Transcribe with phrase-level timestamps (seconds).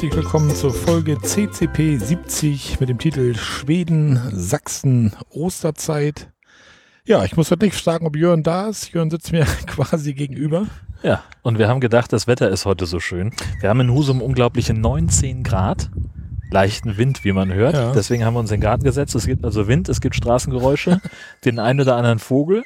[0.00, 6.30] Herzlich willkommen zur Folge CCP 70 mit dem Titel Schweden, Sachsen, Osterzeit.
[7.04, 8.94] Ja, ich muss heute nicht fragen, ob Jörn da ist.
[8.94, 10.68] Jörn sitzt mir quasi gegenüber.
[11.02, 13.34] Ja, und wir haben gedacht, das Wetter ist heute so schön.
[13.60, 15.90] Wir haben in Husum unglaubliche 19 Grad,
[16.50, 17.74] leichten Wind, wie man hört.
[17.74, 17.92] Ja.
[17.92, 19.14] Deswegen haben wir uns in den Garten gesetzt.
[19.14, 21.00] Es gibt also Wind, es gibt Straßengeräusche,
[21.44, 22.64] den einen oder anderen Vogel.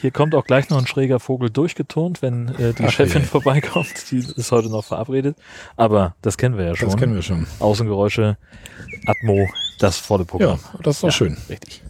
[0.00, 3.28] Hier kommt auch gleich noch ein schräger Vogel durchgeturnt, wenn äh, die Ach Chefin je.
[3.28, 4.10] vorbeikommt.
[4.10, 5.36] Die ist heute noch verabredet.
[5.76, 6.88] Aber das kennen wir ja schon.
[6.88, 7.46] Das kennen wir schon.
[7.58, 8.36] Außengeräusche,
[9.06, 9.48] Atmo,
[9.78, 10.58] das volle Programm.
[10.72, 11.36] Ja, das ist doch Ja, schön.
[11.48, 11.82] Richtig.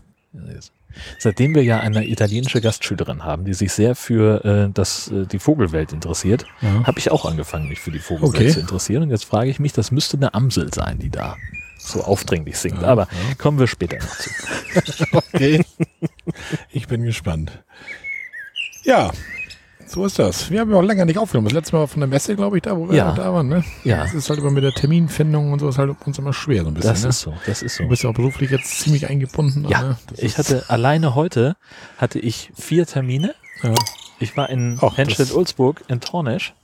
[1.19, 5.39] Seitdem wir ja eine italienische Gastschülerin haben, die sich sehr für äh, das, äh, die
[5.39, 6.85] Vogelwelt interessiert, Ja.
[6.85, 8.49] habe ich auch angefangen, mich für die Vogelwelt Okay.
[8.51, 9.03] zu interessieren.
[9.05, 11.37] Und jetzt frage ich mich, das müsste eine Amsel sein, die da
[11.79, 12.83] so aufdringlich singt.
[12.83, 13.09] Aber
[13.39, 14.31] kommen wir später noch zu.
[15.13, 15.65] Okay.
[16.71, 17.63] ich bin gespannt.
[18.85, 19.11] Ja,
[19.95, 20.51] so ist das.
[20.51, 21.47] Wir haben ja auch länger nicht aufgenommen.
[21.47, 23.13] Das letzte Mal von der Messe, glaube ich, da, wo wir Ja.
[23.13, 23.49] da waren.
[23.49, 23.65] Ne?
[23.85, 23.99] Ja.
[24.03, 26.69] Das ist halt immer mit der Terminfindung und so, ist halt uns immer schwer so
[26.69, 26.91] ein bisschen.
[26.91, 27.09] Das ne?
[27.11, 27.85] ist so, das ist so.
[27.85, 29.67] Du bist ja auch beruflich jetzt ziemlich eingebunden.
[29.69, 29.97] Ja, ne?
[30.17, 31.57] Ich hatte alleine heute
[31.99, 33.35] hatte ich vier Termine.
[33.63, 33.73] Ja.
[34.19, 36.55] Ich war in Henstedt-Ulzburg in Tornesch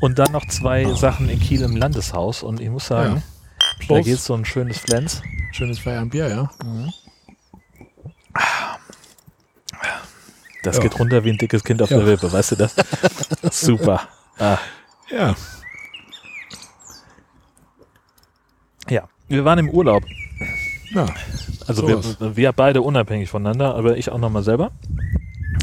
[0.00, 2.42] und dann noch zwei Sachen in Kiel im Landeshaus.
[2.42, 3.22] Und ich muss sagen,
[3.88, 3.96] Ja.
[3.96, 5.22] da geht so ein schönes Flens.
[5.52, 6.50] Schönes Feierabendbier, ja.
[10.62, 10.82] Das Ja.
[10.82, 11.98] geht runter wie ein dickes Kind auf Ja.
[11.98, 12.74] der Wippe, weißt du das?
[13.50, 14.02] Super.
[14.38, 14.58] Ah.
[15.10, 15.34] Ja.
[18.88, 20.04] Ja, wir waren im Urlaub.
[20.90, 21.06] Ja.
[21.66, 22.20] Also Sowas.
[22.20, 24.72] wir, wir beide unabhängig voneinander, aber ich auch nochmal selber.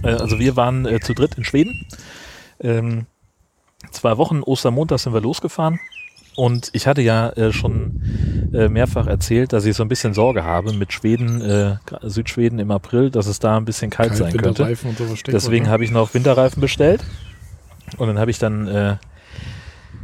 [0.04, 1.86] Äh, also wir waren äh, zu dritt in Schweden.
[2.60, 3.06] Ähm,
[3.92, 5.80] zwei Wochen, Ostermontag sind wir losgefahren.
[6.38, 8.00] Und ich hatte ja äh, schon
[8.54, 12.70] äh, mehrfach erzählt, dass ich so ein bisschen Sorge habe mit Schweden, äh, Südschweden im
[12.70, 14.64] April, dass es da ein bisschen kalt sein könnte.
[15.16, 17.04] Steckt Deswegen habe ich noch Winterreifen bestellt.
[17.98, 18.98] Und dann habe ich dann, äh,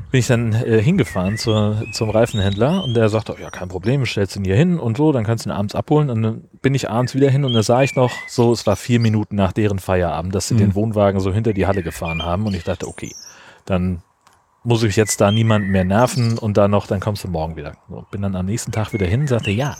[0.09, 4.03] bin ich dann äh, hingefahren zur, zum Reifenhändler und der sagte, oh, ja, kein Problem,
[4.03, 6.09] stellst ihn hier hin und so, dann kannst du ihn abends abholen.
[6.09, 8.75] Und dann bin ich abends wieder hin und da sah ich noch so, es war
[8.75, 10.59] vier Minuten nach deren Feierabend, dass sie Mhm.
[10.59, 12.47] den Wohnwagen so hinter die Halle gefahren haben.
[12.47, 13.11] Und ich dachte, okay,
[13.65, 14.01] dann
[14.63, 17.73] muss ich jetzt da niemanden mehr nerven und dann noch, dann kommst du morgen wieder.
[17.89, 19.75] So, bin dann am nächsten Tag wieder hin und sagte, ja,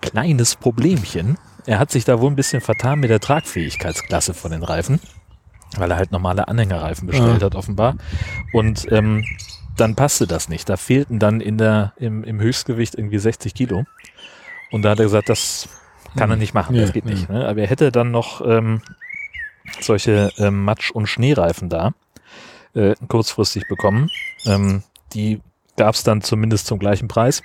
[0.00, 1.38] kleines Problemchen.
[1.66, 5.00] Er hat sich da wohl ein bisschen vertan mit der Tragfähigkeitsklasse von den Reifen,
[5.76, 7.46] weil er halt normale Anhängerreifen bestellt Ah.
[7.46, 7.96] hat offenbar.
[8.52, 9.24] Und ähm,
[9.76, 10.68] dann passte das nicht.
[10.68, 13.84] Da fehlten dann in der, im, im Höchstgewicht irgendwie 60 Kilo.
[14.70, 15.68] Und da hat er gesagt, das
[16.16, 17.12] kann er nicht machen, Nee, das geht nee.
[17.14, 17.28] nicht.
[17.28, 17.46] Ne?
[17.48, 18.82] Aber er hätte dann noch ähm,
[19.80, 21.92] solche ähm, Matsch- und Schneereifen da
[22.74, 24.10] äh, kurzfristig bekommen.
[24.46, 24.82] Ähm,
[25.14, 25.40] die
[25.76, 27.42] gab es dann zumindest zum gleichen Preis,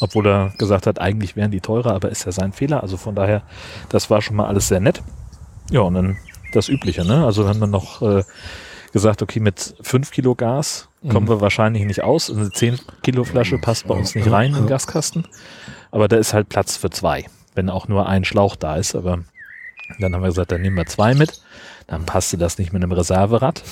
[0.00, 2.82] obwohl er gesagt hat, eigentlich wären die teurer, aber ist ja sein Fehler.
[2.82, 3.42] Also von daher,
[3.88, 5.02] das war schon mal alles sehr nett.
[5.70, 6.16] Ja, und dann
[6.52, 7.24] das Übliche, ne?
[7.24, 8.22] Also haben wir noch äh,
[8.92, 11.28] gesagt, okay, mit 5 Kilo Gas kommen Mhm.
[11.30, 12.30] wir wahrscheinlich nicht aus.
[12.30, 15.26] Eine 10 Kilo Flasche passt bei uns nicht rein im Gaskasten.
[15.90, 18.94] Aber da ist halt Platz für zwei, wenn auch nur ein Schlauch da ist.
[18.94, 19.20] Aber
[19.98, 21.40] dann haben wir gesagt, dann nehmen wir zwei mit.
[21.86, 23.62] Dann passte das nicht mit einem Reserverad.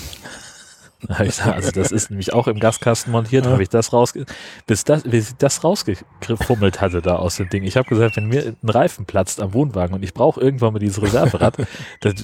[1.09, 4.27] Also das ist nämlich auch im Gaskasten montiert, habe ich das rausge
[4.67, 7.65] bis das, bis ich das rausgefummelt hatte da aus dem Ding.
[7.65, 10.79] Ich habe gesagt, wenn mir ein Reifen platzt am Wohnwagen und ich brauche irgendwann mal
[10.79, 11.57] dieses Reserverad,
[12.01, 12.15] dann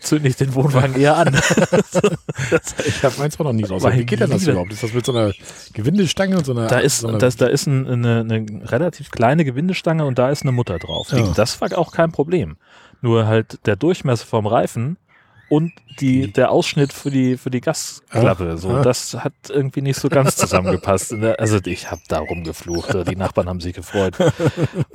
[0.00, 1.32] zünde ich den Wohnwagen eher an.
[2.50, 3.84] das, Ich habe meins auch noch nie raus.
[3.84, 4.72] Wie geht denn das überhaupt?
[4.72, 5.32] Ist das mit so einer
[5.72, 6.66] Gewindestange und so einer.
[6.66, 10.30] da ist, so einer das, da ist ein, eine, eine relativ kleine Gewindestange und da
[10.30, 11.08] ist eine Mutter drauf.
[11.12, 11.32] Ja.
[11.34, 12.56] Das war auch kein Problem.
[13.00, 14.96] Nur halt der Durchmesser vom Reifen
[15.48, 20.08] und die, der Ausschnitt für die, für die Gasklappe, so, das hat irgendwie nicht so
[20.08, 21.14] ganz zusammengepasst.
[21.38, 24.16] Also ich habe da rumgeflucht, die Nachbarn haben sich gefreut.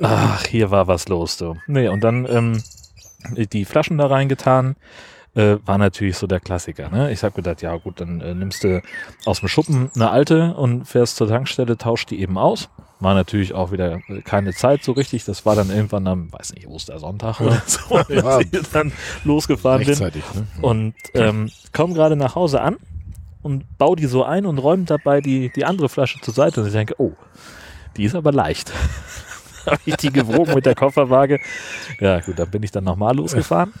[0.00, 1.56] Ach, hier war was los, du.
[1.66, 2.62] Nee, und dann ähm,
[3.36, 4.76] die Flaschen da reingetan,
[5.34, 6.90] äh, war natürlich so der Klassiker.
[6.90, 7.12] Ne?
[7.12, 8.82] Ich habe gedacht, ja gut, dann äh, nimmst du
[9.24, 12.68] aus dem Schuppen eine alte und fährst zur Tankstelle, tauscht die eben aus.
[13.00, 15.24] War natürlich auch wieder keine Zeit so richtig.
[15.24, 18.24] Das war dann irgendwann am, weiß nicht, Ostersonntag oder so, Ja.
[18.24, 18.92] als ich dann
[19.24, 19.98] losgefahren bin.
[19.98, 20.12] Ne?
[20.62, 22.76] Und ähm, komm gerade nach Hause an
[23.42, 26.60] und bau die so ein und räume dabei die, die andere Flasche zur Seite.
[26.60, 27.12] Und ich denke, oh,
[27.96, 28.72] die ist aber leicht.
[29.66, 31.40] Habe ich die gewogen mit der Kofferwaage.
[31.98, 33.72] Ja, gut, dann bin ich dann nochmal losgefahren.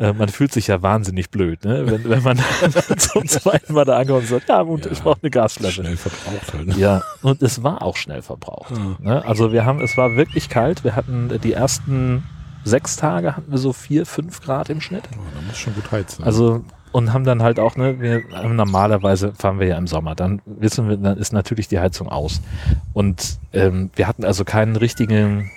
[0.00, 1.84] Äh, man fühlt sich ja wahnsinnig blöd, ne?
[1.86, 2.38] wenn, wenn man
[2.96, 5.82] zum zweiten Mal da ankommt und sagt, ja, gut, ich brauche eine Gasflasche.
[5.82, 6.66] Schnell verbraucht halt.
[6.68, 6.74] Ne?
[6.78, 8.70] Ja, und es war auch schnell verbraucht.
[8.70, 8.96] Ja.
[8.98, 9.24] Ne?
[9.26, 10.84] Also wir haben, es war wirklich kalt.
[10.84, 12.24] Wir hatten die ersten
[12.64, 15.04] sechs Tage hatten wir so vier, fünf Grad im Schnitt.
[15.12, 16.24] Oh, da muss schon gut heizen.
[16.24, 20.40] Also und haben dann halt auch, ne, wir normalerweise fahren wir ja im Sommer, dann
[20.46, 22.40] wissen wir, dann ist natürlich die Heizung aus.
[22.94, 25.50] Und ähm, wir hatten also keinen richtigen,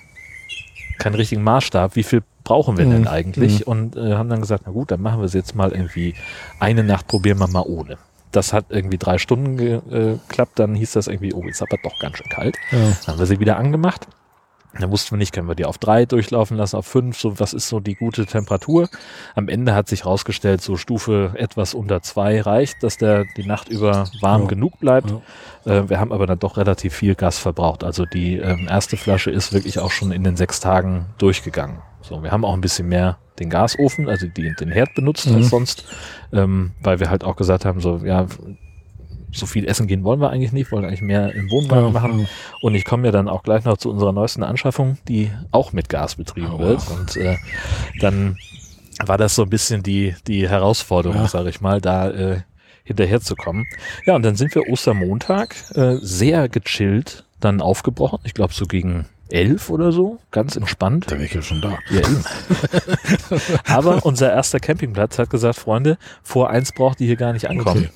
[1.00, 3.08] keinen richtigen Maßstab, wie viel brauchen wir denn Mhm.
[3.08, 3.68] eigentlich?
[3.68, 6.14] Und äh, haben dann gesagt, na gut, dann machen wir es jetzt mal irgendwie
[6.60, 7.98] eine Nacht, probieren wir mal ohne.
[8.32, 12.18] das hat irgendwie drei Stunden geklappt, dann hieß das irgendwie, oh, ist aber doch ganz
[12.18, 12.56] schön kalt.
[12.72, 12.80] Ja.
[12.80, 14.08] Dann haben wir sie wieder angemacht.
[14.80, 17.54] Da wussten wir nicht, können wir die auf drei durchlaufen lassen, auf fünf, so was
[17.54, 18.90] ist so die gute Temperatur.
[19.36, 23.70] Am Ende hat sich rausgestellt, so Stufe etwas unter zwei reicht, dass der die Nacht
[23.70, 24.48] über warm Ja.
[24.48, 25.14] genug bleibt.
[25.66, 25.72] Ja.
[25.82, 27.84] Äh, wir haben aber dann doch relativ viel Gas verbraucht.
[27.84, 31.78] Also die ähm, erste Flasche ist wirklich auch schon in den sechs Tagen durchgegangen.
[32.04, 35.36] So, wir haben auch ein bisschen mehr den Gasofen, also die, den Herd benutzt Mhm.
[35.38, 35.86] als sonst,
[36.32, 38.28] ähm, weil wir halt auch gesagt haben, so ja,
[39.32, 42.20] so viel essen gehen wollen wir eigentlich nicht, wollen eigentlich mehr im Wohnwagen Ja, machen.
[42.20, 42.26] ja.
[42.62, 45.90] Und ich komme ja dann auch gleich noch zu unserer neuesten Anschaffung, die auch mit
[45.90, 46.88] Gas betrieben Oh, wird.
[46.88, 47.00] wow.
[47.00, 47.38] Und äh,
[48.00, 48.38] dann
[49.04, 51.28] war das so ein bisschen die, die Herausforderung, Ja.
[51.28, 52.42] sage ich mal, da äh,
[52.84, 53.66] hinterherzukommen.
[54.06, 58.20] Ja, und dann sind wir Ostermontag äh, sehr gechillt dann aufgebrochen.
[58.26, 61.06] Ich glaube so gegen elf oder so, ganz entspannt.
[61.08, 61.78] Da wäre ich ja schon da.
[61.90, 62.24] Ja, eben.
[63.66, 67.90] Aber unser erster Campingplatz hat gesagt, Freunde, vor eins braucht ihr hier gar nicht ankommen.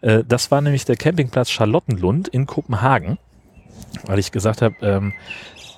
[0.00, 3.18] Äh, das war nämlich der Campingplatz Charlottenlund in Kopenhagen,
[4.04, 5.12] weil ich gesagt habe, ähm,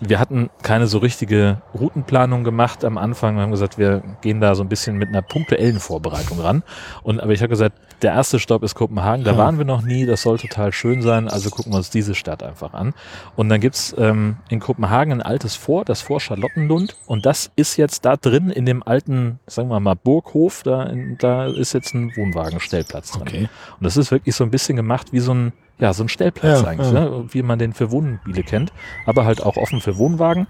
[0.05, 3.37] wir hatten keine so richtige Routenplanung gemacht am Anfang.
[3.37, 6.65] Wir haben gesagt, wir gehen da so ein bisschen mit einer punktuellen Vorbereitung ran.
[7.05, 9.25] Und aber ich habe gesagt, der erste Stopp ist Kopenhagen.
[9.25, 9.39] Da Ja.
[9.39, 10.05] waren wir noch nie.
[10.05, 11.29] Das soll total schön sein.
[11.29, 12.95] Also gucken wir uns diese Stadt einfach an.
[13.37, 16.97] Und dann gibt's ähm, in Kopenhagen ein altes Fort, das Fort Charlottenlund.
[17.07, 20.65] Und das ist jetzt da drin in dem alten, sagen wir mal, Burghof.
[20.65, 23.23] Da, in, da ist jetzt ein Wohnwagenstellplatz drin.
[23.23, 23.49] Okay.
[23.79, 26.63] Und das ist wirklich so ein bisschen gemacht wie so ein, ja, so ein Stellplatz
[26.63, 27.05] Ja, eigentlich, ja.
[27.09, 27.25] Ne?
[27.31, 28.73] wie man den für Wohnmobile kennt,
[29.07, 30.47] aber halt auch offen für Wohnwagen.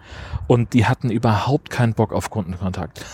[0.46, 3.04] Und die hatten überhaupt keinen Bock auf Kundenkontakt.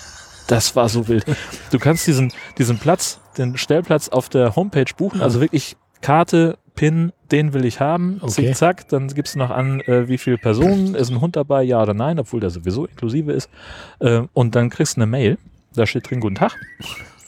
[0.48, 1.24] Das war so wild.
[1.70, 7.12] Du kannst diesen, diesen Platz, den Stellplatz auf der Homepage buchen, also wirklich Karte, Pin,
[7.30, 8.30] den will ich haben, Okay.
[8.30, 11.62] zick, zack, dann gibst du noch an, äh, wie viele Personen, ist ein Hund dabei,
[11.64, 13.50] ja oder nein, obwohl der sowieso inklusive ist.
[13.98, 15.38] Äh, und dann kriegst du eine Mail,
[15.74, 16.54] da steht drin, guten Tag,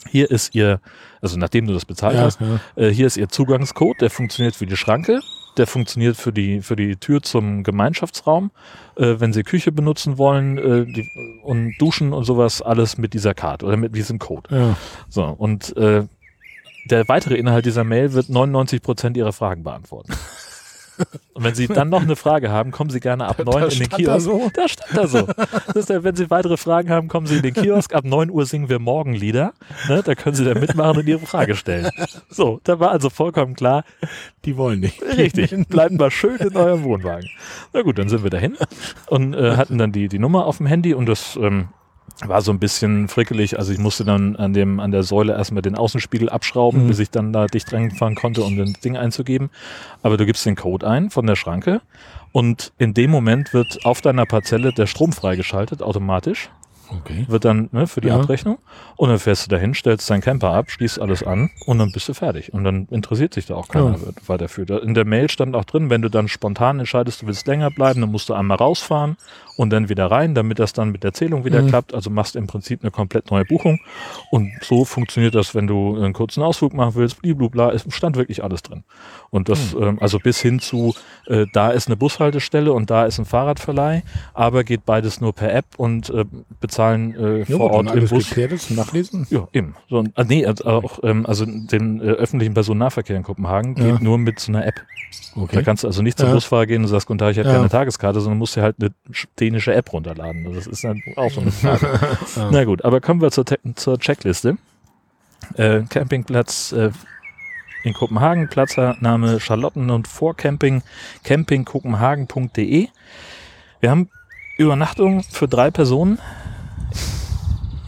[0.09, 0.79] hier ist ihr,
[1.21, 2.59] also nachdem du das bezahlt Ja, hast, ja.
[2.75, 5.21] äh, hier ist Ihr Zugangscode, der funktioniert für die Schranke,
[5.57, 8.51] der funktioniert für die, für die Tür zum Gemeinschaftsraum.
[8.95, 11.07] Äh, wenn Sie Küche benutzen wollen äh, die,
[11.43, 14.53] und duschen und sowas, alles mit dieser Karte oder mit diesem Code.
[14.55, 14.75] ja.
[15.09, 16.03] So, und äh,
[16.89, 20.13] der weitere Inhalt dieser Mail wird 99 Prozent Ihrer Fragen beantworten.
[21.33, 23.71] Und wenn Sie dann noch eine Frage haben, kommen Sie gerne ab 9 in den
[23.71, 24.25] stand da Kiosk.
[24.25, 24.51] so?
[24.53, 25.27] Da stand da so.
[25.67, 27.93] Das ist ja, wenn Sie weitere Fragen haben, kommen Sie in den Kiosk.
[27.93, 29.53] Ab 9 Uhr singen wir Morgenlieder.
[29.87, 31.89] Ne, da können Sie da mitmachen und Ihre Frage stellen.
[32.29, 33.83] So, da war also vollkommen klar,
[34.45, 35.01] Die wollen nicht.
[35.01, 35.55] Richtig.
[35.69, 37.29] Bleibt mal schön in eurem Wohnwagen.
[37.73, 38.57] Na gut, dann sind wir dahin
[39.07, 41.69] und äh, hatten dann die, die Nummer auf dem Handy und das ähm,
[42.25, 43.57] war so ein bisschen frickelig.
[43.57, 46.87] Also ich musste dann an dem, an der Säule erstmal den Außenspiegel abschrauben, Mhm.
[46.87, 49.49] bis ich dann da dicht reinfahren konnte, um das Ding einzugeben.
[50.03, 51.81] Aber du gibst den Code ein von der Schranke
[52.31, 56.49] und in dem Moment wird auf deiner Parzelle der Strom freigeschaltet, automatisch
[56.93, 57.23] Okay.
[57.29, 58.17] wird dann ne, für die Ja.
[58.19, 58.57] Abrechnung
[58.97, 62.09] und dann fährst du dahin, stellst deinen Camper ab, schließt alles an und dann bist
[62.09, 62.53] du fertig.
[62.53, 63.97] Und dann interessiert sich da auch keiner Ja.
[64.27, 64.63] weiter für.
[64.83, 68.01] In der Mail stand auch drin, wenn du dann spontan entscheidest, du willst länger bleiben,
[68.01, 69.15] dann musst du einmal rausfahren
[69.57, 71.67] und dann wieder rein, damit das dann mit der Zählung wieder Mhm.
[71.67, 71.93] klappt.
[71.93, 73.79] Also machst im Prinzip eine komplett neue Buchung.
[74.29, 78.43] Und so funktioniert das, wenn du einen kurzen Ausflug machen willst, bliblubla, es stand wirklich
[78.43, 78.83] alles drin.
[79.29, 79.83] Und das, Mhm.
[79.83, 80.93] ähm, also bis hin zu,
[81.27, 85.53] äh, da ist eine Bushaltestelle und da ist ein Fahrradverleih, aber geht beides nur per
[85.53, 86.25] App und äh,
[86.59, 88.27] bezahlen äh, Ja, vor gut, Ort im Bus.
[88.29, 89.27] geklärt ist, nachlesen.
[89.29, 89.75] Ja, eben.
[89.89, 93.91] So, ah, nee, also auch, ähm, also den äh, öffentlichen Personennahverkehr in Kopenhagen Ja.
[93.91, 94.81] geht nur mit so einer App.
[95.35, 95.63] Da Okay.
[95.63, 96.33] kannst du also nicht zum Ja.
[96.35, 97.55] Busfahrer gehen und sagst, guten Tag, ich hätte Ja.
[97.55, 98.91] keine Tageskarte, sondern musst dir halt eine
[99.41, 100.53] dänische App runterladen.
[100.53, 101.99] Das ist dann auch so eine Frage.
[102.51, 103.45] Na gut, aber kommen wir zur,
[103.75, 104.57] zur Checkliste.
[105.55, 106.91] Äh, Campingplatz äh,
[107.83, 110.83] in Kopenhagen, Platzname Charlotten und Vorcamping,
[111.23, 112.87] campingkopenhagen.de.
[113.79, 114.09] Wir haben
[114.57, 116.19] Übernachtung für drei Personen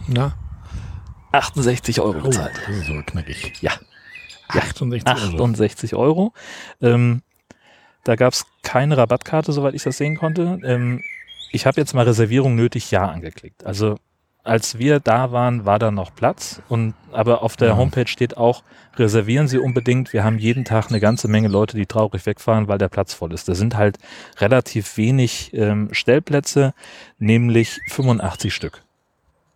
[0.08, 0.34] Na?
[1.32, 2.52] 68 Euro Oh, bezahlt.
[2.66, 3.52] das ist so knackig.
[3.60, 3.72] Ja.
[4.48, 5.44] 68 Euro.
[5.44, 6.32] 68 Euro.
[6.82, 7.22] Ähm,
[8.04, 10.60] da gab es keine Rabattkarte, soweit ich das sehen konnte.
[10.64, 11.02] Ähm,
[11.54, 13.64] ich habe jetzt mal Reservierung nötig, ja angeklickt.
[13.64, 13.96] Also
[14.42, 16.60] als wir da waren, war da noch Platz.
[16.68, 17.76] Und aber auf der Ja.
[17.78, 18.62] Homepage steht auch,
[18.96, 20.12] reservieren Sie unbedingt.
[20.12, 23.32] Wir haben jeden Tag eine ganze Menge Leute, die traurig wegfahren, weil der Platz voll
[23.32, 23.48] ist.
[23.48, 23.98] Da sind halt
[24.38, 26.74] relativ wenig ähm, Stellplätze,
[27.18, 28.82] nämlich 85 Stück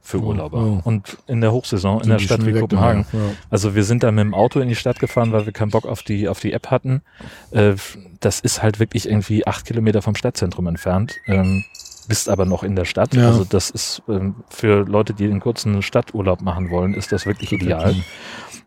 [0.01, 0.57] für Oh, Urlauber.
[0.59, 0.81] oh.
[0.85, 3.05] Und in der Hochsaison in der Stadt wie Kopenhagen.
[3.13, 3.19] Ja.
[3.51, 5.85] Also wir sind da mit dem Auto in die Stadt gefahren, weil wir keinen Bock
[5.85, 7.03] auf die, auf die App hatten.
[7.51, 7.75] Äh,
[8.21, 11.17] das ist halt wirklich irgendwie acht Kilometer vom Stadtzentrum entfernt.
[11.27, 11.63] Ähm,
[12.09, 13.15] bist aber noch in der Stadt.
[13.15, 13.29] Ja.
[13.29, 17.53] Also das ist ähm, für Leute, die einen kurzen Stadturlaub machen wollen, ist das wirklich
[17.53, 17.95] ideal.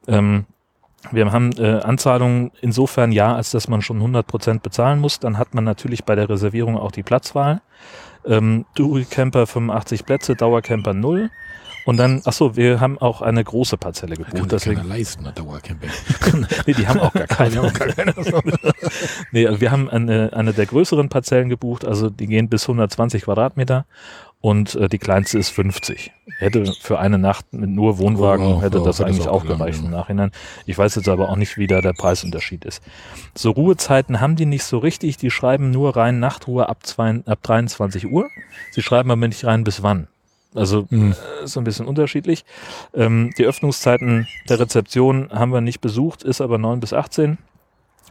[0.08, 0.46] Ähm,
[1.12, 5.20] Wir haben äh, Anzahlungen insofern ja, als dass man schon 100% bezahlen muss.
[5.20, 7.62] Dann hat man natürlich bei der Reservierung auch die Platzwahl.
[8.24, 8.66] Ähm,
[9.10, 11.32] Camper 85 Plätze, Dauercamper 0.
[11.86, 14.36] Und dann, ach so, wir haben auch eine große Parzelle gebucht.
[14.36, 15.90] Kann deswegen, leisten, ein Dauercamping.
[16.68, 17.52] nee, die haben auch gar keine.
[17.52, 18.14] Die haben gar keine.
[19.32, 23.24] nee, also wir haben eine, eine der größeren Parzellen gebucht, also die gehen bis 120
[23.24, 23.86] Quadratmeter
[24.42, 26.12] und äh, die kleinste ist 50.
[26.38, 29.80] Hätte für eine Nacht mit nur Wohnwagen, Oh, hätte oh, das eigentlich auch auch gereicht
[29.84, 30.32] im Nachhinein.
[30.66, 32.82] Ich weiß jetzt aber auch nicht, wie da der Preisunterschied ist.
[33.36, 37.40] So Ruhezeiten haben die nicht so richtig, die schreiben nur rein Nachtruhe ab, zwei, ab
[37.44, 38.30] 23 Uhr.
[38.72, 40.08] Sie schreiben aber nicht rein bis wann.
[40.54, 41.12] Also Hm.
[41.14, 42.44] äh, ist so ein bisschen unterschiedlich.
[42.94, 47.38] Ähm, die Öffnungszeiten der Rezeption haben wir nicht besucht, ist aber 9 bis 18.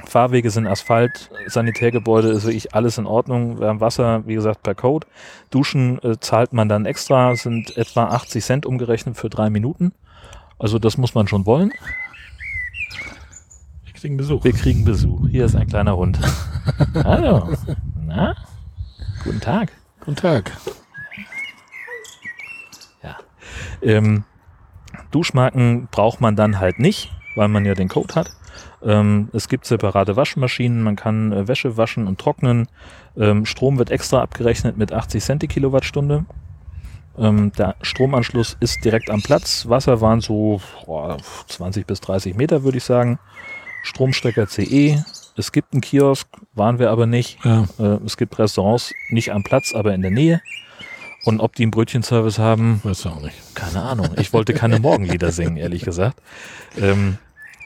[0.07, 3.61] Fahrwege sind Asphalt, Sanitärgebäude ist wirklich alles in Ordnung.
[3.61, 5.07] Wir haben Wasser, wie gesagt, per Code.
[5.51, 9.93] Duschen äh, zahlt man dann extra, sind etwa 80 Cent umgerechnet für drei Minuten.
[10.59, 11.73] Also das muss man schon wollen.
[13.85, 14.43] Ich krieg einen Besuch.
[14.45, 15.29] Wir kriegen Besuch.
[15.29, 16.19] Hier ist ein kleiner Hund.
[16.95, 17.55] Hallo.
[18.07, 18.35] Na?
[19.25, 19.73] Guten Tag.
[20.01, 20.53] Guten Tag.
[23.83, 24.25] Ähm,
[25.11, 28.31] Duschmarken braucht man dann halt nicht, weil man ja den Code hat.
[28.83, 32.69] Ähm, es gibt separate Waschmaschinen, man kann äh, Wäsche waschen und trocknen.
[33.17, 36.25] Ähm, Strom wird extra abgerechnet mit 80 Cent die Kilowattstunde.
[37.19, 39.69] Ähm, der Stromanschluss ist direkt am Platz.
[39.69, 41.19] Wasser waren so boah,
[41.49, 43.19] 20 bis 30 Meter, würde ich sagen.
[43.83, 45.03] Stromstecker CE.
[45.37, 47.39] Es gibt einen Kiosk, waren wir aber nicht.
[47.45, 47.67] Ja.
[47.79, 50.41] Äh, es gibt Restaurants, nicht am Platz, aber in der Nähe.
[51.25, 53.37] Und ob die einen Brötchenservice haben, Weißt du auch nicht.
[53.55, 54.09] keine Ahnung.
[54.17, 56.19] Ich wollte keine Morgenlieder singen, ehrlich gesagt.
[56.79, 57.19] Ähm,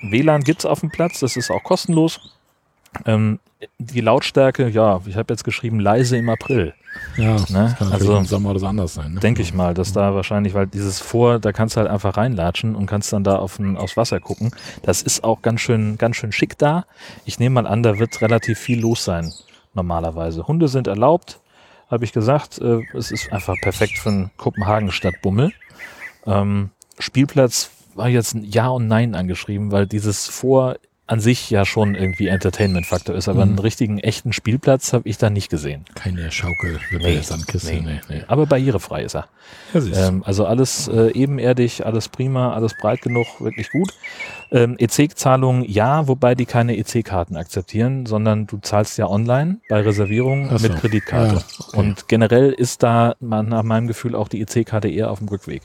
[0.02, 2.20] WLAN gibt's auf dem Platz, das ist auch kostenlos.
[3.06, 3.38] Ähm,
[3.78, 6.74] die Lautstärke, ja, ich habe jetzt geschrieben, leise im April.
[7.16, 7.74] Ja, Ne?
[7.78, 9.14] kann Also, im Sommer oder so anders sein.
[9.14, 9.20] Ne?
[9.20, 12.76] Denke ich mal, dass da wahrscheinlich, weil dieses Vor, da kannst du halt einfach reinlatschen
[12.76, 14.50] und kannst dann da auf ein, aufs Wasser gucken.
[14.82, 16.84] Das ist auch ganz schön, ganz schön schick da.
[17.24, 19.32] Ich nehme mal an, da wird relativ viel los sein,
[19.74, 20.46] normalerweise.
[20.46, 21.40] Hunde sind erlaubt,
[21.94, 22.58] habe ich gesagt.
[22.58, 25.52] Äh, es ist einfach perfekt für einen Kopenhagen-Stadtbummel.
[26.26, 31.66] Ähm, Spielplatz war jetzt ein Ja und Nein angeschrieben, weil dieses Vor an sich ja
[31.66, 33.50] schon irgendwie Entertainment-Faktor ist, aber Mhm.
[33.50, 35.84] einen richtigen, echten Spielplatz habe ich da nicht gesehen.
[35.94, 37.74] Keine Schaukel, Nee, nee, Sandkiste.
[37.74, 38.22] Nee, nee.
[38.26, 39.28] Aber barrierefrei ist er.
[39.74, 40.08] Ja.
[40.08, 43.92] Ähm, also alles äh, ebenerdig, alles prima, alles breit genug, wirklich gut.
[44.54, 50.56] Ähm, EC-Zahlungen ja, wobei die keine EC-Karten akzeptieren, sondern du zahlst ja online bei Reservierungen
[50.56, 50.68] so.
[50.68, 51.34] mit Kreditkarte.
[51.34, 51.76] Ja, okay.
[51.76, 55.62] Und generell ist da nach meinem Gefühl auch die EC-Karte eher auf dem Rückweg.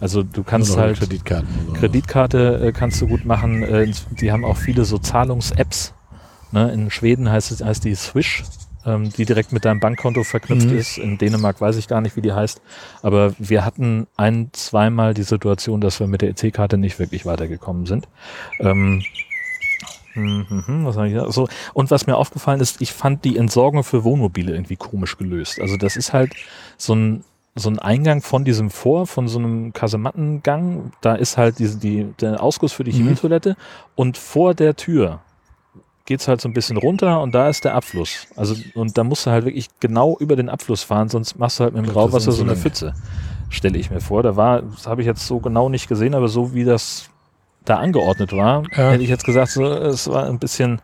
[0.00, 1.72] Also du kannst halt oder so.
[1.74, 3.62] Kreditkarte äh, kannst du gut machen.
[3.62, 5.94] Äh, die haben auch viele so Zahlungs-Apps.
[6.50, 6.72] Ne?
[6.72, 8.42] In Schweden heißt, es, heißt die Swish,
[8.86, 10.78] ähm, die direkt mit deinem Bankkonto verknüpft Mhm.
[10.78, 10.98] ist.
[10.98, 12.60] In Dänemark weiß ich gar nicht, wie die heißt.
[13.02, 17.86] Aber wir hatten ein, zweimal die Situation, dass wir mit der EC-Karte nicht wirklich weitergekommen
[17.86, 18.08] sind.
[18.60, 19.02] Ähm,
[20.12, 23.82] hm, hm, hm, was ich so, und was mir aufgefallen ist, ich fand die Entsorgung
[23.82, 25.60] für Wohnmobile irgendwie komisch gelöst.
[25.60, 26.34] Also das ist halt
[26.76, 27.24] so ein
[27.56, 32.04] so ein Eingang von diesem Vor, von so einem Kasemattengang, da ist halt diese, die,
[32.20, 32.96] der Ausguss für die Mhm.
[32.96, 33.56] Chemietoilette
[33.94, 35.20] und vor der Tür
[36.06, 38.26] geht's halt so ein bisschen runter und da ist der Abfluss.
[38.36, 41.64] Also, und da musst du halt wirklich genau über den Abfluss fahren, sonst machst du
[41.64, 42.56] halt mit dem Grauwasser so eine.
[42.56, 42.94] Pfütze,
[43.48, 44.22] stelle ich mir vor.
[44.22, 47.08] Da war, das habe ich jetzt so genau nicht gesehen, aber so wie das
[47.64, 48.90] da angeordnet war, Ja.
[48.90, 50.82] hätte ich jetzt gesagt, so, es war ein bisschen,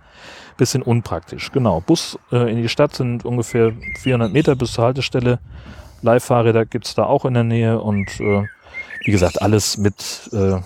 [0.57, 1.53] bisschen unpraktisch.
[1.53, 5.39] Genau, Bus äh, in die Stadt sind ungefähr 400 Meter bis zur Haltestelle.
[6.01, 8.45] Leihfahrräder gibt's da auch in der Nähe und äh,
[9.05, 10.57] wie gesagt, alles mit äh,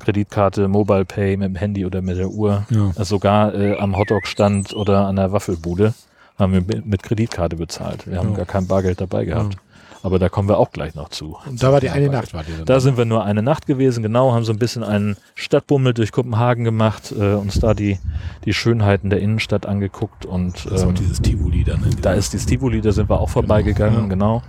[0.00, 2.64] Kreditkarte, Mobile Pay, mit dem Handy oder mit der Uhr.
[2.70, 2.88] Ja.
[2.96, 5.94] Also sogar äh, am Hotdog-Stand oder an der Waffelbude
[6.38, 8.06] haben wir mit, Kreditkarte bezahlt.
[8.06, 8.38] Wir haben Ja.
[8.38, 9.56] gar kein Bargeld dabei gehabt.
[10.02, 11.36] Aber da kommen wir auch gleich noch zu.
[11.46, 12.64] Und da war die eine Nacht, war die dann.
[12.64, 16.10] Da sind wir nur eine Nacht gewesen, genau, haben so ein bisschen einen Stadtbummel durch
[16.10, 17.98] Kopenhagen gemacht, äh, uns da die,
[18.46, 21.84] die Schönheiten der Innenstadt angeguckt und das ist auch ähm, dieses Tivoli dann.
[22.00, 24.06] da ist die Stivoli, da sind wir auch vorbeigegangen, ja.
[24.08, 24.42] genau.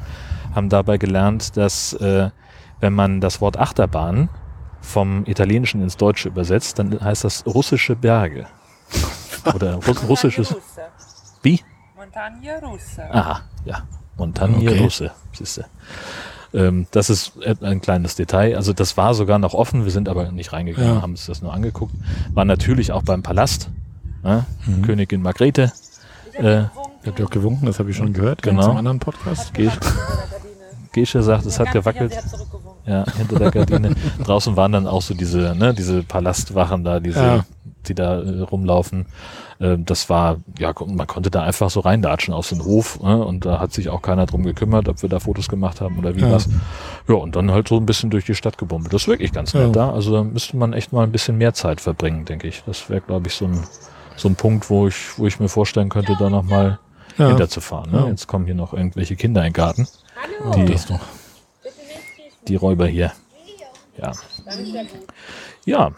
[0.55, 2.29] Haben dabei gelernt, dass äh,
[2.79, 4.29] wenn man das Wort Achterbahn
[4.81, 8.47] vom Italienischen ins Deutsche übersetzt, dann heißt das russische Berge.
[9.53, 10.49] Oder Russ russisches.
[10.53, 10.81] Russe.
[11.41, 11.61] Wie?
[11.95, 13.03] Montagne Russe.
[13.13, 13.83] Aha, ja.
[14.17, 14.79] Montagne Okay.
[14.83, 15.65] Russe, siehste.
[16.53, 18.55] Ähm, das ist ein kleines Detail.
[18.57, 21.01] Also das war sogar noch offen, wir sind aber nicht reingegangen, Ja.
[21.01, 21.93] haben uns das nur angeguckt.
[22.33, 23.69] War natürlich auch beim Palast.
[24.23, 24.45] Ne?
[24.65, 24.81] Mhm.
[24.81, 25.71] Königin Margrethe.
[26.33, 26.63] Äh,
[27.03, 28.41] Ich hab dir auch gewunken, das habe ich schon gehört.
[28.43, 28.61] Genau.
[28.63, 29.53] Zum anderen Podcast.
[29.53, 29.71] Ge
[30.91, 32.13] Gesche sagt, es hat gewackelt.
[32.85, 33.95] Ja, hinter der Gardine.
[34.25, 37.45] Draußen waren dann auch so diese, ne, diese Palastwachen da, diese Ja.
[37.87, 39.05] die da äh, rumlaufen.
[39.59, 43.23] Äh, das war, ja, man konnte da einfach so reindatschen aus dem Hof ne?
[43.23, 46.15] und da hat sich auch keiner drum gekümmert, ob wir da Fotos gemacht haben oder
[46.15, 46.31] wie Ja.
[46.31, 46.49] was.
[47.07, 48.91] Ja, und dann halt so ein bisschen durch die Stadt gebummelt.
[48.93, 49.65] Das ist wirklich ganz Ja.
[49.65, 49.91] nett da.
[49.91, 52.63] Also da müsste man echt mal ein bisschen mehr Zeit verbringen, denke ich.
[52.65, 53.59] Das wäre, glaube ich, so ein,
[54.15, 56.79] so ein Punkt, wo ich, wo ich mir vorstellen könnte, da nochmal
[57.17, 57.27] Ja.
[57.27, 57.91] hinterzufahren.
[57.91, 57.99] Ne?
[57.99, 58.07] Ja.
[58.07, 59.87] Jetzt kommen hier noch irgendwelche Kinder in den Garten.
[60.55, 60.99] Die, das noch.
[62.47, 63.11] Die Räuber hier.
[63.97, 64.11] Ja.
[65.65, 65.91] Ja.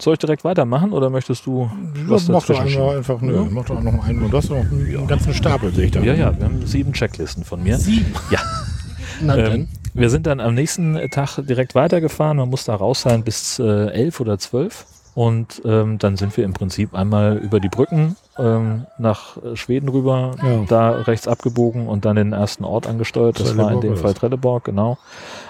[0.00, 1.70] Soll ich direkt weitermachen oder möchtest du
[2.06, 4.30] was mach doch einmal einfach, nö, mach doch noch einen.
[4.30, 6.00] Du hast doch noch einen ganzen Stapel, sehe ich da.
[6.00, 7.76] Ja, ja, wir haben sieben Checklisten von mir.
[7.76, 8.14] Sieben.
[8.30, 8.38] Ja.
[9.20, 12.38] Na Ähm, wir sind dann am nächsten Tag direkt weitergefahren.
[12.38, 14.86] Man muss da raus sein bis äh, elf oder zwölf.
[15.14, 20.32] Und ähm, dann sind wir im Prinzip einmal über die Brücken ähm, nach Schweden rüber,
[20.42, 20.64] Ja.
[20.68, 23.38] da rechts abgebogen und dann den ersten Ort angesteuert.
[23.38, 24.14] Das war in Trelleborg dem Fall.
[24.14, 24.98] Trelleborg, genau.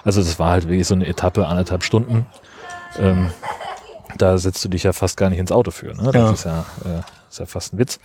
[0.05, 2.27] Also das war halt wirklich so eine Etappe, anderthalb Stunden.
[2.99, 3.31] Ähm,
[4.19, 5.95] da setzt du dich ja fast gar nicht ins Auto für.
[5.95, 6.11] Ne?
[6.13, 6.31] Das Ja.
[6.33, 7.99] ist ja, äh, ist ja fast ein Witz.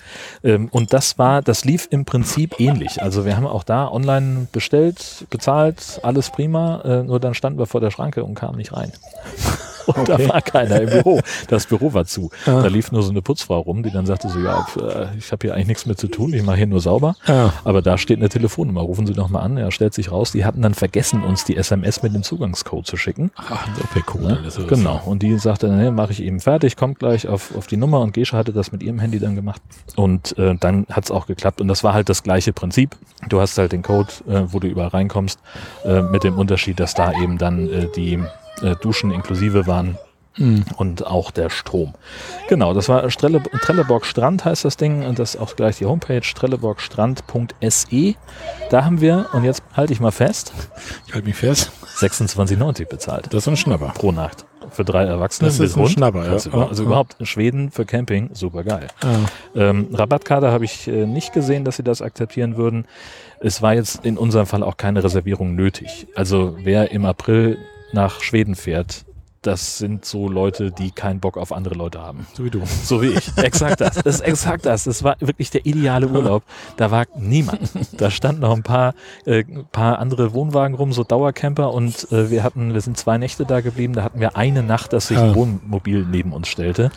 [0.44, 3.01] Ähm, und das war, das lief im Prinzip ähnlich.
[3.01, 6.82] Also wir haben auch da online bestellt, bezahlt, alles prima.
[6.86, 8.91] Äh, nur dann standen wir vor der Schranke und kamen nicht rein.
[9.88, 10.17] Und Okay.
[10.25, 11.20] da war keiner im Büro.
[11.48, 12.32] Das Büro war zu.
[12.48, 12.60] Ja.
[12.63, 15.46] Da lief nur so eine Putzfrau rum, die dann sagte so, ja, äh, ich habe
[15.46, 17.15] hier eigentlich nichts mehr zu tun, ich mache hier nur sauber.
[17.27, 17.53] Ja.
[17.63, 19.58] Aber da steht eine Telefonnummer, rufen Sie doch mal an.
[19.58, 22.98] Ja, stellt sich raus, die hatten dann vergessen, uns die SMS mit dem Zugangscode zu
[22.98, 23.29] schicken.
[23.36, 24.65] Ach, das wäre cool.
[24.65, 24.65] Ne?
[24.67, 25.01] Genau.
[25.05, 28.12] Und die sagte, ne, mache ich eben fertig, kommt gleich auf, auf die Nummer und
[28.13, 29.62] Gesche hatte das mit ihrem Handy dann gemacht.
[29.95, 31.62] Und äh, dann hat's auch geklappt.
[31.62, 32.95] Und das war halt das gleiche Prinzip.
[33.29, 35.39] Du hast halt den Code, äh, wo du überall reinkommst,
[35.86, 38.22] äh, mit dem Unterschied, dass da eben dann äh, die
[38.62, 39.98] äh, Duschen inklusive waren
[40.38, 40.65] Mhm.
[40.75, 41.93] und auch der Strom.
[42.50, 45.86] Genau, das war Strelle, Trelleborg Strand heißt das Ding und das ist auch gleich die
[45.86, 48.15] Homepage trelleborgstrand.se.
[48.69, 50.51] Da haben wir, und jetzt halte ich mal fest,
[51.07, 51.72] Ich halte mich fest.
[52.00, 53.93] 26,90 bezahlt Das ist ein Schnapper.
[53.95, 54.45] pro Nacht.
[54.72, 55.91] Für drei Erwachsene Das bis ist ein rund.
[55.93, 56.31] Schnapper, ja.
[56.34, 56.88] Also, also Ja.
[56.88, 58.88] überhaupt in Schweden für Camping, super geil.
[59.55, 59.69] Ja.
[59.69, 62.86] Ähm, Rabattkarte habe ich äh, nicht gesehen, dass sie das akzeptieren würden.
[63.39, 66.07] Es war jetzt in unserem Fall auch keine Reservierung nötig.
[66.15, 67.57] Also wer im April
[67.93, 69.05] nach Schweden fährt,
[69.47, 72.25] das sind so Leute, die keinen Bock auf andere Leute haben.
[72.33, 72.61] So wie du.
[72.83, 73.37] So wie ich.
[73.37, 73.95] Exakt das.
[73.95, 74.83] Das ist exakt das.
[74.85, 76.43] Das war wirklich der ideale Urlaub.
[76.77, 77.59] Da war niemand.
[77.99, 78.93] Da standen noch ein paar,
[79.25, 83.45] äh, paar andere Wohnwagen rum, so Dauercamper und äh, wir hatten, wir sind zwei Nächte
[83.45, 83.93] da geblieben.
[83.93, 85.23] Da hatten wir eine Nacht, dass sich Ah.
[85.25, 86.91] ein Wohnmobil neben uns stellte.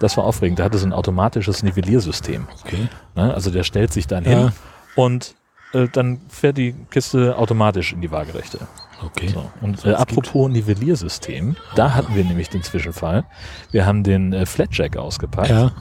[0.00, 0.58] Das war aufregend.
[0.58, 2.46] Da hatte so ein automatisches Nivelliersystem.
[2.64, 2.88] Okay.
[3.16, 3.34] Ne?
[3.34, 4.30] Also der stellt sich dann Ja.
[4.30, 4.52] hin
[4.96, 5.34] und
[5.72, 8.58] äh, dann fährt die Kiste automatisch in die Waagerechte.
[9.04, 9.28] Okay.
[9.28, 9.50] So.
[9.60, 13.24] Und äh, apropos Nivelliersystem, da hatten wir nämlich den Zwischenfall.
[13.70, 15.72] Wir haben den äh, Flatjack ausgepackt Ja.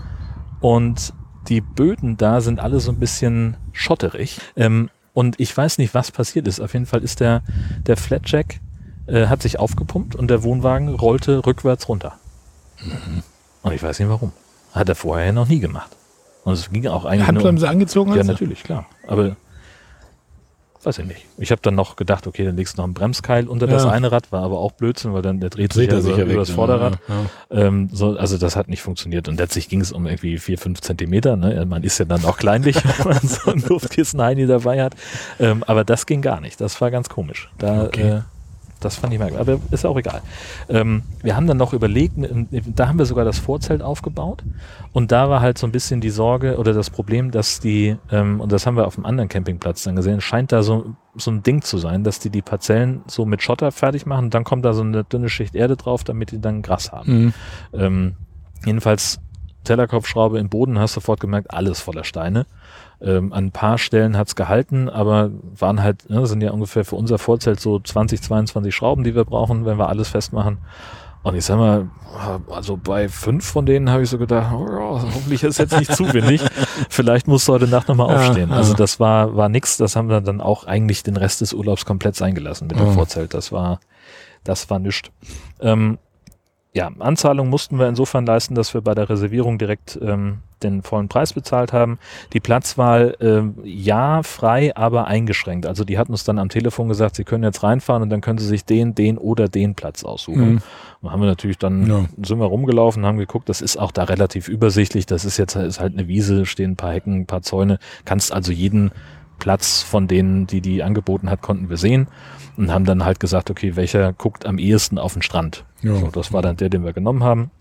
[0.60, 1.14] und
[1.48, 4.40] die Böden da sind alle so ein bisschen schotterig.
[4.56, 6.60] Ähm, und ich weiß nicht, was passiert ist.
[6.60, 7.42] Auf jeden Fall ist der,
[7.88, 8.60] der Flatjack,
[9.08, 12.18] äh, hat sich aufgepumpt und der Wohnwagen rollte rückwärts runter.
[13.64, 14.32] Und ich weiß nicht warum.
[14.74, 15.90] Hat er vorher noch nie gemacht.
[16.44, 18.86] Und es ging auch eigentlich nur um, Handbremse angezogen Ja, natürlich, klar.
[19.08, 19.36] Aber
[20.88, 21.26] weiß ich nicht.
[21.38, 23.90] Ich habe dann noch gedacht, okay, dann legst du noch einen Bremskeil unter das Ja.
[23.92, 26.32] eine Rad, war aber auch Blödsinn, weil dann der dreht, Dreht er sich ja über
[26.32, 26.38] weg.
[26.40, 26.98] das Vorderrad.
[27.08, 27.16] Ja,
[27.60, 27.66] ja.
[27.68, 29.28] Ähm, so, also das hat nicht funktioniert.
[29.28, 31.36] Und letztlich ging es um irgendwie vier, fünf Zentimeter.
[31.36, 31.66] Ne?
[31.68, 34.96] Man ist ja dann auch kleinlich, wenn man so ein Luftkissen-Heini dabei hat.
[35.40, 36.60] Ähm, aber das ging gar nicht.
[36.62, 37.50] Das war ganz komisch.
[37.58, 38.10] Da, Okay.
[38.10, 38.22] äh,
[38.80, 39.50] das fand ich merkwürdig.
[39.50, 40.22] Aber ist auch egal.
[40.70, 44.44] Ähm, wir haben dann noch überlegt, da haben wir sogar das Vorzelt aufgebaut.
[44.94, 48.40] Und da war halt so ein bisschen die Sorge oder das Problem, dass die, ähm,
[48.40, 51.44] und das haben wir auf einem anderen Campingplatz dann gesehen, scheint da so, so ein
[51.44, 54.66] Ding zu sein, dass die die Parzellen so mit Schotter fertig machen und dann kommt
[54.66, 57.12] da so eine dünne Schicht Erde drauf, damit die dann Gras haben.
[57.12, 57.34] Mhm.
[57.74, 58.16] Ähm,
[58.66, 59.20] jedenfalls
[59.64, 62.46] Tellerkopfschraube im Boden, hast sofort gemerkt, alles voller Steine.
[63.00, 66.96] Ähm, an ein paar Stellen hat's gehalten, aber waren halt, ne, sind ja ungefähr für
[66.96, 70.58] unser Vorzelt so 20, 22 Schrauben, die wir brauchen, wenn wir alles festmachen.
[71.24, 71.90] Und ich sag mal,
[72.50, 75.94] also bei fünf von denen habe ich so gedacht, oh, ja, hoffentlich ist jetzt nicht
[75.94, 76.42] zu windig.
[76.90, 78.50] Vielleicht muss heute Nacht nochmal Ja, aufstehen.
[78.50, 78.56] ja.
[78.56, 79.78] Also das war, war nix.
[79.78, 82.86] Das haben wir dann auch eigentlich den Rest des Urlaubs komplett sein gelassen mit dem
[82.88, 82.92] Ja.
[82.94, 83.34] Vorzelt.
[83.34, 83.80] Das war,
[84.46, 85.10] das war nichts.
[85.60, 85.98] Ähm,
[86.74, 91.08] ja, Anzahlung mussten wir insofern leisten, dass wir bei der Reservierung direkt ähm, den vollen
[91.08, 91.98] Preis bezahlt haben.
[92.34, 95.66] Die Platzwahl, ähm, ja, frei, aber eingeschränkt.
[95.66, 98.40] Also die hatten uns dann am Telefon gesagt, sie können jetzt reinfahren und dann können
[98.40, 100.54] sie sich den, den oder den Platz aussuchen.
[100.54, 100.62] Mhm.
[101.02, 102.06] Und haben wir natürlich dann, Ja.
[102.22, 105.06] sind wir rumgelaufen, haben geguckt, das ist auch da relativ übersichtlich.
[105.06, 107.80] Das ist jetzt ist halt eine Wiese, stehen ein paar Hecken, ein paar Zäune.
[108.06, 108.92] Kannst also jeden
[109.40, 112.08] Platz von denen, die die angeboten hat, konnten wir sehen
[112.58, 115.66] und haben dann halt gesagt, okay, welcher guckt am ehesten auf den Strand.
[115.82, 115.96] Ja.
[115.96, 117.52] So, das war dann der, den wir genommen haben.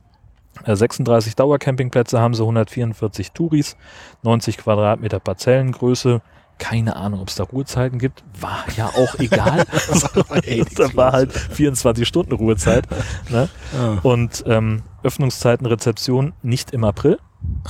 [0.65, 3.77] Äh, 36 Dauercampingplätze haben sie, 144 Touris,
[4.23, 6.23] 90 Quadratmeter Parzellengröße.
[6.59, 8.25] Keine Ahnung, ob es da Ruhezeiten gibt.
[8.41, 9.65] War ja auch egal.
[10.77, 12.87] da war halt 24 Stunden Ruhezeit.
[13.29, 13.51] Ne?
[13.75, 13.99] Ja.
[14.03, 17.19] Und ähm, Öffnungszeiten Rezeption nicht im April.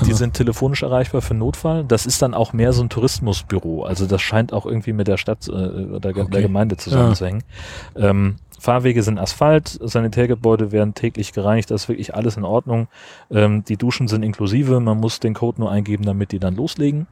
[0.07, 1.85] Die sind telefonisch erreichbar für Notfall.
[1.85, 3.85] Das ist dann auch mehr so ein Tourismusbüro.
[3.85, 6.27] Also das scheint auch irgendwie mit der Stadt äh, oder Okay.
[6.31, 7.43] der Gemeinde zusammenzuhängen.
[7.95, 12.89] Ähm, Fahrwege sind Asphalt, Sanitärgebäude werden täglich gereinigt, das ist wirklich alles in Ordnung.
[13.31, 17.07] Ähm, die Duschen sind inklusive, man muss den Code nur eingeben, damit die dann loslegen.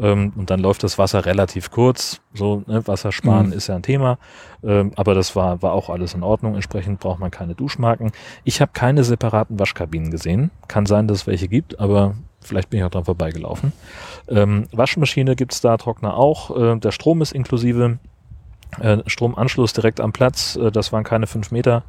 [0.00, 2.20] Ähm, und dann läuft das Wasser relativ kurz.
[2.34, 3.52] So, ne, Wasser sparen Mhm.
[3.52, 4.18] ist ja ein Thema.
[4.62, 6.54] Ähm, aber das war, war auch alles in Ordnung.
[6.54, 8.12] Entsprechend braucht man keine Duschmarken.
[8.44, 10.50] Ich habe keine separaten Waschkabinen gesehen.
[10.68, 13.72] Kann sein, dass es welche gibt, aber vielleicht bin ich auch dran vorbeigelaufen.
[14.28, 16.56] Ähm, Waschmaschine gibt's da, Trockner auch.
[16.56, 17.98] Äh, der Strom ist inklusive.
[18.80, 21.84] Äh, Stromanschluss direkt am Platz, äh, das waren keine fünf Meter.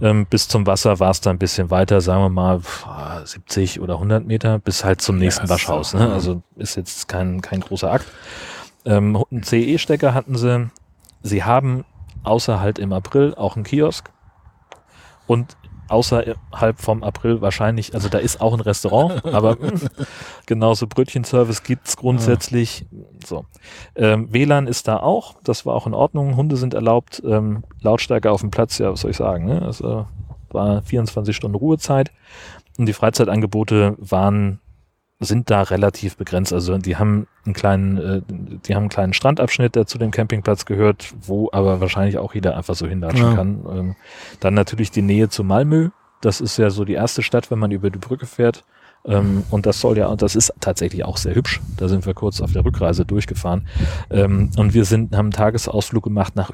[0.00, 2.86] Ähm, bis zum Wasser war es dann ein bisschen weiter, sagen wir mal pf,
[3.24, 5.94] 70 oder 100 Meter, bis halt zum nächsten ist Waschhaus.
[5.94, 6.00] Ne?
[6.00, 6.12] ja.
[6.12, 8.06] Also ist jetzt kein, kein großer Akt.
[8.84, 10.70] Ähm, einen CE-Stecker hatten sie.
[11.22, 11.84] Sie haben
[12.24, 14.10] außer halt im April auch einen Kiosk
[15.26, 15.56] und
[15.88, 19.56] außerhalb vom April wahrscheinlich, also da ist auch ein Restaurant, aber
[20.46, 22.86] genauso Brötchenservice gibt's grundsätzlich.
[23.24, 23.44] So.
[23.94, 26.36] Ähm, WLAN ist da auch, das war auch in Ordnung.
[26.36, 29.62] Hunde sind erlaubt, ähm, Lautstärke auf dem Platz, ja, was soll ich sagen, ne?
[29.62, 30.06] Also
[30.50, 32.12] war 24 Stunden Ruhezeit
[32.78, 34.60] und die Freizeitangebote waren
[35.24, 36.52] sind da relativ begrenzt.
[36.52, 38.20] Also die haben einen kleinen, äh,
[38.66, 42.56] die haben einen kleinen Strandabschnitt, der zu dem Campingplatz gehört, wo aber wahrscheinlich auch jeder
[42.56, 43.34] einfach so hinlatschen Ja.
[43.34, 43.64] kann.
[43.70, 43.96] Ähm,
[44.40, 45.90] dann natürlich die Nähe zu Malmö.
[46.20, 48.64] Das ist ja so die erste Stadt, wenn man über die Brücke fährt.
[49.06, 51.60] Ähm, und das soll ja, und das ist tatsächlich auch sehr hübsch.
[51.76, 53.66] Da sind wir kurz auf der Rückreise durchgefahren.
[54.10, 56.50] Ähm, und wir sind, haben einen Tagesausflug gemacht nach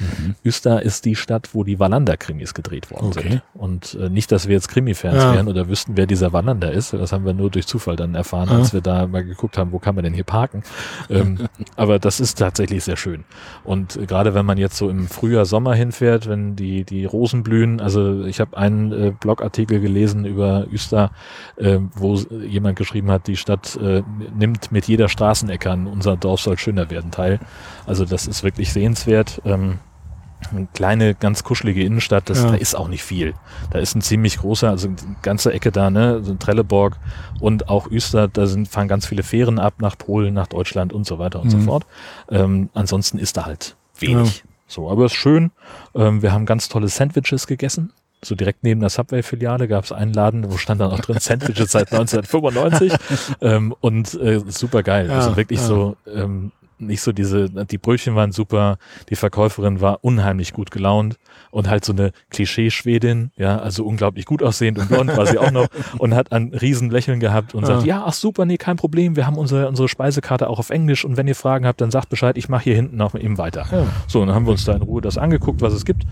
[0.00, 0.34] Uster.
[0.44, 3.28] Uster ist die Stadt, wo die Wallander-Krimis gedreht worden Okay.
[3.30, 3.42] sind.
[3.54, 5.34] Und äh, nicht, dass wir jetzt Krimi-Fans Ja.
[5.34, 6.92] wären oder wüssten, wer dieser Wallander ist.
[6.92, 8.56] Das haben wir nur durch Zufall dann erfahren, Ja.
[8.58, 10.62] als wir da mal geguckt haben, wo kann man denn hier parken.
[11.10, 13.24] ähm, aber das ist tatsächlich sehr schön.
[13.64, 17.42] Und äh, gerade wenn man jetzt so im Frühjahr, Sommer hinfährt, wenn die, die Rosen
[17.42, 21.10] blühen, also ich habe einen äh, Blogartikel gelesen über Uster,
[21.56, 24.02] äh, wo jemand geschrieben hat, die Stadt äh,
[24.36, 27.38] nimmt mit jeder Straßenecke an, unser Dorf soll schöner werden teil.
[27.86, 29.40] Also das ist wirklich sehenswert.
[29.44, 29.78] Ähm,
[30.52, 32.50] eine kleine, ganz kuschelige Innenstadt, das, Ja.
[32.50, 33.34] da ist auch nicht viel.
[33.70, 34.88] Da ist ein ziemlich großer, also
[35.22, 36.96] ganze Ecke da, ne, so Trelleborg
[37.40, 41.06] und auch Öster, da sind, fahren ganz viele Fähren ab nach Polen, nach Deutschland und
[41.06, 41.64] so weiter und so Mhm.
[41.64, 41.86] fort.
[42.30, 44.44] Ähm, ansonsten ist da halt wenig.
[44.68, 45.52] So, aber ist schön.
[45.94, 47.92] Ähm, wir haben ganz tolle Sandwiches gegessen.
[48.24, 51.70] So direkt neben der Subway-Filiale gab es einen Laden, wo stand dann auch drin Sandwiches
[51.70, 52.92] seit 1995
[53.42, 55.06] ähm, und äh, super geil.
[55.08, 55.66] Ja, also wirklich ja.
[55.66, 61.16] so ähm, nicht so diese, die Brötchen waren super, die Verkäuferin war unheimlich gut gelaunt
[61.50, 65.50] und halt so eine Klischee-Schwedin, ja, also unglaublich gut aussehend und blond war sie auch
[65.50, 69.16] noch und hat ein riesen Lächeln gehabt und sagt, ja, ach super, nee, kein Problem,
[69.16, 72.08] wir haben unsere, unsere Speisekarte auch auf Englisch und wenn ihr Fragen habt, dann sagt
[72.08, 73.66] Bescheid, ich mache hier hinten noch eben weiter.
[73.70, 73.86] Ja.
[74.06, 76.04] So, und dann haben wir uns da in Ruhe das angeguckt, was es gibt,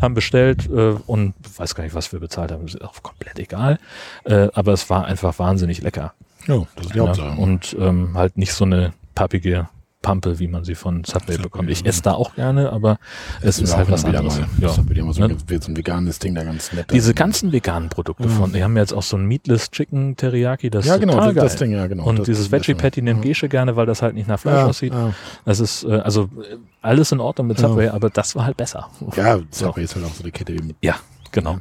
[0.00, 3.78] haben bestellt äh, und weiß gar nicht, was wir bezahlt haben, ist auch komplett egal,
[4.24, 6.12] äh, aber es war einfach wahnsinnig lecker.
[6.46, 7.40] Ja, das ist die Ja, Hauptsache.
[7.40, 9.68] und ähm, halt nicht so eine pappige
[10.02, 11.68] Pampe, wie man sie von Subway Subway, bekommt.
[11.70, 11.86] Ich ja.
[11.86, 12.98] esse da auch gerne, aber
[13.42, 14.38] es ist Ja, halt was anderes.
[14.40, 14.48] mal.
[14.58, 14.68] Ja.
[14.68, 15.36] Das wird immer so, Ne?
[15.48, 16.90] ein- so ein veganes Ding da ganz nett.
[16.90, 18.30] Diese ganzen veganen Produkte Ja.
[18.30, 21.26] von, die haben jetzt auch so ein Meatless Chicken Teriyaki, das ja, ist genau, total
[21.28, 21.44] das, geil.
[21.44, 22.04] das Ding, ja, genau.
[22.04, 22.74] und das, dieses Veggie.
[22.74, 24.94] Patty nimmt Gesche gerne, weil das halt nicht nach Fleisch ja, aussieht.
[24.94, 25.12] Ja,
[25.44, 27.68] Das ist äh, also äh, alles in Ordnung mit Ja.
[27.68, 28.88] Subway, aber das war halt besser.
[29.16, 30.96] ja Subway ist halt auch so eine Kette wie Ja,
[31.30, 31.58] genau.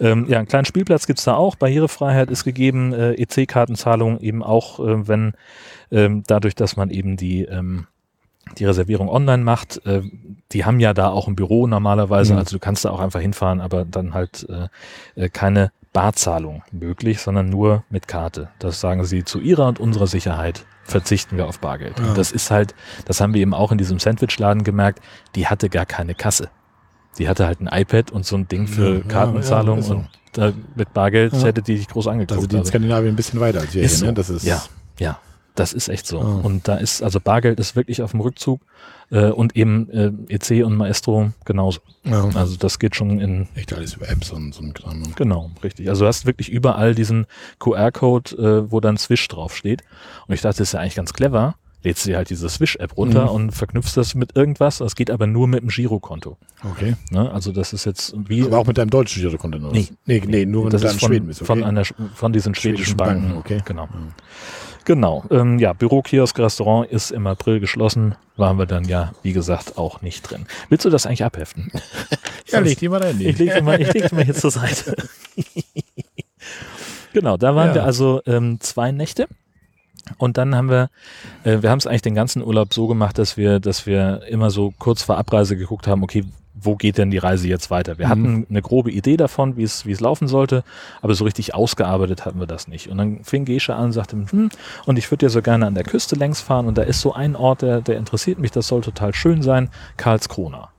[0.00, 1.54] Ähm, ja, einen kleinen Spielplatz gibt's da auch.
[1.54, 5.34] Barrierefreiheit ist gegeben, äh, EC-Kartenzahlung eben auch, äh, wenn
[5.90, 7.86] ähm, dadurch, dass man eben die ähm,
[8.58, 10.02] die Reservierung online macht, äh,
[10.52, 12.38] die haben ja da auch ein Büro normalerweise, Mhm.
[12.40, 14.68] also du kannst da auch einfach hinfahren, aber dann halt äh,
[15.24, 18.48] äh, keine Barzahlung möglich, sondern nur mit Karte.
[18.58, 21.98] Das sagen sie zu ihrer und unserer Sicherheit verzichten wir auf Bargeld.
[22.00, 22.06] Ja.
[22.08, 22.74] Und das ist halt,
[23.04, 25.00] das haben wir eben auch in diesem Sandwichladen gemerkt,
[25.36, 26.48] die hatte gar keine Kasse.
[27.18, 29.94] Die hatte halt ein iPad und so ein Ding für Ja, Kartenzahlung ja, so.
[29.94, 32.40] und da, mit Bargeld hätte die dich groß angeguckt.
[32.40, 34.06] sind die in Also- Skandinavien ein bisschen weiter als wir hier, ne?
[34.06, 34.12] so.
[34.12, 34.62] Das ist, ja,
[34.98, 35.18] ja,
[35.54, 36.18] das ist echt so.
[36.18, 36.24] Ja.
[36.24, 38.60] Und da ist, also Bargeld ist wirklich auf dem Rückzug
[39.10, 41.80] äh, und eben äh, EC und Maestro genauso.
[42.04, 42.28] ja.
[42.34, 45.02] Also das geht schon in, echt alles über Apps und so ein Kram.
[45.16, 45.88] genau, richtig.
[45.88, 47.26] Also du hast wirklich überall diesen
[47.58, 48.36] QR-Code,
[48.66, 49.82] äh, wo dann Swish draufsteht.
[50.26, 51.56] Und ich dachte, das ist ja eigentlich ganz clever.
[51.82, 53.30] Lädst dir halt diese Swish-App runter Mhm.
[53.30, 54.78] und verknüpfst das mit irgendwas.
[54.78, 56.36] Das geht aber nur mit dem Girokonto.
[56.62, 56.94] Okay.
[57.10, 57.30] Ne?
[57.32, 59.72] Also das ist jetzt wie Aber auch mit deinem deutschen Girokonto was?
[59.72, 59.88] Nee.
[60.04, 61.40] nee, nee, nur wenn das du ist von, Schweden bist.
[61.40, 61.46] Okay?
[61.46, 61.84] von einer
[62.14, 63.22] von diesen schwedischen, Schwedischen Banken.
[63.28, 63.62] Banken, okay.
[63.64, 63.84] Genau.
[63.84, 63.90] Ja.
[64.90, 65.22] Genau.
[65.30, 68.16] Ähm, ja, Büro, Kiosk, Restaurant ist im April geschlossen.
[68.36, 70.46] Waren wir dann ja, wie gesagt, auch nicht drin.
[70.68, 71.70] Willst du das eigentlich abheften?
[72.48, 73.20] ja, leg die mal rein.
[73.20, 74.96] Ich lege mal, ich leg's mal hier zur Seite.
[77.12, 77.74] genau, da waren Ja.
[77.76, 79.28] wir also ähm, zwei Nächte.
[80.18, 80.90] Und dann haben wir,
[81.44, 84.50] äh, wir haben es eigentlich den ganzen Urlaub so gemacht, dass wir, dass wir immer
[84.50, 86.24] so kurz vor Abreise geguckt haben, okay,
[86.62, 87.98] wo geht denn die Reise jetzt weiter?
[87.98, 90.64] Wir hatten eine grobe Idee davon, wie es, wie es laufen sollte,
[91.02, 92.88] aber so richtig ausgearbeitet hatten wir das nicht.
[92.88, 94.50] Und dann fing Gesche an und sagte, hm,
[94.86, 97.12] und ich würde ja so gerne an der Küste längs fahren und da ist so
[97.12, 100.70] ein Ort, der, der interessiert mich, das soll total schön sein, Karlskrona.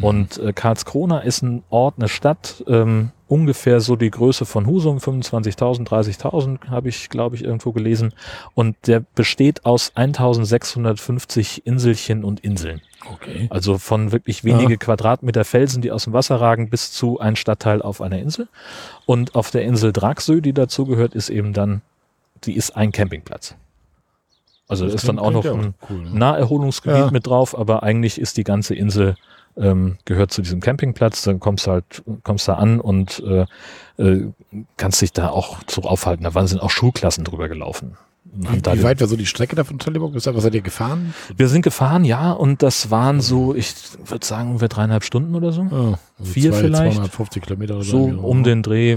[0.00, 4.98] Und äh, Karlskrona ist ein Ort, eine Stadt, ähm, ungefähr so die Größe von Husum,
[4.98, 8.12] 25.000, 30.000 habe ich, glaube ich, irgendwo gelesen.
[8.54, 12.80] Und der besteht aus 1650 Inselchen und Inseln.
[13.12, 13.46] Okay.
[13.50, 14.78] Also von wirklich wenige Ja.
[14.78, 18.48] Quadratmeter Felsen, die aus dem Wasser ragen, bis zu ein Stadtteil auf einer Insel.
[19.06, 21.82] Und auf der Insel Dragsö, die dazugehört, ist eben dann,
[22.44, 23.54] die ist ein Campingplatz.
[24.68, 26.10] Also Das ist dann auch noch ein cool, ne?
[26.18, 27.10] Naherholungsgebiet Ja.
[27.10, 29.16] mit drauf, aber eigentlich ist die ganze Insel
[29.56, 31.22] ähm, gehört zu diesem Campingplatz.
[31.22, 33.46] Dann kommst du halt, kommst da an und äh,
[34.02, 34.28] äh,
[34.76, 36.24] kannst dich da auch so aufhalten.
[36.24, 37.96] Da waren sind auch Schulklassen drüber gelaufen.
[38.36, 40.12] Da Wie den- weit war so die Strecke da von Trelleborg?
[40.14, 41.14] Was seid ihr gefahren?
[41.36, 43.72] wir sind gefahren, ja, und das waren so, ich
[44.06, 45.60] würde sagen, ungefähr dreieinhalb Stunden oder so.
[45.70, 46.94] Oh, also Vier vielleicht?
[46.94, 48.94] 250 Kilometer oder So irgendwie um den Dreh,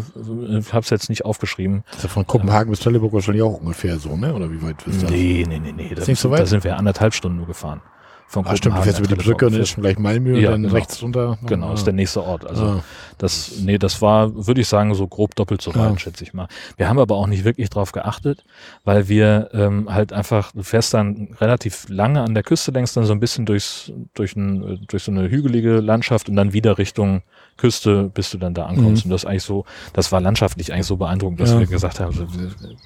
[0.58, 1.84] ich habe es jetzt nicht aufgeschrieben.
[1.88, 4.34] Das ist ja von Kopenhagen bis Trelleborg wahrscheinlich auch ungefähr so, ne?
[4.34, 5.12] Oder wie weit ist das?
[5.12, 5.92] Nee, nee, nee, nee.
[5.94, 6.48] Da, Ist nicht so da weit?
[6.48, 7.82] sind wir anderthalb Stunden nur gefahren.
[8.30, 10.50] Von Ah, stimmt, du fährst über die Brücke und dann ist schon gleich Malmö Ja,
[10.50, 10.74] und dann genau.
[10.76, 11.38] rechts runter.
[11.46, 11.74] Genau, Ah.
[11.74, 12.46] ist der nächste Ort.
[12.46, 12.84] Also Ah.
[13.18, 15.98] das, nee, das war, würde ich sagen, so grob doppelt so weit, Ja.
[15.98, 16.50] schätze ich mal.
[16.76, 18.44] Wir haben aber auch nicht wirklich drauf geachtet,
[18.84, 23.06] weil wir ähm, halt einfach, du fährst dann relativ lange an der Küste längst dann
[23.06, 27.22] so ein bisschen durchs, durch, ein, durch so eine hügelige Landschaft und dann wieder Richtung
[27.58, 29.04] Küste, bis du dann da ankommst.
[29.06, 31.56] Und das ist eigentlich so, das war landschaftlich eigentlich so beeindruckend, dass Mhm.
[31.56, 31.60] Ja.
[31.62, 32.30] wir gesagt haben,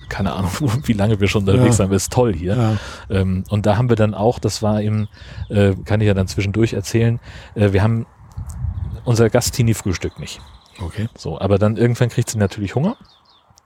[0.10, 0.52] keine Ahnung,
[0.86, 1.72] wie lange wir schon unterwegs Ja.
[1.74, 2.56] sind, aber ist toll hier.
[2.56, 2.78] Ja.
[3.10, 5.08] Ähm, und da haben wir dann auch, das war eben,
[5.50, 7.20] äh, kann ich ja dann zwischendurch erzählen,
[7.56, 8.06] äh, wir haben
[9.04, 10.40] unser Gastini frühstückt nicht.
[10.82, 11.08] Okay.
[11.18, 12.96] So, aber dann irgendwann kriegt sie natürlich Hunger.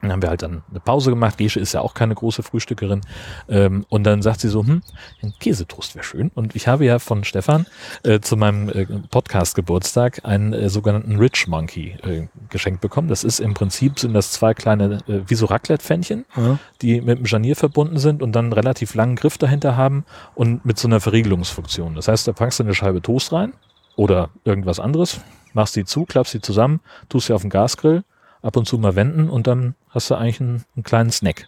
[0.01, 1.37] Dann haben wir halt dann eine Pause gemacht.
[1.37, 3.01] Gesche ist ja auch keine große Frühstückerin.
[3.49, 4.81] Ähm, und dann sagt sie so, hm,
[5.23, 6.31] ein Käsetoast wäre schön.
[6.35, 7.65] Und ich habe ja von Stefan
[8.03, 13.07] äh, zu meinem äh, Podcast-Geburtstag einen äh, sogenannten Rich Monkey äh, geschenkt bekommen.
[13.07, 16.59] Das ist im Prinzip, sind das zwei kleine, äh, wie so Raclette-Pfännchen Ja.
[16.81, 20.05] die mit einem Scharnier verbunden sind und dann einen relativ langen Griff dahinter haben
[20.35, 21.95] und mit so einer Verriegelungsfunktion.
[21.95, 23.53] Das heißt, da packst du eine Scheibe Toast rein
[23.95, 25.21] oder irgendwas anderes,
[25.53, 26.79] machst die zu, klappst sie zusammen,
[27.09, 28.03] tust sie auf den Gasgrill,
[28.45, 31.47] ab und zu mal wenden und dann hast du eigentlich einen, einen kleinen Snack.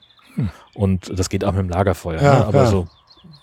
[0.74, 2.22] Und das geht auch mit dem Lagerfeuer.
[2.22, 2.46] Ja, ne?
[2.46, 2.66] Aber ja.
[2.68, 2.88] so,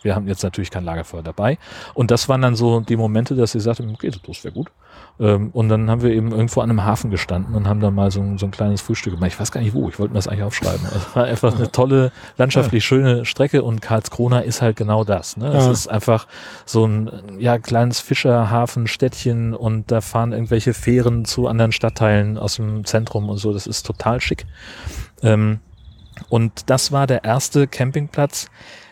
[0.03, 1.59] wir haben jetzt natürlich kein Lagerfeuer dabei.
[1.95, 4.71] Und das waren dann so die Momente, dass sie sagte, okay, das wäre gut.
[5.21, 8.11] Ähm, und dann haben wir eben irgendwo an einem Hafen gestanden und haben dann mal
[8.11, 9.29] so, ein- so ein kleines Frühstück gemacht.
[9.33, 10.85] Ich weiß gar nicht wo, ich wollte mir das eigentlich aufschreiben.
[10.87, 15.37] Also Es war einfach eine tolle, landschaftlich schöne Strecke und Karlskrona ist halt genau das.
[15.37, 15.47] Ne?
[15.49, 15.71] Es Ja.
[15.71, 16.27] ist einfach
[16.67, 22.85] so ein ja, kleines Fischerhafen-Städtchen und da fahren irgendwelche Fähren zu anderen Stadtteilen aus dem
[22.85, 23.53] Zentrum und so.
[23.53, 24.47] Das ist total schick.
[25.23, 25.61] Ähm,
[26.29, 28.49] und das war der erste Campingplatz,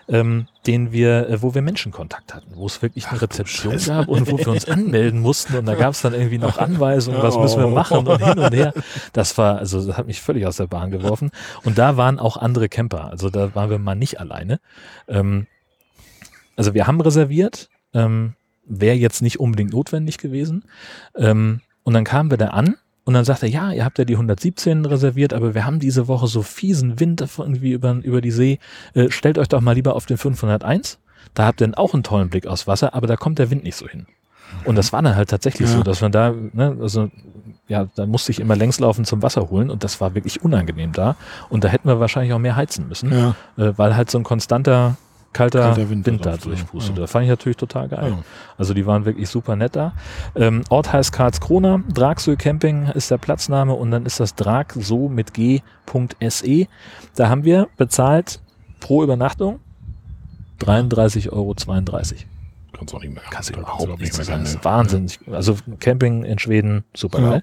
[0.09, 4.31] ähm, den wir, äh, wo wir Menschenkontakt hatten, wo es wirklich eine Rezeption gab und
[4.31, 7.61] wo wir uns anmelden mussten und da gab es dann irgendwie noch Anweisungen, was müssen
[7.61, 8.73] wir machen und hin und her.
[9.13, 11.31] Das war, also das hat mich völlig aus der Bahn geworfen.
[11.65, 14.61] Und da waren auch andere Camper, also da waren wir mal nicht alleine.
[15.09, 15.47] Ähm,
[16.57, 20.65] also wir haben reserviert, ähm, wäre jetzt nicht unbedingt notwendig gewesen.
[21.17, 24.05] Ähm, und dann kamen wir da an und dann sagte er, ja, ihr habt ja
[24.05, 28.31] die 117 reserviert, aber wir haben diese Woche so fiesen Wind irgendwie über, über die
[28.31, 28.59] See.
[28.95, 30.99] Äh, stellt euch doch mal lieber auf den 501.
[31.35, 33.65] Da habt ihr dann auch einen tollen Blick aufs Wasser, aber da kommt der Wind
[33.65, 34.07] nicht so hin.
[34.65, 35.77] Und das war dann halt tatsächlich Ja.
[35.79, 37.11] so, dass man da, ne, also
[37.69, 40.93] ja, da musste ich immer längs laufen zum Wasser holen und das war wirklich unangenehm
[40.93, 41.17] da.
[41.49, 43.35] Und da hätten wir wahrscheinlich auch mehr heizen müssen, Ja.
[43.57, 44.97] äh, weil halt so ein konstanter
[45.33, 46.97] kalter, Kalter Wind, Wind da durchpustet.
[46.97, 47.03] ja.
[47.03, 48.11] Das fand ich natürlich total geil.
[48.11, 48.19] Ja.
[48.59, 49.93] Also die waren wirklich super nett da.
[50.35, 55.35] Ähm, Ort heißt Karlskrona, Dragsö Camping ist der Platzname und dann ist das Dragso mit
[55.35, 56.67] g.se.
[57.15, 58.41] Da haben wir bezahlt
[58.81, 59.61] pro Übernachtung
[60.61, 61.55] 33,32 Euro.
[62.77, 63.23] Kannst auch nicht mehr.
[63.31, 64.41] Kannst du überhaupt auch nicht mehr sagen.
[64.41, 64.65] Das ist sagen.
[64.65, 65.21] Wahnsinnig.
[65.31, 67.43] Also Camping in Schweden, super geil.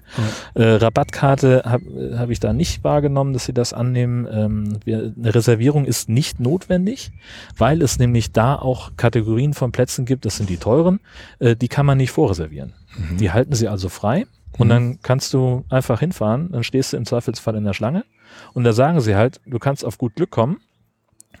[0.56, 0.62] Ja.
[0.62, 4.26] Äh, Rabattkarte habe hab ich da nicht wahrgenommen, dass sie das annehmen.
[4.30, 7.12] Ähm, wir, eine Reservierung ist nicht notwendig,
[7.56, 11.00] weil es nämlich da auch Kategorien von Plätzen gibt, das sind die teuren,
[11.38, 12.72] äh, die kann man nicht vorreservieren.
[12.96, 13.16] Mhm.
[13.18, 14.26] Die halten sie also frei
[14.58, 14.70] und Mhm.
[14.70, 18.04] dann kannst du einfach hinfahren, dann stehst du im Zweifelsfall in der Schlange
[18.52, 20.60] und da sagen sie halt, du kannst auf gut Glück kommen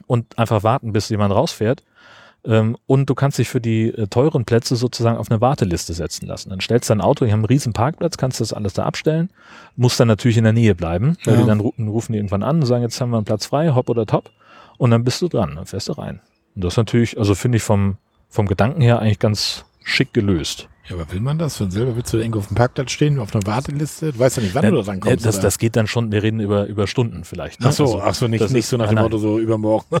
[0.06, 1.82] und einfach warten, bis jemand rausfährt.
[2.44, 6.26] Ähm, und du kannst dich für die äh, teuren Plätze sozusagen auf eine Warteliste setzen
[6.26, 6.48] lassen.
[6.50, 9.28] Dann stellst du dein Auto, die haben einen riesen Parkplatz, kannst das alles da abstellen,
[9.76, 11.40] musst dann natürlich in der Nähe bleiben, weil Ja.
[11.42, 13.70] die dann ru rufen die irgendwann an und sagen, jetzt haben wir einen Platz frei,
[13.74, 14.30] hopp oder top.
[14.78, 16.20] Und dann bist du dran, dann fährst du rein.
[16.54, 17.98] Und das ist natürlich, also finde ich vom,
[18.30, 20.69] vom Gedanken her eigentlich ganz schick gelöst.
[20.88, 21.60] Ja, aber will man das?
[21.60, 24.12] Wenn selber willst du irgendwo auf dem Parkplatz stehen, auf einer Warteliste?
[24.12, 25.24] Du weißt ja nicht, wann Ja, du da drankommst.
[25.24, 25.42] das, oder?
[25.42, 27.60] das geht dann schon, wir reden über, über Stunden vielleicht.
[27.60, 27.68] ne?
[27.68, 29.84] ach so, Also, ach so, nicht, nicht ist- so nach dem nein, Motto so übermorgen.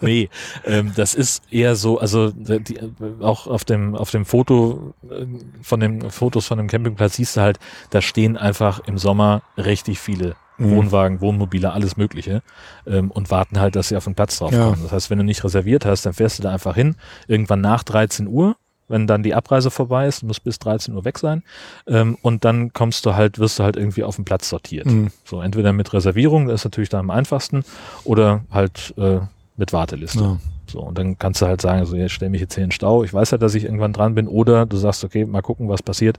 [0.00, 0.28] nee,
[0.64, 2.90] ähm, das ist eher so, also äh, die, äh,
[3.20, 5.26] auch auf dem auf dem Foto äh,
[5.62, 7.58] von den Fotos von dem Campingplatz siehst du halt,
[7.90, 10.70] da stehen einfach im Sommer richtig viele Mhm.
[10.70, 12.42] Wohnwagen, Wohnmobile, alles Mögliche
[12.86, 14.70] ähm, und warten halt, dass sie auf den Platz drauf Ja.
[14.70, 14.82] kommen.
[14.82, 16.94] Das heißt, wenn du nicht reserviert hast, dann fährst du da einfach hin,
[17.26, 21.04] irgendwann nach 13 Uhr, wenn dann die Abreise vorbei ist, du musst bis 13 Uhr
[21.04, 21.42] weg sein
[21.86, 24.86] ähm, und dann kommst du halt, wirst du halt irgendwie auf den Platz sortiert.
[24.86, 25.10] Mhm.
[25.24, 27.64] So, entweder mit Reservierung, das ist natürlich dann am einfachsten,
[28.04, 29.20] oder halt äh,
[29.56, 30.20] mit Warteliste.
[30.20, 30.38] Ja.
[30.74, 32.72] So, und dann kannst du halt sagen, so, jetzt stell mich jetzt hier in den
[32.74, 35.68] Stau, ich weiß ja, dass ich irgendwann dran bin, oder du sagst, okay, mal gucken,
[35.68, 36.18] was passiert.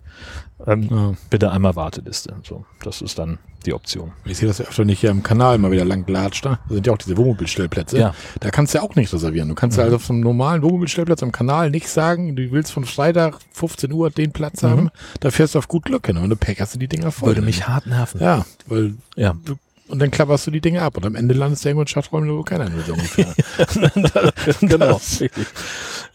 [0.66, 1.14] Ähm, Ja.
[1.30, 2.36] Bitte einmal Warteliste.
[2.42, 4.14] So, das ist dann die Option.
[4.24, 6.46] Ich sehe das ja öfter nicht hier im Kanal mal wieder lang latscht.
[6.46, 7.98] Da Da sind ja auch diese Wohnmobilstellplätze.
[8.00, 8.16] Ja.
[8.40, 9.50] Da kannst du ja auch nicht reservieren.
[9.50, 12.72] Du kannst ja also auf so einem normalen Wohnmobilstellplatz am Kanal nicht sagen, du willst
[12.72, 14.68] von Freitag 15 Uhr den Platz Mhm.
[14.70, 14.90] haben.
[15.20, 17.28] Da fährst du auf gut Glück hin und du packerst du die Dinger voll.
[17.32, 18.22] Würde mich hart nerven.
[18.22, 19.36] Ja, weil Ja.
[19.44, 19.56] du,
[19.88, 22.30] und dann klapperst du die Dinge ab und am Ende landest du irgendwo in Stadträumen,
[22.36, 23.34] wo keiner will, so ungefähr.
[24.62, 24.94] genau.
[24.94, 25.20] Das-.
[25.20, 25.30] Ja,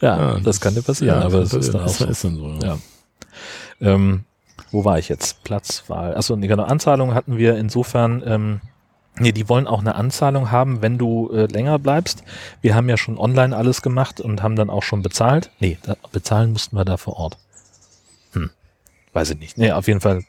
[0.01, 2.05] Ja, das kann dir passieren, aber es das ist dann auch so.
[2.07, 2.59] ist dann so.
[2.63, 2.79] Ja.
[3.81, 4.25] Ähm,
[4.73, 5.43] wo war ich jetzt?
[5.45, 6.17] Platzwahl.
[6.17, 8.61] Achso, nee, genau, Anzahlung hatten wir insofern, ähm,
[9.19, 12.25] nee, die wollen auch eine Anzahlung haben, wenn du äh, länger bleibst.
[12.61, 15.51] Wir haben ja schon online alles gemacht und haben dann auch schon bezahlt.
[15.61, 17.39] Nee, da, bezahlen mussten wir da vor Ort.
[18.33, 18.51] Hm,
[19.13, 19.59] weiß ich nicht.
[19.59, 20.25] Nee, auf jeden Fall.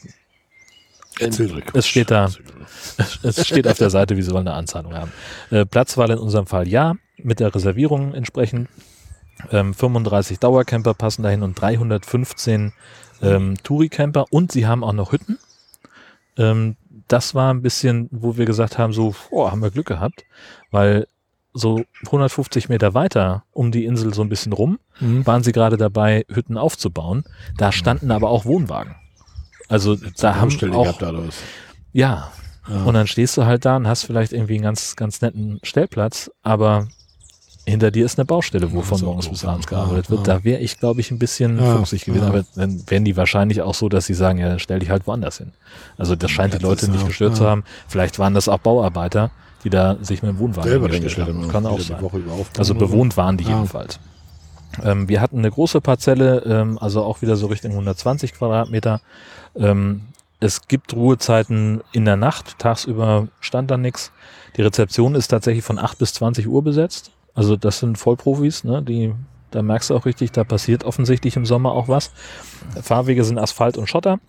[1.22, 1.72] Rick.
[1.74, 2.30] Es steht da,
[3.24, 5.12] es steht auf der Seite, wie sie wollen eine Anzahlung haben.
[5.50, 8.70] Äh, Platzwahl in unserem Fall ja, mit der Reservierung entsprechend.
[9.52, 12.74] Ähm, 35 Dauercamper passen dahin und 315
[13.24, 15.40] ähm, Touri-Camper und sie haben auch noch Hütten.
[16.38, 16.76] Ähm,
[17.08, 20.26] das war ein bisschen, wo wir gesagt haben, so, boah, haben wir Glück gehabt,
[20.70, 21.08] weil
[21.54, 25.26] so 150 Meter weiter um die Insel so ein bisschen rum Mhm.
[25.26, 27.24] waren sie gerade dabei, Hütten aufzubauen.
[27.58, 28.96] Da standen aber auch Wohnwagen.
[29.72, 31.34] Also da haben auch, gehabt,
[31.94, 32.30] ja,
[32.68, 32.84] Ja.
[32.84, 36.30] und dann stehst du halt da und hast vielleicht irgendwie einen ganz, ganz netten Stellplatz,
[36.44, 36.88] aber
[37.66, 40.28] hinter dir ist eine Baustelle, wo Ja, von morgens bis abends gearbeitet Ja, wird.
[40.28, 42.26] Da wäre ich, glaube ich, ein bisschen Ja, fuchsig gewesen.
[42.26, 45.06] Aber dann wären die wahrscheinlich auch so, dass sie sagen, ja, dann stell dich halt
[45.08, 45.54] woanders hin.
[45.98, 47.64] Also das scheint die Leute nicht gestört zu haben.
[47.88, 49.30] Vielleicht waren das auch Bauarbeiter,
[49.64, 51.48] die da sich mit dem Wohnwagen Selber hingestellt haben.
[51.50, 52.04] Kann auch sein.
[52.58, 54.00] Also bewohnt waren die jedenfalls.
[54.84, 59.02] Ähm, wir hatten eine große Parzelle, ähm, also auch wieder so Richtung 120 Quadratmeter.
[59.56, 60.02] Ähm,
[60.40, 64.12] es gibt Ruhezeiten in der Nacht, tagsüber stand da nichts.
[64.58, 67.12] Die Rezeption ist tatsächlich von 8 bis 20 Uhr besetzt.
[67.34, 68.82] Also das sind Vollprofis, ne?
[68.82, 69.14] die,
[69.52, 72.12] da merkst du auch richtig, da passiert offensichtlich im Sommer auch was.
[72.82, 74.20] Fahrwege sind Asphalt und Schotter.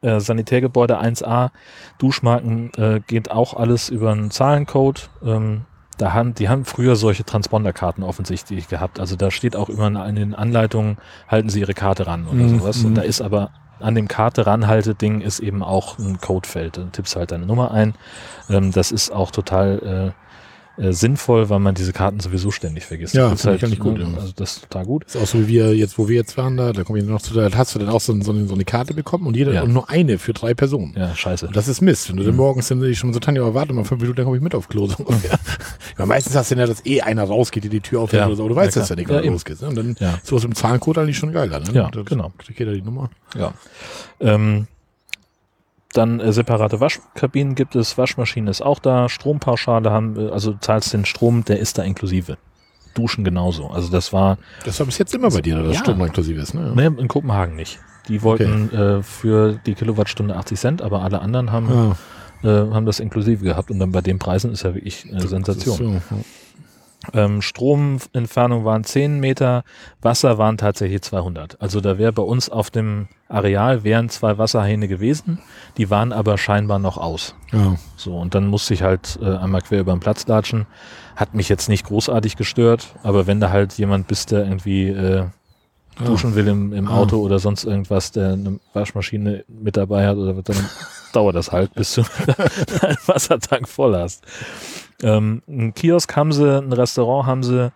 [0.00, 1.50] Äh, Sanitärgebäude 1a,
[1.98, 5.10] Duschmarken äh, geht auch alles über einen Zahlencode.
[5.24, 5.62] Ähm,
[5.98, 9.00] da haben, die haben früher solche Transponderkarten offensichtlich gehabt.
[9.00, 12.60] Also da steht auch immer in den Anleitungen, halten Sie Ihre Karte ran oder Mhm,
[12.60, 12.78] sowas.
[12.78, 12.86] mhm.
[12.86, 16.76] Und da ist aber an dem Karte ranhalte-Ding ist eben auch ein Codefeld.
[16.76, 17.94] Dann tippst halt deine Nummer ein.
[18.48, 20.27] Ähm, das ist auch total äh,
[20.78, 23.14] äh, sinnvoll, weil man diese Karten sowieso ständig vergisst.
[23.14, 24.18] Ja, das ist finde ich gut, ne, ja.
[24.20, 25.04] Also das ist total gut.
[25.04, 27.20] ist auch so wie wir jetzt, wo wir jetzt waren, da, da komme ich noch
[27.20, 29.52] zu, da hast du dann auch so, so, eine, so eine Karte bekommen und jeder
[29.52, 29.62] Ja.
[29.62, 30.94] und nur eine für drei Personen.
[30.96, 31.48] Ja, scheiße.
[31.48, 32.08] Und das ist Mist.
[32.08, 32.38] Wenn du dann Mhm.
[32.38, 34.68] morgens dann schon so, Tanja, aber warte mal fünf Minuten, dann komme ich mit auf
[34.68, 34.86] Klo.
[34.86, 35.38] So ungefähr.
[35.98, 38.26] ja, meistens hast du ja, dass eh einer rausgeht, die die Tür aufhält Ja.
[38.26, 38.42] oder so.
[38.44, 39.62] aber Du weißt Ja, das ja nicht, wenn Ja, losgehst.
[39.62, 39.68] Ne?
[39.68, 40.14] Und dann Ja.
[40.14, 41.60] ist sowas im Zahlencode eigentlich schon geiler.
[41.60, 41.66] Ne?
[41.72, 42.32] Ja, Da genau.
[42.38, 43.10] Kriegt jeder die Nummer.
[43.36, 43.52] Ja.
[44.20, 44.66] Ähm,
[45.92, 50.58] dann äh, separate Waschkabinen gibt es, Waschmaschine ist auch da, Strompauschale haben, wir, also du
[50.60, 52.36] zahlst den Strom, der ist da inklusive.
[52.94, 53.68] Duschen genauso.
[53.68, 55.80] Also das war Das war bis jetzt immer bei dir, dass Ja.
[55.80, 56.54] Strom inklusive ist.
[56.54, 56.72] Ne?
[56.74, 57.78] ne, in Kopenhagen nicht.
[58.08, 61.96] Die wollten äh, für die Kilowattstunde 80 Cent, aber alle anderen haben,
[62.42, 65.26] Ja, äh, haben das inklusive gehabt und dann bei den Preisen ist ja wirklich eine
[65.28, 65.94] Sensation.
[65.94, 66.22] Das ist so, ja.
[67.14, 69.62] Ähm, Stromentfernung waren 10 Meter,
[70.02, 71.60] Wasser waren tatsächlich 200.
[71.60, 75.38] Also da wäre bei uns auf dem Areal wären zwei Wasserhähne gewesen,
[75.76, 77.34] die waren aber scheinbar noch aus.
[77.52, 77.76] Ja.
[77.96, 80.66] So, und dann musste ich halt äh, einmal quer über den Platz latschen.
[81.14, 85.26] Hat mich jetzt nicht großartig gestört, aber wenn da halt jemand bist, der irgendwie äh,
[86.04, 86.88] duschen will im, im.
[86.88, 90.56] Auto oder sonst irgendwas, der eine Waschmaschine mit dabei hat oder dann
[91.12, 92.02] dauert das halt, bis du
[92.80, 94.24] deinen Wassertank voll hast.
[95.02, 97.72] Ähm, ein Kiosk haben sie, ein Restaurant haben sie,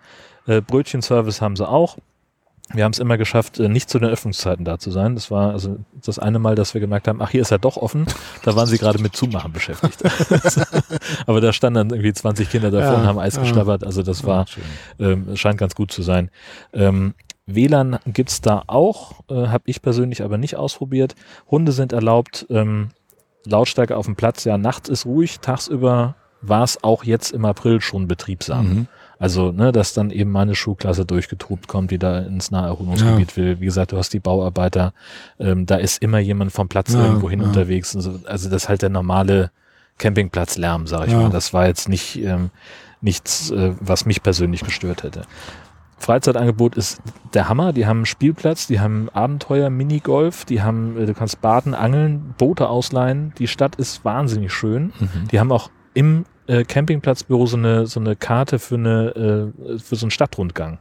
[0.47, 1.99] äh, Brötchenservice haben sie auch.
[2.75, 5.15] Wir haben es immer geschafft, äh, nicht zu den Öffnungszeiten da zu sein.
[5.15, 7.77] Das war also das eine Mal, dass wir gemerkt haben, ach, hier ist er doch
[7.77, 8.07] offen.
[8.45, 10.03] Da waren sie gerade mit Zumachen beschäftigt.
[11.27, 13.43] Aber da standen dann irgendwie 20 Kinder davor Ja, und haben Eis ja.
[13.43, 13.85] geschlabbert.
[13.85, 14.63] Also das war, schön.
[14.99, 16.31] ähm, scheint ganz gut zu sein.
[16.73, 17.15] Ähm,
[17.47, 21.15] WLAN gibt's da auch, äh, habe ich persönlich aber nicht ausprobiert.
[21.51, 22.91] Hunde sind erlaubt, ähm,
[23.45, 27.81] Lautstärke auf dem Platz, ja, nachts ist ruhig, tagsüber war es auch jetzt im April
[27.81, 28.69] schon betriebsam.
[28.69, 28.87] Mhm.
[29.19, 33.61] Also, ne, dass dann eben meine Schulklasse durchgetobt kommt, die da ins Naherholungsgebiet will.
[33.61, 34.93] Wie gesagt, du hast die Bauarbeiter,
[35.39, 37.47] ähm, da ist immer jemand vom Platz Ja, irgendwo hin ja.
[37.47, 37.93] unterwegs.
[37.93, 38.19] So.
[38.27, 39.53] Also das ist halt der normale
[39.99, 41.21] Campingplatzlärm, sag ich Ja.
[41.21, 41.31] mal.
[41.31, 42.51] Das war jetzt nicht ähm,
[43.01, 45.23] nichts, äh, was mich persönlich gestört hätte.
[45.99, 47.01] Freizeitangebot ist
[47.33, 47.73] der Hammer.
[47.73, 52.35] Die haben einen Spielplatz, die haben Abenteuer, Minigolf, die haben, äh, du kannst baden, angeln,
[52.39, 53.33] Boote ausleihen.
[53.39, 54.93] Die Stadt ist wahnsinnig schön.
[54.99, 55.29] Mhm.
[55.31, 59.97] Die haben auch im äh, Campingplatzbüro so eine, so eine Karte für eine, äh, für
[59.97, 60.79] so einen Stadtrundgang.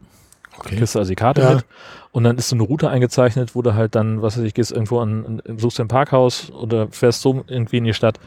[0.58, 0.76] Okay.
[0.78, 1.56] Kriegst du also die Karte Ja.
[1.56, 1.66] mit
[2.14, 4.72] und dann ist so eine Route eingezeichnet, wo du halt dann, was weiß ich, gehst
[4.72, 8.20] irgendwo an, suchst ein Parkhaus oder fährst so irgendwie in die Stadt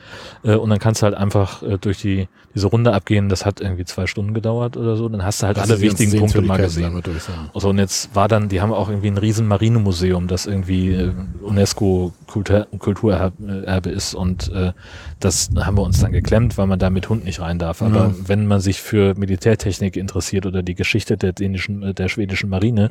[0.43, 3.29] äh, und dann kannst du halt einfach äh, durch die diese Runde abgehen.
[3.29, 5.09] Das hat irgendwie zwei Stunden gedauert oder so.
[5.09, 7.01] Dann hast du halt Das alle wichtigen Punkte mal gesehen.
[7.03, 7.51] durch, ja.
[7.53, 11.11] Also und jetzt war dann, die haben auch irgendwie ein riesen Marinemuseum, das irgendwie äh,
[11.43, 14.73] UNESCO Kultur, Kulturerbe ist und äh,
[15.21, 17.83] das haben wir uns dann geklemmt, weil man da mit Hund nicht rein darf.
[17.83, 18.15] Aber Ja.
[18.27, 22.91] wenn man sich für Militärtechnik interessiert oder die Geschichte der dänischen, äh, der schwedischen Marine,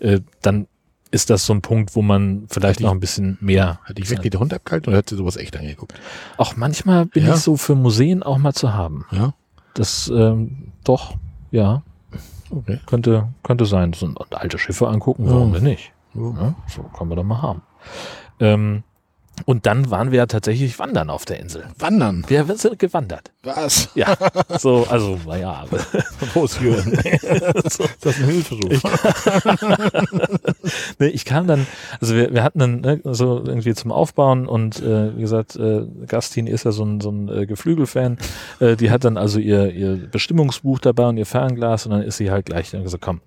[0.00, 0.66] äh, dann
[1.10, 3.80] ist das so ein Punkt, wo man vielleicht die- noch ein bisschen mehr.
[3.84, 5.94] Hat dich wirklich der Hund abgehalten oder hat sie sowas echt angeguckt?
[6.36, 7.34] Auch manchmal bin Ja.
[7.34, 9.06] ich so für Museen auch mal zu haben.
[9.10, 9.32] Ja.
[9.74, 11.14] Das ähm, doch,
[11.50, 11.82] ja,
[12.50, 12.78] Okay.
[12.86, 13.92] könnte könnte sein.
[13.94, 15.32] So und alte Schiffe angucken, Ja.
[15.32, 15.92] warum denn nicht?
[16.14, 16.22] Ja.
[16.36, 17.62] Ja, so kann man doch mal haben.
[18.40, 18.82] Ähm,
[19.44, 21.64] und dann waren wir ja tatsächlich wandern auf der Insel.
[21.78, 22.24] Wandern.
[22.28, 23.30] Wir sind gewandert.
[23.42, 23.88] Was?
[23.94, 24.16] Ja,
[24.58, 25.64] so, also, naja.
[26.34, 26.92] Ist Jürgen?
[26.92, 28.82] ist das ein Hilferuf?
[30.98, 31.66] nee, ich kam dann,
[32.00, 35.82] also wir, wir hatten dann ne, so irgendwie zum Aufbauen und äh, wie gesagt, äh,
[36.06, 38.18] Gastin ist ja so ein, so ein äh, Geflügelfan.
[38.60, 42.18] Äh, die hat dann also ihr, ihr Bestimmungsbuch dabei und ihr Fernglas und dann ist
[42.18, 43.20] sie halt gleich dann gesagt, komm,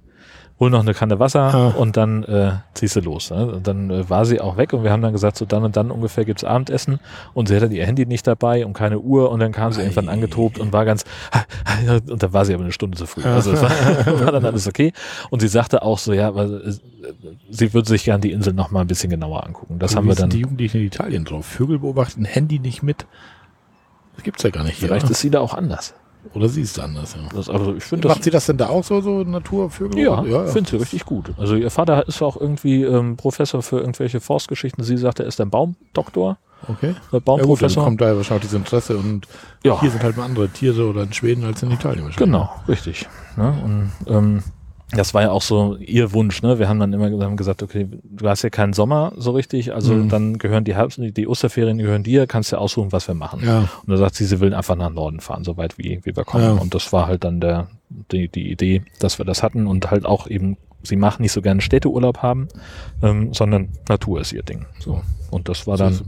[0.61, 1.67] hol noch eine Kanne Wasser Ah.
[1.75, 3.31] und dann äh, ziehst du los.
[3.31, 3.47] Ne?
[3.47, 5.75] Und dann äh, war sie auch weg und wir haben dann gesagt, so dann und
[5.75, 6.99] dann ungefähr gibt's Abendessen
[7.33, 10.07] und sie hatte ihr Handy nicht dabei und keine Uhr und dann kam sie irgendwann
[10.07, 10.13] Ei.
[10.13, 11.03] angetobt und war ganz
[12.09, 13.23] und dann war sie aber eine Stunde zu früh.
[13.23, 13.71] Also es war,
[14.25, 14.93] war dann alles okay.
[15.31, 16.73] Und sie sagte auch so, ja, weil, äh,
[17.49, 19.79] sie würde sich gern die Insel noch mal ein bisschen genauer angucken.
[19.79, 20.29] Das haben Wie wir sind dann.
[20.29, 21.47] die Jugendlichen in Italien drauf.
[21.47, 23.07] Vögel beobachten, Handy nicht mit.
[24.15, 24.87] Das gibt's ja gar nicht hier.
[24.89, 25.11] Vielleicht oder?
[25.13, 25.95] ist sie da auch anders.
[26.33, 27.27] Oder sie ist anders, ja.
[27.35, 29.99] Das, also ich finde das Macht sie das denn da auch so, so Naturvögel?
[29.99, 30.45] Ja, ja, ja.
[30.47, 31.31] finde sie richtig gut.
[31.37, 34.83] Also ihr Vater ist auch irgendwie ähm, Professor für irgendwelche Forstgeschichten.
[34.83, 36.89] Sie sagt, er ist ein Baumdoktor, Okay.
[36.89, 37.83] äh, Ja gut, dann Baumprofessor.
[37.83, 39.27] kommt daher wahrscheinlich dieses Interesse und
[39.63, 42.17] Ja, hier sind halt mal andere Tiere oder in Schweden als in Italien wahrscheinlich.
[42.17, 43.07] genau, richtig.
[43.35, 43.53] Ne?
[43.63, 44.43] Und ähm,
[44.93, 46.41] das war ja auch so ihr Wunsch.
[46.41, 46.59] Ne?
[46.59, 49.93] Wir haben dann immer haben gesagt, okay, du hast ja keinen Sommer so richtig, also
[49.93, 50.09] Mhm.
[50.09, 53.41] dann gehören die Herbst, die Osterferien gehören dir, kannst ja aussuchen, was wir machen.
[53.45, 56.15] Ja, Und da sagt sie, sie will einfach nach Norden fahren, so weit wie, wie
[56.15, 56.43] wir kommen.
[56.43, 56.51] Ja.
[56.53, 57.67] Und das war halt dann der,
[58.11, 61.41] die, die Idee, dass wir das hatten und halt auch eben, sie macht nicht so
[61.41, 62.47] gerne Städteurlaub haben,
[63.01, 64.65] ähm, sondern Natur ist ihr Ding.
[64.79, 65.01] So.
[65.31, 65.99] Und das war dann,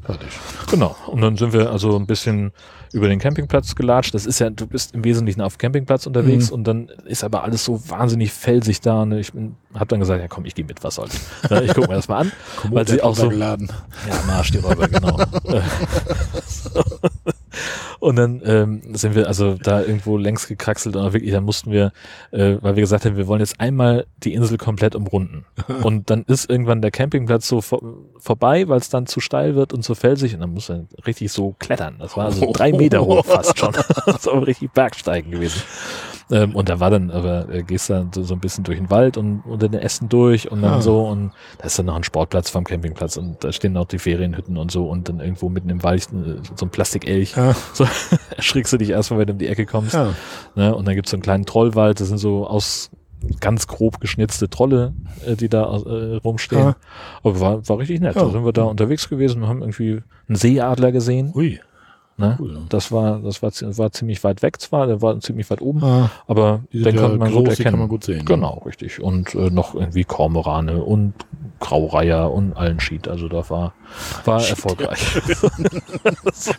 [0.69, 0.95] genau.
[1.07, 2.51] Und dann sind wir also ein bisschen
[2.91, 4.13] über den Campingplatz gelatscht.
[4.13, 6.53] Das ist ja, du bist im Wesentlichen auf dem Campingplatz unterwegs Mhm.
[6.53, 9.01] und dann ist aber alles so wahnsinnig felsig da.
[9.01, 9.31] Und ich
[9.73, 11.19] habe dann gesagt, ja komm, ich gehe mit, was soll's.
[11.63, 12.31] Ich gucke mir das mal an.
[12.69, 13.71] Weil sie auch so- geladen.
[14.07, 15.17] Ja, Marsch die Räuber, genau.
[17.99, 21.71] Und dann ähm, sind wir also da irgendwo längs gekraxelt und auch wirklich, dann mussten
[21.71, 21.93] wir,
[22.31, 25.45] äh, weil wir gesagt haben, wir wollen jetzt einmal die Insel komplett umrunden.
[25.83, 27.81] Und dann ist irgendwann der Campingplatz so vor,
[28.19, 31.31] vorbei, weil es dann zu steil wird und zu felsig und dann muss er richtig
[31.31, 31.95] so klettern.
[31.99, 33.71] Das war also drei Meter hoch fast schon.
[34.05, 35.61] das war richtig Bergsteigen gewesen.
[36.31, 38.89] Ähm, und da war dann, aber äh, gehst dann so, so ein bisschen durch den
[38.89, 40.81] Wald und unter den Ästen durch und dann Ah.
[40.81, 43.99] so und da ist dann noch ein Sportplatz vom Campingplatz und da stehen auch die
[43.99, 47.35] Ferienhütten und so und dann irgendwo mitten im Wald äh, so ein Plastikelch.
[47.35, 47.85] Ja, So
[48.35, 49.93] erschrickst du dich erstmal, wenn du um die Ecke kommst.
[49.93, 50.13] ja.
[50.55, 50.73] Ne?
[50.73, 52.89] Und dann gibt's so einen kleinen Trollwald, das sind so aus
[53.39, 54.93] ganz grob geschnitzte Trolle,
[55.25, 56.61] äh, die da äh, rumstehen.
[56.61, 56.75] Ja.
[57.23, 58.15] Aber war, war richtig nett.
[58.15, 58.23] Ja.
[58.23, 61.31] Da sind wir da unterwegs gewesen und haben irgendwie einen Seeadler gesehen.
[61.35, 61.59] Ui,
[62.15, 62.37] Ne?
[62.39, 62.61] cool.
[62.69, 66.11] Das war, das war, war ziemlich weit weg zwar, der war ziemlich weit oben, Ah,
[66.27, 67.69] aber den ja konnte man groß, gut erkennen.
[67.71, 68.23] kann man gut sehen.
[68.25, 69.01] Genau, richtig.
[69.01, 71.13] Und äh, noch irgendwie Kormorane und
[71.59, 73.07] Graureiher und allen Schied.
[73.07, 73.73] Also da war,
[74.25, 74.51] war Schied.
[74.51, 74.99] erfolgreich.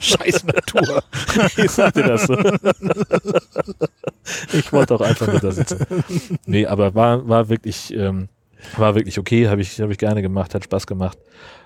[0.01, 1.03] Scheiß Natur.
[1.57, 2.37] ich sagte das so.
[4.53, 5.87] ich wollte auch einfach nur da sitzen.
[6.47, 8.29] Nee, aber war, war wirklich, ähm,
[8.77, 11.19] war wirklich okay, habe ich, habe ich gerne gemacht, hat Spaß gemacht.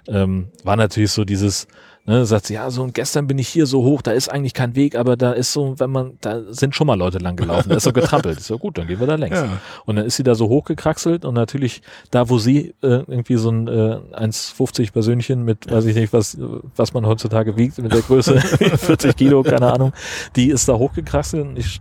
[0.09, 1.69] Ähm, war natürlich so dieses,
[2.09, 4.55] ne, sagt sie, ja, so und gestern bin ich hier so hoch, da ist eigentlich
[4.55, 7.69] kein Weg, aber da ist so, wenn man, da sind schon mal Leute lang gelaufen,
[7.69, 8.39] da ist so getrappelt.
[8.39, 9.37] Ist so gut, dann gehen wir da längs.
[9.37, 9.59] Ja.
[9.85, 13.51] Und dann ist sie da so hochgekraxelt und natürlich da, wo sie äh, irgendwie so
[13.51, 16.39] ein äh, 1,50 Persönchen mit, weiß ich nicht, was,
[16.77, 18.41] was man heutzutage wiegt, mit der Größe
[18.77, 19.93] 40 Kilo, keine Ahnung,
[20.37, 21.81] die ist da hochgekraxelt und ich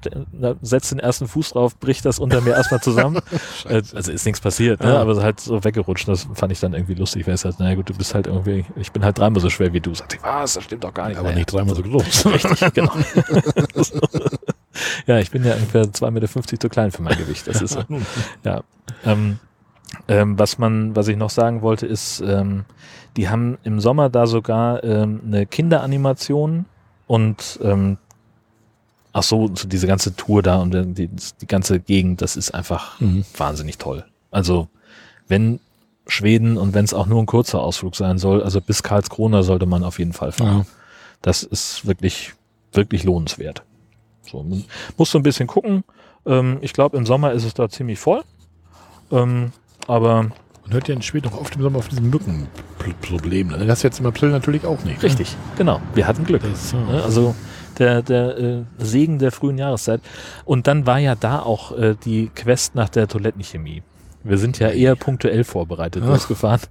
[0.61, 3.21] setze den ersten Fuß drauf, bricht das unter mir erstmal zusammen.
[3.69, 4.93] äh, also ist nichts passiert, ne?
[4.93, 5.01] Ja.
[5.01, 6.07] aber halt so weggerutscht.
[6.07, 8.65] Das fand ich dann irgendwie lustig, weil es halt, naja gut, du bist halt irgendwie,
[8.75, 9.93] ich bin halt dreimal so schwer wie du.
[9.93, 11.17] Sagt sie, was, das stimmt doch gar nicht.
[11.17, 11.37] Aber Naja.
[11.39, 12.25] nicht dreimal so groß.
[12.33, 12.91] Richtig, genau.
[15.07, 17.47] Ja, ich bin ja ungefähr 2,50 Meter zu klein für mein Gewicht.
[17.47, 17.83] Das ist so.
[18.43, 18.61] Ja.
[19.05, 19.39] Ähm,
[20.07, 22.65] ähm, was man, was ich noch sagen wollte, ist, ähm,
[23.15, 26.65] die haben im Sommer da sogar ähm, eine Kinderanimation
[27.07, 27.97] und ähm,
[29.13, 31.07] ach so, so diese ganze Tour da und die,
[31.41, 33.25] die ganze Gegend, das ist einfach Mhm.
[33.35, 34.05] wahnsinnig toll.
[34.29, 34.67] Also
[35.27, 35.59] wenn
[36.07, 39.65] Schweden und wenn es auch nur ein kurzer Ausflug sein soll, also bis Karlskrona sollte
[39.65, 40.59] man auf jeden Fall fahren.
[40.59, 40.65] Ja.
[41.21, 42.33] Das ist wirklich,
[42.71, 43.63] wirklich lohnenswert.
[44.21, 44.63] So, man
[44.97, 45.83] muss so ein bisschen gucken.
[46.25, 48.21] Ähm, ich glaube, im Sommer ist es da ziemlich voll.
[49.11, 49.51] Ähm,
[49.87, 50.23] aber
[50.63, 53.49] Man hört ja in Schweden auch oft im Sommer auf diesem Mückenproblem.
[53.49, 54.97] Das hast du jetzt im April natürlich auch nicht.
[54.97, 55.03] ne?
[55.03, 55.81] richtig, genau.
[55.93, 56.41] Wir hatten Glück.
[56.43, 56.85] Das, Ne?
[56.91, 57.03] ja.
[57.03, 57.35] Also
[57.79, 60.01] der, der äh, Segen der frühen Jahreszeit.
[60.45, 63.83] Und dann war ja da auch äh, die Quest nach der Toilettenchemie.
[64.27, 66.07] Wir sind ja eher punktuell vorbereitet Ah.
[66.07, 66.61] losgefahren.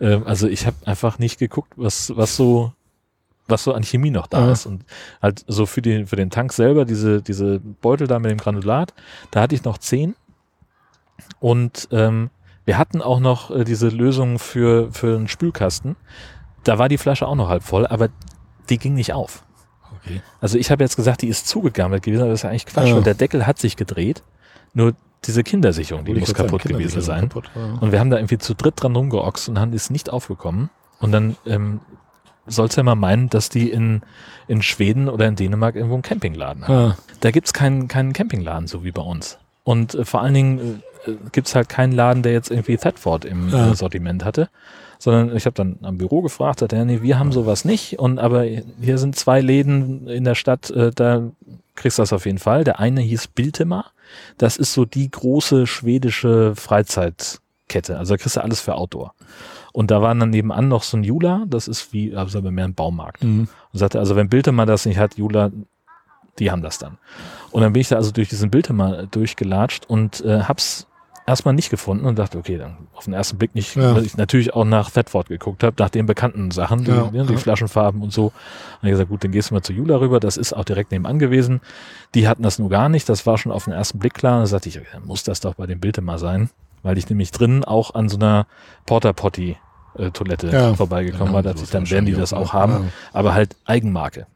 [0.00, 2.72] Ähm, also ich habe einfach nicht geguckt, was, was so
[3.48, 4.52] was so an Chemie noch da Ah.
[4.52, 4.64] ist.
[4.66, 4.84] Und
[5.20, 8.94] halt so für den, für den Tank selber, diese, diese Beutel da mit dem Granulat,
[9.32, 10.14] da hatte ich noch zehn.
[11.40, 12.30] Und ähm,
[12.64, 15.96] wir hatten auch noch äh, diese Lösung für, für einen Spülkasten.
[16.64, 18.08] Da war die Flasche auch noch halb voll, aber
[18.68, 19.44] die ging nicht auf.
[19.96, 20.20] Okay.
[20.40, 22.88] Also ich habe jetzt gesagt, die ist zugegammelt gewesen, aber das ist ja eigentlich Quatsch,
[22.88, 22.96] Ja.
[22.96, 24.22] weil der Deckel hat sich gedreht.
[24.74, 24.92] Nur
[25.24, 27.28] diese Kindersicherung, die muss grad sagen, kaputt gewesen sein.
[27.28, 27.78] kaputt, ja.
[27.80, 30.70] Und wir haben da irgendwie zu dritt dran rumgeoxt und haben ist nicht aufgekommen.
[30.98, 31.80] Und dann ähm,
[32.46, 34.02] sollst du ja mal meinen, dass die in,
[34.48, 36.74] in Schweden oder in Dänemark irgendwo einen Campingladen haben.
[36.92, 39.38] Ah, Da gibt's keinen, keinen Campingladen, so wie bei uns.
[39.64, 43.50] Und äh, vor allen Dingen äh, gibt's halt keinen Laden, der jetzt irgendwie Thetford im
[43.50, 43.70] Ja.
[43.70, 44.48] äh, Sortiment hatte.
[44.98, 47.98] Sondern ich habe dann am Büro gefragt, hat er, nee, wir haben sowas nicht.
[47.98, 51.30] Und aber hier sind zwei Läden in der Stadt, äh, da
[51.74, 52.64] kriegst du das auf jeden Fall.
[52.64, 53.86] Der eine hieß Biltema.
[54.38, 57.98] Das ist so die große schwedische Freizeitkette.
[57.98, 59.14] Also da kriegst du alles für Outdoor.
[59.72, 62.64] Und da war dann nebenan noch so ein Jula, das ist wie, also aber mehr
[62.64, 63.22] ein Baumarkt.
[63.22, 63.48] mhm.
[63.72, 65.52] Und sagte, also wenn Biltema das nicht hat, Jula,
[66.38, 66.98] die haben das dann.
[67.50, 70.86] Und dann bin ich da also durch diesen Biltema durchgelatscht und äh, hab's
[71.30, 73.94] erstmal nicht gefunden und dachte, okay, dann auf den ersten Blick nicht, Ja.
[73.94, 77.24] weil ich natürlich auch nach Thetford geguckt habe, nach den bekannten Sachen, die, Ja, ne,
[77.26, 77.38] die ja.
[77.38, 78.26] Flaschenfarben und so.
[78.82, 80.90] Und ich gesagt, gut, dann gehst du mal zu Jula rüber, das ist auch direkt
[80.92, 81.60] nebenan gewesen.
[82.14, 84.34] Die hatten das nur gar nicht, das war schon auf den ersten Blick klar.
[84.34, 86.50] Und dann sagte ich, okay, dann muss das doch bei dem Biltema sein,
[86.82, 88.46] weil ich nämlich drin auch an so einer
[88.86, 89.56] Porta Potty
[89.96, 94.26] äh, Toilette vorbeigekommen war, dass ich, dann werden die das auch, haben, aber halt Eigenmarke.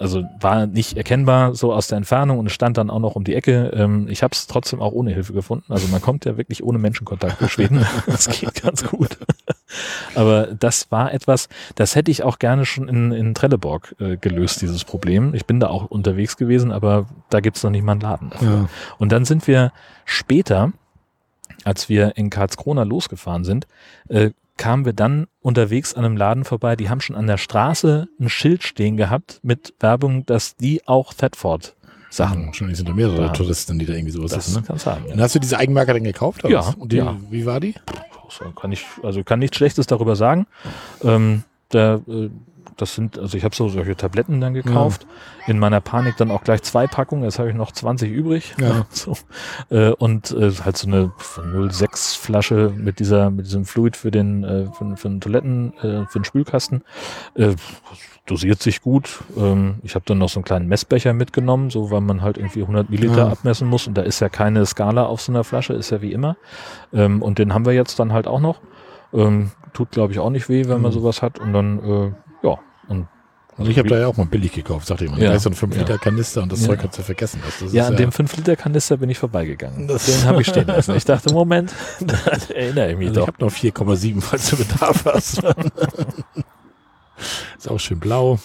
[0.00, 3.24] Also war nicht erkennbar so aus der Entfernung und es stand dann auch noch um
[3.24, 3.70] die Ecke.
[3.74, 5.70] Ähm, ich habe es trotzdem auch ohne Hilfe gefunden.
[5.70, 7.84] Also man kommt ja wirklich ohne Menschenkontakt durch Schweden.
[8.06, 9.18] Das geht ganz gut.
[10.14, 14.62] Aber das war etwas, das hätte ich auch gerne schon in, in Trelleborg äh, gelöst,
[14.62, 15.34] dieses Problem.
[15.34, 18.48] Ich bin da auch unterwegs gewesen, aber da gibt's noch nicht mal einen Laden dafür.
[18.48, 18.68] Ja.
[18.96, 19.70] Und dann sind wir
[20.06, 20.72] später,
[21.64, 23.66] als wir in Karlskrona losgefahren sind,
[24.08, 24.30] äh,
[24.60, 26.76] kamen wir dann unterwegs an einem Laden vorbei.
[26.76, 31.14] Die haben schon an der Straße ein Schild stehen gehabt mit Werbung, dass die auch
[31.14, 31.74] Thetford
[32.10, 32.44] Sachen.
[32.46, 33.28] Wahrscheinlich sind da mehrere Ja.
[33.28, 34.60] Touristen, die da irgendwie sowas Das wissen.
[34.60, 34.66] Ne?
[34.66, 35.06] kann's haben.
[35.06, 36.44] Und hast du diese Eigenmarke dann gekauft?
[36.44, 36.74] oder Ja?
[36.78, 37.16] Und die, ja.
[37.30, 37.74] wie war die?
[38.28, 40.46] So kann ich, also kann nichts Schlechtes darüber sagen.
[41.02, 42.28] Ähm, der, äh,
[42.80, 45.06] das sind, also ich habe so solche Tabletten dann gekauft.
[45.46, 47.24] In meiner Panik dann auch gleich zwei Packungen.
[47.24, 48.54] Jetzt habe ich noch 20 übrig.
[48.60, 48.86] Ja.
[48.90, 49.14] So.
[49.70, 51.12] Äh, und äh, halt so eine
[51.70, 56.06] 06 Flasche mit dieser, mit diesem Fluid für den, äh, für, für den Toiletten, äh,
[56.06, 56.82] für den Spülkasten.
[57.34, 57.54] Äh,
[58.26, 59.20] dosiert sich gut.
[59.36, 62.60] Ähm, ich habe dann noch so einen kleinen Messbecher mitgenommen, so weil man halt irgendwie
[62.62, 63.28] 100 Milliliter Ja.
[63.28, 66.12] abmessen muss und da ist ja keine Skala auf so einer Flasche, ist ja wie
[66.12, 66.36] immer.
[66.92, 68.60] Ähm, und den haben wir jetzt dann halt auch noch.
[69.12, 70.94] Ähm, tut, glaube ich, auch nicht weh, wenn man Mhm.
[70.96, 71.38] sowas hat.
[71.40, 72.58] Und dann, äh, ja.
[73.60, 75.20] Und Also ich habe da ja auch mal billig gekauft, sagte jemand.
[75.22, 75.28] Ja.
[75.30, 75.80] Da ist so ein 5 Ja.
[75.82, 76.68] Liter Kanister und das Ja.
[76.68, 77.40] Zeug kannst du vergessen.
[77.44, 79.86] Das, das ja, an dem 5-Liter-Kanister bin ich vorbeigegangen.
[79.86, 80.96] Das- Den habe ich stehen lassen.
[80.96, 82.16] Ich dachte, Moment, da
[82.54, 83.34] erinnere ich mich Also ich doch.
[83.34, 85.42] habe noch 4,7, falls du Bedarf hast.
[87.58, 88.38] ist auch schön blau.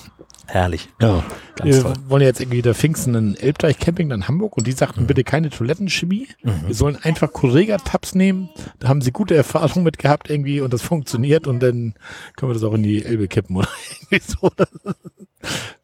[0.47, 0.89] Herrlich.
[1.01, 1.23] Ja.
[1.55, 1.93] Ganz Wir toll.
[2.07, 5.49] wollen ja jetzt irgendwie da Pfingsten ein Elbdeich-Camping in Hamburg und die sagten, bitte keine
[5.49, 6.28] Toilettenchemie.
[6.43, 6.67] Mhm.
[6.67, 8.49] Wir sollen einfach Correga-Tabs nehmen.
[8.80, 11.95] Da haben sie gute Erfahrungen mit gehabt irgendwie und das funktioniert und dann
[12.36, 13.69] können wir das auch in die Elbe kippen oder
[14.11, 14.51] irgendwie so.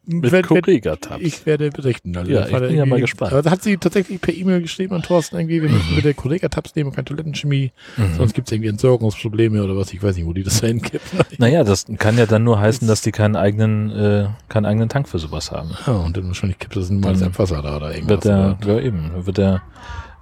[0.04, 1.22] Mit werd- Correga-Tabs.
[1.22, 2.16] Ich werde berichten.
[2.16, 3.32] Also Ja, ich bin ja mal gespannt.
[3.32, 6.74] Aber da hat sie tatsächlich per E-Mail geschrieben an Thorsten irgendwie, wir müssen bitte Correga-Tabs
[6.74, 7.70] nehmen und keine Toilettenchemie.
[7.96, 8.14] Mhm.
[8.16, 9.92] Sonst gibt es irgendwie Entsorgungsprobleme oder was.
[9.92, 11.20] Ich weiß nicht, wo die das da hinkippen.
[11.38, 15.08] Naja, das kann ja dann nur heißen, dass die keinen eigenen, äh, keinen eigenen Tank
[15.08, 15.70] für sowas haben.
[15.86, 18.08] Ja, und dann wahrscheinlich kippt das mal Dann Abwasser da oder irgendwas.
[18.08, 19.62] Wird der, ja eben, wird der,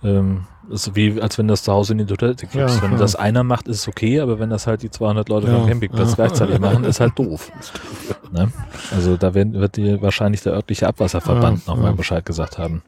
[0.05, 2.77] ähm, ist wie, als wenn das zu Hause in die Toilette kriegst.
[2.77, 2.99] Ja, wenn ja.
[2.99, 5.69] das einer macht, ist es okay, aber wenn das halt die 200 Leute Ja, vom
[5.69, 6.15] Campingplatz ja.
[6.17, 7.51] gleichzeitig machen, ist halt doof.
[8.33, 8.53] Ne?
[8.95, 11.95] Also da werden, wird dir wahrscheinlich der örtliche Abwasserverband Ja, nochmal.
[11.95, 12.81] Bescheid gesagt haben.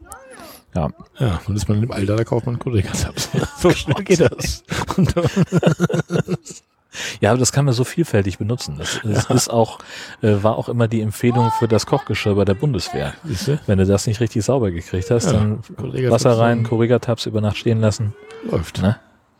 [0.72, 3.30] Ja, Ja, und ist man dem Alter, da kauft man Correga-Tabs.
[3.59, 4.62] so schnell geht das.
[7.20, 8.76] Ja, aber das kann man so vielfältig benutzen.
[8.78, 9.78] Das, das ist auch,
[10.22, 13.14] äh, war auch immer die Empfehlung für das Kochgeschirr bei der Bundeswehr.
[13.24, 13.61] Siehste?
[13.66, 15.62] Wenn du das nicht richtig sauber gekriegt hast, Ja, dann
[16.11, 18.14] Wasser rein, Correga-Tabs über Nacht stehen lassen.
[18.51, 18.82] Läuft.
[18.82, 18.97] Ne?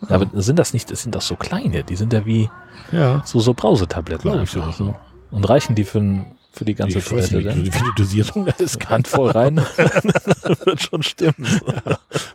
[0.09, 2.49] Aber sind das nicht, das sind doch so kleine, die sind ja wie
[2.91, 3.23] Ja.
[3.25, 4.73] so, so Brausetabletten einfach.
[4.73, 4.85] so.
[4.87, 4.95] So.
[5.31, 8.89] Und reichen die für, für die ganze Toilette wie viel Dosierung da ist.
[8.91, 9.57] Handvoll rein,
[10.65, 11.35] wird schon stimmen.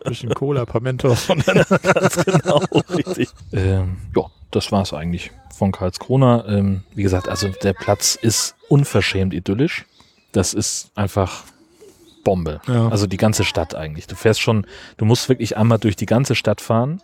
[0.05, 2.61] bisschen Cola, Pamentos und dann Ganz genau,
[2.95, 3.29] richtig.
[3.51, 4.23] Ähm, ja,
[4.57, 6.45] das war's eigentlich von Karlskrona.
[6.47, 9.85] Ähm, wie gesagt, also der Platz ist unverschämt idyllisch.
[10.31, 11.43] Das ist einfach
[12.23, 12.59] Bombe.
[12.67, 12.89] Ja.
[12.89, 14.07] Also die ganze Stadt eigentlich.
[14.07, 14.65] Du fährst schon,
[14.97, 17.01] du musst wirklich einmal durch die ganze Stadt fahren,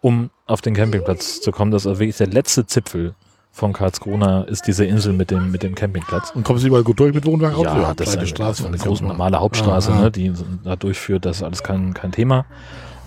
[0.00, 1.70] um auf den Campingplatz zu kommen.
[1.70, 3.14] Das ist also wirklich der letzte Zipfel
[3.52, 6.30] von Karlskrona ist diese Insel mit dem, mit dem Campingplatz.
[6.30, 7.58] Und kommst du überall gut durch mit Wohnwagen?
[7.62, 8.66] Ja, das ist eine, Straße.
[8.66, 10.00] eine große normale Hauptstraße, Ah, ah.
[10.02, 10.32] ne, die
[10.62, 11.24] da durchführt.
[11.24, 12.44] Das ist alles kein, kein Thema.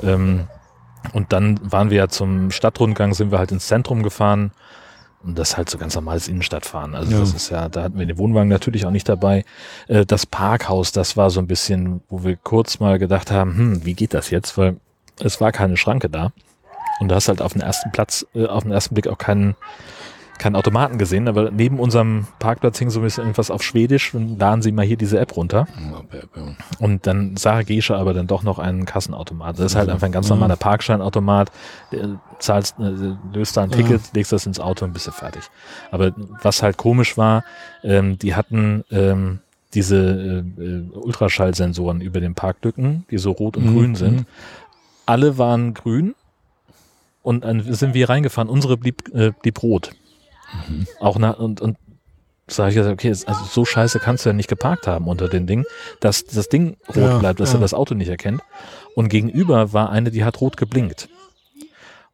[0.02, 0.48] Ähm,
[1.14, 4.52] und dann waren wir ja zum Stadtrundgang, sind wir halt ins Zentrum gefahren.
[5.22, 6.96] Und das halt so ganz normales Innenstadtfahren.
[6.96, 7.20] Also Ja.
[7.20, 9.44] das ist ja, da hatten wir den Wohnwagen natürlich auch nicht dabei.
[9.90, 13.86] Äh, das Parkhaus, das war so ein bisschen, wo wir kurz mal gedacht haben, hm,
[13.86, 14.58] wie geht das jetzt?
[14.58, 14.78] Weil
[15.20, 16.32] es war keine Schranke da.
[17.02, 19.56] Und du hast halt auf den ersten Platz, äh, auf den ersten Blick auch keinen,
[20.40, 24.40] keinen Automaten gesehen, aber neben unserem Parkplatz hing so ein bisschen irgendwas auf Schwedisch und
[24.40, 25.68] laden Sie mal hier diese App runter.
[26.80, 29.60] Und dann sah Gesche aber dann doch noch einen Kassenautomat.
[29.60, 31.52] Das ist halt einfach ein ganz normaler Parkscheinautomat.
[31.92, 33.72] Der Zahlst, äh, löst da ein.
[33.72, 35.44] Ticket, legst das ins Auto und bist du fertig.
[35.92, 37.44] Aber was halt komisch war,
[37.84, 39.40] ähm, die hatten ähm,
[39.74, 44.16] diese äh, äh, Ultraschallsensoren über den Parklücken, die so rot und Mhm, grün sind.
[44.22, 44.26] mhm.
[45.06, 46.16] Alle waren grün
[47.22, 48.50] und dann sind wir reingefahren.
[48.50, 49.92] Unsere blieb, äh, blieb rot.
[50.68, 50.88] Mhm.
[51.00, 51.78] Auch nach, und, und
[52.48, 55.48] sage ich gesagt, okay, also so scheiße kannst du ja nicht geparkt haben unter dem
[55.48, 55.66] Ding,
[56.00, 57.60] dass das Ding rot Ja, bleibt, dass ja.
[57.60, 58.42] er das Auto nicht erkennt.
[58.96, 61.10] Und gegenüber war eine, die hat rot geblinkt.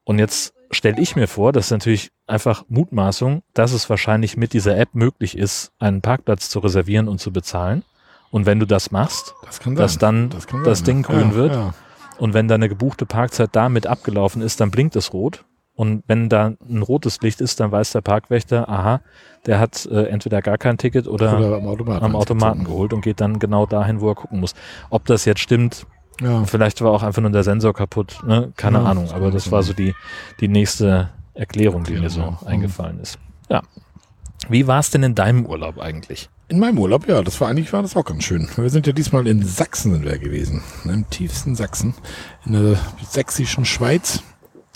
[0.04, 4.54] Und jetzt stelle ich mir vor, das ist natürlich einfach Mutmaßung, dass es wahrscheinlich mit
[4.54, 7.84] dieser App möglich ist, einen Parkplatz zu reservieren und zu bezahlen.
[8.32, 11.74] Und wenn du das machst, Das dass dann das, das Ding grün ja, wird.
[12.18, 15.46] Und wenn deine gebuchte Parkzeit damit abgelaufen ist, dann blinkt es rot.
[15.76, 19.02] Und wenn da ein rotes Licht ist, dann weiß der Parkwächter, aha,
[19.46, 22.06] der hat äh, entweder gar kein Ticket oder, Oder am Automaten.
[22.06, 24.54] am Automaten geholt und geht dann genau dahin, wo er gucken muss.
[24.90, 25.86] Ob das jetzt stimmt,
[26.22, 26.46] Ja.
[26.46, 28.54] vielleicht war auch einfach nur der Sensor kaputt, ne?
[28.56, 29.12] keine Ja, Ahnung.
[29.12, 29.94] Aber das war so die,
[30.40, 32.40] die nächste Erklärung, die mir so ja.
[32.46, 33.20] eingefallen ist.
[33.50, 33.62] Ja.
[34.48, 36.30] Wie war es denn in deinem Urlaub eigentlich?
[36.48, 38.48] In meinem Urlaub, ja, das war eigentlich war das auch ganz schön.
[38.56, 41.96] Wir sind ja diesmal in Sachsen sind wir gewesen, ne, im tiefsten Sachsen,
[42.46, 42.78] in der
[43.10, 44.22] sächsischen Schweiz.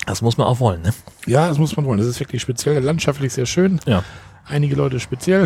[0.06, 0.94] Das muss man auch wollen, ne?
[1.28, 2.00] Ja, das muss man wollen.
[2.00, 3.80] Das ist wirklich speziell, landschaftlich sehr schön.
[3.86, 4.04] Ja.
[4.48, 5.46] Einige Leute speziell.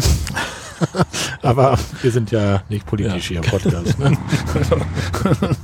[1.42, 4.00] Aber wir sind ja nicht politisch hier im Podcast.
[4.00, 4.18] Ne?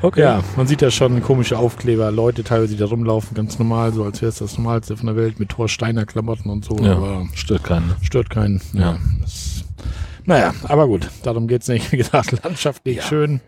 [0.00, 0.20] Okay.
[0.22, 4.02] Ja, man sieht ja schon komische Aufkleber, Leute teilweise, die da rumlaufen, ganz normal, so
[4.02, 6.76] als wäre es das Normalste von der Welt, mit Thor Steiner Klamotten und so.
[6.78, 7.94] Ja, Aber stört keinen.
[8.02, 8.60] stört keinen.
[8.72, 8.80] Ja.
[8.80, 8.98] Ja.
[9.20, 9.64] Das,
[10.24, 11.92] naja, aber gut, darum geht's nicht.
[11.92, 13.02] Wie gesagt, landschaftlich Ja.
[13.04, 13.40] schön.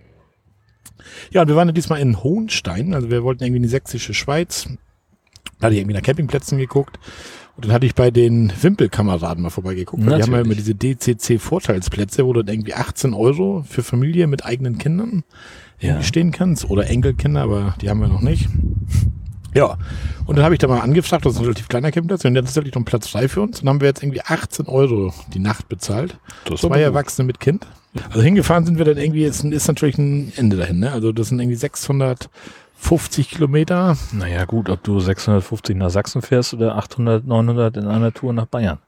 [1.31, 4.15] Ja, und wir waren ja diesmal in Hohenstein, also wir wollten irgendwie in die sächsische
[4.15, 4.69] Schweiz.
[5.61, 6.99] Da hatte ich irgendwie nach Campingplätzen geguckt.
[7.57, 10.03] Und dann hatte ich bei den Wimpelkameraden mal vorbeigeguckt.
[10.03, 14.45] Die haben ja immer diese DCC-Vorteilsplätze, wo du dann irgendwie 18 Euro für Familie mit
[14.45, 15.23] eigenen Kindern
[15.81, 16.03] Ja.
[16.03, 16.69] stehen kannst.
[16.69, 18.49] Oder Enkelkinder, aber die haben wir noch nicht.
[19.55, 19.79] Ja,
[20.27, 22.45] und dann habe ich da mal angefragt, das ist ein relativ kleiner Campingplatz, und jetzt
[22.49, 23.61] ist tatsächlich noch ein Platz frei für uns.
[23.61, 26.19] Und dann haben wir jetzt irgendwie 18 Euro die Nacht bezahlt.
[26.45, 26.81] Das Zwei.
[26.81, 27.67] Erwachsene mit Kind.
[28.11, 30.91] Also hingefahren sind wir dann irgendwie, jetzt ist natürlich ein Ende dahin, ne?
[30.91, 33.97] Also das sind irgendwie 650 Kilometer.
[34.13, 38.47] Naja, gut, ob du 650 nach Sachsen fährst oder 800, 900 in einer Tour nach
[38.47, 38.79] Bayern.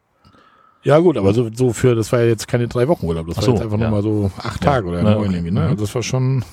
[0.83, 3.39] Ja gut, aber so, so für, das war ja jetzt keine drei Wochen Urlaub, das
[3.39, 3.89] Ach war so, jetzt einfach ja.
[3.89, 4.71] nur mal so acht Ja.
[4.73, 5.35] Tage oder Ja, neun okay.
[5.35, 5.61] irgendwie, ne?
[5.61, 5.67] Mhm.
[5.67, 6.45] Also das war schon ein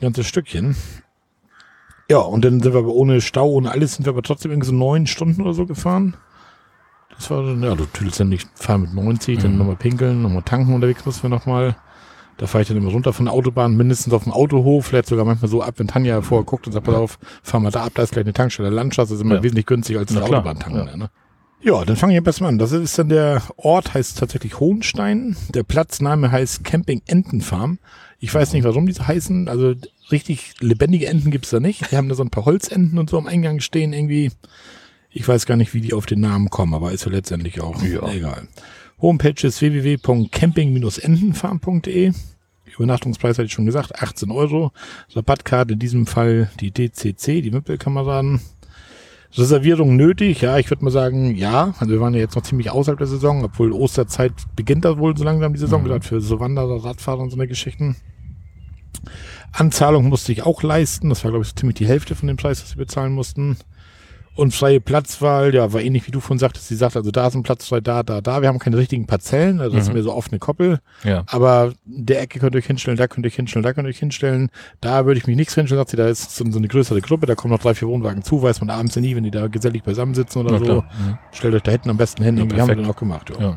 [0.00, 0.76] ganzes Stückchen.
[2.08, 4.68] Ja, und dann sind wir aber ohne Stau, ohne alles, sind wir aber trotzdem irgendwie
[4.68, 6.14] so neun Stunden oder so gefahren.
[7.16, 9.58] Das war dann, ja, du tüdelst dann nicht, fahren mit 90, dann Mhm.
[9.58, 11.76] nochmal pinkeln, nochmal tanken unterwegs müssen wir nochmal.
[12.36, 15.24] Da fahre ich dann immer runter von der Autobahn, mindestens auf dem Autohof, vielleicht sogar
[15.24, 17.92] manchmal so ab, wenn Tanja vorher guckt und sagt, pass auf, fahren wir da ab,
[17.94, 18.68] da ist gleich eine Tankstelle.
[18.68, 19.42] Landstraße ist immer Ja.
[19.42, 20.86] wesentlich günstiger als eine Autobahn tanken.
[20.86, 20.96] ja.
[20.96, 21.10] Ne?
[21.62, 22.58] Ja, dann fange ich jetzt mal an.
[22.58, 25.36] Das ist dann der Ort, heißt tatsächlich Hohenstein.
[25.54, 27.78] Der Platzname heißt Camping Entenfarm.
[28.18, 29.48] Ich weiß nicht, warum diese heißen.
[29.48, 29.74] Also
[30.10, 31.90] richtig lebendige Enten gibt's da nicht.
[31.90, 34.30] Die haben da so ein paar Holzenten und so am Eingang stehen irgendwie.
[35.10, 37.82] Ich weiß gar nicht, wie die auf den Namen kommen, aber ist ja letztendlich auch
[37.82, 38.08] Ja.
[38.10, 38.48] egal.
[39.00, 42.12] Homepage ist www.camping-entenfarm.de.
[42.76, 44.72] Übernachtungspreis hatte ich schon gesagt, 18 Euro.
[45.14, 48.40] Rabattkarte in diesem Fall die DCC, die Wimpelkameraden.
[49.34, 50.40] Reservierung nötig?
[50.42, 51.74] Ja, ich würde mal sagen, ja.
[51.78, 55.16] Also wir waren ja jetzt noch ziemlich außerhalb der Saison, obwohl Osterzeit beginnt da wohl
[55.16, 55.86] so langsam die Saison, Mhm.
[55.86, 57.96] gerade für so Wanderer, Radfahrer und so eine Geschichten.
[59.52, 61.08] Anzahlung musste ich auch leisten.
[61.08, 63.56] Das war, glaube ich, so ziemlich die Hälfte von dem Preis, was wir bezahlen mussten.
[64.34, 66.68] Und freie Platzwahl, ja, war ähnlich wie du von sagtest.
[66.68, 68.42] Sie sagt, also da ist ein Platz frei, da, da, da.
[68.42, 69.94] Wir haben keine richtigen Parzellen, also das ist Mhm.
[69.94, 70.80] mehr so offene Koppel.
[71.04, 71.24] Ja.
[71.28, 73.88] Aber der Ecke könnt ihr euch hinstellen, da könnt ihr euch hinstellen, da könnt ihr
[73.88, 74.50] euch hinstellen.
[74.82, 77.34] Da würde ich mich nichts hinstellen, sagt sie, da ist so, eine größere Gruppe, da
[77.34, 79.84] kommen noch drei, vier Wohnwagen zu, weiß man abends ja nie, wenn die da gesellig
[79.84, 80.82] beisammensitzen oder Na so.
[80.82, 81.18] Mhm.
[81.32, 83.30] Stellt euch da hinten am besten hin, Ja, irgendwie haben wir dann auch gemacht.
[83.30, 83.40] Ja.
[83.42, 83.56] Ja.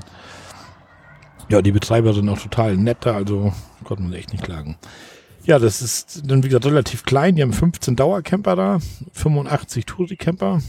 [1.49, 3.51] ja, die Betreiber sind auch total nett da, also
[3.83, 4.77] konnte man echt nicht klagen.
[5.45, 7.35] Ja, das ist dann, wie gesagt, relativ klein.
[7.35, 8.79] Die haben 15 Dauercamper da,
[9.13, 10.61] 85 Touri-Camper.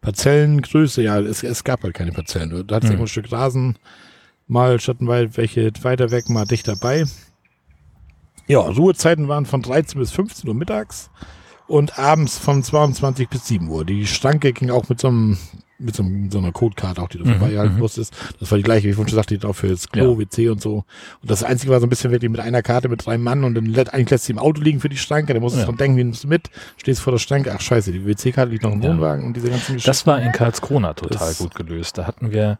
[0.00, 2.66] Parzellengröße, ja, es, es gab halt keine Parzellen.
[2.66, 3.00] Da hat es Mhm.
[3.00, 3.78] ein Stück Rasen,
[4.46, 7.04] mal schattenweit welche weiter weg, mal dicht dabei.
[8.46, 11.10] Ja, Ruhezeiten waren von 13 bis 15 Uhr mittags
[11.66, 13.86] und abends von 22 bis 7 Uhr.
[13.86, 15.38] Die Schranke ging auch mit so einem
[15.78, 17.80] mit so, einem, so einer Codekarte auch, die du Mhm, vorbeihalten mhm.
[17.80, 18.14] musstest.
[18.40, 20.18] Das war die gleiche, wie ich schon sagte, die drauf für das Klo, Ja.
[20.18, 20.84] WC und so.
[21.20, 23.54] Und das Einzige war so ein bisschen wirklich mit einer Karte mit drei Mann und
[23.54, 25.32] dann let, eigentlich lässt sie im Auto liegen für die Schranke.
[25.34, 25.66] Dann musst du Ja.
[25.66, 26.48] dran denken, wie nimmst du mit?
[26.76, 28.90] Stehst vor der Schranke, ach scheiße, die WC-Karte liegt noch im Ja.
[28.90, 29.90] Wohnwagen und diese ganzen Geschichten.
[29.90, 31.98] Das war in Karlskrona total Das- gut gelöst.
[31.98, 32.58] Da hatten wir,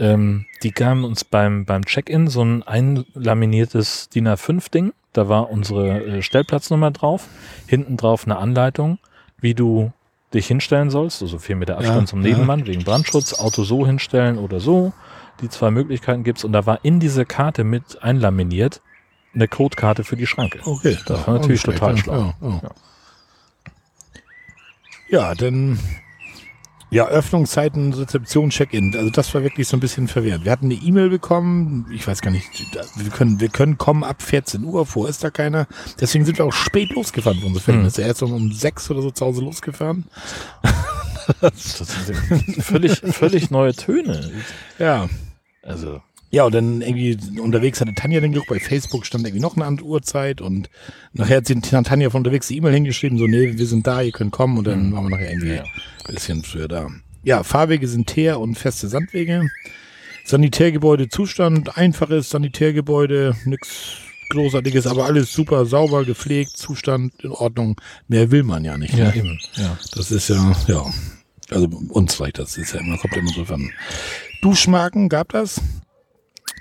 [0.00, 4.92] ähm, die gaben uns beim, beim Check-in so ein einlaminiertes DIN A5-Ding.
[5.12, 7.26] Da war unsere äh, Stellplatznummer drauf.
[7.66, 8.98] Hinten drauf eine Anleitung,
[9.40, 9.92] wie du
[10.34, 11.22] dich hinstellen sollst.
[11.22, 12.30] Also vier Meter Abstand Ja, zum ja.
[12.30, 13.34] Nebenmann wegen Brandschutz.
[13.38, 14.92] Auto so hinstellen oder so.
[15.40, 18.82] Die zwei Möglichkeiten gibt's Und da war in diese Karte mit einlaminiert
[19.34, 20.60] eine Codekarte für die Schranke.
[20.64, 22.34] Okay, Das ja, war natürlich total schlecht, schlau.
[22.40, 22.60] Ja, ja.
[22.62, 22.70] Ja.
[25.30, 25.78] ja, dann
[26.90, 28.96] ja, Öffnungszeiten, Rezeption, Check-in.
[28.96, 30.44] Also das war wirklich so ein bisschen verwirrend.
[30.44, 32.46] Wir hatten eine E-Mail bekommen, ich weiß gar nicht,
[32.96, 35.66] wir können, wir können kommen ab 14 Uhr, vor ist da keiner.
[36.00, 38.02] Deswegen sind wir auch spät losgefahren für unsere Verhältnisse.
[38.02, 40.04] Erst um, um sechs oder so zu Hause losgefahren.
[41.42, 41.76] Das
[42.06, 44.30] sind völlig, völlig neue Töne.
[44.78, 45.10] Ja.
[45.62, 46.00] Also,
[46.30, 49.64] Ja, und dann irgendwie unterwegs hatte Tanja den geguckt, bei Facebook stand irgendwie noch eine
[49.64, 50.68] andere Uhrzeit und
[51.14, 54.12] nachher hat sie Tanja von unterwegs die E-Mail hingeschrieben, so, nee, wir sind da, ihr
[54.12, 55.64] könnt kommen und dann waren wir nachher irgendwie Ja.
[56.06, 56.88] ein bisschen früher da.
[57.24, 59.48] Ja, Fahrwege sind Teer und feste Sandwege.
[60.24, 63.96] Sanitärgebäude Zustand, einfaches Sanitärgebäude, nix
[64.28, 67.80] Großartiges, aber alles super sauber, gepflegt, Zustand in Ordnung.
[68.08, 68.92] Mehr will man ja nicht.
[68.92, 69.16] ja, ne?
[69.16, 69.38] eben.
[69.54, 69.78] Ja.
[69.94, 70.84] Das ist ja, ja.
[71.50, 72.58] Also uns reicht das.
[72.58, 73.70] Ist ja immer, kommt ja immer drauf an.
[74.42, 75.62] Duschmarken gab das.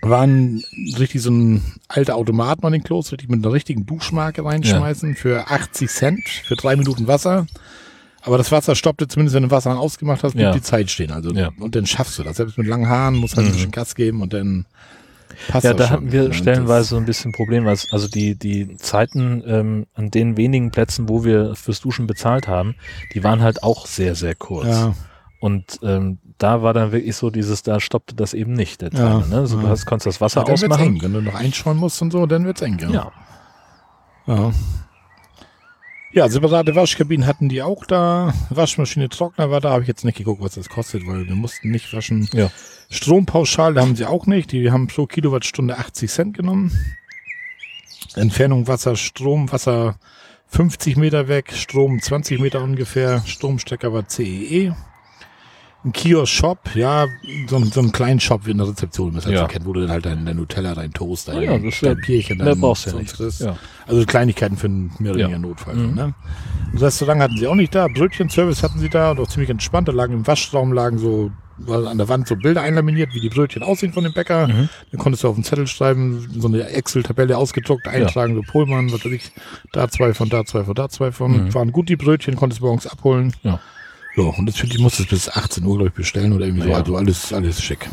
[0.01, 0.63] Waren
[0.99, 5.49] richtig so ein alter Automat an den Klos, richtig mit einer richtigen Duschmarke reinschmeißen für
[5.49, 7.47] 80 Cent für drei Minuten Wasser.
[8.21, 10.51] Aber das Wasser stoppte zumindest, wenn du Wasser ausgemacht hast, blieb Ja.
[10.51, 11.11] die Zeit stehen.
[11.11, 11.49] Also, Ja.
[11.59, 12.37] und dann schaffst du das.
[12.37, 13.55] Selbst mit langen Haaren musst halt ein Mhm.
[13.55, 14.65] bisschen Gas geben und dann
[15.47, 18.75] passt Ja, da hatten wir stellenweise so ein bisschen Problem, weil es- also die, die
[18.77, 22.75] Zeiten ähm, an den wenigen Plätzen, wo wir fürs Duschen bezahlt haben,
[23.13, 24.67] die waren halt auch sehr, sehr kurz.
[24.67, 24.93] Ja,
[25.39, 29.21] Und ähm, da war dann wirklich so dieses, da stoppte das eben nicht, der Ja,
[29.21, 29.25] Timer.
[29.27, 29.47] Ne?
[29.47, 29.69] So, Du ja.
[29.69, 30.95] hast, konntest das Wasser dann wird's ausmachen.
[30.95, 31.01] eng.
[31.01, 32.77] Wenn du noch einschauen musst und so, dann wird's eng.
[32.79, 33.11] Ja.
[34.27, 34.51] Ja.
[36.13, 38.33] Ja, separate Waschkabinen hatten die auch da.
[38.49, 39.71] Waschmaschine, Trockner war da.
[39.71, 42.27] Habe ich jetzt nicht geguckt, was das kostet, weil wir mussten nicht waschen.
[42.33, 42.49] Ja.
[42.89, 44.51] Strompauschale haben sie auch nicht.
[44.51, 46.71] Die haben pro Kilowattstunde 80 Cent genommen.
[48.15, 49.97] Entfernung Wasser, Strom, Wasser
[50.47, 53.21] 50 Meter weg, Strom 20 Meter ungefähr.
[53.25, 54.75] Stromstecker war CEE.
[55.87, 57.07] Ein Kiosk-Shop, ja,
[57.47, 59.41] so, ein- so einen kleinen Shop wie in der Rezeption, das halt Ja.
[59.43, 61.83] so kennt, wo du dann halt dein, dein Nutella, dein Toast, dein, ja, das ist
[61.83, 63.17] dein ja- Bierchen, dein brauchst du ja nicht.
[63.19, 63.39] was.
[63.39, 63.55] Ja.
[63.87, 65.27] Also Kleinigkeiten für einen mehr oder Ja.
[65.27, 65.75] weniger Notfall.
[65.75, 65.95] Mhm.
[65.95, 66.13] Ne?
[66.73, 67.87] Das Restaurant hatten sie auch nicht da.
[67.87, 69.87] Brötchenservice hatten sie da und auch ziemlich entspannt.
[69.87, 71.31] Da lagen im Waschraum lagen so
[71.67, 74.47] an der Wand so Bilder einlaminiert, wie die Brötchen aussehen von dem Bäcker.
[74.47, 74.69] Mhm.
[74.91, 79.03] Dann konntest du auf den Zettel schreiben, so eine Excel-Tabelle ausgedruckt, eintragen, so Pohlmann, was
[79.05, 79.31] weiß ich,
[79.71, 81.45] da zwei von, da zwei von, da zwei von.
[81.45, 81.53] Mhm.
[81.55, 83.33] Waren gut die Brötchen, konntest morgens abholen.
[83.41, 83.59] Ja.
[84.17, 86.69] Ja, und das finde ich, musstest bis 18 Uhr, glaube ich, bestellen oder irgendwie so.
[86.71, 86.77] Ja.
[86.77, 87.87] Also alles, alles schick.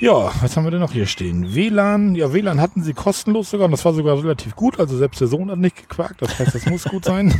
[0.00, 1.54] Ja, was haben wir denn noch hier stehen?
[1.54, 4.78] WLAN, ja, WLAN hatten sie kostenlos sogar und das war sogar relativ gut.
[4.78, 7.34] Also selbst der Sohn hat nicht gequakt, das heißt, das muss gut sein.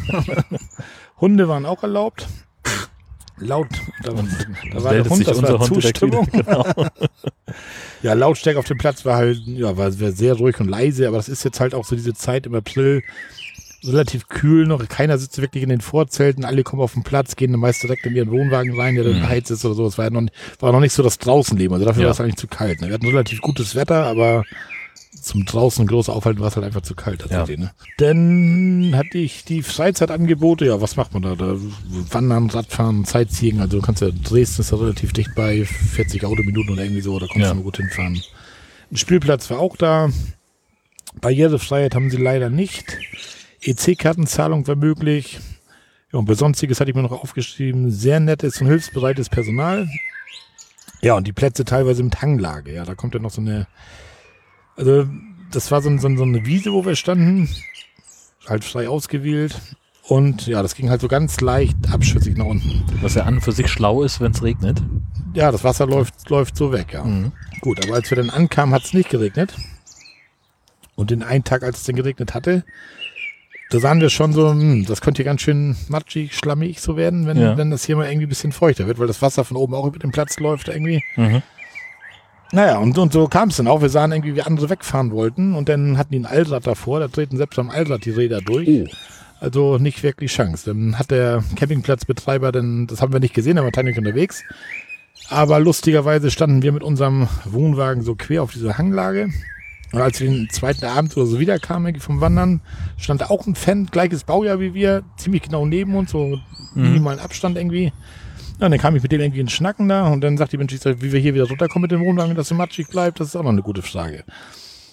[1.20, 2.26] Hunde waren auch erlaubt.
[3.40, 3.68] Laut,
[4.02, 4.24] da, war-
[4.72, 6.26] da war der Hund, das war Hund Zustimmung.
[6.32, 6.64] wieder.
[6.74, 6.86] Genau.
[8.02, 11.16] Ja, Lautstärke auf dem Platz war halt, ja, war, war sehr ruhig und leise, aber
[11.16, 13.02] das ist jetzt halt auch so diese Zeit im April,
[13.85, 14.87] relativ kühl noch.
[14.89, 18.05] Keiner sitzt wirklich in den Vorzelten, alle kommen auf den Platz, gehen dann meist direkt
[18.07, 19.20] in ihren Wohnwagen rein, der dann Mhm.
[19.22, 19.85] beheizt ist oder so.
[19.85, 20.26] Das war, ja noch,
[20.61, 22.07] war noch nicht so das Draußenleben, also dafür Ja.
[22.09, 22.81] war es eigentlich zu kalt.
[22.81, 22.89] Ne?
[22.89, 24.45] Wir hatten relativ gutes Wetter, aber
[25.20, 27.59] zum draußen groß aufhalten war es halt einfach zu kalt tatsächlich.
[27.59, 27.70] Ne?
[27.99, 31.35] Dann hatte ich die Freizeitangebote, ja, was macht man da?
[31.35, 31.57] da
[32.11, 36.72] Wandern, Radfahren, Sightseeing, also du kannst ja, Dresden ist ja relativ dicht bei, 40 Autominuten
[36.72, 37.55] oder irgendwie so, da kommst Ja.
[37.55, 38.20] du gut hinfahren.
[38.91, 40.09] Ein Spielplatz war auch da.
[41.20, 42.97] Barrierefreiheit haben sie leider nicht.
[43.62, 45.38] EC-Kartenzahlung war möglich.
[46.12, 49.88] Ja, und bei Sonstiges hatte ich mir noch aufgeschrieben, sehr nettes und hilfsbereites Personal.
[51.00, 52.72] Ja, und die Plätze teilweise mit Hanglage.
[52.74, 53.66] Ja, da kommt ja noch so eine,
[54.76, 55.06] also
[55.50, 57.48] das war so, so, so eine Wiese, wo wir standen,
[58.46, 59.61] halt frei ausgewählt.
[60.09, 62.82] Und ja, das ging halt so ganz leicht abschüssig nach unten.
[63.02, 64.82] Was ja an und für sich schlau ist, wenn es regnet.
[65.34, 67.04] Ja, das Wasser läuft, läuft so weg, ja.
[67.04, 67.32] Mhm.
[67.61, 69.54] Gut, aber als wir dann ankamen, hat es nicht geregnet.
[70.94, 72.64] Und den einen Tag, als es dann geregnet hatte,
[73.70, 77.26] da sahen wir schon so, hm, das könnte hier ganz schön matschig, schlammig so werden,
[77.26, 77.56] wenn, Ja.
[77.56, 79.86] wenn das hier mal irgendwie ein bisschen feuchter wird, weil das Wasser von oben auch
[79.86, 81.02] über den Platz läuft irgendwie.
[81.16, 81.42] Mhm.
[82.50, 83.82] Naja, und, und so kam es dann auch.
[83.82, 87.08] Wir sahen irgendwie, wie andere wegfahren wollten und dann hatten die ein Allrad davor, da
[87.08, 88.68] treten selbst am Allrad die Räder durch.
[88.68, 88.86] Oh.
[89.40, 90.72] Also nicht wirklich Chance.
[90.72, 94.42] Dann hat der Campingplatzbetreiber, dann, das haben wir nicht gesehen, da war Tanja unterwegs.
[95.28, 99.28] Aber lustigerweise standen wir mit unserem Wohnwagen so quer auf dieser Hanglage.
[99.93, 102.61] Und als wir den zweiten Abend oder so wiederkamen irgendwie vom Wandern,
[102.99, 106.39] stand da auch ein Fan, gleiches Baujahr wie wir, ziemlich genau neben uns, so
[106.74, 107.93] minimalen Abstand irgendwie.
[108.61, 110.59] Ja, und dann kam ich mit denen irgendwie in Schnacken da und dann sagt die
[110.59, 113.20] Mensch, ich sag, wie wir hier wieder runterkommen mit dem Wohnwagen, dass so matschig bleibt,
[113.20, 114.24] das ist auch noch eine gute Frage.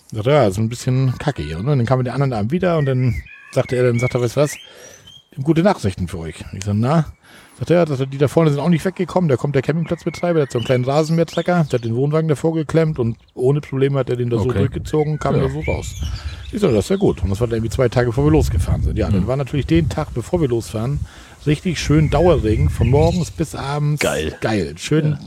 [0.08, 1.62] Ich sagte, ja, ist ein bisschen kacke hier.
[1.62, 1.72] Ne?
[1.72, 3.16] Und dann kamen wir den anderen Abend wieder und dann
[3.52, 4.56] sagte er, dann sagt er, weißt du was,
[5.44, 6.46] gute Nachrichten für euch.
[6.54, 7.06] Ich sag, na?
[7.58, 9.30] Sagt er, dass die da vorne sind auch nicht weggekommen.
[9.30, 12.54] Da kommt der Campingplatzbetreiber, der hat so einen kleinen Rasenmähertrecker, der hat den Wohnwagen davor
[12.54, 14.60] geklemmt und ohne Probleme hat er den da so Okay.
[14.60, 15.44] durchgezogen, kam Ja.
[15.44, 15.94] da so raus.
[16.52, 17.24] Ich so, das ist ja gut.
[17.24, 18.98] Und das war dann irgendwie zwei Tage, bevor wir losgefahren sind.
[18.98, 19.14] Ja, Mhm.
[19.14, 21.00] dann war natürlich den Tag, bevor wir losfahren,
[21.48, 24.02] richtig schön Dauerregen, von morgens bis abends.
[24.02, 24.36] Geil.
[24.42, 24.74] Geil.
[24.78, 25.18] Schön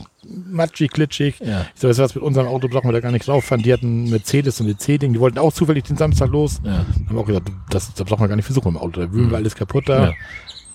[0.51, 1.39] matschig, glitschig.
[1.39, 1.61] Ja.
[1.73, 3.63] Ich so, du was, mit unserem Auto brauchen wir da gar nicht rauffahren.
[3.63, 6.61] Die hatten Mercedes und eine C-Ding, die wollten auch zufällig den Samstag los.
[6.63, 6.85] Ja.
[7.07, 9.01] Haben auch gesagt, das, das brauchen wir gar nicht versuchen im Auto.
[9.01, 10.09] Da wühlen wir alles kaputt da.
[10.09, 10.13] Ja.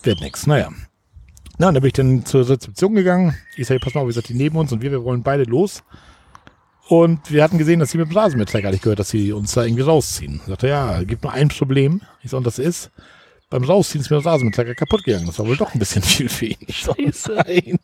[0.03, 0.45] Wird nix.
[0.45, 0.69] Naja.
[1.57, 3.35] Na, und dann bin ich dann zur Rezeption gegangen.
[3.55, 5.43] Ich sage, pass mal auf, wie gesagt, die neben uns und wir, wir wollen beide
[5.43, 5.83] los.
[6.87, 9.53] Und wir hatten gesehen, dass sie mit dem Rasenmähertrecker hatte ich gehört, dass sie uns
[9.53, 10.35] da irgendwie rausziehen.
[10.43, 12.01] Ich sagte, ja, gibt nur ein Problem.
[12.21, 12.91] Ich sag, und das ist,
[13.49, 15.25] beim Rausziehen ist mir der Rasenmähertrecker kaputt gegangen.
[15.25, 16.57] Das war wohl doch ein bisschen viel für ihn.
[16.67, 16.97] Ich sag,
[17.47, 17.79] nein.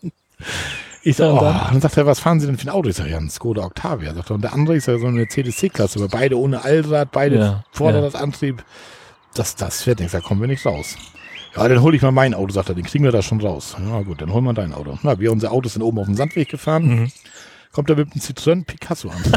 [1.02, 1.58] Ich sag, Ja, und oh, dann?
[1.72, 1.82] dann?
[1.82, 2.90] sagt er, was fahren Sie denn für ein Auto?
[2.90, 4.14] Ich sag, ja, ein Skoda Octavia.
[4.14, 7.12] Sagt er, und der andere ist ja so eine Mercedes C-Klasse, aber beide ohne Allrad,
[7.12, 8.64] beide Ja, Vorderradantrieb.
[9.34, 10.96] Das, das wird nichts, da kommen wir nicht raus.
[11.56, 13.76] Ja, dann hole ich mal mein Auto, sagt er, den kriegen wir da schon raus.
[13.80, 14.98] Ja gut, dann holen wir dein Auto.
[15.04, 16.88] Na, wir unsere Autos sind oben auf dem Sandweg gefahren.
[16.88, 17.12] Mhm.
[17.72, 19.22] Kommt er mit einem Citroën Picasso an.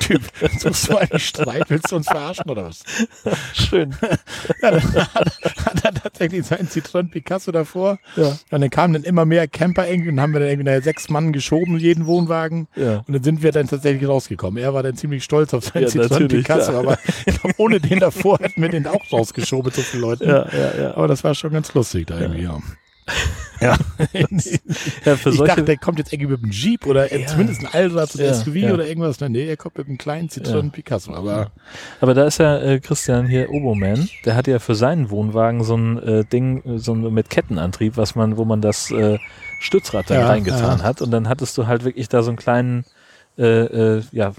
[0.00, 0.22] typ,
[0.58, 1.64] suchst du einen Streit?
[1.68, 2.82] Willst du uns verarschen oder was?
[3.54, 3.94] Schön.
[4.62, 7.98] Ja, dann hat er tatsächlich seinen Citroën Picasso davor.
[8.16, 8.36] Ja.
[8.50, 11.08] Und dann kamen dann immer mehr Camper irgendwie und haben wir dann irgendwie nachher sechs
[11.08, 12.68] Mann geschoben, jeden Wohnwagen.
[12.76, 13.02] Ja.
[13.06, 14.62] Und dann sind wir dann tatsächlich rausgekommen.
[14.62, 18.38] Er war dann ziemlich stolz auf seinen Ja, Citroën Picasso, aber glaub, ohne den davor
[18.40, 20.28] hätten wir den auch rausgeschoben so vielen Leuten.
[20.28, 20.94] Ja, ja, ja.
[20.96, 22.58] Aber das war schon ganz lustig da irgendwie, ja.
[23.60, 23.76] Ja.
[25.04, 27.26] ja für ich dachte, der kommt jetzt irgendwie mit einem Jeep oder Ja.
[27.26, 28.72] zumindest ein Allrad oder Ja, SUV ja.
[28.72, 29.20] oder irgendwas.
[29.20, 30.70] Nein, nee, er kommt mit einem kleinen Citroën Ja.
[30.70, 31.12] Picasso.
[31.14, 31.50] Aber
[32.00, 35.76] aber da ist ja äh, Christian hier Oboman, der hat ja für seinen Wohnwagen so
[35.76, 39.18] ein äh, Ding, so ein, mit Kettenantrieb, was man, wo man das äh,
[39.58, 40.84] Stützrad dann Ja, reingefahren ja.
[40.84, 42.84] hat und dann hattest du halt wirklich da so einen kleinen,
[43.36, 44.32] äh, äh, ja,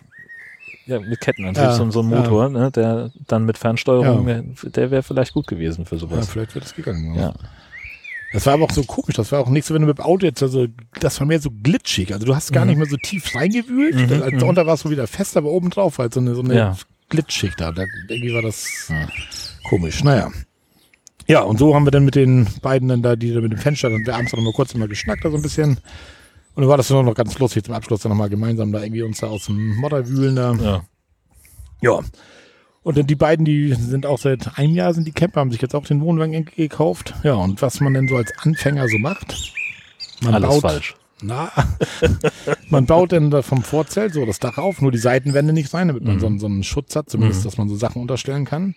[0.88, 2.18] ja, mit Kettenantrieb, Ja, so, so ein ja.
[2.22, 6.28] Motor, ne, der dann mit Fernsteuerung, der wäre vielleicht gut gewesen für ja, sowas.
[6.30, 7.14] vielleicht wird es gegangen.
[7.14, 7.34] Ja.
[8.34, 9.16] Das war aber auch so komisch.
[9.16, 10.68] Das war auch nicht so, wenn du mit dem Auto jetzt, also
[11.00, 12.14] das war mehr so glitschig.
[12.14, 12.70] Also du hast gar Mhm.
[12.72, 13.96] nicht mehr so tief reingewühlt.
[13.96, 16.42] Mhm, also darunter war es so wieder fest, aber oben drauf halt so eine, so
[16.42, 16.78] eine Ja.
[17.10, 17.72] Glitschschicht da.
[17.74, 17.84] da.
[18.08, 19.08] Irgendwie war das Ja.
[19.68, 20.04] komisch.
[20.04, 20.32] Naja.
[21.28, 23.60] Ja, und so haben wir dann mit den beiden dann da, die da mit dem
[23.60, 25.78] Fenster, dann wir abends noch mal kurz immer geschnackt, da so ein bisschen.
[26.56, 28.82] Und dann war das dann auch noch ganz lustig zum Abschluss dann nochmal gemeinsam da
[28.82, 30.54] irgendwie uns da aus dem Modder wühlen da.
[30.54, 30.84] Ja.
[31.82, 32.00] Ja.
[32.84, 35.62] Und dann die beiden, die sind auch seit einem Jahr sind die Camper, haben sich
[35.62, 37.14] jetzt auch den Wohnwagen gekauft.
[37.24, 39.36] Ja, und was man denn so als Anfänger so macht.
[40.22, 40.96] Man Alles baut, falsch.
[41.22, 41.52] Na,
[42.70, 45.90] man baut dann da vom Vorzelt so das Dach auf, nur die Seitenwände nicht rein,
[45.90, 46.20] damit man Mhm.
[46.20, 47.44] so, einen- so einen Schutz hat, zumindest, Mhm.
[47.46, 48.74] dass man so Sachen unterstellen kann.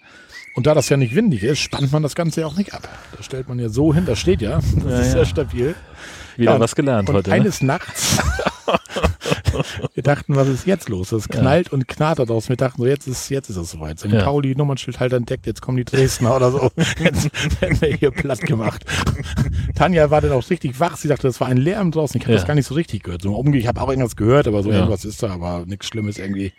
[0.55, 2.87] Und da das ja nicht windig ist, spannt man das Ganze ja auch nicht ab.
[3.17, 4.57] Da stellt man ja so hin, das steht ja.
[4.61, 5.13] Das Ja, ist ja.
[5.13, 5.75] sehr stabil.
[6.37, 7.31] Wieder Ja, was gelernt heute.
[7.31, 7.37] Ne?
[7.37, 8.19] eines Nachts,
[9.95, 11.11] wir dachten, was ist jetzt los?
[11.11, 12.49] Das knallt und knarrt aus.
[12.49, 13.99] Wir dachten so, jetzt ist, jetzt ist es soweit.
[13.99, 14.25] So ein Ja.
[14.25, 16.71] Pauli Nummernschild halt entdeckt, jetzt kommen die Dresdner oder so.
[17.03, 18.85] Jetzt werden wir hier platt gemacht.
[19.75, 20.97] Tanja war dann auch richtig wach.
[20.97, 22.17] Sie dachte, das war ein Lärm draußen.
[22.19, 22.39] Ich habe Ja.
[22.39, 23.23] das gar nicht so richtig gehört.
[23.23, 24.77] So umge ich habe auch irgendwas gehört, aber so Ja.
[24.77, 26.53] irgendwas ist da, aber nichts Schlimmes irgendwie.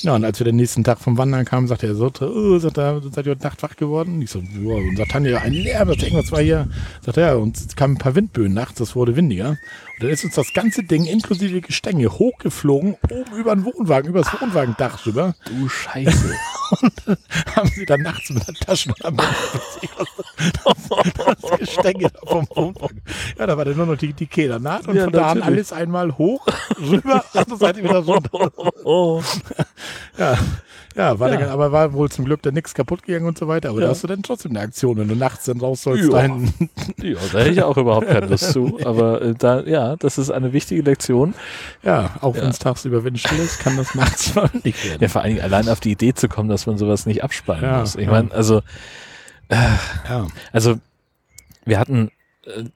[0.00, 2.78] Ja, und als wir den nächsten Tag vom Wandern kamen, sagte er so, oh, sagt
[2.78, 4.22] er, seid ihr heute Nacht wach geworden?
[4.22, 6.68] Ich so, ja, und sagt Tanja, ein Lärm, das irgendwas war hier.
[7.04, 9.58] Sagt er, ja, und es kamen ein paar Windböen nachts, das wurde windiger.
[10.00, 14.22] Und dann ist uns das ganze Ding inklusive Gestänge hochgeflogen, oben über den Wohnwagen, über
[14.22, 15.34] das Wohnwagendach rüber.
[15.44, 16.34] Du Scheiße.
[17.54, 19.22] Haben sie dann nachts mit der Taschenlampe
[20.64, 23.02] das Gestänge vom Wohnwagen.
[23.38, 25.70] Ja, da war dann nur noch die, die Kehlernaht und Ja, von da an alles
[25.70, 26.46] einmal hoch,
[26.78, 28.52] rüber, andere Seite wieder runter.
[30.18, 30.38] Ja,
[30.96, 31.36] ja, war Ja.
[31.38, 33.70] Dann, aber war wohl zum Glück dann nichts kaputt gegangen und so weiter.
[33.70, 33.86] Aber Ja.
[33.86, 36.04] da hast du dann trotzdem eine Aktion, wenn du nachts dann raus sollst.
[36.04, 36.10] Ja.
[36.10, 36.52] Dahin.
[37.02, 38.78] Ja, da hätte ich auch überhaupt keine Lust zu.
[38.84, 41.34] Aber äh, da, ja, das ist eine wichtige Lektion.
[41.82, 42.42] Ja, auch Ja.
[42.42, 44.98] wenn es tagsüber windstill ist, kann das nachts mal nicht werden.
[45.00, 47.62] Ja, vor allen Dingen allein auf die Idee zu kommen, dass man sowas nicht abspannen
[47.64, 47.94] Ja, muss.
[47.96, 48.62] Ich meine, also
[49.50, 50.26] Ja.
[50.52, 50.76] Also,
[51.64, 52.10] wir hatten äh,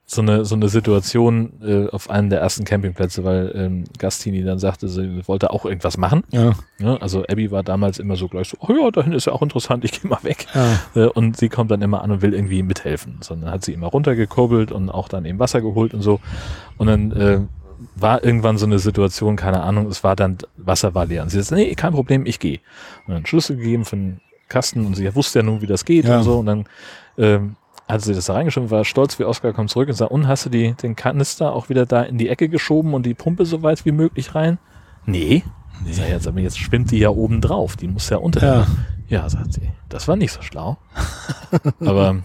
[0.05, 4.59] so eine, so eine Situation äh, auf einem der ersten Campingplätze, weil ähm, Gastini dann
[4.59, 6.23] sagte, sie wollte auch irgendwas machen.
[6.31, 6.53] Ja.
[6.79, 7.01] Ne?
[7.01, 9.85] Also Abby war damals immer so gleich so, oh ja, dahin ist ja auch interessant,
[9.85, 10.47] ich gehe mal weg.
[10.55, 11.05] Ja.
[11.05, 13.19] Äh, und sie kommt dann immer an und will irgendwie mithelfen.
[13.23, 16.21] Sondern hat sie immer runtergekurbelt und auch dann eben Wasser geholt und so.
[16.77, 17.41] Und dann äh,
[17.97, 21.23] war irgendwann so eine Situation, keine Ahnung, es war dann, Wasser war leer.
[21.23, 22.61] Und sie sagt, nee, kein Problem, ich gehe.
[23.07, 26.05] Und dann Schlüssel gegeben für den Kasten und sie wusste ja nun, wie das geht
[26.05, 26.19] Ja.
[26.19, 26.39] und so.
[26.39, 26.65] Und dann
[27.17, 27.57] ähm,
[27.89, 30.47] hat sie das da reingeschoben, war stolz wie Oskar, kommt zurück und sagt, und hast
[30.47, 33.63] du die, den Kanister auch wieder da in die Ecke geschoben und die Pumpe so
[33.63, 34.59] weit wie möglich rein?
[35.07, 35.45] Nee.
[35.85, 35.93] nee.
[35.93, 38.43] Sag, jetzt, aber jetzt schwimmt die ja oben drauf, die muss ja unter.
[38.43, 38.67] Ja.
[39.09, 40.79] Ja, sagt sie, das war nicht so schlau.
[41.81, 42.23] aber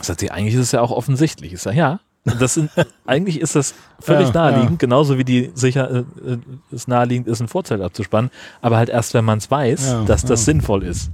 [0.00, 1.52] sagt sie, eigentlich ist es ja auch offensichtlich.
[1.52, 2.70] Ich sage, ja, das sind,
[3.06, 4.76] eigentlich ist das völlig Ja, naheliegend, ja.
[4.78, 6.38] genauso wie die sicher äh, äh,
[6.72, 8.30] es naheliegend ist, ein Vorzelt abzuspannen,
[8.60, 11.10] aber halt erst, wenn man es weiß, dass das sinnvoll ist.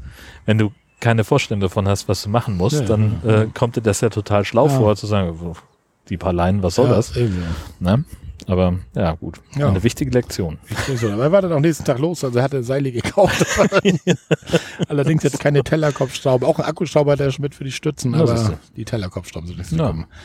[0.46, 3.76] Wenn du keine Vorstellung davon hast, was du machen musst, Ja, dann ja, Äh, kommt
[3.76, 5.54] dir das ja total schlau vor, zu sagen, "Wo-
[6.08, 7.16] die paar Leinen, was soll das?
[7.16, 7.42] Eben,
[7.80, 8.04] Ne?
[8.46, 9.40] Aber ja, gut.
[9.56, 9.68] Ja.
[9.70, 10.58] Eine wichtige Lektion.
[10.96, 13.42] So, aber er war dann auch nächsten Tag los, also er hatte Seile gekauft.
[14.88, 18.58] Allerdings jetzt keine Tellerkopfschraube, auch ein Akkuschrauber, der ist mit für die Stützen, Ja, aber
[18.76, 20.00] die Tellerkopfschrauben sind nicht gekommen.
[20.10, 20.16] Ja,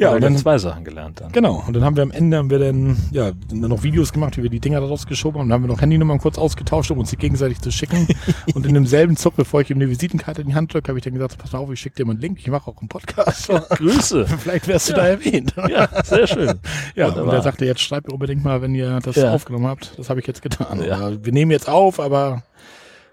[0.00, 1.32] Hat und dann, zwei Sachen gelernt dann.
[1.32, 4.36] genau, und dann haben wir am Ende haben wir dann, ja, dann noch Videos gemacht,
[4.36, 5.48] wie wir die Dinger da rausgeschoben haben.
[5.48, 8.06] Dann haben wir noch Handynummern kurz ausgetauscht, um uns die gegenseitig zu schicken.
[8.54, 11.04] und in demselben Zug, bevor ich ihm eine Visitenkarte in die Hand drücke, habe ich
[11.04, 12.88] dann gesagt, pass mal auf, ich schicke dir mal einen Link, ich mache auch einen
[12.88, 13.48] Podcast.
[13.48, 14.26] Grüße.
[14.38, 14.98] Vielleicht wärst du Ja.
[14.98, 15.54] da erwähnt.
[15.68, 16.58] Ja, sehr schön.
[16.94, 17.34] Ja, und Wunderbar.
[17.34, 19.32] er sagte, jetzt schreibt mir unbedingt mal, wenn ihr das Ja.
[19.32, 19.98] aufgenommen habt.
[19.98, 20.82] Das habe ich jetzt getan.
[20.86, 21.12] Ja.
[21.24, 22.42] Wir nehmen jetzt auf, aber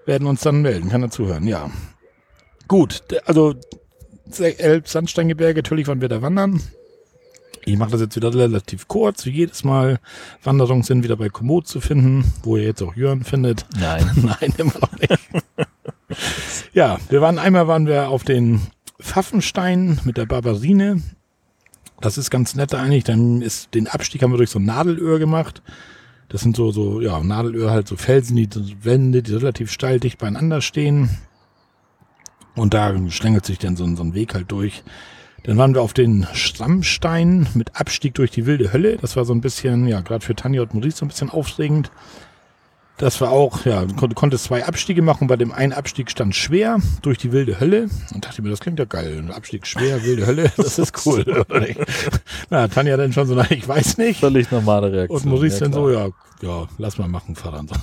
[0.05, 0.89] werden uns dann melden.
[0.89, 1.69] Kann er zuhören, ja.
[2.67, 3.19] Gut, d-
[4.39, 6.61] Elb-Sandsteingebirge, natürlich waren wir da wandern.
[7.65, 9.99] Ich mache das jetzt wieder relativ kurz, wie jedes Mal.
[10.43, 13.65] Wanderungen sind wieder bei Komoot zu finden, wo ihr jetzt auch Jörn findet.
[13.80, 14.09] Nein.
[14.39, 15.19] Nein, immer noch nicht.
[16.74, 18.61] ja, wir waren einmal waren wir auf den
[18.99, 21.01] Pfaffenstein mit der Barbarine.
[21.99, 23.03] Das ist ganz nett eigentlich.
[23.03, 25.61] Dann ist den Abstieg haben wir durch so ein Nadelöhr gemacht.
[26.30, 28.49] Das sind so so ja Nadelöhr halt so Felsen, die
[28.82, 31.09] Wände, die relativ steil dicht beieinander stehen.
[32.55, 34.83] Und da schlängelt sich dann so, ein- so ein Weg halt durch.
[35.43, 38.97] Dann waren wir auf den Stammstein mit Abstieg durch die wilde Hölle.
[38.97, 41.91] Das war so ein bisschen, ja, gerade für Tanja und Maurice so ein bisschen aufregend.
[42.97, 45.25] Das war auch, ja, du kon- konntest zwei Abstiege machen.
[45.27, 47.87] Bei dem einen Abstieg stand schwer durch die wilde Hölle.
[48.13, 49.23] Und dachte mir, das klingt ja geil.
[49.33, 51.25] Abstieg schwer, wilde Hölle, das ist cool.
[52.51, 54.19] Na, Tanja dann schon so, na, ich weiß nicht.
[54.19, 55.19] Völlig normale Reaktion.
[55.21, 55.83] Und Maurice dann klar.
[55.83, 56.09] so, ja,
[56.41, 57.75] ja, lass mal machen, fahr dann so.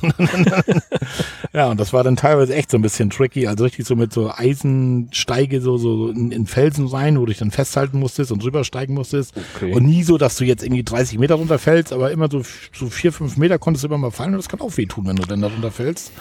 [1.52, 4.12] ja, und das war dann teilweise echt so ein bisschen tricky, also richtig so mit
[4.12, 8.42] so Eisensteige so, so in, in Felsen rein, wo du dich dann festhalten musstest und
[8.44, 9.34] rübersteigen musstest.
[9.56, 9.72] Okay.
[9.72, 12.42] Und nie so, dass du jetzt irgendwie 30 Meter runterfällst, aber immer so,
[12.72, 15.16] so vier, fünf Meter konntest du immer mal fallen und das kann auch wehtun, wenn
[15.16, 16.12] du dann da runterfällst.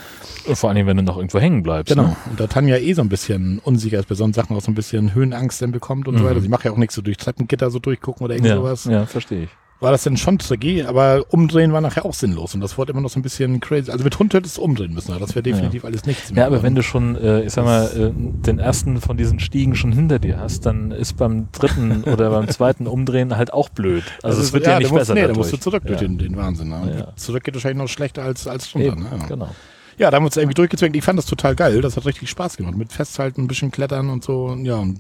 [0.54, 1.94] Vor allem, wenn du noch irgendwo hängen bleibst.
[1.94, 2.10] Genau.
[2.10, 2.18] Ne?
[2.30, 4.76] Und da Tanja eh so ein bisschen unsicher ist bei solchen Sachen, auch so ein
[4.76, 6.28] bisschen Höhenangst dann bekommt und so Mhm.
[6.30, 6.42] weiter.
[6.42, 9.06] Sie macht ja auch nichts so durch Treppengitter so durchgucken oder irgend Ja, sowas ja,
[9.06, 9.50] verstehe ich.
[9.80, 13.02] War das dann schon tricky, aber umdrehen war nachher auch sinnlos und das wurde immer
[13.02, 13.92] noch so ein bisschen crazy.
[13.92, 16.64] Also mit Hund hättest du umdrehen müssen, aber das wäre definitiv alles nichts Ja, aber
[16.64, 20.20] wenn du schon, äh, ich sag mal, äh, den ersten von diesen Stiegen schon hinter
[20.20, 24.04] dir hast, dann ist beim dritten oder beim zweiten Umdrehen halt auch blöd.
[24.24, 26.08] Also es wird ja, nicht da musst, besser Nee, da musst du zurück durch ja.
[26.08, 26.70] den, den Wahnsinn.
[26.70, 26.96] Ne?
[27.00, 27.16] Ja.
[27.16, 28.88] Zurück geht wahrscheinlich noch schlechter als, als runter.
[28.88, 29.10] Eben, Ne?
[29.20, 29.26] Ja.
[29.28, 29.50] genau.
[29.98, 30.96] Ja, da haben wir uns irgendwie durchgezwängt.
[30.96, 31.82] Ich fand das total geil.
[31.82, 32.76] Das hat richtig Spaß gemacht.
[32.78, 34.46] Mit Festhalten, ein bisschen Klettern und so.
[34.46, 35.00] Und Ja, und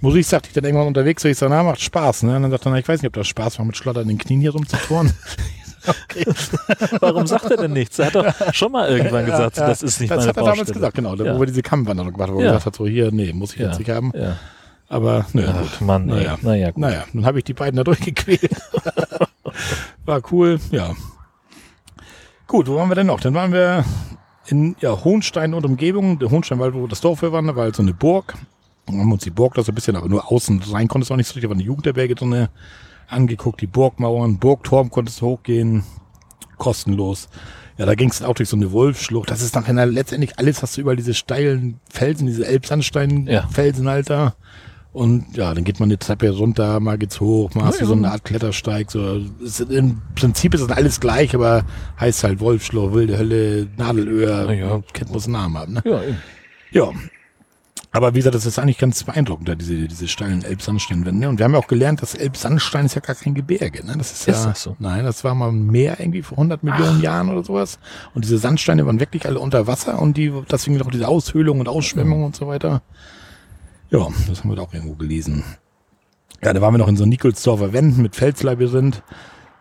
[0.00, 2.22] Musik sagte ich dann irgendwann unterwegs, so ich so, na, macht Spaß.
[2.24, 2.36] Ne?
[2.36, 4.40] Und dann sagt er, na, ich weiß nicht, ob das Spaß war, mit schlotternden Knien
[4.40, 5.12] hier rumzutoren.
[5.86, 6.24] okay.
[7.00, 7.98] Warum sagt er denn nichts?
[7.98, 10.44] Er hat doch schon mal irgendwann gesagt, Ja, das ist nicht das meine hat er
[10.44, 11.14] damals gesagt, genau.
[11.16, 11.34] Ja.
[11.34, 12.50] Wo wir diese Kammwanderung gemacht haben, wo er Ja.
[12.52, 13.66] gesagt hat, so hier, nee, muss ich Ja.
[13.68, 14.12] jetzt nicht haben.
[14.14, 14.36] Ja.
[14.88, 15.80] Aber nö, Ach gut.
[15.80, 16.06] Mann.
[16.06, 16.38] Naja.
[16.42, 16.78] naja, gut.
[16.78, 18.50] Naja, dann habe ich die beiden da durchgequält.
[20.06, 20.94] War cool, ja.
[22.46, 23.20] Gut, wo waren wir denn noch?
[23.20, 23.84] Dann waren wir
[24.46, 26.18] in ja, Hohenstein und Umgebung.
[26.18, 28.34] Der Hohenstein war, wo das Dorf wir waren, da war halt so eine Burg.
[28.86, 31.14] Und haben uns die Burg da so ein bisschen, aber nur außen rein konntest du
[31.14, 32.48] auch nicht so richtig, da war eine Jugendherberge drin
[33.08, 35.84] angeguckt, die Burgmauern, Burgturm konntest du hochgehen,
[36.58, 37.28] kostenlos.
[37.76, 39.30] Ja, da ging es auch durch so eine Wolfschlucht.
[39.30, 44.34] Das ist nachher letztendlich alles, hast du überall diese steilen Felsen, diese Elbsandstein-Felsen halt da.
[44.94, 47.94] Und ja, dann geht man eine Treppe runter, mal geht's hoch, mal hast du so
[47.94, 48.92] eine Art Klettersteig.
[48.92, 49.20] So.
[49.40, 51.64] Ist, Im Prinzip ist das alles gleich, aber
[51.98, 54.82] heißt halt Wolfschlucht, Wilde Hölle, Nadelöhr, Na ja.
[54.92, 55.72] Kennt muss einen Namen haben.
[55.72, 55.82] Ne?
[55.84, 56.18] Ja, eben.
[56.70, 56.92] Ja.
[57.90, 61.28] Aber wie gesagt, das ist eigentlich ganz beeindruckend, da diese, diese steilen Elbsandsteinwände.
[61.28, 63.84] Und wir haben ja auch gelernt, dass Elbsandstein ist ja gar kein Gebirge.
[63.84, 63.96] Ne?
[63.98, 64.76] Das ist, Ist ja, das so?
[64.78, 67.80] Nein, das war mal ein Meer irgendwie vor 100 Millionen Jahren oder sowas.
[68.14, 71.68] Und diese Sandsteine waren wirklich alle unter Wasser und die, deswegen auch diese Aushöhlung und
[71.68, 72.82] Ausschwemmung und so weiter.
[73.94, 75.44] Ja, das haben wir da auch irgendwo gelesen.
[76.42, 79.04] Ja, da waren wir noch in so Nikolsdorfer Wänden mit Felslabyrinth.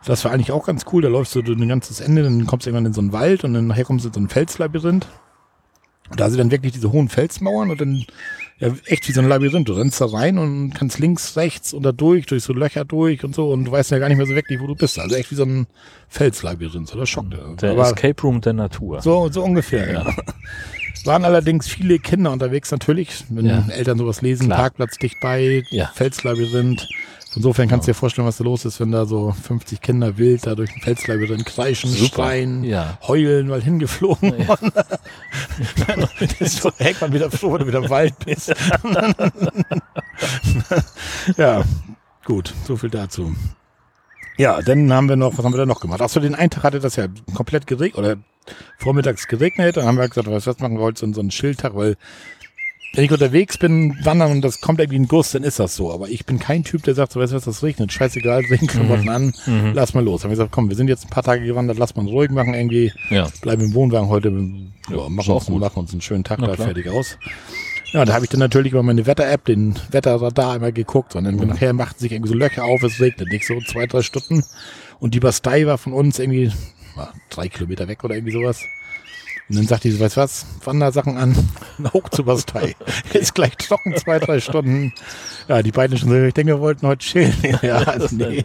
[0.05, 1.03] Das war eigentlich auch ganz cool.
[1.03, 3.53] Da läufst du ein ganzes Ende, dann kommst du irgendwann in so einen Wald und
[3.53, 5.07] dann nachher kommst du in so ein Felslabyrinth.
[6.09, 8.05] Und da sind dann wirklich diese hohen Felsmauern und dann
[8.57, 9.69] Ja, echt wie so ein Labyrinth.
[9.69, 13.23] Du rennst da rein und kannst links, rechts und da durch, durch so Löcher durch
[13.23, 14.97] und so und du weißt ja gar nicht mehr so wirklich, wo du bist.
[14.97, 15.67] Also echt wie so ein
[16.09, 17.33] Felslabyrinth, so das schockt.
[17.61, 19.01] Der Aber Escape Room der Natur.
[19.01, 20.15] so, so ungefähr, ja.
[21.05, 23.65] Waren allerdings viele Kinder unterwegs natürlich, wenn Ja.
[23.69, 24.59] Eltern sowas lesen, Klar.
[24.59, 25.91] Parkplatz dicht bei, Ja.
[25.93, 26.87] Felslabyrinth.
[27.35, 30.45] Insofern kannst du dir vorstellen, was da los ist, wenn da so 50 Kinder wild
[30.45, 32.25] da durch ein Felslabyrinth kreischen, Super.
[32.25, 32.99] schreien, Ja.
[33.07, 34.35] heulen, weil hingeflogen.
[34.39, 34.55] Ja.
[36.39, 38.53] Ist so hängt man wieder froh, wenn du wieder im Wald bist.
[41.37, 41.63] ja,
[42.25, 43.35] gut, so viel dazu.
[44.37, 46.01] Ja, dann haben wir noch, was haben wir da noch gemacht?
[46.01, 48.17] Achso, den einen Tag hatte das ja komplett geregnet oder
[48.77, 49.77] vormittags geregnet.
[49.77, 51.95] Dann haben wir gesagt, was, was machen wir heute so, einen Schildtag, weil
[52.95, 55.91] wenn ich unterwegs bin, wandern und das kommt irgendwie ein Guss, dann ist das so.
[55.91, 59.09] Aber ich bin kein Typ, der sagt, so, weißt du was, das regnet, scheißegal, Regenklamotten
[59.09, 59.71] an, Mhm.
[59.73, 60.23] lass mal los.
[60.23, 62.53] Haben wir gesagt, komm, wir sind jetzt ein paar Tage gewandert, lass mal ruhig machen
[62.53, 63.27] irgendwie Ja.
[63.41, 66.67] bleiben im Wohnwagen heute, ja, machen, uns, machen uns einen schönen Tag Na da klar.
[66.67, 67.17] fertig aus.
[67.93, 71.35] Ja, da habe ich dann natürlich über meine Wetter-App, den Wetterradar einmal geguckt und dann
[71.35, 71.47] Mhm.
[71.47, 74.43] nachher machten sich irgendwie so Löcher auf, es regnet nicht so zwei, drei Stunden
[74.99, 76.51] und die Bastei war von uns irgendwie
[77.29, 78.63] drei Kilometer weg oder irgendwie sowas.
[79.49, 81.35] Und dann sagte ich, so, weißt was, Wandersachen an,
[81.93, 82.75] hoch zur Bastei.
[83.13, 84.93] Ist gleich trocken, zwei, drei Stunden.
[85.49, 87.33] Ja, die beiden schon so, ich denke, wir wollten heute chillen.
[87.61, 88.43] Ja, also nee.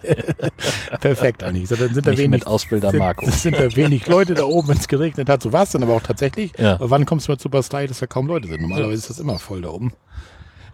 [1.01, 1.67] Perfekt, Anni.
[1.67, 3.27] So, dann sind da wenig mit Ausbilder sind, Marco.
[3.27, 5.43] es sind da wenig Leute da oben, wenn es geregnet hat.
[5.43, 6.53] So war es dann aber auch tatsächlich.
[6.59, 6.75] Ja.
[6.75, 8.61] Aber wann kommst du mal zur Bastei, dass da kaum Leute sind?
[8.61, 9.93] Normalerweise ist das immer voll da oben.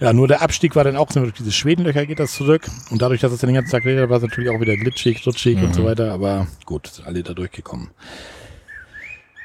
[0.01, 2.69] Ja, nur der Abstieg war dann auch durch diese Schwedenlöcher geht das zurück.
[2.91, 5.27] Und dadurch, dass es dann den ganzen Tag regnet, war es natürlich auch wieder glitschig,
[5.27, 6.13] rutschig und so weiter.
[6.13, 7.91] Aber gut, sind alle da durchgekommen.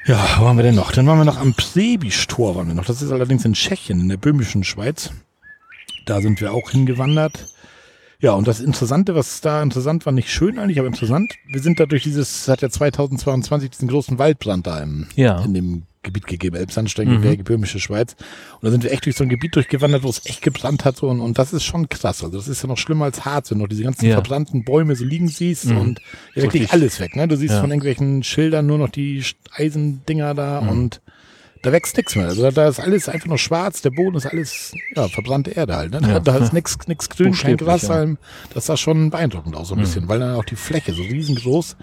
[0.06, 0.92] Ja, wo waren wir denn noch?
[0.92, 2.86] Dann waren wir noch am Prebisch-Tor waren wir noch.
[2.86, 5.10] Das ist allerdings in Tschechien, in der böhmischen Schweiz.
[6.06, 7.46] Da sind wir auch hingewandert.
[8.18, 11.34] Ja, und das Interessante, was da interessant war, nicht schön eigentlich, aber interessant.
[11.46, 15.42] Wir sind da durch dieses, es hat ja 2022 diesen großen Waldbrand da im, Ja.
[15.42, 18.16] in dem Gebiet gegeben, Elbsandsteingebirge, böhmische Schweiz.
[18.60, 21.02] Und da sind wir echt durch so ein Gebiet durchgewandert, wo es echt gebrannt hat.
[21.02, 22.24] Und, und das ist schon krass.
[22.24, 24.14] Also das ist ja noch schlimmer als Harz, wenn du diese ganzen Ja.
[24.14, 26.00] verbrannten Bäume so liegen siehst und
[26.34, 27.16] ja, wirklich alles weg.
[27.16, 27.28] Ne?
[27.28, 27.60] Du siehst Ja.
[27.60, 29.22] von irgendwelchen Schildern nur noch die
[29.52, 30.68] Eisendinger da Mhm.
[30.68, 31.00] und
[31.62, 32.26] da wächst nichts mehr.
[32.26, 35.92] Also da, ist alles einfach nur schwarz, der Boden ist alles, ja, verbrannte Erde halt.
[35.92, 36.00] Ne?
[36.00, 36.20] Da, Ja.
[36.20, 38.16] da ist nichts nix grün, kein Grashalm.
[38.54, 39.82] Das sah schon beeindruckend aus, so ein Mhm.
[39.82, 41.76] bisschen, weil dann auch die Fläche so riesengroß.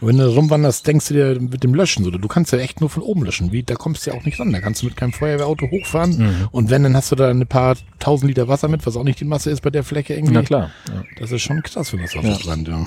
[0.00, 2.80] Und wenn du rumwanderst, denkst du dir mit dem Löschen, so, du kannst ja echt
[2.80, 3.50] nur von oben löschen.
[3.50, 4.52] Wie, da kommst du ja auch nicht ran.
[4.52, 6.18] Da kannst du mit keinem Feuerwehrauto hochfahren.
[6.18, 6.48] Mhm.
[6.50, 9.20] Und wenn, dann hast du da ein paar tausend Liter Wasser mit, was auch nicht
[9.20, 10.34] die Masse ist bei der Fläche irgendwie.
[10.34, 10.70] Na klar.
[10.88, 11.02] Ja.
[11.18, 12.36] Das ist schon krass, wenn das auf Ja.
[12.44, 12.86] Brand, ja.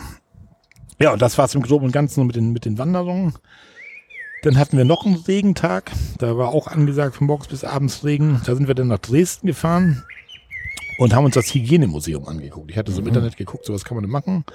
[0.99, 3.33] Ja, und das war's im Groben und Ganzen nur mit den, mit den Wanderungen.
[4.47, 5.91] Dann hatten wir noch einen Regentag.
[6.19, 8.39] Da war auch angesagt von morgens bis abends Regen.
[8.45, 10.05] Da sind wir dann nach Dresden gefahren
[10.99, 12.71] und haben uns das Hygienemuseum angeguckt.
[12.71, 14.45] Ich hatte so im Internet geguckt, so was kann man denn machen.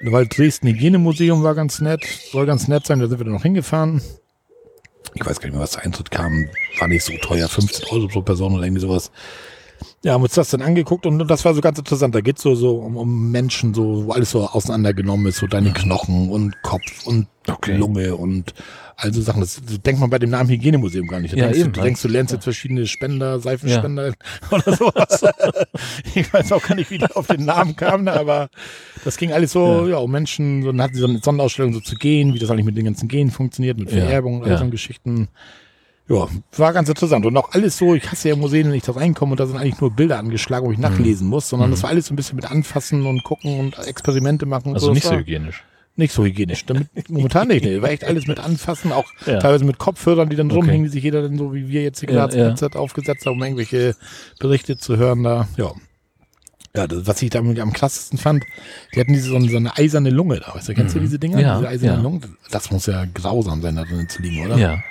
[0.00, 3.34] Und weil Dresden Hygienemuseum war ganz nett, soll ganz nett sein, da sind wir dann
[3.34, 4.00] noch hingefahren.
[5.14, 6.48] Ich weiß gar nicht mehr, was der Eintritt kam.
[6.78, 9.10] War nicht so teuer, 15 Euro pro Person oder irgendwie sowas.
[10.04, 12.14] Ja, haben uns das dann angeguckt und das war so ganz interessant.
[12.14, 15.72] Da geht's so, so um, um Menschen, so, wo alles so auseinandergenommen ist, so deine
[15.72, 17.76] Knochen und Kopf und Okay.
[17.76, 18.54] Lunge und
[18.96, 19.40] also Sachen.
[19.40, 21.34] Das, das denkt man bei dem Namen Hygienemuseum gar nicht.
[21.34, 21.84] Da Ja, denkst, eben, du, ja.
[21.84, 24.12] denkst, du lernst jetzt verschiedene Spender, Seifenspender
[24.50, 25.24] oder sowas.
[26.14, 28.48] ich weiß auch gar nicht, wie die auf den Namen kamen, ne, aber
[29.04, 31.80] das ging alles so, ja, um Menschen, so, dann hatten sie so eine Sonderausstellung so
[31.80, 34.50] zu gehen, wie das eigentlich mit den ganzen Genen funktioniert, mit Ja, Vererbung und all
[34.52, 34.58] ja.
[34.58, 35.28] so Geschichten.
[36.08, 37.24] Ja, war ganz interessant.
[37.24, 39.56] Und auch alles so, ich hasse ja Museen, wenn ich da reinkomme und da sind
[39.56, 42.36] eigentlich nur Bilder angeschlagen, wo ich nachlesen muss, sondern das war alles so ein bisschen
[42.36, 44.68] mit anfassen und gucken und Experimente machen.
[44.70, 44.92] Und Also so.
[44.94, 45.64] nicht so hygienisch.
[45.94, 46.64] Nicht so hygienisch.
[46.66, 47.64] Damit, momentan nicht.
[47.64, 47.80] Nee.
[47.82, 49.38] War echt alles mit anfassen, auch Ja.
[49.38, 50.56] teilweise mit Kopfhörern, die dann Okay.
[50.56, 52.54] rumhängen, die sich jeder dann so wie wir jetzt hier gerade ja.
[52.54, 53.94] ja, aufgesetzt haben, um irgendwelche
[54.40, 55.22] Berichte zu hören.
[55.22, 55.72] Da, ja.
[56.74, 58.44] Ja, das, was ich da am krassesten fand,
[58.94, 60.54] die hatten diese so eine, so eine eiserne Lunge da.
[60.54, 61.36] Weißt du, kennst du diese Dinger?
[61.36, 61.42] Mhm.
[61.42, 62.02] Ja, diese eisernen ja.
[62.02, 62.36] Lungen?
[62.50, 64.56] Das muss ja grausam sein, da drin zu liegen, oder?
[64.56, 64.82] Ja.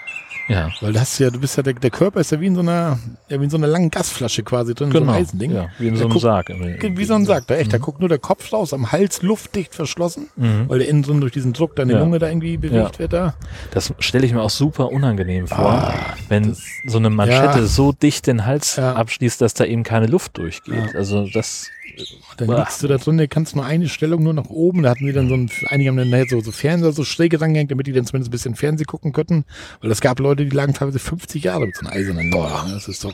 [0.51, 0.69] Ja.
[0.81, 2.99] Weil das ja, du bist ja, der, der Körper ist ja wie in so einer,
[3.29, 5.11] ja, wie in so einer langen Gasflasche quasi drin, in so Genau.
[5.13, 5.51] einem Eisending.
[5.51, 6.49] Ja, wie in so einem guckt- Sarg.
[6.49, 9.73] Wie so ein Sack, da echt, da guckt nur der Kopf raus, am Hals luftdicht
[9.73, 11.97] verschlossen, weil der innen drin durch diesen Druck deine Mhm.
[11.97, 12.03] Ja.
[12.03, 12.99] Lunge da irgendwie bewegt Ja.
[12.99, 13.33] wird da.
[13.71, 15.93] Das stelle ich mir auch super unangenehm vor, Ah,
[16.29, 17.65] wenn so eine Manschette Ja.
[17.65, 20.95] so dicht den Hals abschließt, dass da eben keine Luft durchgeht.
[20.95, 21.67] Also das,
[22.37, 22.59] Dann Bah.
[22.59, 24.81] liegst du da drin, du kannst nur eine Stellung nur nach oben.
[24.83, 27.69] Da hatten sie dann so ein, einige haben dann so, so Fernseher so schräg rangehängt,
[27.69, 29.43] damit die dann zumindest ein bisschen Fernsehen gucken könnten.
[29.81, 32.71] Weil es gab Leute, die lagen teilweise 50 Jahre mit so einer eisernen ne?
[32.73, 33.13] Das ist doch,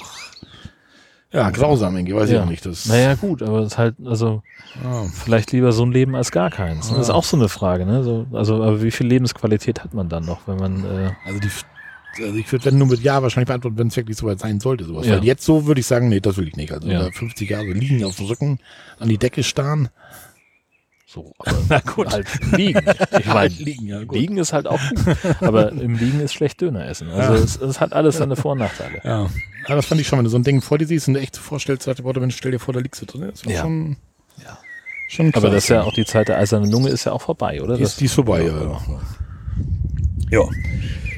[1.32, 2.44] ja, grausam irgendwie, weiß ich ja.
[2.44, 2.66] auch nicht.
[2.66, 4.44] Das, Naja, gut, aber es ist halt, also
[4.84, 5.04] ja.
[5.14, 6.90] vielleicht lieber so ein Leben als gar keins.
[6.90, 6.98] ne?
[6.98, 7.16] Das ist Ja.
[7.16, 8.04] auch so eine Frage, ne?
[8.04, 11.50] So, also, aber wie viel Lebensqualität hat man dann noch, wenn man, äh, Also die,
[12.24, 14.86] also ich würde wenn nur mit Ja wahrscheinlich beantworten, wenn es wirklich soweit sein sollte.
[14.86, 15.06] Sowas.
[15.06, 15.18] Ja.
[15.18, 16.72] Weil jetzt so würde ich sagen, nee, das will ich nicht.
[16.72, 17.04] Also Ja.
[17.04, 18.60] da 50 Jahre liegen auf dem Rücken,
[19.00, 19.90] an die Decke starren.
[21.10, 22.12] So, aber Na gut.
[22.12, 22.28] halt
[22.58, 22.82] liegen.
[23.18, 24.18] Ich meine, Halt liegen, ja, gut.
[24.18, 25.16] liegen ist halt auch gut.
[25.42, 27.10] Aber im Liegen ist schlecht Döner essen.
[27.10, 27.40] Also Ja.
[27.40, 29.00] es, es hat alles seine Vor- und Nachteile.
[29.06, 29.24] Ja.
[29.70, 31.22] ja, das fand ich schon, wenn du so ein Ding vor dir siehst und du
[31.22, 33.30] echt so vorstellst, Worte, Mensch, stell dir vor, da liegst du drin.
[33.32, 33.62] Das war Ja.
[33.62, 33.96] schon,
[34.44, 34.58] Ja.
[35.08, 35.44] schon krass.
[35.46, 37.78] Aber das ist ja auch die Zeit der eisernen Lunge ist ja auch vorbei, oder?
[37.78, 38.62] Die Das- ist, die ist vorbei, ja.
[38.62, 38.82] Ja.
[40.30, 40.42] ja.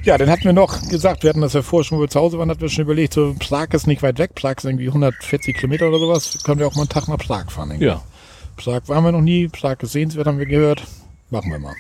[0.04, 2.20] Ja, dann hatten wir noch gesagt, wir hatten das ja vorher schon, wo wir zu
[2.20, 4.88] Hause waren, hatten wir schon überlegt, so Prag ist nicht weit weg, Prag ist irgendwie
[4.88, 7.72] 140 Kilometer oder sowas, können wir auch mal einen Tag nach Prag fahren.
[7.72, 7.88] irgendwie.
[7.88, 8.02] ja.
[8.60, 10.84] Prag waren wir noch nie, Prag ist sehenswert, haben wir gehört.
[11.30, 11.74] Machen wir mal.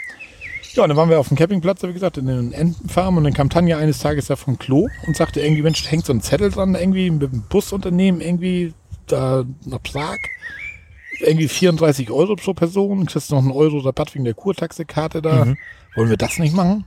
[0.73, 3.33] Ja, und dann waren wir auf dem Campingplatz, wie gesagt, in den Entenfarm und dann
[3.33, 6.51] kam Tanja eines Tages da vom Klo und sagte irgendwie, Mensch, hängt so ein Zettel
[6.51, 8.73] dran, irgendwie mit dem Busunternehmen, irgendwie
[9.07, 10.17] da nach Prag.
[11.21, 15.47] Irgendwie 34 Euro pro Person, kriegst noch einen Euro Rabatt wegen der Kurtaxikarte da.
[15.95, 16.85] Wollen wir das nicht machen?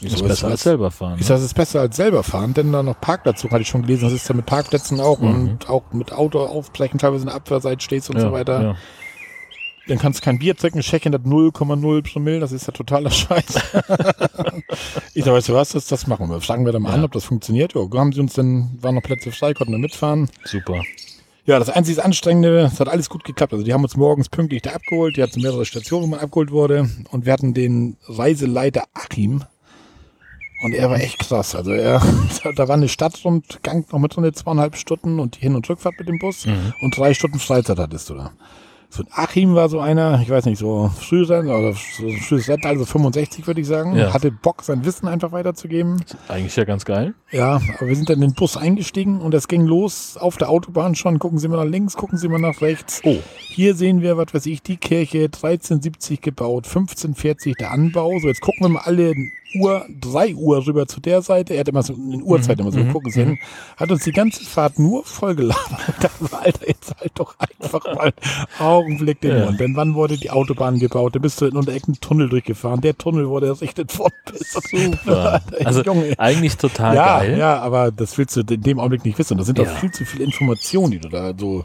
[0.00, 1.14] Ist Aber besser es- als selber fahren.
[1.16, 1.26] Ich Ne?
[1.26, 4.04] sage, es ist besser als selber fahren, denn da noch Parkplatz hatte ich schon gelesen,
[4.04, 7.80] das ist ja mit Parkplätzen auch und auch mit Auto aufbrechen, teilweise in der Abwehrseite
[7.82, 8.62] stehst und so weiter.
[8.62, 8.76] Ja.
[9.88, 13.44] Dann kannst du kein Bier trinken, Tschechien hat 0,0 Promille, das ist ja totaler Scheiß.
[15.14, 16.40] ich sag, weißt du was, das, das machen wir.
[16.40, 16.94] Fragen wir da mal Ja.
[16.96, 17.74] an, ob das funktioniert.
[17.74, 20.28] Ja, haben sie uns dann, waren noch Plätze frei, konnten wir mitfahren.
[20.44, 20.82] Super.
[21.46, 23.54] Ja, das einzige Anstrengende, es hat alles gut geklappt.
[23.54, 26.50] Also die haben uns morgens pünktlich da abgeholt, die hatten mehrere Stationen, wo man abgeholt
[26.50, 26.90] wurde.
[27.10, 29.42] Und wir hatten den Reiseleiter Achim.
[30.62, 31.54] Und er war echt krass.
[31.54, 32.02] Also er,
[32.56, 35.94] da war eine Stadtrundgang noch mit so eine zweieinhalb Stunden und die Hin- und Rückfahrt
[35.98, 36.46] mit dem Bus.
[36.82, 38.32] Und drei Stunden Freizeit hattest du da.
[38.90, 42.86] So ein Achim war so einer, ich weiß nicht, so früher, oder so frühes also
[42.86, 44.14] 65 würde ich sagen, Ja.
[44.14, 46.02] hatte Bock, sein Wissen einfach weiterzugeben.
[46.28, 47.12] Eigentlich ja ganz geil.
[47.30, 50.48] Ja, aber wir sind dann in den Bus eingestiegen und es ging los auf der
[50.48, 51.18] Autobahn schon.
[51.18, 53.02] Gucken Sie mal nach links, gucken Sie mal nach rechts.
[53.04, 53.18] Oh.
[53.36, 58.18] Hier sehen wir, was weiß ich, die Kirche 1370 gebaut, 1540 der Anbau.
[58.20, 59.12] So, jetzt gucken wir mal alle
[59.54, 61.54] Uhr, 3 Uhr rüber zu der Seite.
[61.54, 63.38] Er hat immer so in Uhrzeit immer so, mhm, gucken Sie hin.
[63.76, 65.76] Hat uns die ganze Fahrt nur vollgeladen.
[65.86, 68.12] Und dachte, so, Alter, jetzt halt doch einfach mal
[68.58, 69.44] Augenblick den Ja.
[69.46, 69.60] Mund.
[69.60, 71.14] Denn wann wurde die Autobahn gebaut?
[71.14, 72.80] Da bist du in unter einen Tunnel durchgefahren.
[72.80, 74.52] Der Tunnel wurde errichtet von bis.
[74.70, 75.40] Super.
[75.64, 76.14] Also Junge.
[76.18, 77.38] eigentlich total Ja, geil.
[77.38, 79.36] ja, aber das willst du in dem Augenblick nicht wissen.
[79.38, 79.70] Das sind doch Ja.
[79.74, 81.64] viel zu viele Informationen, die du da so.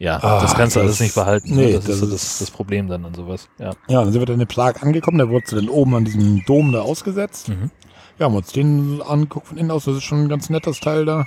[0.00, 1.56] Ja, Ah, das kannst du alles nicht behalten.
[1.56, 1.72] nee, ne?
[1.72, 3.48] das, das ist so das, das Problem dann und sowas.
[3.58, 3.70] Ja.
[3.88, 5.18] Ja, dann sind wir dann in Prag angekommen.
[5.18, 7.48] Da wurdest du dann oben an diesem Dom da ausgesetzt.
[7.48, 7.70] Mhm.
[8.18, 9.84] Ja, haben uns den angeguckt von innen aus.
[9.86, 11.26] Das ist schon ein ganz nettes Teil da.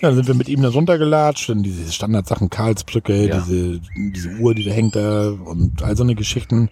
[0.00, 1.48] Ja, dann sind wir mit ihm dann runtergelatscht.
[1.48, 3.36] Dann diese Standardsachen, Karlsbrücke, Ja.
[3.40, 6.68] diese, diese Uhr, die da hängt da und all so eine Geschichten.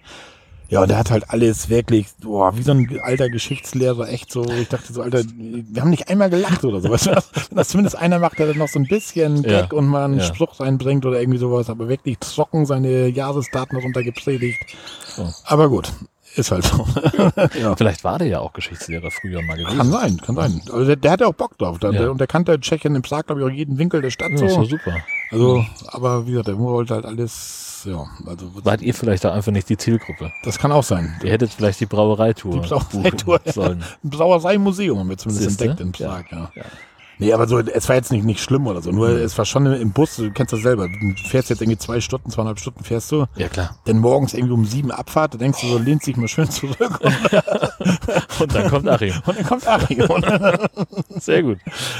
[0.71, 4.45] Ja, und der hat halt alles wirklich, boah, wie so ein alter Geschichtslehrer, echt so.
[4.45, 7.05] Ich dachte so, Alter, wir haben nicht einmal gelacht oder sowas.
[7.05, 9.61] Wenn das, wenn das zumindest einer macht, der dann noch so ein bisschen Ja.
[9.61, 10.23] Gag und mal einen Ja.
[10.23, 14.59] Spruch reinbringt oder irgendwie sowas, aber wirklich trocken seine Jahresdaten runter gepredigt.
[15.07, 15.29] So.
[15.43, 15.91] Aber gut,
[16.37, 16.85] ist halt so.
[17.61, 17.75] ja.
[17.75, 19.77] Vielleicht war der ja auch Geschichtslehrer früher mal gewesen.
[19.77, 20.61] Kann sein, kann sein.
[20.71, 21.79] Also der, der hat ja auch Bock drauf.
[21.79, 21.99] Der, Ja.
[21.99, 24.37] der, und der kannte Tschechien im Prag, glaube ich, auch jeden Winkel der Stadt Ja,
[24.37, 24.47] so.
[24.47, 24.95] doch super.
[25.31, 29.51] Also, aber wie gesagt, der wollte halt alles, ja, also Wart ihr vielleicht da einfach
[29.51, 30.31] nicht die Zielgruppe?
[30.43, 31.19] das kann auch sein.
[31.23, 33.83] Ihr hättet vielleicht die Brauereitour Die Brauereitour, sollen.
[34.03, 35.69] Ein Brauereimuseum haben wir zumindest Siehste?
[35.69, 36.51] entdeckt in Prag, ja.
[36.55, 36.63] Ja.
[37.21, 38.91] Nee, aber so, es war jetzt nicht, nicht schlimm oder so.
[38.91, 40.87] Nur es war schon im Bus, du kennst das selber.
[40.87, 43.25] Du fährst jetzt irgendwie zwei Stunden, zweieinhalb Stunden fährst du.
[43.35, 43.77] Ja, klar.
[43.85, 46.99] Dann morgens irgendwie um sieben Abfahrt, da denkst du so, lehnst dich mal schön zurück
[46.99, 47.13] und,
[48.41, 49.13] Und dann kommt Achim.
[49.25, 50.03] und dann kommt Achim.
[51.19, 51.59] Sehr gut.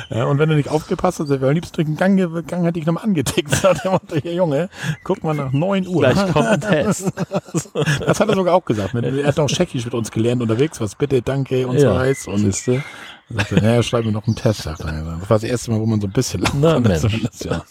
[0.09, 2.65] ja, und wenn du nicht aufgepasst hast, der wäre am liebsten durch den Gang gegangen,
[2.65, 3.53] hätte ich nochmal angetickt.
[3.53, 4.69] Sagt der Motto, hier Junge,
[5.03, 6.01] guck mal nach neun Uhr.
[6.01, 7.11] Gleich kommt ein Test.
[7.99, 8.95] Das hat er sogar auch gesagt.
[8.95, 12.27] Er hat auch Tschechisch mit uns gelernt unterwegs, was bitte, danke und so Ja, heißt.
[12.27, 12.83] Und siehste.
[13.31, 14.91] Sagte, naja, schreib mir noch einen Test, sagt er.
[14.91, 17.03] Das war das erste Mal, wo man so ein bisschen lachen Na, Mensch.
[17.43, 17.63] Ja.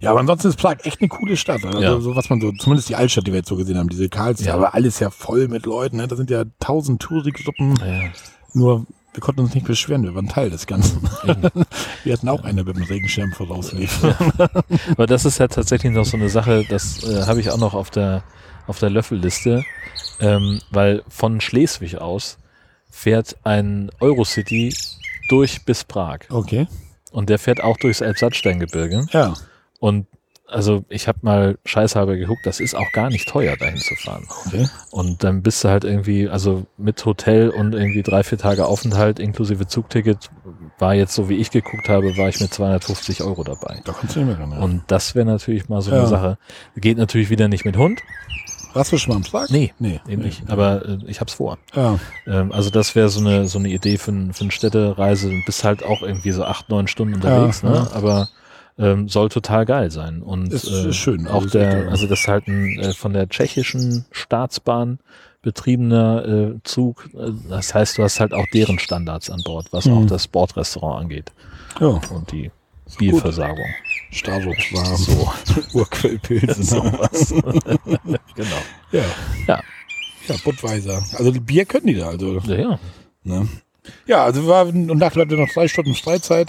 [0.00, 1.64] ja, aber ansonsten ist Prag echt eine coole Stadt.
[1.64, 2.00] Also Ja.
[2.00, 4.46] so was man so, zumindest die Altstadt, die wir jetzt so gesehen haben, diese Karlsruhe,
[4.48, 4.54] Ja.
[4.54, 5.96] aber alles ja voll mit Leuten.
[5.98, 6.08] Ne?
[6.08, 7.74] Da sind ja tausend Touri-Gruppen.
[7.84, 8.10] Ja.
[8.54, 11.00] Nur wir konnten uns nicht beschweren, wir waren Teil des Ganzen.
[12.04, 14.04] wir hatten auch eine mit dem Regenschirm vorauslief.
[14.90, 17.72] Aber das ist ja tatsächlich noch so eine Sache, das äh, habe ich auch noch
[17.72, 18.24] auf der,
[18.66, 19.64] auf der Löffelliste,
[20.20, 22.36] ähm, weil von Schleswig aus
[22.96, 24.74] fährt ein Eurocity
[25.28, 26.20] durch bis Prag.
[26.30, 26.66] Okay.
[27.12, 29.06] Und der fährt auch durchs Elbsandsteingebirge.
[29.12, 29.34] Ja.
[29.78, 30.06] Und
[30.48, 34.24] also ich habe mal scheißhalber geguckt, das ist auch gar nicht teuer, dahin zu fahren.
[34.46, 34.66] Okay.
[34.92, 39.18] Und dann bist du halt irgendwie, also mit Hotel und irgendwie drei, vier Tage Aufenthalt
[39.18, 40.30] inklusive Zugticket,
[40.78, 43.80] war jetzt so wie ich geguckt habe, war ich mit 250 Euro dabei.
[43.84, 44.52] Da kannst du ran.
[44.52, 44.58] Ja.
[44.58, 45.98] Und das wäre natürlich mal so Ja.
[45.98, 46.38] eine Sache.
[46.76, 48.00] Geht natürlich wieder nicht mit Hund.
[48.76, 49.48] Warst du schon mal am Prag?
[49.50, 50.00] Nee, Nee.
[50.08, 50.28] eben nee.
[50.28, 50.42] nicht.
[50.48, 51.58] Aber äh, ich hab's vor.
[51.74, 51.98] Ja.
[52.26, 55.30] Ähm, also das wäre so eine, so eine Idee für, ein, für eine Städtereise.
[55.30, 57.74] Du bist halt auch irgendwie so acht, neun Stunden unterwegs, Ja, ne?
[57.76, 57.96] ja.
[57.96, 58.28] Aber
[58.78, 60.22] ähm, soll total geil sein.
[60.22, 61.26] Und Ist- äh, ist schön.
[61.26, 64.98] Auch Also, der, also das ist halt ein äh, von der tschechischen Staatsbahn
[65.42, 67.08] betriebener äh, Zug.
[67.14, 69.92] Äh, Das heißt, du hast halt auch deren Standards an Bord, was Mhm.
[69.94, 71.32] auch das Bordrestaurant angeht
[71.80, 72.00] Ja.
[72.10, 72.50] und die
[72.98, 73.66] Bierversorgung.
[74.16, 75.30] Starops war so
[75.78, 76.62] Urquellpilze.
[76.62, 77.28] Sowas.
[78.34, 78.62] genau.
[78.92, 79.04] Ja.
[79.46, 79.62] Ja.
[80.28, 81.04] Ja, Budweiser.
[81.14, 82.08] Also Bier können die da.
[82.08, 82.78] Also, Ja, ja.
[83.22, 83.48] ne?
[84.06, 86.48] Ja, also wir waren, und nachher hatten wir noch drei Stunden Freizeit.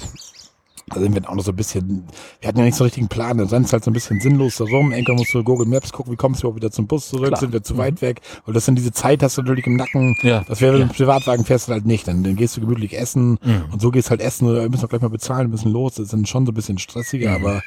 [0.89, 2.05] Da sind wir auch noch so ein bisschen,
[2.39, 4.55] wir hatten ja nicht so einen richtigen Plan, dann sind halt so ein bisschen sinnlos
[4.55, 4.93] da rum.
[4.93, 7.39] Enker musst du Google Maps gucken, wie kommst du überhaupt wieder zum Bus zurück, Klar.
[7.41, 8.22] sind wir zu weit weg.
[8.45, 10.15] Und das sind diese Zeit, hast du natürlich im Nacken.
[10.23, 10.45] Ja.
[10.47, 10.89] Das wäre, wenn du Ja.
[10.91, 12.07] im Privatwagen fährst, du halt nicht.
[12.07, 13.65] Dann, dann gehst du gemütlich essen Mhm.
[13.73, 15.95] und so gehst halt essen oder wir müssen auch gleich mal bezahlen, müssen los.
[15.95, 17.45] Das ist dann schon so ein bisschen stressiger, Mhm.
[17.45, 17.61] aber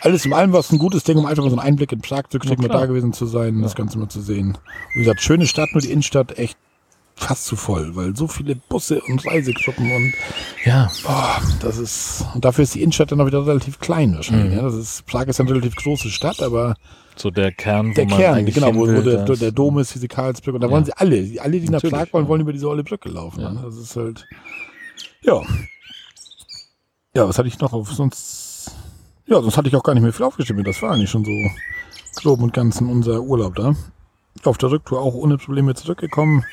[0.00, 2.00] alles in allem war es ein gutes Ding, um einfach mal so einen Einblick in
[2.00, 4.58] Prag zu kriegen, mal da gewesen zu sein, das Ganze mal zu sehen.
[4.94, 6.58] Wie gesagt, schöne Stadt, nur die Innenstadt echt
[7.16, 10.12] fast zu voll, weil so viele Busse und Reisegruppen und
[10.64, 14.50] Ja, oh, das ist und dafür ist die Innenstadt dann auch wieder relativ klein wahrscheinlich.
[14.52, 14.56] Mhm.
[14.58, 16.74] Ja, das ist Prag ist ja eine relativ große Stadt, aber
[17.16, 20.56] so der Kern, wo der Kern, genau, wo, wo der, der Dom ist, diese Karlsbrücke
[20.56, 20.72] und da Ja.
[20.72, 23.40] wollen sie alle, alle, die nach Natürlich, Prag wollen, wollen über diese olle Brücke laufen.
[23.40, 23.52] Ja.
[23.52, 23.60] Ne?
[23.64, 24.26] Das ist halt
[25.22, 25.40] ja.
[27.14, 28.72] Ja, was hatte ich noch auf sonst
[29.26, 30.64] ja, sonst hatte ich auch gar nicht mehr viel aufgeschrieben.
[30.64, 31.30] Das war eigentlich schon so
[32.20, 33.74] grob und ganzen unser Urlaub da.
[34.42, 36.44] Auf der Rücktour auch ohne Probleme zurückgekommen.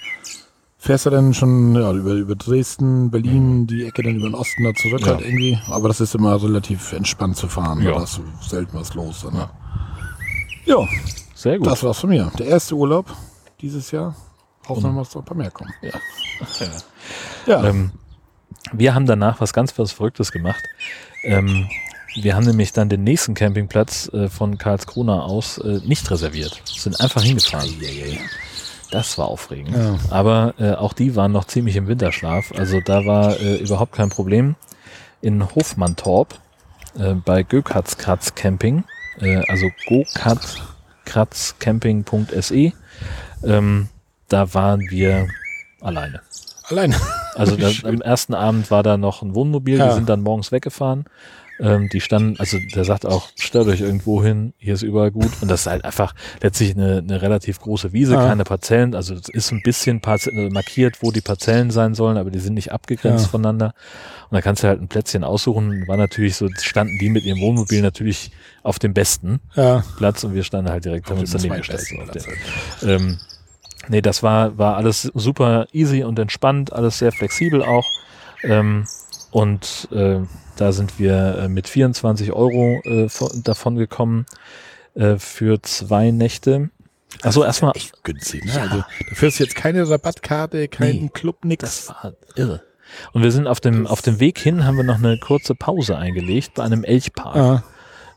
[0.83, 4.63] Fährst du dann schon ja, über, über Dresden, Berlin, die Ecke dann über den Osten
[4.63, 5.05] da zurück Mhm.
[5.05, 5.13] Ja.
[5.13, 5.59] halt irgendwie.
[5.69, 7.83] Aber das ist immer relativ entspannt zu fahren.
[7.83, 7.91] Ja.
[7.91, 9.21] Da du selten was los.
[9.21, 9.49] Dann, ne?
[10.65, 10.77] Ja,
[11.35, 11.67] Sehr gut.
[11.67, 12.31] das war's von mir.
[12.39, 13.05] Der erste Urlaub
[13.61, 14.15] dieses Jahr.
[14.67, 15.71] Hoffen wir mal, dass noch ein paar mehr kommen.
[15.83, 15.91] Ja.
[17.45, 17.63] Ja.
[17.69, 17.91] Ähm,
[18.73, 20.63] wir haben danach was ganz was Verrücktes gemacht.
[21.23, 21.67] Ähm,
[22.15, 26.59] wir haben nämlich dann den nächsten Campingplatz äh, von Karlskrona aus äh, nicht reserviert.
[26.65, 27.69] Sind einfach hingefahren.
[28.91, 29.75] Das war aufregend.
[29.75, 29.97] Ja.
[30.09, 32.51] Aber äh, auch die waren noch ziemlich im Winterschlaf.
[32.57, 34.55] Also da war äh, überhaupt kein Problem.
[35.21, 36.37] In Hofmantorp
[36.99, 38.83] äh, bei Gökatzkratz Camping,
[39.19, 42.73] äh, also gokatzkratzcamping.se,
[43.43, 43.87] ähm,
[44.27, 45.27] da waren wir
[45.79, 46.19] alleine.
[46.67, 46.95] Alleine.
[47.35, 49.87] Also da, am ersten Abend war da noch ein Wohnmobil, Ja.
[49.89, 51.05] die sind dann morgens weggefahren.
[51.61, 55.29] Ähm, die standen, also der sagt auch, stellt euch irgendwo hin, hier ist überall gut.
[55.41, 58.25] Und das ist halt einfach letztlich eine, eine relativ große Wiese, Ja.
[58.27, 58.95] keine Parzellen.
[58.95, 62.55] Also es ist ein bisschen äh, markiert, wo die Parzellen sein sollen, aber die sind
[62.55, 63.29] nicht abgegrenzt Ja.
[63.29, 63.73] voneinander.
[64.29, 65.87] Und da kannst du halt ein Plätzchen aussuchen.
[65.87, 68.31] War natürlich so, standen die mit ihrem Wohnmobil natürlich
[68.63, 69.83] auf dem besten Ja.
[69.97, 71.81] Platz und wir standen halt direkt, haben uns daneben gestellt.
[71.81, 71.95] so
[72.85, 73.19] den- ähm,
[73.87, 77.85] nee, das war, war alles super easy und entspannt, alles sehr flexibel auch.
[78.43, 78.85] Ähm,
[79.31, 80.19] und äh,
[80.61, 84.25] da sind wir äh, mit 24 Euro äh, von, davon gekommen
[84.95, 86.69] äh, für zwei Nächte.
[87.21, 88.53] Also erstmal, Echt günstig, ne?
[88.53, 88.61] Ja.
[88.61, 91.89] Also, du fährst jetzt keine Rabattkarte, keinen Nee, Club, das nix.
[91.89, 92.61] war irre.
[93.13, 95.97] Und wir sind auf dem, auf dem Weg hin, haben wir noch eine kurze Pause
[95.97, 97.35] eingelegt bei einem Elchpark.
[97.35, 97.63] Ja.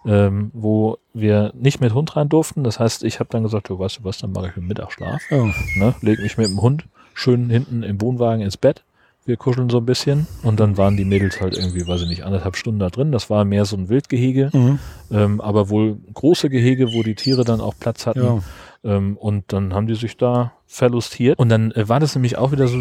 [0.06, 2.62] ähm, wo wir nicht mit Hund rein durften.
[2.64, 5.22] Das heißt, ich habe dann gesagt, du weißt du was, dann mache ich einen Mittagsschlaf.
[5.30, 5.48] Oh.
[5.76, 5.94] Ne?
[6.02, 6.84] Leg mich mit dem Hund
[7.14, 8.82] schön hinten im Wohnwagen ins Bett.
[9.26, 12.24] Wir kuscheln so ein bisschen und dann waren die Mädels halt irgendwie, weiß ich nicht,
[12.24, 13.10] anderthalb Stunden da drin.
[13.10, 14.78] Das war mehr so ein Wildgehege, Mhm.
[15.10, 18.22] ähm, aber wohl große Gehege, wo die Tiere dann auch Platz hatten.
[18.22, 18.38] Ja.
[18.84, 21.38] Ähm, und dann haben die sich da verlustiert.
[21.38, 22.76] Und dann äh, war das nämlich auch wieder so,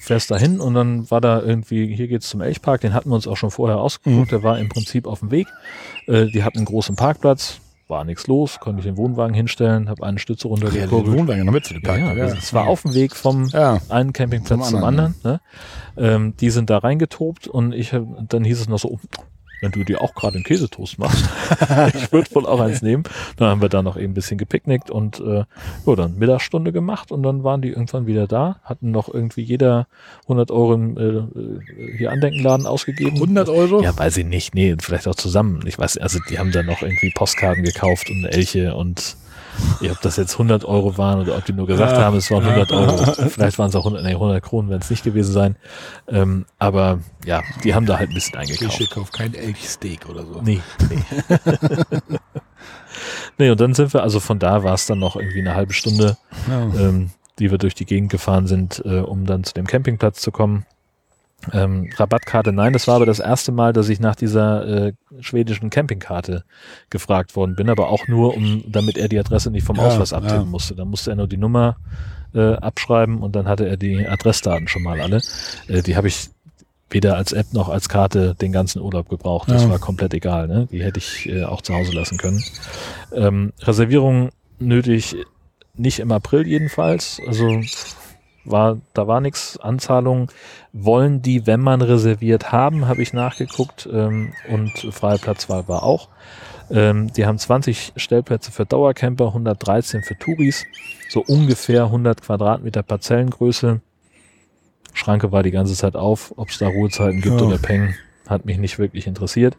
[0.00, 3.14] fährst da hin und dann war da irgendwie, hier geht's zum Elchpark, den hatten wir
[3.14, 5.46] uns auch schon vorher ausgeguckt, der war im Prinzip auf dem Weg.
[6.08, 7.60] Äh, die hatten einen großen Parkplatz,
[7.94, 11.16] war nichts los, konnte ich den Wohnwagen hinstellen, habe eine Stütze Ja, den runtergekurbelt.
[11.18, 13.78] Wohnwagen noch mit zu Ja, ja, es war auf dem Weg vom Ja.
[13.88, 15.14] einen Campingplatz Zum zum anderen.
[15.22, 15.40] ne?
[15.96, 18.98] ähm, die sind da reingetobt und ich hab- dann hieß es noch so, oh,
[19.64, 21.24] wenn du dir auch gerade einen Käsetoast machst,
[21.94, 23.04] ich würde wohl auch eins nehmen.
[23.36, 25.44] Dann haben wir da noch eben ein bisschen gepicknickt und äh,
[25.86, 29.86] ja, dann Mittagsstunde gemacht und dann waren die irgendwann wieder da, hatten noch irgendwie jeder
[30.24, 33.14] 100 Euro im äh, äh, hier Andenkenladen ausgegeben.
[33.14, 33.82] 100 Euro?
[33.82, 34.54] Ja, weiß ich nicht.
[34.54, 35.60] Nee, vielleicht auch zusammen.
[35.66, 39.16] Ich weiß, also die haben dann noch irgendwie Postkarten gekauft und Elche und
[39.90, 42.02] ob das jetzt 100 Euro waren oder ob die nur gesagt Ja.
[42.04, 43.28] haben, es waren 100 Euro.
[43.28, 45.56] Vielleicht waren es auch 100, nee, 100 Kronen, werden es nicht gewesen sein.
[46.08, 48.80] Ähm, aber ja, die haben da halt ein bisschen eingekauft.
[48.80, 50.40] Ich kaufe kein Elchsteak oder so.
[50.42, 50.60] Nee,
[50.90, 50.98] nee.
[53.38, 55.72] nee, und dann sind wir, also von da war es dann noch irgendwie eine halbe
[55.72, 56.16] Stunde,
[56.48, 56.62] Ja.
[56.78, 60.30] ähm, die wir durch die Gegend gefahren sind, äh, um dann zu dem Campingplatz zu
[60.30, 60.66] kommen.
[61.52, 65.70] Ähm, Rabattkarte, nein, das war aber das erste Mal, dass ich nach dieser äh, schwedischen
[65.70, 66.44] Campingkarte
[66.90, 70.12] gefragt worden bin, aber auch nur, um, damit er die Adresse nicht vom Ja, Ausweis
[70.12, 70.50] abtippen ja.
[70.50, 70.74] musste.
[70.74, 71.76] Da musste er nur die Nummer
[72.34, 75.20] äh, abschreiben und dann hatte er die Adressdaten schon mal alle.
[75.68, 76.30] Äh, die habe ich
[76.90, 79.48] weder als App noch als Karte den ganzen Urlaub gebraucht.
[79.50, 79.70] Das Ja.
[79.70, 80.46] war komplett egal.
[80.48, 80.68] Ne?
[80.70, 82.42] Die hätte ich äh, auch zu Hause lassen können.
[83.12, 84.30] Ähm, Reservierung
[84.60, 85.16] nötig,
[85.76, 87.20] nicht im April jedenfalls.
[87.26, 87.60] Also
[88.44, 89.58] war, da war nichts.
[89.58, 90.30] Anzahlung
[90.72, 93.88] wollen die, wenn man reserviert haben, habe ich nachgeguckt.
[93.92, 96.08] Ähm, und freie Platzwahl war auch.
[96.70, 100.64] Ähm, die haben 20 Stellplätze für Dauercamper, 113 für Touris,
[101.10, 103.80] so ungefähr 100 Quadratmeter Parzellengröße.
[104.92, 106.32] Schranke war die ganze Zeit auf.
[106.36, 107.46] Ob es da Ruhezeiten gibt Ja.
[107.46, 107.94] oder Peng,
[108.28, 109.56] hat mich nicht wirklich interessiert.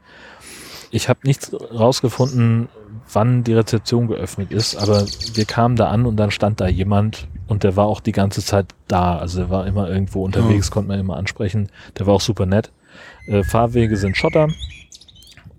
[0.92, 2.70] ich habe nichts rausgefunden,
[3.12, 7.28] wann die Rezeption geöffnet ist, aber wir kamen da an und dann stand da jemand
[7.48, 9.18] und der war auch die ganze Zeit da.
[9.18, 11.70] Also er war immer irgendwo unterwegs, konnte man immer ansprechen.
[11.98, 12.72] Der war auch super nett.
[13.28, 14.48] Äh, Fahrwege sind Schotter.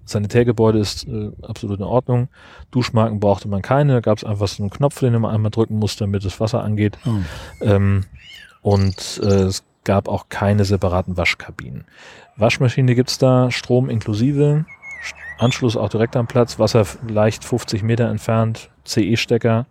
[0.05, 2.29] Sanitärgebäude ist äh, absolut in Ordnung.
[2.71, 3.95] Duschmarken brauchte man keine.
[3.95, 6.63] Da gab es einfach so einen Knopf, den man einmal drücken musste, damit das Wasser
[6.63, 6.97] angeht.
[7.05, 7.65] Oh.
[7.65, 8.05] Ähm,
[8.63, 11.85] und äh, es gab auch keine separaten Waschkabinen.
[12.37, 14.65] Waschmaschine gibt's da, Strom inklusive,
[15.05, 19.67] Sch- Anschluss auch direkt am Platz, Wasser leicht 50 Meter entfernt, CE-Stecker.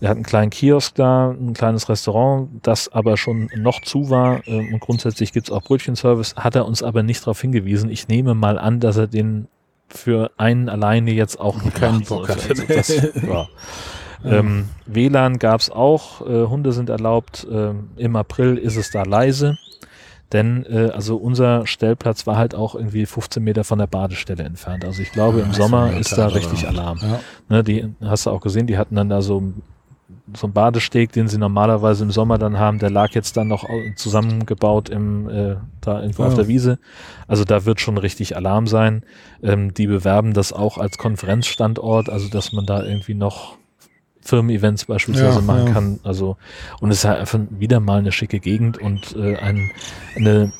[0.00, 4.40] Wir hatten einen kleinen Kiosk da, ein kleines Restaurant, das aber schon noch zu war.
[4.48, 7.90] ähm, Und grundsätzlich gibt's auch Brötchenservice, hat er uns aber nicht darauf hingewiesen.
[7.90, 9.46] Ich nehme mal an, dass er den
[9.88, 12.02] für einen alleine jetzt auch nicht Keinen.
[12.04, 12.70] Bock Also hat.
[12.70, 12.88] das,
[13.22, 13.46] ja.
[14.24, 17.46] Ähm, WLAN gab's auch, äh, Hunde sind erlaubt.
[17.50, 19.58] Ähm, Im April ist es da leise,
[20.32, 24.84] denn äh, also unser Stellplatz war halt auch irgendwie 15 Meter von der Badestelle entfernt.
[24.84, 26.68] Also ich glaube, Ja, im ist Sommer ist da richtig.
[26.68, 26.98] Alarm.
[27.02, 27.20] Ja.
[27.48, 29.42] Ne, die hast du auch gesehen, die hatten dann da so,
[30.36, 33.64] so einen Badesteg, den sie normalerweise im Sommer dann haben, der lag jetzt dann noch
[33.64, 36.36] au- zusammengebaut im, äh, da irgendwo auf Ja.
[36.38, 36.78] der Wiese.
[37.26, 39.02] Also da wird schon richtig Alarm sein.
[39.42, 43.56] Ähm, die bewerben das auch als Konferenzstandort, also dass man da irgendwie noch
[44.22, 45.72] Firmen-Events beispielsweise Ja, machen ja.
[45.72, 46.00] kann.
[46.04, 46.36] Also
[46.80, 49.70] und es ist halt einfach wieder mal eine schicke Gegend und äh, ein,
[50.16, 50.52] eine,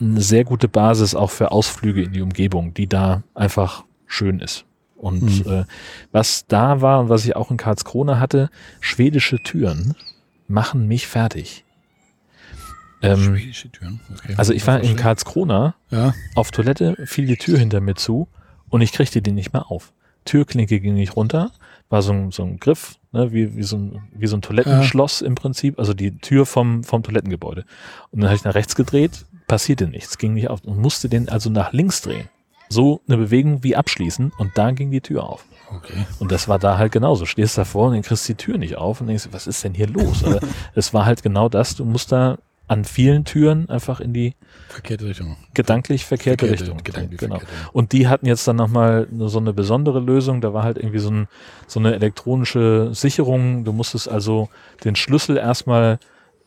[0.00, 4.64] eine sehr gute Basis auch für Ausflüge in die Umgebung, die da einfach schön ist.
[4.96, 5.52] Und Mhm.
[5.52, 5.64] äh,
[6.12, 8.50] was da war und was ich auch in Karlskrona hatte,
[8.80, 9.94] schwedische Türen
[10.48, 11.64] machen mich fertig.
[13.02, 14.00] Ähm, Schwedische Türen.
[14.14, 14.34] Okay.
[14.36, 16.14] also ich war in Karlskrona Ja.
[16.34, 18.28] auf Toilette, fiel die Tür hinter mir zu
[18.70, 19.92] und ich kriegte die nicht mehr auf.
[20.24, 21.50] Türklinke ging nicht runter,
[21.90, 25.20] war so ein, so ein Griff, ne, wie, wie, so ein, wie so ein Toilettenschloss
[25.20, 27.66] im Prinzip, also die Tür vom, vom Toilettengebäude.
[28.10, 31.28] Und dann habe ich nach rechts gedreht, passierte nichts, ging nicht auf und musste den
[31.28, 32.28] also nach links drehen.
[32.74, 35.44] So eine Bewegung wie abschließen und da ging die Tür auf.
[35.76, 36.06] Okay.
[36.18, 37.24] Und das war da halt genauso.
[37.24, 39.86] Stehst davor und dann kriegst die Tür nicht auf und denkst, was ist denn hier
[39.88, 40.24] los?
[40.24, 40.40] Aber
[40.74, 44.34] es war halt genau das, du musst da an vielen Türen einfach in die
[44.68, 45.36] Verkehrte Richtung.
[45.52, 46.78] gedanklich verkehrte, Verkehrte- Richtung.
[46.82, 47.38] gedanklich genau.
[47.38, 47.70] verkehrte.
[47.72, 50.40] Und die hatten jetzt dann nochmal so eine besondere Lösung.
[50.40, 51.28] Da war halt irgendwie so, ein,
[51.66, 53.64] so eine elektronische Sicherung.
[53.64, 54.48] Du musstest also
[54.84, 55.98] den Schlüssel erstmal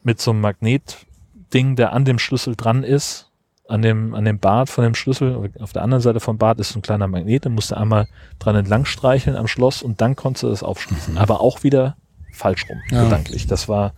[0.04, 3.27] mit so einem Magnetding, der an dem Schlüssel dran ist,
[3.70, 5.52] an dem, an dem Bart von dem Schlüssel.
[5.60, 7.46] Auf der anderen Seite vom Bart ist so ein kleiner Magnet.
[7.46, 8.08] Den musst du einmal
[8.40, 11.18] dran entlang streicheln am Schloss und dann konntest du das aufschließen.
[11.18, 11.96] Aber auch wieder
[12.32, 13.04] falsch rum, Ja.
[13.04, 13.48] gedanklich.
[13.48, 13.94] Das war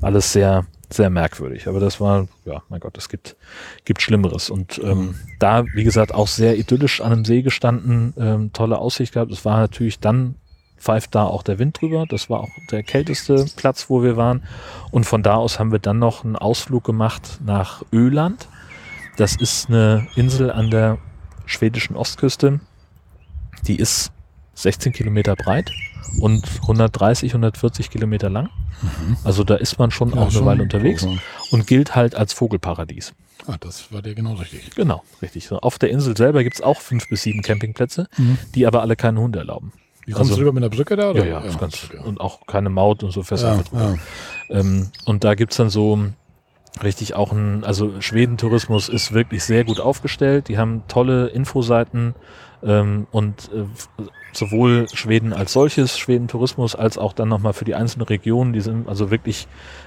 [0.00, 1.68] alles sehr, sehr merkwürdig.
[1.68, 3.36] Aber das war, ja, mein Gott, es gibt,
[3.84, 4.50] gibt Schlimmeres.
[4.50, 9.12] Und ähm, da, wie gesagt, auch sehr idyllisch an einem See gestanden, ähm, tolle Aussicht
[9.14, 9.30] gehabt.
[9.30, 10.36] Es war natürlich dann,
[10.78, 12.06] pfeift da auch der Wind drüber.
[12.08, 14.42] Das war auch der kälteste Platz, wo wir waren.
[14.90, 18.48] Und von da aus haben wir dann noch einen Ausflug gemacht nach Öland.
[19.16, 20.98] Das ist eine Insel an der
[21.46, 22.60] schwedischen Ostküste.
[23.66, 24.10] Die ist
[24.54, 25.70] 16 Kilometer breit
[26.20, 28.48] und 130, 140 Kilometer lang.
[29.22, 31.18] Also da ist man schon Ja, auch eine schon Weile unterwegs groß,
[31.52, 33.14] und gilt halt als Vogelparadies.
[33.46, 34.70] Ah, das war dir genau richtig.
[34.74, 35.50] Genau, richtig.
[35.52, 38.08] Auf der Insel selber gibt's auch fünf bis sieben Campingplätze,
[38.54, 39.72] die aber alle keine Hunde erlauben.
[40.04, 41.04] Wie kommst Also- du rüber mit der Brücke da?
[41.06, 41.24] Ja, Oder?
[41.26, 42.00] ja, ganz, ja.
[42.02, 43.94] und auch keine Maut und so fest Ja, ja.
[44.50, 45.98] Ähm, und da gibt's dann so
[46.82, 50.48] richtig auch ein, also Schwedentourismus ist wirklich sehr gut aufgestellt.
[50.48, 52.14] Die haben tolle Infoseiten
[52.62, 53.64] ähm, und äh,
[54.32, 58.88] sowohl Schweden als solches, Schwedentourismus, als auch dann nochmal für die einzelnen Regionen, die sind
[58.88, 59.46] also wirklich,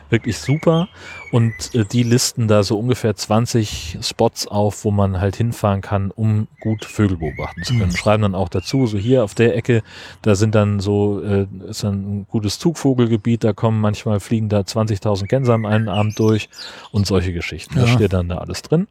[0.10, 0.88] wirklich super.
[1.32, 6.12] Und äh, die listen da so ungefähr 20 Spots auf, wo man halt hinfahren kann,
[6.12, 7.92] um gut Vögel beobachten zu können.
[7.92, 7.96] Mhm.
[7.96, 9.84] Schreiben dann auch dazu, so hier auf der Ecke,
[10.22, 14.60] da sind dann so, äh, ist dann ein gutes Zugvogelgebiet, da kommen manchmal fliegen da
[14.62, 16.50] 20.000 Gänse am einen Abend durch
[16.92, 17.76] und solche Geschichten.
[17.76, 17.96] Das Ja.
[17.96, 18.88] steht dann da alles drin.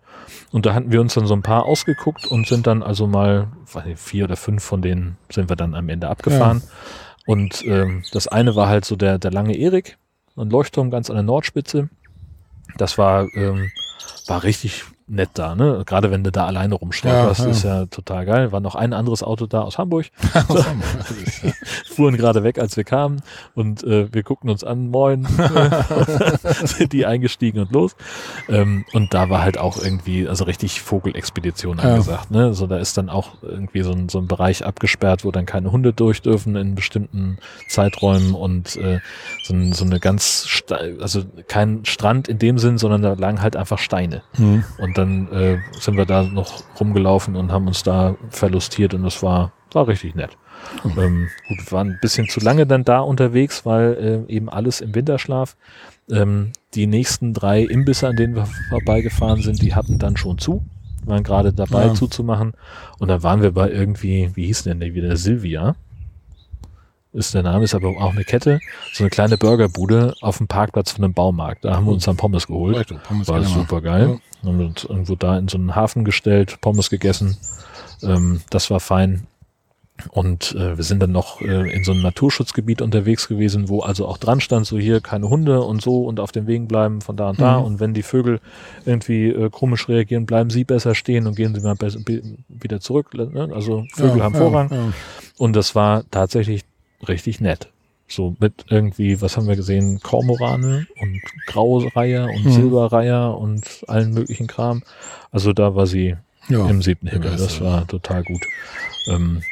[0.52, 3.48] Und da hatten wir uns dann so ein paar ausgeguckt und sind dann also mal,
[3.72, 6.62] weiß nicht, vier oder fünf von denen sind wir dann am Ende abgefahren.
[7.26, 9.96] Und ähm, das eine war halt so der, der lange Erik,
[10.36, 11.88] ein Leuchtturm ganz an der Nordspitze.
[12.76, 13.70] Das war, ähm,
[14.26, 15.82] war richtig nett da, ne?
[15.84, 17.50] Gerade wenn du da alleine rumstolperst, Ja, ja.
[17.50, 18.52] ist ja total geil.
[18.52, 20.06] War noch ein anderes Auto da aus Hamburg
[21.24, 21.52] ist, ja.
[21.94, 23.20] fuhren gerade weg, als wir kamen
[23.54, 25.26] und äh, wir guckten uns an, moin,
[26.64, 27.96] sind die eingestiegen und los.
[28.48, 31.84] Ähm, und da war halt auch irgendwie, also richtig Vogelexpedition Ja.
[31.84, 32.30] angesagt.
[32.30, 32.44] Ne?
[32.46, 35.70] Also da ist dann auch irgendwie so ein, so ein Bereich abgesperrt, wo dann keine
[35.72, 39.00] Hunde durch dürfen in bestimmten Zeiträumen und äh,
[39.44, 40.62] so, so eine ganz,
[41.00, 44.22] also kein Strand in dem Sinn, sondern da lagen halt einfach Steine.
[44.38, 44.64] Mhm.
[44.78, 49.22] Und dann äh, sind wir da noch rumgelaufen und haben uns da verlustiert und das
[49.22, 50.36] war, war richtig nett.
[50.96, 54.80] Ähm, gut, wir waren ein bisschen zu lange dann da unterwegs, weil äh, eben alles
[54.80, 55.56] im Winterschlaf.
[56.10, 60.64] Ähm, die nächsten drei Imbisse, an denen wir vorbeigefahren sind, die hatten dann schon zu,
[61.04, 61.94] waren gerade dabei Ja.
[61.94, 62.54] zuzumachen.
[62.98, 65.16] Und dann waren wir bei irgendwie, wie hieß denn der wieder?
[65.16, 65.76] Silvia.
[67.12, 68.58] Ist der Name, ist aber auch eine Kette.
[68.92, 71.64] So eine kleine Burgerbude auf dem Parkplatz von einem Baumarkt.
[71.64, 72.88] Da haben wir uns dann Pommes geholt.
[73.04, 73.60] Pommes War gerne mal.
[73.60, 73.80] super
[74.44, 74.52] geil.
[74.52, 77.36] Haben wir uns irgendwo da in so einen Hafen gestellt, Pommes gegessen.
[78.02, 79.26] Ähm, das war fein.
[80.10, 84.08] Und äh, wir sind dann noch äh, in so einem Naturschutzgebiet unterwegs gewesen, wo also
[84.08, 87.16] auch dran stand, so hier keine Hunde und so und auf dem Wegen bleiben von
[87.16, 87.60] da und da.
[87.60, 87.64] Mhm.
[87.64, 88.40] Und wenn die Vögel
[88.84, 91.76] irgendwie äh, komisch reagieren, bleiben sie besser stehen und gehen sie mal
[92.48, 93.14] wieder zurück.
[93.14, 93.50] Ne?
[93.54, 94.70] Also Vögel Ja, haben ja, Vorrang.
[94.72, 94.92] ja.
[95.38, 96.64] Und das war tatsächlich
[97.06, 97.68] richtig nett.
[98.06, 100.00] So mit irgendwie, was haben wir gesehen?
[100.00, 102.50] Kormorane und Graureiher und Mhm.
[102.50, 104.82] Silberreiher und allen möglichen Kram.
[105.30, 106.16] Also da war sie
[106.48, 106.68] Ja.
[106.68, 107.30] im siebten Himmel.
[107.36, 108.46] Das war total gut.
[109.06, 109.42] Ähm,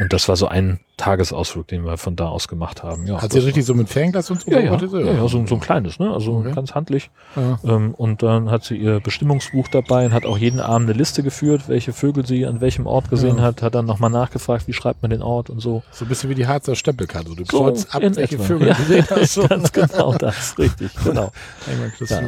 [0.00, 3.06] und das war so ein Tagesausflug, den wir von da aus gemacht haben.
[3.06, 5.44] Ja, Hat sie richtig so mit Fernglas und so war, ja, ja, ja, ja, so,
[5.46, 6.12] so ein kleines, ne?
[6.12, 6.52] Also Okay.
[6.52, 7.10] ganz handlich.
[7.34, 7.58] Ja.
[7.64, 11.22] Ähm, und dann hat sie ihr Bestimmungsbuch dabei und hat auch jeden Abend eine Liste
[11.22, 13.44] geführt, welche Vögel sie an welchem Ort gesehen Ja.
[13.44, 15.82] hat, hat dann nochmal nachgefragt, wie schreibt man den Ort und so.
[15.90, 17.34] So ein bisschen wie die Harzer Stempelkarte.
[17.34, 18.44] Du So kreuzt ab, welche etwa.
[18.44, 19.34] Vögel Ja, du gesehen hast.
[19.34, 19.48] So.
[19.48, 21.32] Ganz genau das, richtig, genau.
[21.70, 22.20] Einmal du Ja.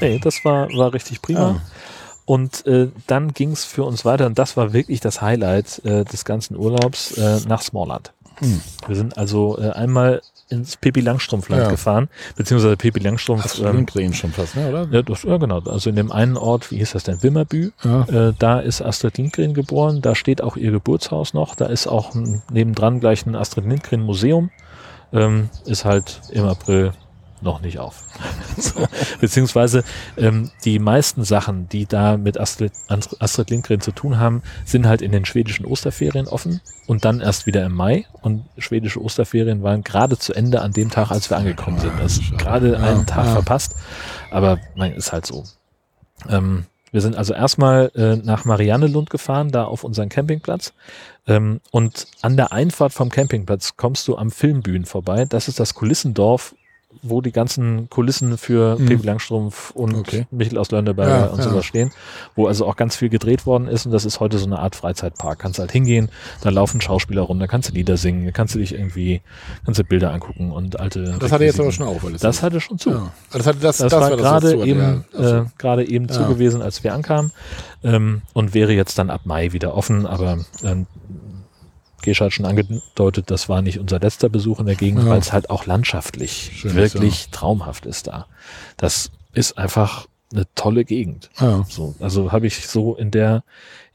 [0.00, 1.60] Nee, das war, war richtig prima.
[2.30, 6.04] Und äh, dann ging es für uns weiter und das war wirklich das Highlight äh,
[6.04, 8.12] des ganzen Urlaubs äh, nach Smallland.
[8.38, 8.60] Hm.
[8.86, 11.68] Wir sind also äh, einmal ins Pippi Langstrumpfland Ja.
[11.70, 13.42] gefahren, beziehungsweise Pippi Langstrumpf.
[13.42, 14.86] Hast du ähm, Lindgren schon fast, ne, oder?
[14.92, 15.58] ja, das, ja, genau.
[15.58, 18.02] Also in dem einen Ort, wie hieß das denn, Wimmerbü, Ja.
[18.04, 22.14] äh, da ist Astrid Lindgren geboren, da steht auch ihr Geburtshaus noch, da ist auch
[22.52, 24.50] nebendran gleich ein Astrid Lindgren Museum,
[25.12, 26.92] ähm, ist halt im April
[27.42, 28.04] noch nicht auf.
[28.56, 28.86] so,
[29.20, 29.84] beziehungsweise
[30.16, 35.02] ähm, die meisten Sachen, die da mit Astrid, Astrid Lindgren zu tun haben, sind halt
[35.02, 38.06] in den schwedischen Osterferien offen und dann erst wieder im Mai.
[38.22, 41.92] Und schwedische Osterferien waren gerade zu Ende an dem Tag, als wir angekommen sind.
[42.00, 43.32] Das ist gerade Ja, einen Tag ja.
[43.32, 43.76] verpasst.
[44.30, 45.44] Aber mein, ist halt so.
[46.28, 50.72] Ähm, wir sind also erstmal äh, nach Mariannelund gefahren, da auf unseren Campingplatz.
[51.26, 55.24] Ähm, und an der Einfahrt vom Campingplatz kommst du am Filmbühnen vorbei.
[55.24, 56.54] Das ist das Kulissendorf,
[57.02, 58.86] wo die ganzen Kulissen für Mhm.
[58.86, 60.26] Pippi Langstrumpf und Okay.
[60.30, 61.44] Michel aus Lönneberger Ja, und ja.
[61.44, 61.92] sowas stehen,
[62.36, 63.86] wo also auch ganz viel gedreht worden ist.
[63.86, 65.38] Und das ist heute so eine Art Freizeitpark.
[65.38, 66.10] Kannst halt hingehen,
[66.42, 69.22] da laufen Schauspieler rum, da kannst du Lieder singen, da kannst du dich irgendwie,
[69.64, 71.16] kannst du Bilder angucken und alte.
[71.18, 72.02] Das hatte jetzt aber schon auf.
[72.04, 72.90] Weil das, hatte schon zu.
[72.90, 73.12] ja.
[73.30, 75.88] Also Das, hatte, das, Das, das, war das, was gerade zu hatte, eben, äh, gerade
[75.88, 77.32] eben zu gewesen, als wir ankamen
[77.82, 80.86] ähm, und wäre jetzt dann ab Mai wieder offen, aber ähm,
[82.02, 85.10] Gesche hat schon angedeutet, das war nicht unser letzter Besuch in der Gegend, Ja.
[85.10, 88.26] weil es halt auch landschaftlich Schön ist, wirklich traumhaft ist da.
[88.76, 91.30] Das ist einfach eine tolle Gegend.
[91.40, 91.64] ja.
[91.68, 93.42] So, also habe ich so in der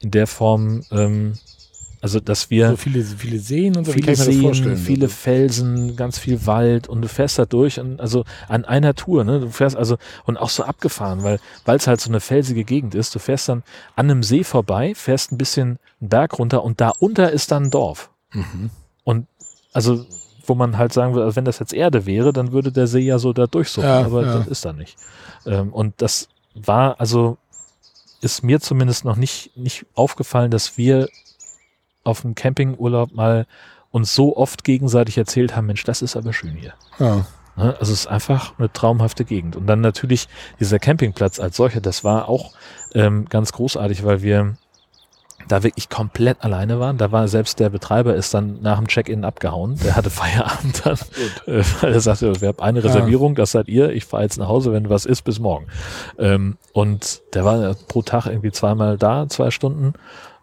[0.00, 1.34] in der Form, ähm,
[2.06, 6.46] also dass wir So viele, viele Seen und so, viele Seen, viele Felsen, ganz viel
[6.46, 9.40] Wald und du fährst da durch und also an einer Tour, ne?
[9.40, 12.94] Du fährst also und auch so abgefahren, weil weil es halt so eine felsige Gegend
[12.94, 13.12] ist.
[13.12, 13.64] Du fährst dann
[13.96, 17.64] an einem See vorbei, fährst ein bisschen einen Berg runter und da unter ist dann
[17.64, 18.10] ein Dorf.
[18.32, 18.70] Mhm.
[19.02, 19.26] Und
[19.72, 20.06] also
[20.44, 23.18] wo man halt sagen würde, wenn das jetzt Erde wäre, dann würde der See ja
[23.18, 24.38] so da durchsuchen, Ja, aber ja.
[24.38, 24.96] das ist da nicht.
[25.44, 27.36] Ähm, und das war also
[28.20, 31.08] ist mir zumindest noch nicht nicht aufgefallen, dass wir
[32.06, 33.46] auf dem Campingurlaub mal
[33.90, 36.74] uns so oft gegenseitig erzählt haben, Mensch, das ist aber schön hier.
[36.98, 37.24] Ja.
[37.56, 37.74] Ne?
[37.78, 39.56] Also es ist einfach eine traumhafte Gegend.
[39.56, 40.28] Und dann natürlich
[40.60, 42.52] dieser Campingplatz als solcher, das war auch
[42.94, 44.56] ähm, ganz großartig, weil wir
[45.48, 46.98] da wirklich komplett alleine waren.
[46.98, 49.78] Da war selbst der Betreiber ist dann nach dem Check-in abgehauen.
[49.82, 50.98] Der hatte Feierabend dann,
[51.46, 52.86] äh, weil er sagte, wir haben eine Ja.
[52.86, 53.90] Reservierung, das seid ihr.
[53.90, 55.66] Ich fahre jetzt nach Hause, wenn was ist, bis morgen.
[56.18, 59.94] Ähm, und der war pro Tag irgendwie zweimal da, zwei Stunden,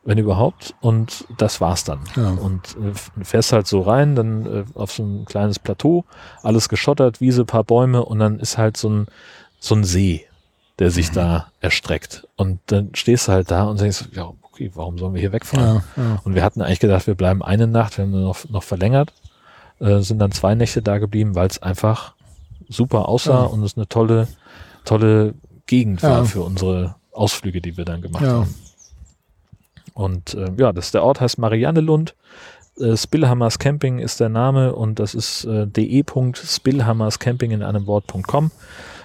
[0.06, 0.76] wenn überhaupt.
[0.82, 2.00] Und das war's dann.
[2.16, 2.32] Ja.
[2.32, 6.06] Und äh, fährst halt so rein, dann äh, auf so ein kleines Plateau,
[6.42, 9.08] alles geschottert, Wiese, paar Bäume und dann ist halt so ein,
[9.60, 10.26] so ein See,
[10.80, 11.16] der sich Mhm.
[11.16, 12.28] da erstreckt.
[12.36, 15.84] Und dann stehst du halt da und denkst, ja, okay, warum sollen wir hier wegfahren?
[15.96, 16.20] Ja, ja.
[16.24, 19.14] Und wir hatten eigentlich gedacht, wir bleiben eine Nacht, wir haben noch, noch verlängert,
[19.80, 22.14] äh, sind dann zwei Nächte da geblieben, weil es einfach
[22.70, 24.28] super aussah und es eine tolle,
[24.86, 25.34] tolle
[25.66, 28.54] Gegend war für unsere Ausflüge, die wir dann gemacht haben.
[29.94, 32.16] Und äh, ja, das der Ort heißt Mariannelund.
[32.80, 38.52] Äh, Spillhammers Camping ist der Name und das ist äh, de.spillhammerscamping in einem Wort.com.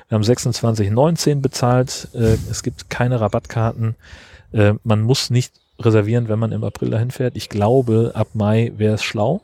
[0.08, 2.08] Wir haben 26,19 bezahlt.
[2.14, 3.96] Äh, es gibt keine Rabattkarten.
[4.52, 7.36] Äh, man muss nicht reservieren, wenn man im April dahin fährt.
[7.36, 9.42] Ich glaube, ab Mai wäre es schlau,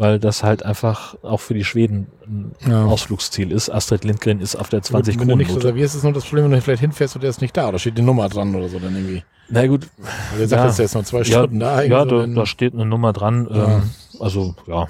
[0.00, 2.86] weil das halt einfach auch für die Schweden ein Ja.
[2.86, 3.68] Ausflugsziel ist.
[3.68, 6.52] Astrid Lindgren ist auf der 20 Wenn du nicht reservierst, ist nur das Problem, wenn
[6.52, 8.78] du vielleicht hinfährst und der ist nicht da oder steht die Nummer dran oder so
[8.78, 9.22] dann irgendwie.
[9.50, 9.88] Na gut,
[10.38, 10.68] der sagt, Ja.
[10.68, 11.82] jetzt, ist noch zwei ja, Stunden da.
[11.82, 13.46] ja irgendwie so, da, da steht eine Nummer dran.
[13.52, 13.74] Ja.
[13.76, 13.90] Ähm,
[14.20, 14.88] also ja, Ja.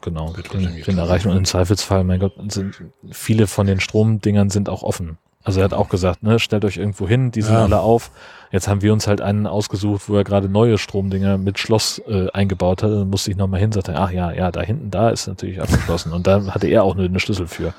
[0.00, 0.32] genau.
[0.50, 4.82] Den, den erreichen und im Zweifelsfall, mein Gott, sind viele von den Stromdingern sind auch
[4.82, 5.18] offen.
[5.42, 7.62] Also er hat auch gesagt, ne, stellt euch irgendwo hin, die sind Ja.
[7.62, 8.10] alle auf.
[8.52, 12.28] Jetzt haben wir uns halt einen ausgesucht, wo er gerade neue Stromdinger mit Schloss äh,
[12.32, 12.90] eingebaut hat.
[12.90, 16.12] Dann musste ich nochmal hin, sagte, ach ja, ja, da hinten, da ist natürlich abgeschlossen.
[16.12, 17.72] Und da hatte er auch nur eine Schlüssel für.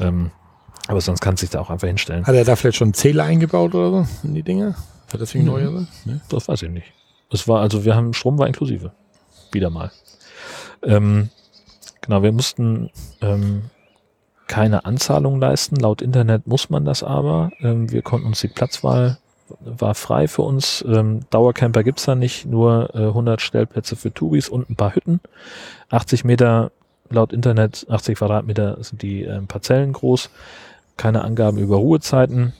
[0.00, 0.30] Ähm,
[0.86, 2.26] aber sonst kannst du dich da auch einfach hinstellen.
[2.26, 4.74] Hat er da vielleicht schon Zähler eingebaut oder so in die Dinge?
[5.12, 5.50] Hat deswegen Mhm.
[5.50, 5.88] neue sind?
[6.06, 6.20] Ne?
[6.30, 6.86] Das weiß ich nicht.
[7.30, 8.92] Es war, also wir haben, Strom war inklusive.
[9.52, 9.90] Wieder mal.
[10.82, 11.30] Ähm,
[12.00, 12.90] genau, wir mussten
[13.20, 13.62] ähm,
[14.54, 15.76] keine Anzahlung leisten.
[15.76, 17.50] Laut Internet muss man das aber.
[17.60, 19.18] Ähm, wir konnten uns die Platzwahl
[19.60, 20.82] war frei für uns.
[20.88, 25.20] Ähm, Dauercamper gibt's da nicht, nur äh, 100 Stellplätze für Touris und ein paar Hütten.
[25.90, 26.70] 80 Meter
[27.10, 30.30] laut Internet, 80 Quadratmeter sind die ähm, Parzellen groß.
[30.96, 32.52] Keine Angaben über Ruhezeiten.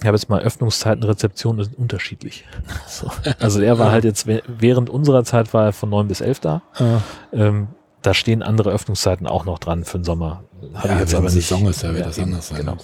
[0.00, 2.44] Ich habe jetzt mal Öffnungszeiten, Rezeption sind unterschiedlich.
[2.88, 3.10] So.
[3.38, 6.40] Also er war halt jetzt, wäh- während unserer Zeit war er von 9 bis 11
[6.40, 6.62] da.
[6.78, 7.00] Ah,
[7.32, 7.68] Ähm,
[8.02, 10.44] da stehen andere Öffnungszeiten auch noch dran für den Sommer.
[10.74, 11.34] Habe ich jetzt aber nicht.
[11.34, 12.58] Saison ist, da wird Ja, das anders sein.
[12.58, 12.76] Genau.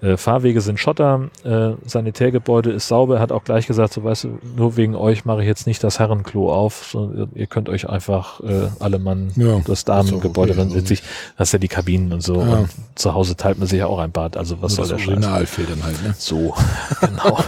[0.00, 3.16] Äh, Fahrwege sind Schotter, äh, Sanitärgebäude ist sauber.
[3.16, 5.82] Er hat auch gleich gesagt, so weißt du, nur wegen euch mache ich jetzt nicht
[5.84, 6.88] das Herrenklo auf.
[6.90, 11.02] So, ihr- könnt euch einfach äh, alle Mann Ja, das Damengebäude, dann sitze ich,
[11.38, 12.40] das ist ja die Kabinen und so.
[12.40, 12.58] Ja.
[12.58, 14.36] Und zu Hause teilt man sich ja auch ein Bad.
[14.36, 15.08] Also was soll das der Scheiß?
[15.08, 16.14] Original fehlt dann halt, ne?
[16.18, 16.54] So,
[17.00, 17.38] genau.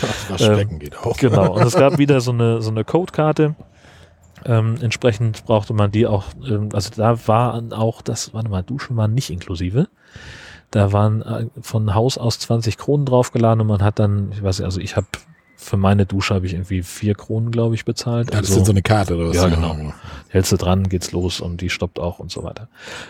[0.00, 1.16] Das Waschbecken geht auch.
[1.16, 3.54] Genau, und es gab wieder so eine, so eine Codekarte.
[4.44, 8.96] Ähm, entsprechend brauchte man die auch, ähm, also da waren auch, das, warte mal, Duschen
[8.96, 9.88] waren nicht inklusive.
[10.70, 14.58] Da waren äh, von Haus aus 20 Kronen draufgeladen und man hat dann, ich weiß
[14.58, 15.06] nicht, also ich habe
[15.62, 18.32] für meine Dusche habe ich irgendwie vier Kronen, glaube ich, bezahlt.
[18.32, 19.36] Ja, das also, ist so eine Karte oder was?
[19.36, 19.76] Ja, genau.
[20.28, 22.68] hältst du dran, geht's los und die stoppt auch und so weiter.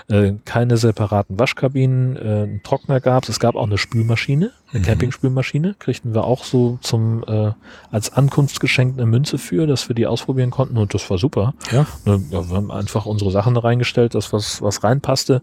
[0.09, 3.29] Äh, keine separaten Waschkabinen, äh, einen Trockner gab's.
[3.29, 4.85] Es gab auch eine Spülmaschine, eine Mhm.
[4.85, 7.53] Campingspülmaschine, kriegten wir auch so zum äh,
[7.91, 11.55] als Ankunftsgeschenk eine Münze für, dass wir die ausprobieren konnten und das war super.
[11.71, 11.87] Ja?
[12.05, 15.43] Ne, ja, wir haben einfach unsere Sachen reingestellt, das was was reinpasste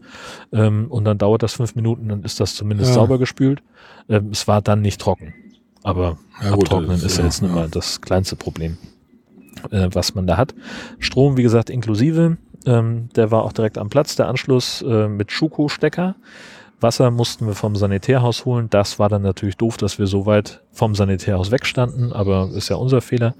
[0.53, 2.95] ähm, und dann dauert das fünf Minuten, dann ist das zumindest Ja.
[2.95, 3.61] sauber gespült.
[4.09, 5.33] Ähm, es war dann nicht trocken,
[5.83, 8.77] aber Ja, gut, abtrocknen ist ist- ja jetzt ja, nun mal das kleinste Problem,
[9.71, 10.53] äh, was man da hat.
[10.99, 12.37] Strom, wie gesagt, inklusive.
[12.65, 16.15] Ähm, der war auch direkt am Platz, der Anschluss äh, mit Schuko-Stecker.
[16.81, 18.69] Wasser mussten wir vom Sanitärhaus holen.
[18.69, 22.77] Das war dann natürlich doof, dass wir so weit vom Sanitärhaus wegstanden, aber ist ja
[22.77, 23.33] unser Fehler.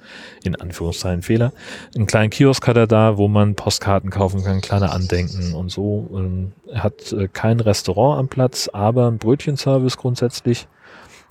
[0.44, 1.54] In Anführungszeichen Fehler.
[1.96, 6.10] Einen kleinen Kiosk hat er da, wo man Postkarten kaufen kann, kleine Andenken und so.
[6.14, 10.68] Ähm, er hat äh, kein Restaurant am Platz, aber einen Brötchenservice grundsätzlich.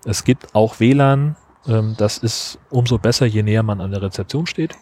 [0.04, 1.36] Es gibt auch WLAN.
[1.66, 4.74] Ähm, das ist umso besser, je näher man an der Rezeption steht.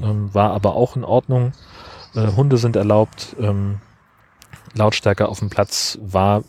[0.00, 1.52] Ähm, war aber auch in Ordnung.
[2.14, 3.36] Äh, Hunde sind erlaubt.
[3.38, 3.80] Ähm,
[4.74, 6.42] Lautstärke auf dem Platz war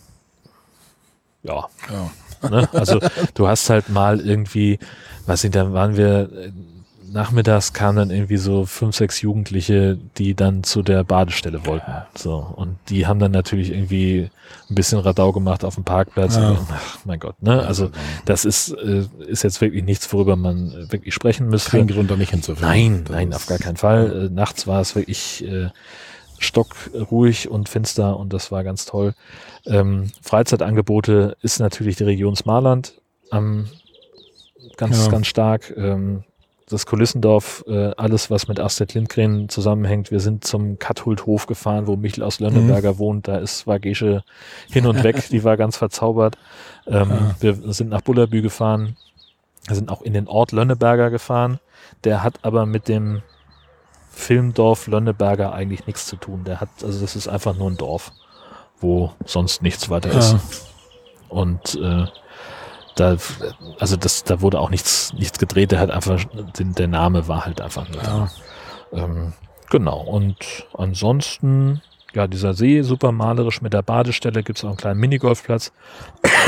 [1.44, 2.50] ja, Ja.
[2.50, 2.68] ne?
[2.74, 3.00] Also
[3.36, 4.80] du hast halt mal irgendwie,
[5.28, 6.52] weiß nicht, dann waren wir äh,
[7.16, 11.92] nachmittags kamen dann irgendwie so fünf, sechs Jugendliche, die dann zu der Badestelle wollten.
[12.14, 12.36] So.
[12.36, 14.30] Und die haben dann natürlich irgendwie
[14.70, 16.36] ein bisschen Radau gemacht auf dem Parkplatz.
[16.36, 16.58] Ja.
[16.70, 17.66] Ach, mein Gott, ne?
[17.66, 17.90] Also
[18.26, 21.72] das ist, äh, ist jetzt wirklich nichts, worüber man äh, wirklich sprechen müsste.
[21.72, 22.68] Kein Grund, da nicht hinzufahren.
[22.70, 24.26] Nein, nein, auf gar keinen Fall.
[24.26, 25.70] Äh, nachts war es wirklich äh,
[26.38, 29.14] stockruhig und finster und das war ganz toll.
[29.66, 33.02] Ähm, Freizeitangebote ist natürlich die Region Smarland
[33.32, 33.68] ähm,
[34.76, 35.12] ganz, Ja.
[35.12, 35.74] ganz stark.
[35.78, 36.26] Ähm,
[36.68, 40.10] das Kulissendorf, äh, alles, was mit Astrid Lindgren zusammenhängt.
[40.10, 42.98] Wir sind zum Kathuldhof gefahren, wo Michel aus Lönneberger Mhm.
[43.00, 43.28] wohnt.
[43.28, 44.24] Da ist war Gesche
[44.70, 45.30] hin und weg.
[45.30, 46.38] die war ganz verzaubert.
[46.88, 47.36] Ähm, Ja.
[47.40, 48.98] Wir sind nach Bullerbü gefahren.
[49.68, 51.60] Wir sind auch in den Ort Lönneberger gefahren.
[52.04, 53.22] Der hat aber mit dem
[54.10, 56.44] Filmdorf Lönneberger eigentlich nichts zu tun.
[56.46, 58.12] Der hat, also das ist einfach nur ein Dorf,
[58.80, 60.34] wo sonst nichts weiter ist.
[60.34, 60.40] Ja.
[61.30, 62.06] Und äh,
[62.96, 63.18] da,
[63.80, 65.72] also das, da wurde auch nichts, nichts gedreht.
[65.72, 66.24] Der hat einfach,
[66.58, 68.30] den, der Name war halt einfach nur da.
[68.94, 69.04] Ja.
[69.04, 69.34] Ähm,
[69.70, 70.02] genau.
[70.02, 70.38] Und
[70.74, 71.82] ansonsten,
[72.14, 75.74] ja, dieser See, super malerisch mit der Badestelle, gibt es auch einen kleinen Minigolfplatz.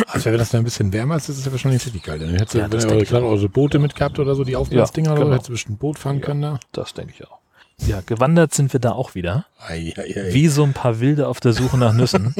[0.07, 2.21] Also wenn das dann ein bisschen wärmer ist, ist es ja wahrscheinlich richtig kalt.
[2.21, 4.55] Dann hättest du, Ja, wenn ihr denke eure, eure Boote mit gehabt oder so, die
[4.55, 5.33] Aufblasdinger oder so, genau.
[5.35, 6.25] hättest du bestimmt ein Boot fahren Ja.
[6.25, 6.59] können da.
[6.71, 7.37] Das denke ich auch.
[7.85, 9.45] Ja, gewandert sind wir da auch wieder.
[9.59, 10.33] Ei, ei, ei.
[10.33, 12.33] Wie so ein paar Wilde auf der Suche nach Nüssen.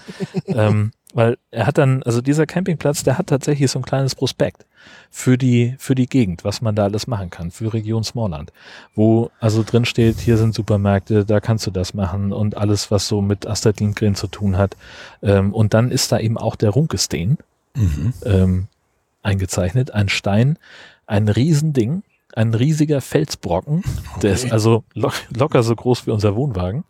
[0.46, 4.66] ähm, weil er hat dann, also dieser Campingplatz, der hat tatsächlich so ein kleines Prospekt
[5.10, 8.52] für die, für die Gegend, was man da alles machen kann, für Region Smallland.
[8.94, 13.08] Wo also drin steht, hier sind Supermärkte, da kannst du das machen und alles, was
[13.08, 14.76] so mit Astrid Lindgren zu tun hat.
[15.22, 17.38] Ähm, und dann ist da eben auch der Runkestein
[17.76, 18.14] Mhm.
[18.24, 18.66] ähm,
[19.22, 20.58] eingezeichnet, ein Stein,
[21.06, 22.04] ein Riesending,
[22.36, 23.82] ein riesiger Felsbrocken,
[24.22, 24.52] der ist Okay.
[24.52, 26.84] also lo locker so groß wie unser Wohnwagen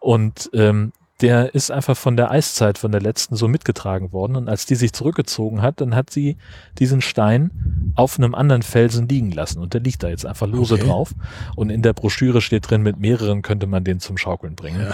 [0.00, 4.48] und ähm, der ist einfach von der Eiszeit, von der letzten so mitgetragen worden und
[4.48, 6.36] als die sich zurückgezogen hat, dann hat sie
[6.80, 10.74] diesen Stein auf einem anderen Felsen liegen lassen und der liegt da jetzt einfach lose
[10.74, 10.86] Okay.
[10.86, 11.14] drauf
[11.54, 14.92] und in der Broschüre steht drin, mit mehreren könnte man den zum Schaukeln bringen.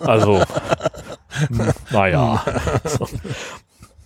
[0.00, 0.42] Also
[1.92, 2.42] naja.
[2.84, 3.08] so.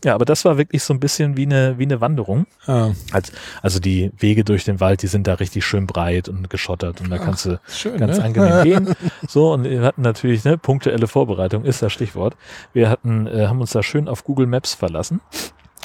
[0.04, 2.46] Ja, aber das war wirklich so ein bisschen wie eine, wie eine Wanderung.
[2.66, 3.32] Ah, Als,
[3.62, 7.10] also die Wege durch den Wald, die sind da richtig schön breit und geschottert und
[7.10, 8.24] da kannst du schön, ganz ne?
[8.24, 8.94] angenehm gehen.
[9.26, 12.36] So, und wir hatten natürlich, ne, punktuelle Vorbereitung ist das Stichwort.
[12.72, 15.20] Wir hatten, äh, haben uns da schön auf Google Maps verlassen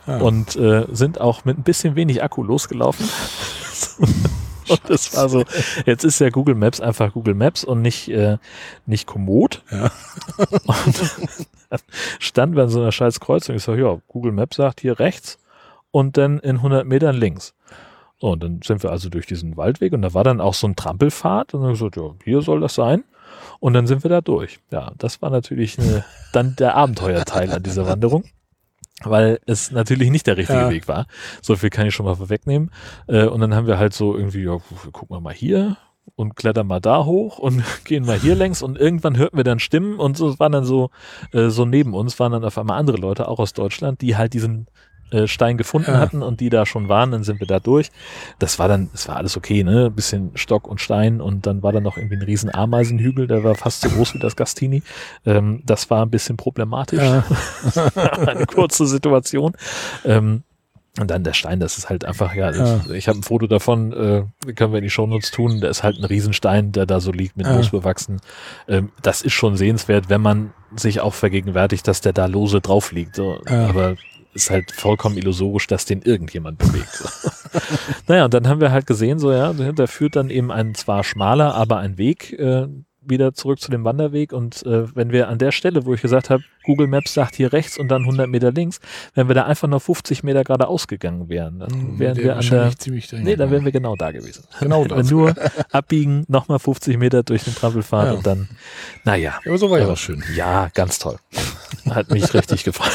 [0.08, 0.18] Ah.
[0.18, 3.08] und äh, sind auch mit ein bisschen wenig Akku losgelaufen.
[4.68, 5.44] und das war so,
[5.86, 8.38] jetzt ist ja Google Maps einfach Google Maps und nicht, äh,
[8.88, 9.64] nicht Komoot.
[9.72, 9.92] Ja.
[10.66, 10.96] Und
[12.20, 13.56] standen wir an so einer scheiß Kreuzung.
[13.56, 15.40] Ich sage, ja, Google Maps sagt hier rechts
[15.92, 17.54] und dann in 100 Metern links.
[18.20, 20.68] So, und dann sind wir also durch diesen Waldweg und da war dann auch so
[20.68, 23.04] ein Trampelpfad und dann gesagt, ja, hier soll das sein.
[23.60, 24.60] Und dann sind wir da durch.
[24.72, 26.04] Ja, das war natürlich eine,
[26.34, 28.24] dann der Abenteuerteil an dieser Wanderung,
[29.04, 30.70] weil es natürlich nicht der richtige Ja.
[30.70, 31.08] Weg war.
[31.42, 32.72] So viel kann ich schon mal vorwegnehmen.
[33.08, 34.58] Äh, und dann haben wir halt so irgendwie, ja,
[34.92, 35.78] gucken wir mal hier
[36.16, 39.60] und klettern mal da hoch und gehen mal hier längs und irgendwann hörten wir dann
[39.60, 40.90] Stimmen und so waren dann so,
[41.34, 44.34] äh, so neben uns waren dann auf einmal andere Leute, auch aus Deutschland, die halt
[44.34, 44.68] diesen
[45.12, 46.00] äh, Stein gefunden Ja.
[46.00, 47.92] hatten und die da schon waren, dann sind wir da durch.
[48.40, 49.88] Das war dann, es war alles okay, ne?
[49.88, 53.44] Ein bisschen Stock und Stein und dann war da noch irgendwie ein riesen Ameisenhügel, der
[53.44, 54.84] war fast so groß wie das Gastini.
[55.26, 57.02] Ähm, das war ein bisschen problematisch.
[57.02, 57.26] Ja.
[58.26, 59.52] Eine kurze Situation.
[60.06, 60.44] Ähm,
[61.00, 63.94] und dann der Stein, das ist halt einfach, ja, das, ich habe ein Foto davon,
[63.94, 67.12] äh, können wir in die Shownotes tun, der ist halt ein Riesenstein, der da so
[67.14, 67.54] liegt mit Ja.
[67.54, 68.20] Moos bewachsen.
[68.68, 72.92] Ähm, das ist schon sehenswert, wenn man sich auch vergegenwärtigt, dass der da lose drauf
[72.92, 73.16] liegt.
[73.16, 73.40] So.
[73.48, 73.68] Ja.
[73.68, 73.96] Aber
[74.34, 76.92] ist halt vollkommen illusorisch, dass den irgendjemand bewegt.
[76.92, 77.30] So.
[78.08, 81.04] naja, und dann haben wir halt gesehen, so ja, da führt dann eben ein zwar
[81.04, 82.68] schmaler, aber ein Weg äh,
[83.04, 84.32] wieder zurück zu dem Wanderweg.
[84.34, 87.52] Und äh, wenn wir an der Stelle, wo ich gesagt habe, Google Maps sagt hier
[87.52, 88.80] rechts und dann 100 Meter links,
[89.16, 92.48] wenn wir da einfach nur 50 Meter geradeaus gegangen wären, dann wären Der wir an
[92.48, 94.44] der, Hm, ziemlich dahin nee, dann wären wir genau da gewesen.
[94.60, 95.10] Genau Wenn das.
[95.10, 95.34] nur
[95.72, 98.12] abbiegen, nochmal 50 Meter durch den Trampelpfad Ja.
[98.14, 98.48] und dann,
[99.04, 99.40] naja.
[99.44, 100.24] Ja, aber so war ja auch schön.
[100.36, 101.18] Ja, ganz toll.
[101.90, 102.92] Hat mich richtig gefreut.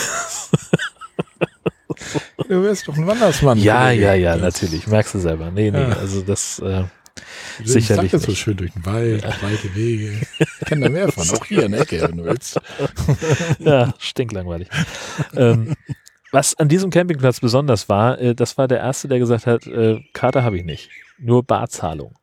[2.48, 3.58] Du wärst doch ein Wandersmann.
[3.58, 4.86] Ja, ja, ja, natürlich.
[4.86, 5.50] Merkst du selber.
[5.50, 5.88] Nee, nee, Ja.
[5.96, 6.84] also das, äh,
[7.58, 10.20] Du sicherlich sagst so schön durch den Wald, weite Wege.
[10.38, 12.60] Ich kenne da mehr von, auch hier in der Ecke, wenn du willst.
[13.58, 14.68] ja, stinklangweilig.
[15.34, 15.74] ähm,
[16.32, 20.00] was an diesem Campingplatz besonders war, äh, das war der erste, der gesagt hat, äh,
[20.12, 22.14] Karte habe ich nicht, nur Barzahlung.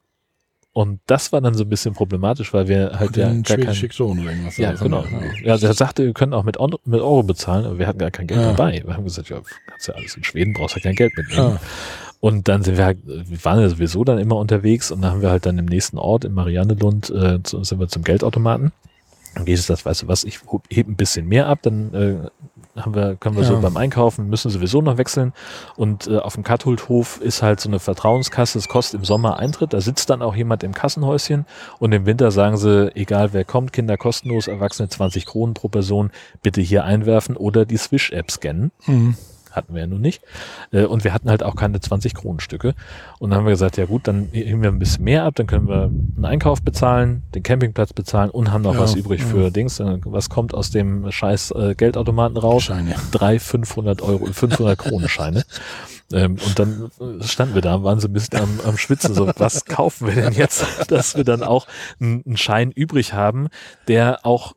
[0.73, 4.19] Und das war dann so ein bisschen problematisch, weil wir halt ja gar kein, Schicksohn
[4.19, 4.57] oder irgendwas.
[4.57, 5.03] ja, genau.
[5.03, 5.31] ne?
[5.43, 8.25] Ja, der sagte, wir können auch mit, mit Euro bezahlen, aber wir hatten gar kein
[8.25, 8.47] Geld Ja.
[8.53, 8.81] dabei.
[8.83, 11.51] Wir haben gesagt, ja, kannst ja alles in Schweden, brauchst ja kein Geld mitnehmen.
[11.53, 11.59] Ja.
[12.23, 15.21] Und dann sind wir halt, wir waren ja sowieso dann immer unterwegs und dann haben
[15.21, 18.71] wir halt dann im nächsten Ort in Mariannelund, äh, zu, sind wir zum Geldautomaten.
[19.37, 20.39] Und Jesus sagt, weißt du was, ich
[20.69, 23.59] hebe ein bisschen mehr ab, dann äh, haben wir, können wir so Ja.
[23.59, 25.33] beim Einkaufen, müssen sowieso noch wechseln.
[25.75, 29.73] Und äh, auf dem Katholdhof ist halt so eine Vertrauenskasse, es kostet im Sommer Eintritt,
[29.73, 31.45] da sitzt dann auch jemand im Kassenhäuschen
[31.79, 36.09] und im Winter sagen sie, egal wer kommt, Kinder kostenlos, Erwachsene 20 Kronen pro Person,
[36.41, 39.17] bitte hier einwerfen oder die Swish-App scannen Mhm.
[39.53, 40.21] Hatten wir ja nun nicht.
[40.71, 42.73] Äh, Und wir hatten halt auch keine 20 Kronenstücke.
[43.19, 45.47] Und dann haben wir gesagt, ja gut, dann heben wir ein bisschen mehr ab, dann
[45.47, 49.27] können wir einen Einkauf bezahlen, den Campingplatz bezahlen und haben noch Ja, was übrig ja.
[49.27, 49.77] für Dings.
[49.77, 52.63] Dann, Was kommt aus dem scheiß äh, Geldautomaten raus?
[52.63, 52.95] Scheine.
[53.11, 55.43] Drei 500 Euro, 500 Kronenscheine.
[56.11, 59.31] Ähm, und dann äh, standen wir da, waren so ein bisschen am, am Schwitzen, so,
[59.37, 61.65] was kaufen wir denn jetzt, dass wir dann auch
[61.99, 63.47] einen Schein übrig haben,
[63.87, 64.53] der auch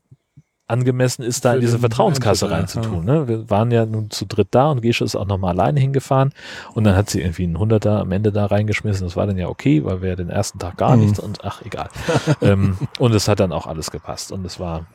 [0.69, 3.05] angemessen ist, da in diese Vertrauenskasse reinzutun.
[3.05, 3.29] Ne?
[3.29, 6.33] Wir waren ja nun zu dritt da und Gesche ist auch nochmal alleine hingefahren
[6.75, 9.07] und dann hat sie irgendwie einen Hunderter am Ende da reingeschmissen.
[9.07, 11.03] Das war dann ja okay, weil wir ja den ersten Tag gar Mhm.
[11.05, 11.89] nichts und ach, egal.
[12.43, 14.87] ähm, und es hat dann auch alles gepasst und es war,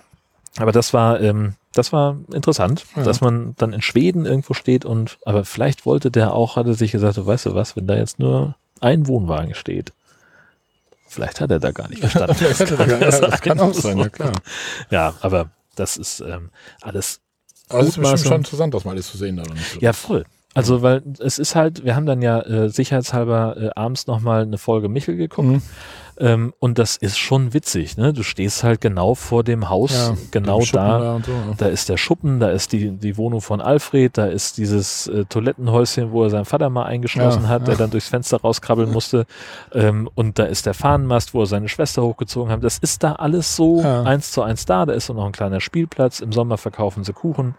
[0.58, 3.04] aber das war, ähm, das war interessant, Ja.
[3.04, 6.92] dass man dann in Schweden irgendwo steht und, aber vielleicht wollte der auch, hatte sich
[6.92, 9.94] gesagt, so, weißt du was, wenn da jetzt nur ein Wohnwagen steht,
[11.08, 12.36] vielleicht hat er da gar nicht verstanden.
[12.36, 14.34] Vielleicht hat er da gar- ja, das kann auch sein, ja klar.
[14.90, 17.22] Ja, aber das ist ähm, alles
[17.70, 19.40] Aber es ist bestimmt schon interessant, das mal alles zu sehen.
[19.40, 19.82] Oder nicht?
[19.82, 20.26] Ja, voll.
[20.54, 24.58] Also, weil es ist halt, wir haben dann ja äh, sicherheitshalber äh, abends nochmal eine
[24.58, 25.48] Folge Michel geguckt.
[25.48, 25.62] Mhm.
[26.18, 28.12] Ähm, und das ist schon witzig, ne?
[28.14, 31.14] Du stehst halt genau vor dem Haus, Ja, genau da.
[31.16, 31.32] und so.
[31.32, 31.38] ja.
[31.58, 35.24] Da ist der Schuppen, da ist die, die Wohnung von Alfred, da ist dieses äh,
[35.26, 37.80] Toilettenhäuschen, wo er seinen Vater mal eingeschlossen Ja, hat, der ja.
[37.80, 39.26] dann durchs Fenster rauskrabbeln musste.
[39.74, 42.64] Ähm, und da ist der Fahnenmast, wo er seine Schwester hochgezogen hat.
[42.64, 44.86] Das ist da alles so eins zu eins da.
[44.86, 46.20] Da ist auch noch ein kleiner Spielplatz.
[46.20, 47.56] Im Sommer verkaufen sie Kuchen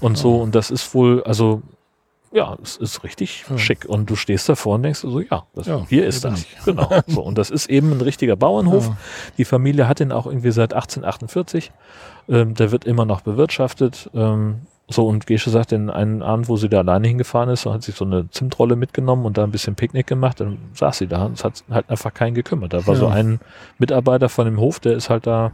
[0.00, 0.36] und so.
[0.36, 1.60] Und das ist wohl, also
[2.36, 3.58] ja, es ist richtig Ja.
[3.58, 3.86] schick.
[3.86, 6.42] Und du stehst davor und denkst so, ja, das, Ja, hier ist das.
[6.42, 6.56] ich.
[6.64, 6.88] Genau.
[7.08, 8.86] So, und das ist eben ein richtiger Bauernhof.
[8.88, 8.96] Ja.
[9.38, 11.72] Die Familie hat den auch irgendwie seit 1848.
[12.28, 14.10] Ähm, der wird immer noch bewirtschaftet.
[14.14, 17.82] Ähm, so, und Gesche sagt, den einen Abend, wo sie da alleine hingefahren ist, hat
[17.82, 20.38] sich so eine Zimtrolle mitgenommen und da ein bisschen Picknick gemacht.
[20.40, 22.72] Dann saß sie da und es hat halt einfach keinen gekümmert.
[22.72, 23.40] Da war so ein
[23.78, 25.50] Mitarbeiter von dem Hof, der ist halt da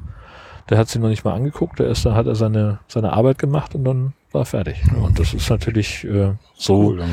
[0.70, 1.78] Der hat sie noch nicht mal angeguckt.
[1.78, 4.82] Der ist, da hat er seine, seine Arbeit gemacht und dann war fertig.
[5.01, 6.90] Und das ist natürlich äh, so.
[6.90, 7.05] Cool.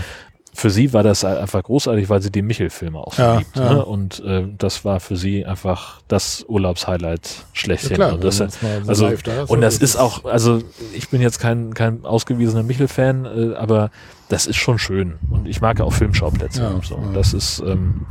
[0.52, 3.56] Für sie war das einfach großartig, weil sie die Michel-Filme auch so Ja, liebt.
[3.56, 3.74] ja.
[3.76, 3.86] Ne?
[3.86, 7.92] Und äh, das war für sie einfach das Urlaubshighlight schlechthin.
[7.92, 8.42] Ja, klar, und das,
[8.88, 10.62] also, live da ist, und das ist auch, also
[10.94, 13.92] ich bin jetzt kein, kein ausgewiesener Michel-Fan, äh, aber
[14.28, 15.18] das ist schon schön.
[15.30, 16.64] Und ich mag ja auch Filmschauplätze.
[16.64, 17.00] Ja, und so.
[17.14, 18.06] das ist, ähm,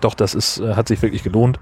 [0.00, 1.58] doch, das ist, äh, hat sich wirklich gelohnt.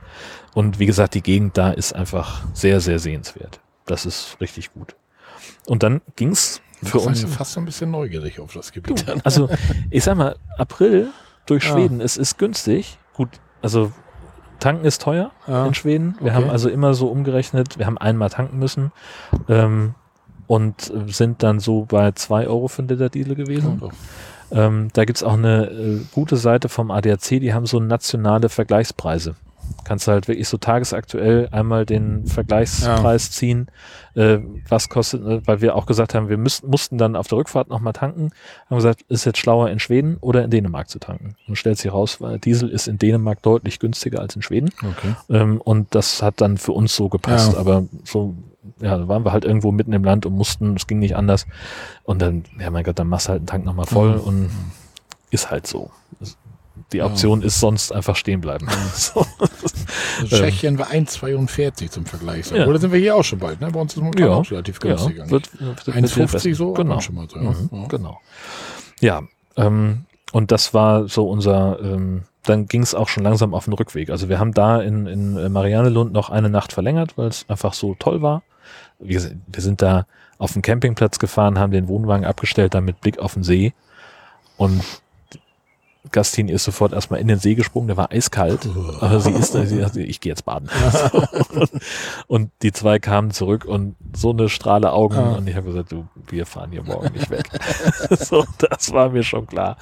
[0.58, 3.60] Und wie gesagt, die Gegend da ist einfach sehr, sehr sehenswert.
[3.86, 4.96] Das ist richtig gut.
[5.66, 7.22] Und dann ging's für uns.
[7.22, 9.06] einen fast so ein bisschen neugierig auf das Gebiet.
[9.06, 9.20] dann.
[9.22, 9.48] Also,
[9.88, 11.10] ich sag mal, April
[11.46, 11.74] durch Ja.
[11.74, 12.98] Schweden, es ist günstig.
[13.14, 13.28] Gut,
[13.62, 13.92] also
[14.58, 15.64] tanken ist teuer Ja.
[15.64, 16.16] in Schweden.
[16.18, 16.42] Wir Okay.
[16.42, 18.90] haben also immer so umgerechnet, wir haben einmal tanken müssen
[19.48, 19.94] ähm,
[20.48, 23.80] und sind dann so bei zwei Euro für einen Liter Diesel gewesen.
[23.80, 28.48] Ja, Ähm, da gibt's auch eine äh, gute Seite vom ADAC, die haben so nationale
[28.48, 29.36] Vergleichspreise.
[29.84, 33.68] Kannst du halt wirklich so tagesaktuell einmal den Vergleichspreis ziehen,
[34.14, 34.38] äh,
[34.68, 37.68] was kostet, äh, weil wir auch gesagt haben, wir müssten, mussten dann auf der Rückfahrt
[37.68, 38.30] nochmal tanken,
[38.68, 41.36] haben gesagt, ist jetzt schlauer in Schweden oder in Dänemark zu tanken.
[41.46, 44.70] Und stellt sich raus, weil Diesel ist in Dänemark deutlich günstiger als in Schweden.
[44.78, 45.14] Okay.
[45.30, 47.54] Ähm, und das hat dann für uns so gepasst.
[47.54, 47.58] Ja.
[47.58, 48.34] Aber so,
[48.80, 51.46] ja, da waren wir halt irgendwo mitten im Land und mussten, es ging nicht anders.
[52.04, 54.20] Und dann, ja mein Gott, dann machst du halt den Tank nochmal voll Mhm.
[54.20, 54.50] und
[55.30, 55.90] ist halt so.
[56.92, 57.06] Die Ja.
[57.06, 58.68] Option ist sonst einfach stehen bleiben.
[58.94, 59.26] so.
[60.20, 62.50] Also Tschechien war 1,42 zum Vergleich.
[62.50, 62.66] Ja.
[62.66, 63.60] Oder sind wir hier auch schon bald?
[63.60, 63.70] Ne?
[63.70, 64.34] Bei uns ist momentan Ja.
[64.34, 65.16] auch relativ günstig.
[65.18, 67.00] ja, wird, wird, wird 1,50 so, Genau.
[67.00, 67.38] schon mal so.
[67.38, 67.86] Mhm, Ja.
[67.88, 68.20] Genau.
[69.00, 69.22] Ja,
[69.56, 73.74] ähm, und das war so unser, ähm, dann ging es auch schon langsam auf den
[73.74, 74.10] Rückweg.
[74.10, 77.74] Also wir haben da in, in äh, Mariannelund noch eine Nacht verlängert, weil es einfach
[77.74, 78.42] so toll war.
[79.00, 80.06] Gesagt, wir sind da
[80.38, 83.72] auf den Campingplatz gefahren, haben den Wohnwagen abgestellt, dann mit Blick auf den See.
[84.56, 84.82] Und
[86.10, 88.68] Gastin ist sofort erstmal in den See gesprungen, der war eiskalt.
[89.00, 90.68] Aber sie ist, sie, sie, ich gehe jetzt baden.
[92.26, 95.36] und die zwei kamen zurück und so eine Strahle Augen Ah.
[95.36, 97.48] und ich habe gesagt, du, wir fahren hier morgen nicht weg.
[98.10, 99.76] so, das war mir schon klar.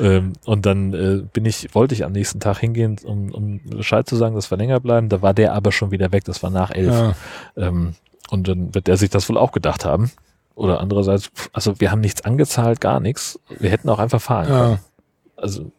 [0.00, 4.08] Ähm, und dann äh, bin ich, wollte ich am nächsten Tag hingehen, um, um Bescheid
[4.08, 5.08] zu sagen, dass wir länger bleiben.
[5.08, 6.92] Da war der aber schon wieder weg, das war nach elf.
[6.92, 7.14] Ja.
[7.56, 7.94] Ähm,
[8.30, 10.10] und dann wird der sich das wohl auch gedacht haben.
[10.54, 13.40] Oder andererseits, also wir haben nichts angezahlt, gar nichts.
[13.58, 14.70] Wir hätten auch einfach fahren können.
[14.72, 14.78] Ja.
[15.44, 15.70] Also,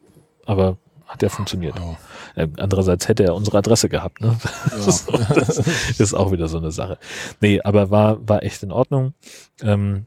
[0.45, 0.77] aber
[1.07, 1.75] hat ja funktioniert.
[1.75, 2.43] Ja.
[2.43, 4.21] Äh, andererseits hätte er unsere Adresse gehabt.
[4.21, 4.37] Ne?
[4.85, 6.99] Das ist auch wieder so eine Sache.
[7.41, 9.13] Nee, aber war, war echt in Ordnung.
[9.61, 10.05] Ähm,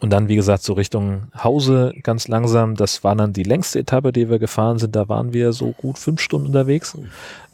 [0.00, 2.74] und dann, wie gesagt, so Richtung Hause ganz langsam.
[2.74, 4.96] Das war dann die längste Etappe, die wir gefahren sind.
[4.96, 6.96] Da waren wir so gut fünf Stunden unterwegs.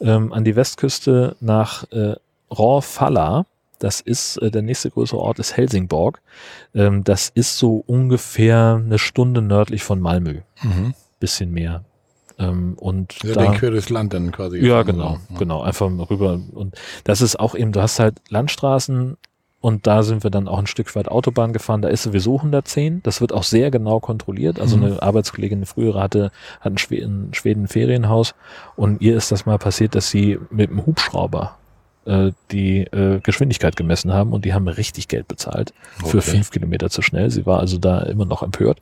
[0.01, 2.15] Ähm, an die Westküste nach äh,
[2.51, 3.45] Råfalla.
[3.79, 6.21] Das ist, äh, der nächste größere Ort ist Helsingborg.
[6.73, 10.39] Ähm, das ist so ungefähr eine Stunde nördlich von Malmö.
[10.61, 10.93] Mhm.
[11.25, 11.83] Bisschen mehr.
[12.37, 14.59] Ähm, und Ja, da, den quer durchs Land dann quasi.
[14.59, 15.35] ja, genau, so.
[15.39, 16.39] genau, einfach rüber.
[16.53, 16.75] Und
[17.05, 19.17] das ist auch eben, du hast halt Landstraßen
[19.61, 21.81] und da sind wir dann auch ein Stück weit Autobahn gefahren.
[21.81, 23.01] Da ist sowieso 110.
[23.03, 24.59] Das wird auch sehr genau kontrolliert.
[24.59, 24.83] Also Mhm.
[24.83, 28.35] eine Arbeitskollegin, eine frühere hatte, hat in Schweden, Schweden ein Ferienhaus
[28.75, 31.57] und ihr ist das mal passiert, dass sie mit dem Hubschrauber
[32.05, 35.73] äh, die äh, Geschwindigkeit gemessen haben und die haben richtig Geld bezahlt
[36.05, 36.21] für Okay.
[36.21, 37.29] fünf Kilometer zu schnell.
[37.29, 38.79] Sie war also da immer noch empört.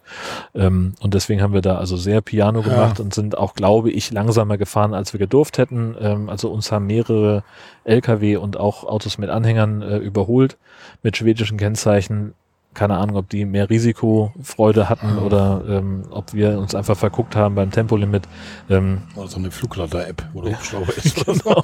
[0.53, 2.67] Ähm, und deswegen haben wir da also sehr Piano Ja.
[2.67, 5.95] gemacht und sind auch, glaube ich, langsamer gefahren, als wir gedurft hätten.
[5.99, 7.43] Ähm, also uns haben mehrere
[7.85, 10.57] Lkw und auch Autos mit Anhängern äh, überholt
[11.01, 12.33] mit schwedischen Kennzeichen.
[12.73, 15.21] Keine Ahnung, ob die mehr Risikofreude hatten Ja.
[15.21, 18.23] oder ähm, ob wir uns einfach verguckt haben beim Tempolimit.
[18.69, 21.15] Ähm, Oder so eine Flugleiter-App, wo der Hubschrauber ist.
[21.25, 21.61] genau.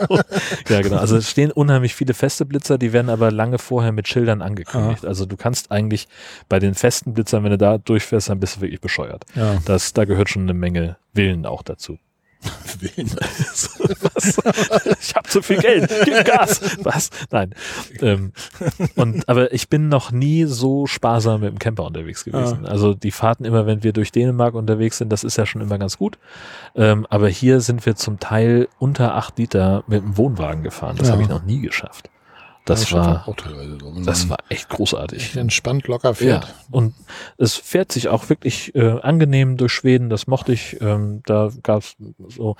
[0.69, 0.97] ja, genau.
[0.97, 5.05] Also es stehen unheimlich viele feste Blitzer, die werden aber lange vorher mit Schildern angekündigt.
[5.05, 6.07] Also du kannst eigentlich
[6.47, 9.25] bei den festen Blitzern, wenn du da durchfährst, dann bist du wirklich bescheuert.
[9.35, 9.57] Ja.
[9.65, 11.97] Das, da gehört schon eine Menge Willen auch dazu.
[14.13, 14.37] Was?
[15.01, 15.89] Ich habe zu viel Geld.
[16.05, 16.61] Gib Gas.
[16.83, 17.09] Was?
[17.31, 17.53] Nein.
[18.01, 18.31] Ähm,
[18.95, 22.65] und, aber ich bin noch nie so sparsam mit dem Camper unterwegs gewesen.
[22.65, 25.77] Also die Fahrten immer, wenn wir durch Dänemark unterwegs sind, das ist ja schon immer
[25.77, 26.17] ganz gut.
[26.75, 30.95] Ähm, aber hier sind wir zum Teil unter acht Liter mit dem Wohnwagen gefahren.
[30.97, 31.13] Das Ja.
[31.13, 32.09] habe ich noch nie geschafft.
[32.69, 33.25] Das war,
[34.05, 35.19] das war echt großartig.
[35.23, 36.45] echt entspannt locker fährt.
[36.45, 36.93] Ja, und
[37.37, 40.79] es fährt sich auch wirklich äh, angenehm durch Schweden, das mochte ich.
[40.81, 41.95] Ähm, da gab's
[42.29, 42.55] so,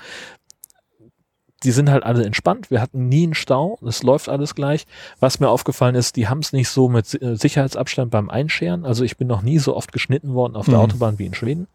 [1.62, 2.70] die sind halt alle entspannt.
[2.70, 3.78] Wir hatten nie einen Stau.
[3.86, 4.86] Es läuft alles gleich.
[5.18, 8.86] Was mir aufgefallen ist, die haben es nicht so mit äh, Sicherheitsabstand beim Einscheren.
[8.86, 10.80] Also ich bin noch nie so oft geschnitten worden auf der Mhm.
[10.80, 11.68] Autobahn wie in Schweden,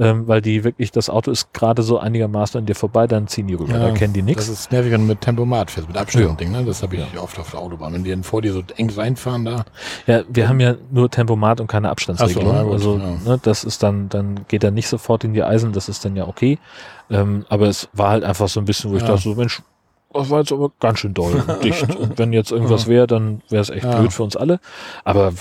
[0.00, 3.46] ähm, weil die wirklich, das Auto ist gerade so einigermaßen an dir vorbei, dann ziehen
[3.46, 3.72] die rüber.
[3.78, 4.48] da kennen die Das nichts.
[4.48, 6.34] ist nervig, wenn du mit Tempomat fährst, mit Abstand Ja.
[6.34, 6.64] Ding, ne?
[6.64, 7.92] Das habe ich oft auf der Autobahn.
[7.92, 9.64] Wenn die dann vor dir so eng reinfahren da.
[10.06, 12.56] Ja, wir haben ja nur Tempomat und keine Abstandsregelung.
[12.56, 13.30] So, gut, also ja.
[13.32, 16.16] ne, das ist dann, dann geht er nicht sofort in die Eisen, das ist dann
[16.16, 16.58] ja okay.
[17.10, 19.08] Ähm, aber es war halt einfach so ein bisschen, wo ich Ja.
[19.08, 19.60] dachte, so Mensch,
[20.12, 21.94] das war jetzt aber ganz schön doll und dicht.
[21.96, 23.98] Und wenn jetzt irgendwas wäre, dann wäre es echt Ja.
[23.98, 24.60] blöd für uns alle.
[25.04, 25.32] Aber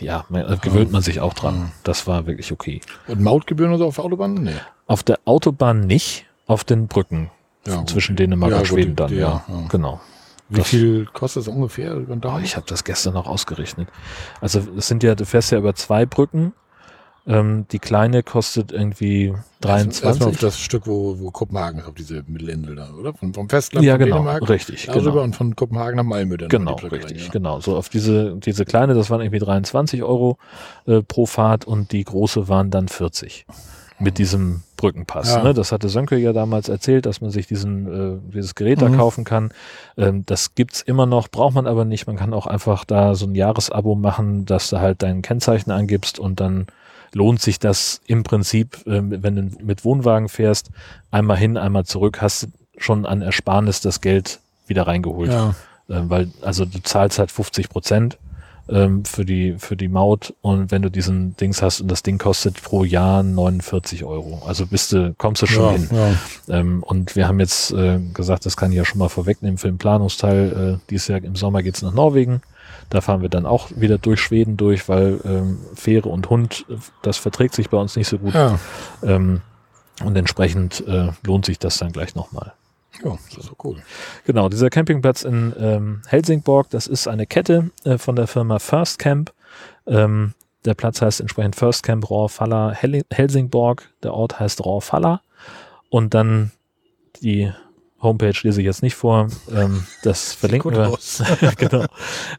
[0.00, 1.54] ja, man, gewöhnt man sich auch dran.
[1.56, 1.72] Ja.
[1.84, 2.80] Das war wirklich okay.
[3.08, 4.42] Und Mautgebühren oder so auf Autobahnen?
[4.44, 4.54] Nee.
[4.86, 7.30] Auf der Autobahn nicht, auf den Brücken
[7.66, 7.90] Ja, gut.
[7.90, 9.08] zwischen Dänemark Ja, und gut, Schweden dann.
[9.08, 10.00] die- Ja, ja, genau.
[10.48, 12.44] Wie Das- viel kostet das ungefähr über den Daumen?
[12.44, 13.88] ich habe das gestern noch ausgerechnet.
[14.40, 16.52] Also es sind ja, du fährst ja über zwei Brücken.
[17.24, 19.32] Ähm, die kleine kostet irgendwie
[19.64, 20.40] Erstmal auf 23.
[20.40, 23.14] das Stück, wo, wo Kopenhagen ist, auf diese Mittelinsel da, oder?
[23.14, 25.22] Vom, vom Festland Ja, von genau, Dänemark richtig, darüber genau.
[25.22, 26.48] und von Kopenhagen nach Malmö dann.
[26.48, 27.30] Genau, richtig, rein, ja.
[27.30, 27.60] genau.
[27.60, 30.36] So auf diese, diese kleine, das waren irgendwie 23 Euro
[30.86, 33.46] äh, pro Fahrt und die große waren dann 40
[34.00, 35.32] mit diesem Brückenpass.
[35.32, 35.44] Ja.
[35.44, 35.54] Ne?
[35.54, 38.96] Das hatte Sönke ja damals erzählt, dass man sich diesen, äh, dieses Gerät da Mhm.
[38.96, 39.52] kaufen kann.
[39.96, 42.08] Ähm, das gibt's immer noch, braucht man aber nicht.
[42.08, 46.18] Man kann auch einfach da so ein Jahresabo machen, dass du halt dein Kennzeichen angibst
[46.18, 46.66] und dann
[47.14, 50.70] lohnt sich das im Prinzip, äh, wenn du mit Wohnwagen fährst,
[51.10, 52.46] einmal hin, einmal zurück, hast du
[52.78, 55.30] schon an Ersparnis das Geld wieder reingeholt.
[55.30, 55.54] Ja,
[55.88, 58.18] Ähm, weil, also du zahlst halt 50 Prozent
[58.68, 62.18] ähm, für die, für die Maut und wenn du diesen Dings hast und das Ding
[62.18, 64.42] kostet pro Jahr 49 Euro.
[64.46, 65.88] Also bist du, kommst du schon ja, hin.
[66.46, 66.58] ja.
[66.58, 69.68] Ähm, und wir haben jetzt äh, gesagt, das kann ich ja schon mal vorwegnehmen für
[69.68, 70.78] den Planungsteil.
[70.80, 72.42] Äh, dieses Jahr im Sommer geht's nach Norwegen.
[72.92, 76.74] Da fahren wir dann auch wieder durch Schweden durch, weil ähm, Fähre und Hund, äh,
[77.00, 78.34] das verträgt sich bei uns nicht so gut.
[78.34, 78.58] ja.
[79.02, 79.40] Ähm,
[80.04, 82.52] und entsprechend äh, lohnt sich das dann gleich nochmal.
[83.02, 83.76] Ja, das ist so cool.
[84.26, 88.98] Genau, dieser Campingplatz in ähm, Helsingborg, das ist eine Kette äh, von der Firma First
[88.98, 89.32] Camp.
[89.86, 90.34] Ähm,
[90.66, 93.88] der Platz heißt entsprechend First Camp Rohrfalla Hel Helsingborg.
[94.02, 95.22] Der Ort heißt Rohrfalla.
[95.88, 96.52] Und dann
[97.22, 97.52] die
[98.02, 99.28] Homepage lese ich jetzt nicht vor.
[99.54, 100.98] Ähm, das verlinken wir.
[101.56, 101.86] genau.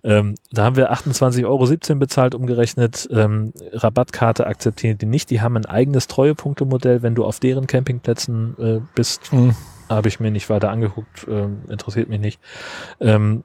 [0.03, 3.07] Ähm, da haben wir 28,17 Euro bezahlt, umgerechnet.
[3.11, 5.29] Ähm, Rabattkarte akzeptieren die nicht.
[5.29, 9.31] Die haben ein eigenes Treuepunktemodell, wenn du auf deren Campingplätzen äh, bist.
[9.31, 9.55] Hm.
[9.89, 12.39] Habe ich mir nicht weiter angeguckt, ähm, interessiert mich nicht.
[12.99, 13.43] Ähm,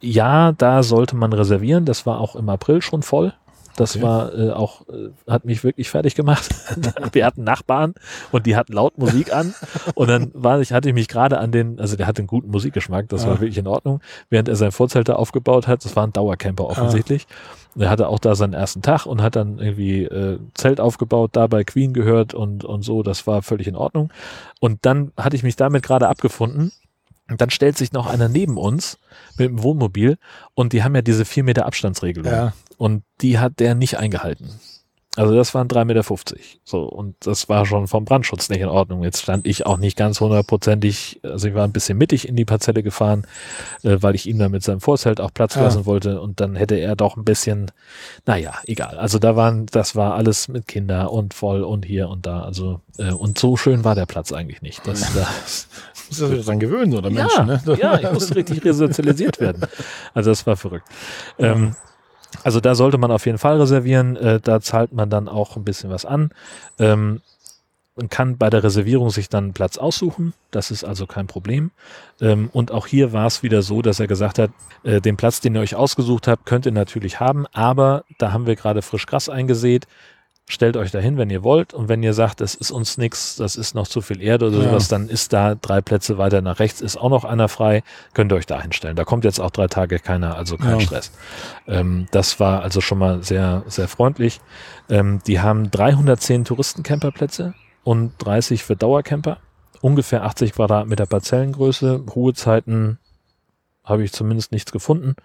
[0.00, 1.84] ja, da sollte man reservieren.
[1.84, 3.34] Das war auch im April schon voll.
[3.80, 4.04] Das Okay.
[4.04, 6.48] war äh, auch, äh, hat mich wirklich fertig gemacht.
[7.12, 7.94] Wir hatten Nachbarn
[8.30, 9.54] und die hatten laut Musik an.
[9.94, 12.50] Und dann war ich, hatte ich mich gerade an den, also der hatte einen guten
[12.50, 13.40] Musikgeschmack, das war Ah.
[13.40, 14.00] wirklich in Ordnung.
[14.28, 17.26] Während er sein Vorzelt da aufgebaut hat, das war ein Dauercamper offensichtlich.
[17.74, 21.30] Und er hatte auch da seinen ersten Tag und hat dann irgendwie äh, Zelt aufgebaut,
[21.34, 24.12] dabei Queen gehört und, und so, das war völlig in Ordnung.
[24.60, 26.72] Und dann hatte ich mich damit gerade abgefunden.
[27.30, 28.98] Und dann stellt sich noch einer neben uns
[29.38, 30.18] mit dem Wohnmobil
[30.54, 32.30] und die haben ja diese 4 Meter Abstandsregelung.
[32.30, 34.50] Ja, Und die hat der nicht eingehalten.
[35.16, 36.04] Also das waren 3,50 Meter.
[36.62, 39.02] So, und das war schon vom Brandschutz nicht in Ordnung.
[39.02, 42.44] Jetzt stand ich auch nicht ganz hundertprozentig, also ich war ein bisschen mittig in die
[42.44, 43.26] Parzelle gefahren,
[43.82, 45.62] äh, weil ich ihm da mit seinem Vorzelt auch Platz Ja.
[45.62, 46.20] lassen wollte.
[46.20, 47.72] Und dann hätte er doch ein bisschen,
[48.24, 48.98] naja, egal.
[48.98, 52.42] Also da waren, das war alles mit Kinder und voll und hier und da.
[52.42, 54.86] Also, äh, und so schön war der Platz eigentlich nicht.
[54.86, 55.66] Das, das,
[56.08, 57.60] muss das sich dran gewöhnen, so der Mensch, ja, ne?
[57.80, 59.66] ja, ich musste richtig resozialisiert werden.
[60.14, 60.86] Also das war verrückt.
[61.36, 61.74] Ähm,
[62.42, 64.16] also da sollte man auf jeden Fall reservieren.
[64.16, 66.30] Äh, da zahlt man dann auch ein bisschen was an.
[66.78, 67.20] Ähm,
[67.96, 70.32] man kann bei der Reservierung sich dann einen Platz aussuchen.
[70.50, 71.70] Das ist also kein Problem.
[72.20, 74.50] Ähm, und auch hier war es wieder so, dass er gesagt hat,
[74.84, 78.46] äh, den Platz, den ihr euch ausgesucht habt, könnt ihr natürlich haben, aber da haben
[78.46, 79.86] wir gerade frisch Gras eingesät.
[80.52, 81.72] Stellt euch dahin, wenn ihr wollt.
[81.74, 84.58] Und wenn ihr sagt, das ist uns nichts, das ist noch zu viel Erde oder
[84.58, 84.64] Ja.
[84.64, 87.84] sowas, dann ist da drei Plätze weiter nach rechts, ist auch noch einer frei.
[88.14, 88.96] Könnt ihr euch da hinstellen.
[88.96, 90.80] Da kommt jetzt auch drei Tage keiner, also kein Ja.
[90.80, 91.12] Stress.
[91.68, 94.40] Ähm, das war also schon mal sehr, sehr freundlich.
[94.88, 97.54] Ähm, die haben 310 Touristencamperplätze
[97.84, 99.36] und 30 für Dauercamper.
[99.82, 102.02] Ungefähr 80 Quadratmeter Parzellengröße.
[102.14, 102.98] Ruhezeiten
[103.90, 105.16] habe ich zumindest nichts gefunden.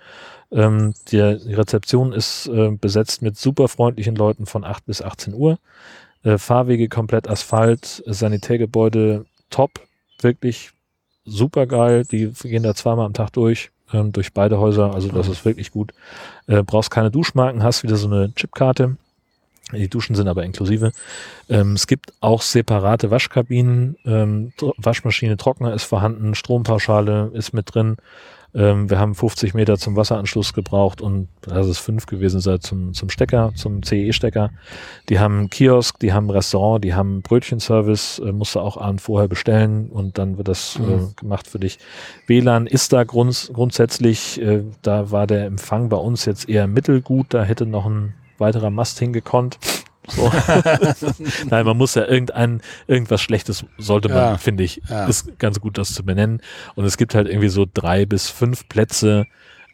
[0.51, 5.57] Ähm, die, Rezeption ist äh, besetzt mit super freundlichen Leuten von 8 bis 18 Uhr.
[6.23, 9.79] Äh, Fahrwege komplett Asphalt, Sanitärgebäude top,
[10.19, 10.71] wirklich
[11.23, 12.03] super geil.
[12.05, 15.71] Die gehen da zweimal am Tag durch, ähm, durch beide Häuser, also das ist wirklich
[15.71, 15.93] gut.
[16.47, 18.97] Äh, brauchst keine Duschmarken, hast wieder so eine Chipkarte.
[19.73, 20.91] Die Duschen sind aber inklusive.
[21.49, 27.97] Ähm, es gibt auch separate Waschkabinen, ähm, Waschmaschine, Trockner ist vorhanden, Strompauschale ist mit drin.
[28.55, 32.93] Ähm, wir haben 50 Meter zum Wasseranschluss gebraucht und das ist fünf gewesen sei zum,
[32.93, 34.51] zum Stecker, zum CE-Stecker.
[35.09, 38.77] Die haben einen Kiosk, die haben ein Restaurant, die haben Brötchenservice, äh, musst du auch
[38.77, 41.13] abend vorher bestellen und dann wird das äh, Mhm.
[41.17, 41.79] gemacht für dich.
[42.27, 47.27] WLAN ist da grunds grundsätzlich, äh, da war der Empfang bei uns jetzt eher mittelgut,
[47.29, 49.57] da hätte noch ein weiterer Mast hingekonnt.
[50.07, 50.31] So.
[51.49, 54.37] Nein, man muss ja irgendein, irgendwas Schlechtes sollte man, Ja.
[54.37, 55.05] finde ich, Ja.
[55.07, 56.41] ist ganz gut, das zu benennen.
[56.75, 59.25] Und es gibt halt irgendwie so drei bis fünf Plätze,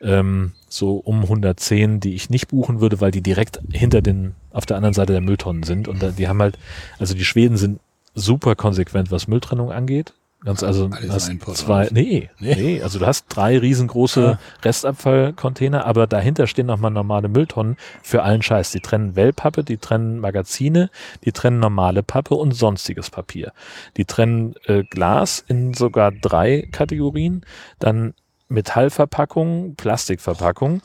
[0.01, 4.65] ähm, so um 110, die ich nicht buchen würde, weil die direkt hinter den, auf
[4.65, 5.87] der anderen Seite der Mülltonnen sind.
[5.87, 6.57] Und da, die haben halt,
[6.97, 7.79] also die Schweden sind
[8.15, 10.13] super konsequent, was Mülltrennung angeht.
[10.43, 12.55] Ganz also hast zwei, nee, Nee.
[12.55, 14.39] nee, also du hast drei riesengroße Ah.
[14.65, 18.71] Restabfallcontainer, aber dahinter stehen nochmal normale Mülltonnen für allen Scheiß.
[18.71, 20.89] Die trennen Wellpappe, die trennen Magazine,
[21.25, 23.53] die trennen normale Pappe und sonstiges Papier.
[23.97, 27.45] Die trennen äh, Glas in sogar drei Kategorien,
[27.77, 28.15] dann
[28.51, 30.81] Metallverpackung, Plastikverpackung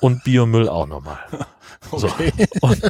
[0.00, 1.18] und Biomüll auch nochmal.
[1.92, 2.08] So.
[2.08, 2.32] Okay.
[2.60, 2.82] Und,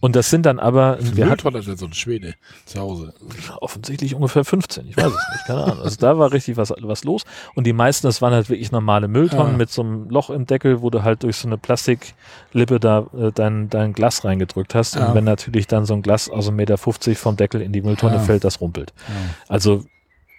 [0.00, 2.34] und das sind dann aber, wir hatten Mülltonne ist so ein Schwede
[2.64, 3.12] zu Hause.
[3.60, 4.86] offensichtlich ungefähr 15.
[4.88, 5.80] Ich weiß es nicht, keine Ahnung.
[5.80, 7.24] Also da war richtig was, was los.
[7.54, 9.58] Und die meisten, das waren halt wirklich normale Mülltonnen Ja.
[9.58, 13.30] mit so einem Loch im Deckel, wo du halt durch so eine Plastiklippe da äh,
[13.34, 14.94] dein, dein Glas reingedrückt hast.
[14.94, 15.08] Ja.
[15.08, 18.16] Und wenn natürlich dann so ein Glas aus 1,50 Meter vom Deckel in die Mülltonne
[18.16, 18.20] Ja.
[18.22, 18.94] fällt, das rumpelt.
[19.08, 19.14] Ja.
[19.48, 19.84] Also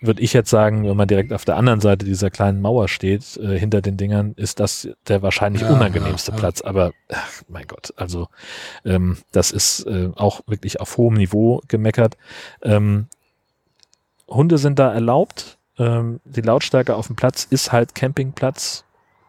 [0.02, 3.38] würde ich jetzt sagen, wenn man direkt auf der anderen Seite dieser kleinen Mauer steht,
[3.38, 6.40] äh, hinter den Dingern, ist das der wahrscheinlich Ja, unangenehmste ja, ja.
[6.40, 6.62] Platz.
[6.62, 8.28] Aber ach, mein Gott, also
[8.84, 12.18] ähm, das ist äh, auch wirklich auf hohem Niveau gemeckert.
[12.64, 13.08] Ähm,
[14.28, 15.58] Hunde sind da erlaubt.
[15.78, 18.84] Ähm, die Lautstärke auf dem Platz ist halt Campingplatz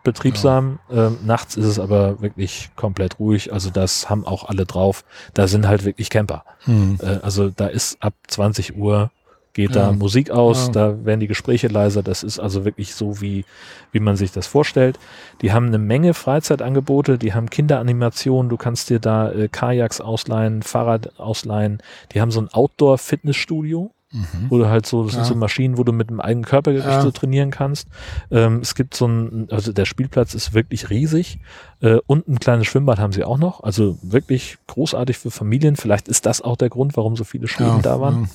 [0.04, 0.78] betriebsam.
[0.90, 3.52] Ähm, nachts ist es aber wirklich komplett ruhig.
[3.52, 5.04] Also das haben auch alle drauf.
[5.34, 6.44] Da sind halt wirklich Camper.
[6.64, 6.98] Hm.
[7.00, 9.10] Äh, also da ist ab 20 Uhr
[9.54, 9.86] geht Ja.
[9.86, 10.72] da Musik aus, Ja.
[10.72, 12.02] da werden die Gespräche leiser.
[12.02, 13.44] Das ist also wirklich so, wie,
[13.92, 14.98] wie man sich das vorstellt.
[15.42, 20.62] Die haben eine Menge Freizeitangebote, die haben Kinderanimationen, du kannst dir da äh, Kajaks ausleihen,
[20.62, 21.78] Fahrrad ausleihen.
[22.12, 24.50] Die haben so ein Outdoor-Fitnessstudio, Mhm.
[24.50, 25.24] wo du halt so, das Ja.
[25.24, 27.00] sind so Maschinen, wo du mit dem eigenen Körpergewicht Ja.
[27.00, 27.88] so trainieren kannst.
[28.30, 31.38] Ähm, es gibt so ein, also der Spielplatz ist wirklich riesig
[31.80, 33.62] äh, und ein kleines Schwimmbad haben sie auch noch.
[33.62, 35.76] Also wirklich großartig für Familien.
[35.76, 38.28] Vielleicht ist das auch der Grund, warum so viele Schweden da waren.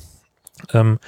[0.74, 1.00] Ähm,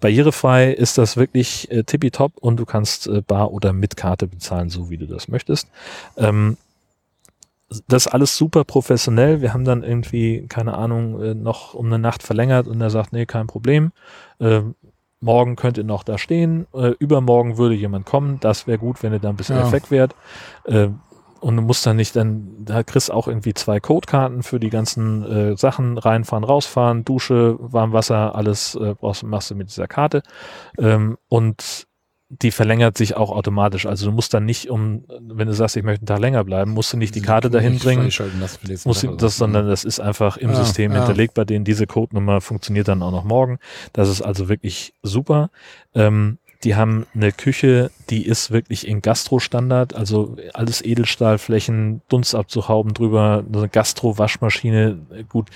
[0.00, 4.70] barrierefrei ist das wirklich äh, tippitopp und du kannst äh, bar oder mit Karte bezahlen,
[4.70, 5.68] so wie du das möchtest.
[6.16, 6.56] Ähm,
[7.86, 9.40] das ist alles super professionell.
[9.42, 13.12] Wir haben dann irgendwie, keine Ahnung, äh, noch um eine Nacht verlängert und er sagt,
[13.12, 13.92] nee, kein Problem.
[14.40, 14.74] Ähm,
[15.20, 16.66] morgen könnt ihr noch da stehen.
[16.72, 18.38] Äh, übermorgen würde jemand kommen.
[18.40, 19.66] Das wäre gut, wenn ihr da ein bisschen Ja.
[19.66, 20.14] Effekt wärt.
[20.64, 20.88] Äh,
[21.40, 24.70] und du musst dann nicht dann, da kriegst du auch irgendwie zwei Codekarten für die
[24.70, 30.22] ganzen äh, Sachen, reinfahren, rausfahren, Dusche, Warmwasser, alles äh, brauchst, machst du mit dieser Karte.
[30.78, 31.86] Ähm, und
[32.30, 33.86] die verlängert sich auch automatisch.
[33.86, 36.72] Also du musst dann nicht um, wenn du sagst, ich möchte einen Tag länger bleiben,
[36.72, 39.18] musst du nicht die Karte dahin bringen, freischalten lassen für den nächsten muss Tag oder
[39.18, 39.44] das, so.
[39.44, 40.98] sondern das ist einfach im Ja, System ja.
[40.98, 41.64] hinterlegt bei denen.
[41.64, 43.58] Diese Codenummer funktioniert dann auch noch morgen.
[43.94, 45.48] Das ist also wirklich super.
[45.94, 53.44] Ähm, die haben eine Küche, die ist wirklich in Gastro-Standard, also alles Edelstahlflächen, Dunstabzughauben drüber,
[53.52, 54.98] eine Gastro-Waschmaschine.
[55.28, 55.48] Gut,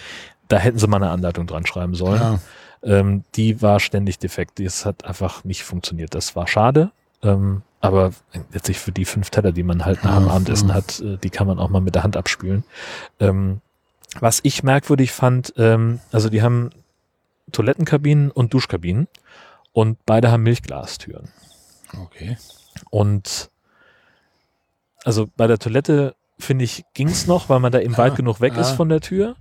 [0.48, 2.20] da hätten sie mal eine Anleitung dran schreiben sollen.
[2.20, 2.40] Ja.
[2.84, 4.60] Ähm, die war ständig defekt.
[4.60, 6.14] Das hat einfach nicht funktioniert.
[6.14, 6.90] Das war schade.
[7.22, 8.12] Ähm, aber
[8.52, 10.74] letztlich für die fünf Teller, die man halt nach dem Ja, Abendessen ja.
[10.74, 12.62] hat, äh, die kann man auch mal mit der Hand abspülen.
[13.18, 13.60] Ähm,
[14.20, 16.70] was ich merkwürdig fand, ähm, also die haben
[17.50, 19.08] Toilettenkabinen und Duschkabinen
[19.72, 21.28] und beide haben Milchglastüren.
[22.04, 22.36] Okay.
[22.90, 23.50] Und
[25.04, 28.40] also bei der Toilette, finde ich, ging's noch, weil man da eben Ja, weit genug
[28.40, 28.76] weg ist ja.
[28.76, 29.36] von der Tür.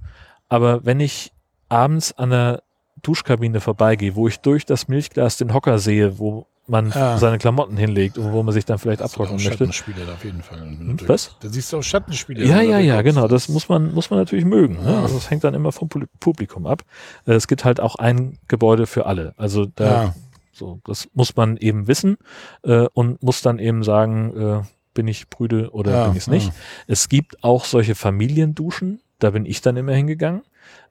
[0.49, 1.31] Aber wenn ich
[1.69, 2.63] abends an der
[3.01, 7.17] Duschkabine vorbeigehe, wo ich durch das Milchglas den Hocker sehe, wo man Ja.
[7.19, 9.51] seine Klamotten hinlegt und wo man sich dann vielleicht abtrocknen möchte.
[9.51, 10.59] Schattenspiele auf jeden Fall.
[10.61, 11.35] Hm, was?
[11.41, 12.43] Da siehst du auch Schattenspiele.
[12.43, 13.27] Ja, ja, ja, genau.
[13.27, 14.81] Das muss man, muss man natürlich mögen.
[14.83, 14.91] Ne?
[14.93, 15.01] Ja.
[15.03, 15.89] Also das hängt dann immer vom
[16.19, 16.81] Publikum ab.
[17.27, 19.33] Äh, Es gibt halt auch ein Gebäude für alle.
[19.37, 20.15] Also da, Ja.
[20.53, 22.17] so, das muss man eben wissen
[22.63, 24.61] äh, und muss dann eben sagen, äh,
[24.93, 26.51] bin ich prüde oder Ja, bin ich es nicht.
[26.87, 30.41] Es gibt auch solche Familienduschen, da bin ich dann immer hingegangen,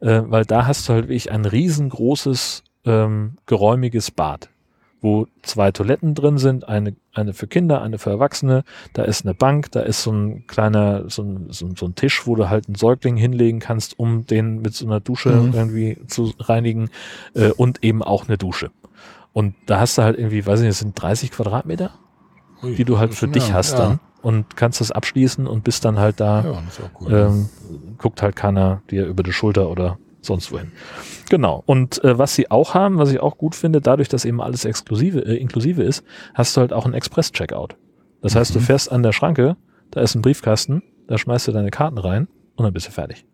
[0.01, 4.49] äh, weil da hast du halt wirklich ein riesengroßes, ähm, geräumiges Bad,
[5.03, 9.35] wo zwei Toiletten drin sind, eine, eine für Kinder, eine für Erwachsene, da ist eine
[9.35, 12.49] Bank, da ist so ein kleiner, so ein, so ein, so ein Tisch, wo du
[12.51, 15.53] halt einen Säugling hinlegen kannst, um den mit so einer Dusche Mhm.
[15.55, 16.91] irgendwie zu reinigen
[17.35, 18.71] äh, und eben auch eine Dusche.
[19.33, 21.91] Und da hast du halt irgendwie, weiß ich nicht, es sind 30 Quadratmeter,
[22.63, 23.79] Ui, die du halt für dich ja, hast ja.
[23.79, 26.63] dann und kannst das abschließen und bist dann halt da,
[27.09, 27.49] Ja, ähm,
[27.97, 30.73] guckt halt keiner dir über die Schulter oder sonst wohin.
[31.29, 31.63] Genau.
[31.67, 34.65] Und äh, was sie auch haben, was ich auch gut finde, dadurch, dass eben alles
[34.65, 37.77] exklusive, äh, inklusive ist, hast du halt auch einen Express-Checkout.
[38.23, 38.65] Das heißt, du Mhm.
[38.65, 39.57] fährst an der Schranke,
[39.91, 43.25] da ist ein Briefkasten, da schmeißt du deine Karten rein und dann bist du fertig.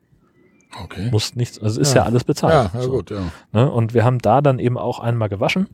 [0.82, 1.08] okay.
[1.10, 2.06] Musst nichts, also ist ja, Ja.
[2.06, 2.52] alles bezahlt.
[2.72, 2.90] Ja, ja So.
[2.90, 3.20] gut, ja.
[3.52, 3.70] Ne?
[3.70, 5.68] Und wir haben da dann eben auch einmal gewaschen.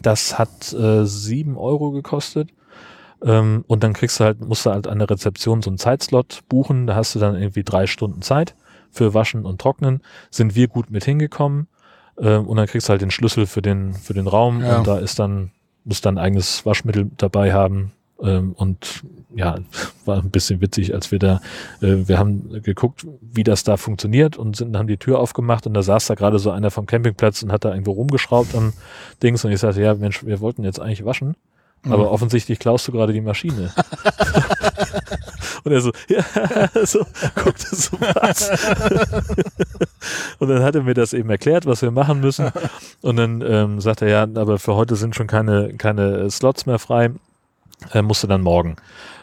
[0.00, 2.48] Das hat äh, sieben Euro gekostet.
[3.22, 6.40] Ähm, und dann kriegst du halt, musst du halt an der Rezeption so einen Zeitslot
[6.48, 6.86] buchen.
[6.86, 8.54] Da hast du dann irgendwie drei Stunden Zeit
[8.92, 10.02] für Waschen und Trocknen.
[10.30, 11.66] Sind wir gut mit hingekommen.
[12.18, 14.60] Ähm, und dann kriegst du halt den Schlüssel für den, für den Raum.
[14.62, 14.78] Ja.
[14.78, 15.50] Und da ist dann,
[15.84, 17.92] musst dann eigenes Waschmittel dabei haben.
[18.22, 19.02] Ähm, und
[19.34, 19.58] ja,
[20.04, 21.40] war ein bisschen witzig, als wir da,
[21.80, 25.74] äh, wir haben geguckt, wie das da funktioniert und sind, haben die Tür aufgemacht und
[25.74, 28.74] da saß da gerade so einer vom Campingplatz und hat da irgendwo rumgeschraubt am
[29.22, 31.34] Dings und ich sagte, ja Mensch, wir wollten jetzt eigentlich waschen.
[31.84, 32.10] Aber Mhm.
[32.10, 33.72] offensichtlich klaust du gerade die Maschine.
[35.64, 36.24] und er so, ja,
[36.84, 38.50] so, guckte so was.
[40.38, 42.50] und dann hat er mir das eben erklärt, was wir machen müssen.
[43.00, 46.78] Und dann ähm, sagt er, ja, aber für heute sind schon keine, keine Slots mehr
[46.78, 47.10] frei.
[47.90, 48.76] Er musste dann morgen.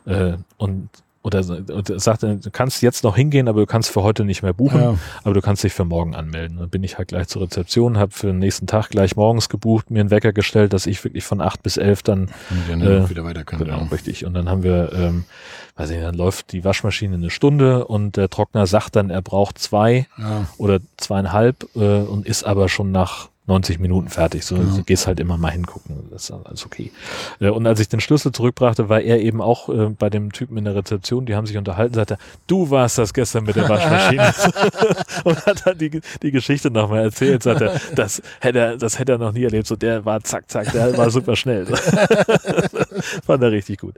[0.06, 0.90] Äh, und
[1.22, 4.54] oder er sagte, du kannst jetzt noch hingehen, aber du kannst für heute nicht mehr
[4.54, 4.96] buchen, Ja.
[5.26, 6.58] aber du kannst dich für morgen anmelden.
[6.60, 9.92] Dann bin ich halt gleich zur Rezeption, habe für den nächsten Tag gleich morgens gebucht,
[9.92, 13.10] mir einen Wecker gestellt, dass ich wirklich von acht bis elf dann Und dann Äh,
[13.10, 13.60] wieder weiter kann.
[13.60, 13.88] Genau, ja.
[13.92, 14.26] richtig.
[14.26, 15.26] Und dann haben wir, ähm,
[15.80, 19.58] weiß ich, dann läuft die Waschmaschine eine Stunde und der Trockner sagt dann, er braucht
[19.58, 20.46] zwei Ja.
[20.58, 24.46] oder zweieinhalb äh, und ist aber schon nach 90 Minuten fertig.
[24.46, 24.62] So, Ja.
[24.62, 26.08] du gehst halt immer mal hingucken.
[26.12, 26.92] Das ist alles okay.
[27.40, 30.56] Äh, und als ich den Schlüssel zurückbrachte, war er eben auch äh, bei dem Typen
[30.58, 33.68] in der Rezeption, die haben sich unterhalten, sagte, er, du warst das gestern mit der
[33.68, 34.34] Waschmaschine.
[35.24, 39.14] und hat dann die, die Geschichte nochmal erzählt, sagt er, das hätte er, das hätte
[39.14, 39.66] er noch nie erlebt.
[39.66, 41.66] So, der war zack, zack, der war super schnell.
[43.26, 43.96] Fand er richtig gut.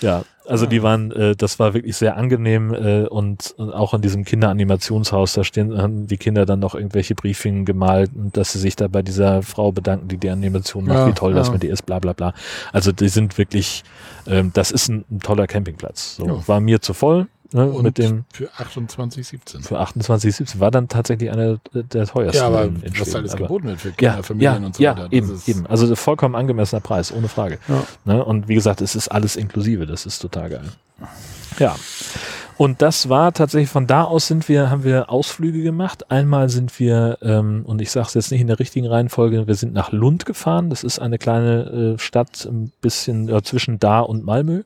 [0.00, 4.00] Ja, also die waren, äh, das war wirklich sehr angenehm äh, und, und auch in
[4.00, 8.58] diesem Kinderanimationshaus, da stehen, haben die Kinder dann noch irgendwelche Briefingen gemalt und dass sie
[8.58, 11.52] sich da bei dieser Frau bedanken, die die Animation macht, Ja, wie toll das ja.
[11.52, 12.32] mit ihr ist, bla bla bla.
[12.72, 13.84] Also die sind wirklich,
[14.26, 16.16] ähm, das ist ein, ein toller Campingplatz.
[16.16, 16.48] So, Ja.
[16.48, 19.62] War mir zu voll ne, Und mit dem für 28,17.
[19.62, 23.16] für 28, 17 war dann tatsächlich einer der teuersten Ja, aber in, in was Schweden.
[23.16, 25.12] alles Aber- geboten wird für Kinder, ja, Familien ja, und so ja, weiter.
[25.12, 25.66] Eben, eben.
[25.66, 27.58] Also vollkommen angemessener Preis, ohne Frage.
[27.68, 27.84] Ja.
[28.04, 28.24] Ne?
[28.24, 30.64] Und wie gesagt, es ist alles inklusive, das ist total geil.
[31.58, 31.74] Ja.
[32.56, 36.10] Und das war tatsächlich, von da aus sind wir, haben wir Ausflüge gemacht.
[36.10, 39.54] Einmal sind wir, ähm, und ich sage es jetzt nicht in der richtigen Reihenfolge, wir
[39.54, 40.68] sind nach Lund gefahren.
[40.68, 44.64] Das ist eine kleine äh, Stadt, ein bisschen äh, zwischen da und Malmö.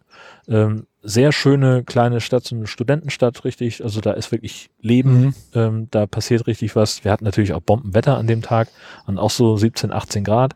[0.49, 3.83] Ähm, sehr schöne kleine Stadt, so eine Studentenstadt, richtig.
[3.83, 5.35] Also da ist wirklich Leben, Mhm.
[5.55, 7.05] ähm, da passiert richtig was.
[7.05, 8.69] Wir hatten natürlich auch Bombenwetter an dem Tag
[9.07, 10.55] und auch so 17, 18 Grad.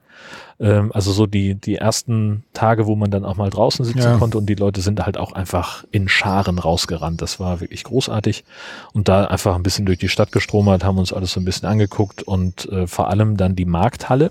[0.61, 4.17] Ähm, also so die, die ersten Tage, wo man dann auch mal draußen sitzen Ja.
[4.19, 7.21] konnte und die Leute sind halt auch einfach in Scharen rausgerannt.
[7.21, 8.45] Das war wirklich großartig.
[8.93, 11.69] Und da einfach ein bisschen durch die Stadt gestromert, haben uns alles so ein bisschen
[11.69, 14.31] angeguckt und äh, vor allem dann die Markthalle.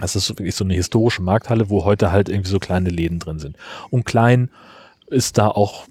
[0.00, 3.38] Das ist wirklich so eine historische Markthalle, wo heute halt irgendwie so kleine Läden drin
[3.38, 3.56] sind.
[3.90, 4.50] Und klein
[5.10, 5.84] ist da auch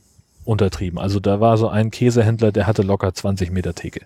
[0.46, 0.98] untertrieben.
[0.98, 4.06] Also da war so ein Käsehändler, der hatte locker 20 Meter Theke.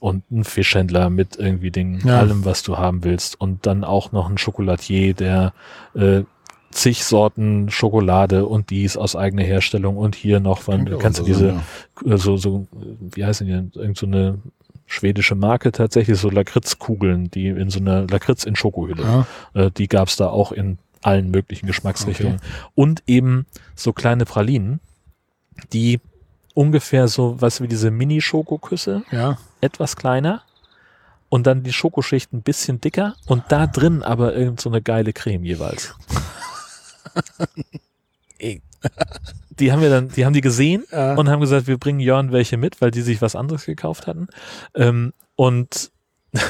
[0.00, 2.18] Und ein Fischhändler mit irgendwie den, Ja.
[2.18, 3.40] allem, was du haben willst.
[3.40, 5.54] Und dann auch noch ein Schokolatier, der
[5.94, 6.24] äh,
[6.70, 11.24] zig Sorten Schokolade und dies aus eigener Herstellung und hier noch, wann, Ja, kennst du
[11.24, 11.48] diese,
[12.04, 12.66] sein, äh, so, so,
[13.00, 13.72] wie heißen die denn?
[13.74, 14.38] Irgend so eine
[14.86, 19.02] schwedische Marke tatsächlich, so Lakritzkugeln, die in so einer Lakritz in Schokohülle.
[19.02, 19.26] ja.
[19.54, 22.40] Äh, die gab's da auch in allen möglichen Geschmacksrichtungen.
[22.74, 24.80] Und eben so kleine Pralinen,
[25.72, 26.00] die
[26.54, 29.38] ungefähr so, du, wie diese Mini-Schokoküsse, ja.
[29.60, 30.42] etwas kleiner
[31.28, 35.12] und dann die Schokoschicht ein bisschen dicker und da drin aber irgend so eine geile
[35.12, 35.94] Creme jeweils.
[39.58, 41.14] Die haben wir dann, die haben die gesehen Ja.
[41.14, 44.26] und haben gesagt, wir bringen Jörn welche mit, weil die sich was anderes gekauft hatten.
[44.74, 45.92] Ähm, und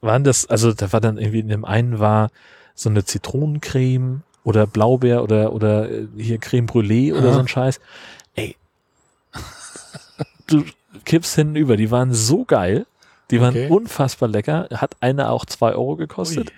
[0.00, 2.30] waren das, also da war dann irgendwie in dem einen war
[2.76, 7.32] so eine Zitronencreme oder Blaubeer oder, oder äh, hier Creme Brûlée oder Ja.
[7.32, 7.80] so ein Scheiß.
[8.36, 8.54] Ey,
[10.46, 10.64] du
[11.04, 12.86] kippst hinüber, die waren so geil.
[13.32, 13.68] Die waren Okay.
[13.70, 14.68] unfassbar lecker.
[14.72, 16.52] Hat eine auch zwei Euro gekostet.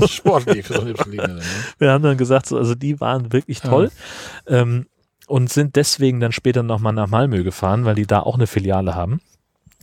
[0.00, 1.28] Ui, sportlich für so eine Linie.
[1.28, 1.42] Ne?
[1.78, 3.70] Wir haben dann gesagt, so, also die waren wirklich Ja.
[3.70, 3.90] toll.
[4.48, 4.86] Ähm,
[5.28, 8.96] und sind deswegen dann später nochmal nach Malmö gefahren, weil die da auch eine Filiale
[8.96, 9.20] haben.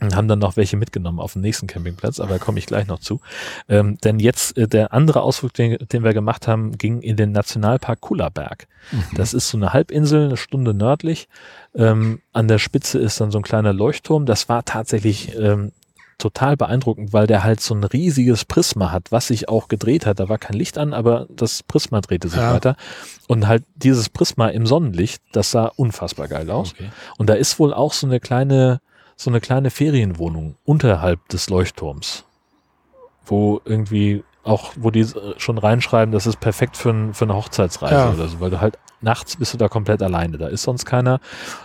[0.00, 2.86] Und haben dann noch welche mitgenommen auf den nächsten Campingplatz, aber da komme ich gleich
[2.86, 3.20] noch zu.
[3.68, 7.32] Ähm, denn jetzt, äh, der andere Ausflug, den, den wir gemacht haben, ging in den
[7.32, 8.66] Nationalpark Kullerberg.
[9.14, 11.28] Das ist so eine Halbinsel, eine Stunde nördlich.
[11.74, 14.24] Ähm, an der Spitze ist dann so ein kleiner Leuchtturm.
[14.24, 15.72] Das war tatsächlich ähm,
[16.16, 20.20] total beeindruckend, weil der halt so ein riesiges Prisma hat, was sich auch gedreht hat.
[20.20, 22.52] Da war kein Licht an, aber das Prisma drehte sich Ja.
[22.54, 22.76] weiter.
[23.28, 26.72] Und halt dieses Prisma im Sonnenlicht, das sah unfassbar geil aus.
[26.72, 26.90] Okay.
[27.18, 28.80] Und da ist wohl auch so eine kleine,
[29.20, 32.24] so eine kleine Ferienwohnung unterhalb des Leuchtturms,
[33.26, 37.34] wo irgendwie auch, wo die äh, schon reinschreiben, das ist perfekt für, ein, für eine
[37.34, 38.12] Hochzeitsreise Ja.
[38.14, 40.38] oder so, weil du halt nachts bist du da komplett alleine.
[40.38, 41.20] Da ist sonst keiner.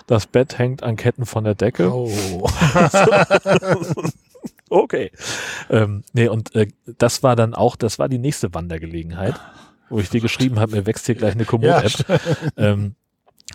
[0.08, 1.90] Das Bett hängt an Ketten von der Decke.
[1.94, 2.50] Oh.
[4.70, 5.12] Okay.
[5.70, 6.68] Ähm, nee, und äh,
[6.98, 9.36] das war dann auch, das war die nächste Wandergelegenheit,
[9.90, 12.22] wo ich dir geschrieben habe, mir wächst hier gleich eine Ja, Komoot-App.
[12.58, 12.96] ähm,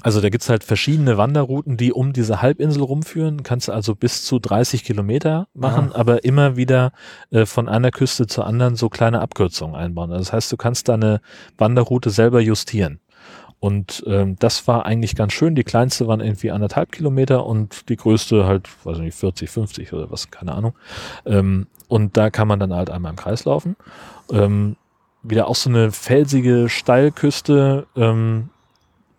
[0.03, 3.43] also da gibt's halt verschiedene Wanderrouten, die um diese Halbinsel rumführen.
[3.43, 6.93] Kannst du also bis zu 30 Kilometer machen, aber immer wieder
[7.31, 10.11] äh, von einer Küste zur anderen so kleine Abkürzungen einbauen.
[10.11, 11.21] Also das heißt, du kannst deine
[11.59, 13.01] Wanderroute selber justieren.
[13.59, 15.55] und ähm, das war eigentlich ganz schön.
[15.55, 20.11] Die kleinste waren irgendwie anderthalb Kilometer und die größte halt, weiß nicht, 40, 50 oder
[20.11, 20.75] was, keine Ahnung.
[21.27, 23.77] Ähm, und da kann man dann halt einmal im Kreis laufen.
[24.33, 24.77] Ähm,
[25.23, 28.49] wieder auch so eine felsige Steilküste, ähm,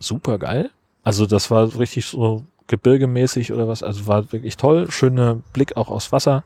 [0.01, 0.69] super geil.
[1.03, 3.83] Also das war richtig so gebirgemäßig oder was.
[3.83, 4.89] Also war wirklich toll.
[4.91, 6.43] Schöner Blick auch aufs Wasser.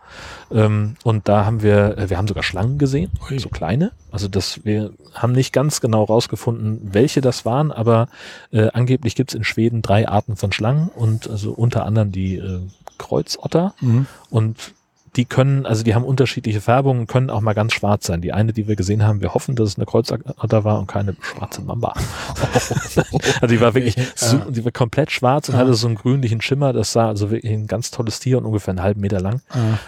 [0.51, 3.37] Ähm, und da haben wir, äh, wir haben sogar Schlangen gesehen, Ui.
[3.37, 3.91] so kleine.
[4.11, 8.07] Also das, wir haben nicht ganz genau rausgefunden, welche das waren, aber
[8.51, 12.61] äh, angeblich gibt's in Schweden drei Arten von Schlangen und also unter anderem die äh,
[12.97, 14.07] Kreuzotter Mhm.
[14.29, 14.73] und
[15.15, 18.21] die können, also die haben unterschiedliche Färbungen, können auch mal ganz schwarz sein.
[18.21, 21.15] Die eine, die wir gesehen haben, wir hoffen, dass es eine Kreuzotter war und keine
[21.21, 21.93] schwarze Mamba.
[23.41, 26.73] also die war wirklich, su- die war komplett schwarz und hatte so einen grünlichen Schimmer.
[26.73, 29.41] Das sah also wirklich ein ganz tolles Tier und ungefähr einen halben Meter lang,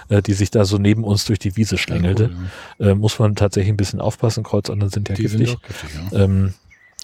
[0.09, 2.31] äh, die sich da so neben uns durch die Wiese schlängelte.
[2.79, 4.43] Äh, muss man tatsächlich ein bisschen aufpassen.
[4.43, 5.49] Kreuzottern sind ja Die giftig.
[5.49, 6.19] sind giftig, ja.
[6.19, 6.53] Ähm,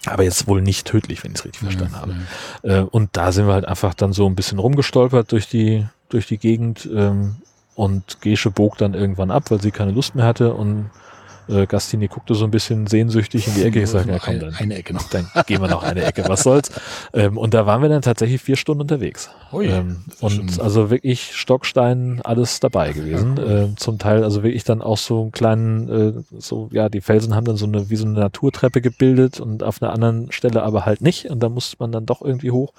[0.06, 2.14] aber jetzt wohl nicht tödlich, wenn ich es richtig verstanden habe.
[2.62, 6.26] Äh, und da sind wir halt einfach dann so ein bisschen rumgestolpert durch die, durch
[6.26, 6.88] die Gegend.
[6.94, 7.36] Ähm,
[7.74, 10.54] und Gesche bog dann irgendwann ab, weil sie keine Lust mehr hatte.
[10.54, 10.90] Und
[11.48, 13.82] äh, Gastini guckte so ein bisschen sehnsüchtig in die Ecke.
[13.82, 15.08] Ich sage, ja komm, dann, eine Ecke noch.
[15.10, 16.70] dann gehen wir noch eine Ecke, was soll's.
[17.12, 19.30] Ähm, und da waren wir dann tatsächlich vier Stunden unterwegs.
[19.52, 23.38] Ui, ähm, und also wirklich Stockstein, alles dabei gewesen.
[23.46, 27.34] ähm, zum Teil also wirklich dann auch so einen kleinen, äh, so, ja, die Felsen
[27.34, 30.86] haben dann so eine, wie so eine Naturtreppe gebildet und auf einer anderen Stelle aber
[30.86, 31.26] halt nicht.
[31.26, 32.72] Und da musste man dann doch irgendwie hoch.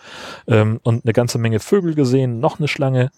[0.48, 3.12] Ähm, und eine ganze Menge Vögel gesehen, noch eine Schlange.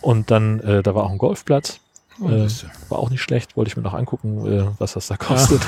[0.00, 1.80] Und dann, äh, da war auch ein Golfplatz.
[2.20, 2.48] Oh, äh.
[2.88, 5.60] War auch nicht schlecht, wollte ich mir noch angucken, äh, was das da kostet.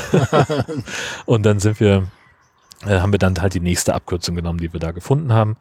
[1.26, 2.08] und dann sind wir,
[2.86, 5.56] äh, haben wir dann halt die nächste Abkürzung genommen, die wir da gefunden haben.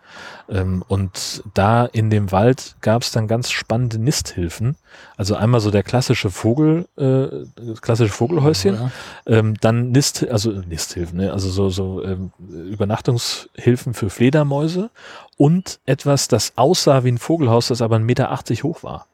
[0.49, 4.77] Ähm, und da in dem Wald gab es dann ganz spannende Nisthilfen.
[5.17, 8.75] Also einmal so der klassische Vogel, äh, das klassische Vogelhäuschen.
[8.75, 8.91] Ja.
[9.25, 11.33] Ähm, dann Nist, also Nisthilfen, ne?
[11.33, 14.89] also so, so ähm, Übernachtungshilfen für Fledermäuse
[15.35, 18.29] und etwas, das aussah wie ein Vogelhaus, das aber 1,80 Meter
[18.63, 19.07] hoch war.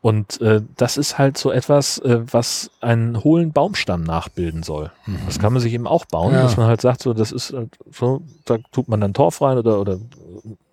[0.00, 4.92] Und äh, das ist halt so etwas, äh, was einen hohlen Baumstamm nachbilden soll.
[5.26, 6.42] Das kann man sich eben auch bauen, Ja.
[6.42, 9.58] dass man halt sagt, so, das ist halt so, da tut man dann Torf rein
[9.58, 9.98] oder, oder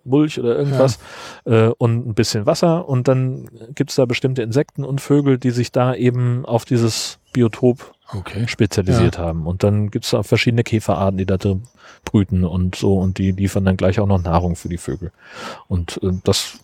[0.04, 1.00] Mulch oder irgendwas
[1.44, 5.72] äh, und ein bisschen Wasser und dann gibt's da bestimmte Insekten und Vögel, die sich
[5.72, 8.46] da eben auf dieses Biotop Okay.
[8.46, 9.48] spezialisiert haben.
[9.48, 11.64] Und dann gibt's da verschiedene Käferarten, die da drin
[12.04, 15.10] brüten und so und die liefern dann gleich auch noch Nahrung für die Vögel.
[15.66, 16.56] Und äh, das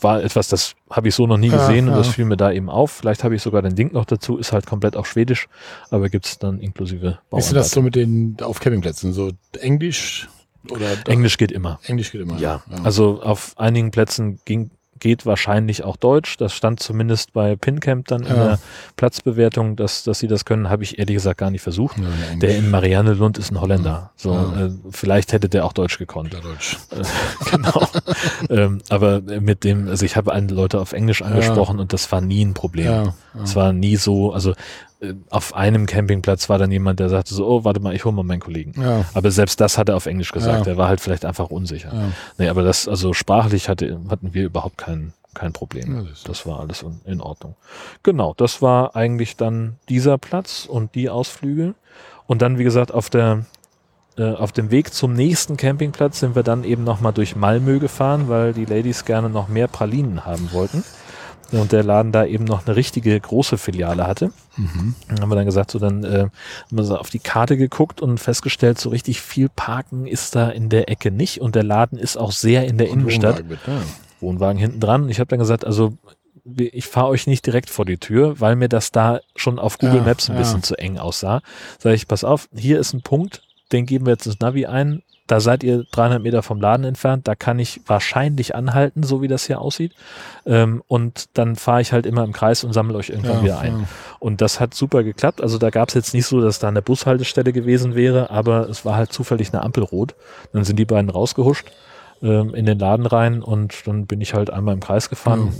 [0.00, 1.98] war etwas, das habe ich so noch nie Ja, gesehen und ja.
[1.98, 2.90] das fiel mir da eben auf.
[2.90, 5.48] Vielleicht habe ich sogar den Link noch dazu, ist halt komplett auf Schwedisch,
[5.90, 9.12] aber gibt's dann inklusive Ist das so mit den auf Campingplätzen?
[9.12, 10.28] So Englisch
[10.70, 11.78] oder Englisch geht immer.
[11.84, 12.38] Englisch geht immer.
[12.38, 14.70] Ja, also auf einigen Plätzen ging,
[15.00, 16.36] geht wahrscheinlich auch Deutsch.
[16.36, 18.34] Das stand zumindest bei PinCamp dann in Ja.
[18.44, 18.58] der
[18.96, 21.98] Platzbewertung, dass, dass sie das können, habe ich ehrlich gesagt gar nicht versucht.
[21.98, 22.38] Ja, Englisch.
[22.40, 24.12] Der in Mariannelund ist ein Holländer.
[24.16, 24.66] So, Ja.
[24.66, 26.32] äh, vielleicht hätte der auch Deutsch gekonnt.
[26.32, 26.78] Ja, Deutsch.
[27.50, 27.86] genau.
[28.50, 32.44] ähm, aber mit dem, also ich habe Leute auf Englisch angesprochen und das war nie
[32.44, 33.12] ein Problem.
[33.42, 34.54] Es war nie so, also äh,
[35.30, 38.22] auf einem Campingplatz war dann jemand, der sagte so, oh, warte mal, ich hole mal
[38.22, 38.80] meinen Kollegen.
[38.80, 40.66] Ja, Aber selbst das hat er auf Englisch gesagt.
[40.66, 40.72] Ja.
[40.72, 41.92] Er war halt vielleicht einfach unsicher.
[41.92, 42.08] ja.
[42.38, 46.06] Nee, aber das, also sprachlich hatte, hatten wir überhaupt kein, kein Problem.
[46.08, 47.56] Das das war alles in, in Ordnung.
[48.02, 51.74] Genau, das war eigentlich dann dieser Platz und die Ausflüge.
[52.26, 53.44] Und dann, wie gesagt, auf der
[54.16, 58.28] äh, auf dem Weg zum nächsten Campingplatz sind wir dann eben nochmal durch Malmö gefahren,
[58.28, 60.84] weil die Ladies gerne noch mehr Pralinen haben wollten.
[61.52, 64.32] Und der Laden da eben noch eine richtige große Filiale hatte.
[64.56, 64.94] Mhm.
[65.08, 66.32] Dann haben wir dann gesagt, so dann äh, haben
[66.70, 70.68] wir so auf die Karte geguckt und festgestellt, so richtig viel Parken ist da in
[70.68, 73.38] der Ecke nicht und der Laden ist auch sehr in der Und Innenstadt.
[73.38, 73.82] Wohnwagen mit, ja.
[74.20, 75.08] Wohnwagen hinten dran.
[75.08, 75.94] Ich habe dann gesagt, also
[76.56, 79.98] ich fahre euch nicht direkt vor die Tür, weil mir das da schon auf Google
[79.98, 80.40] Ja, Maps ein ja.
[80.40, 81.40] bisschen zu eng aussah.
[81.78, 83.42] Sag ich, pass auf, hier ist ein Punkt,
[83.72, 85.02] den geben wir jetzt ins Navi ein.
[85.26, 87.26] Da seid ihr 300 Meter vom Laden entfernt.
[87.26, 89.92] Da kann ich wahrscheinlich anhalten, so wie das hier aussieht.
[90.44, 93.58] Ähm, und dann fahre ich halt immer im Kreis und sammle euch irgendwann Ja, wieder
[93.60, 93.72] ein.
[93.80, 93.84] ja.
[94.18, 95.40] Und das hat super geklappt.
[95.40, 98.84] Also da gab es jetzt nicht so, dass da eine Bushaltestelle gewesen wäre, aber es
[98.84, 100.14] war halt zufällig eine Ampel rot.
[100.52, 101.68] Dann sind die beiden rausgehuscht
[102.22, 105.52] ähm, in den Laden rein und dann bin ich halt einmal im Kreis gefahren,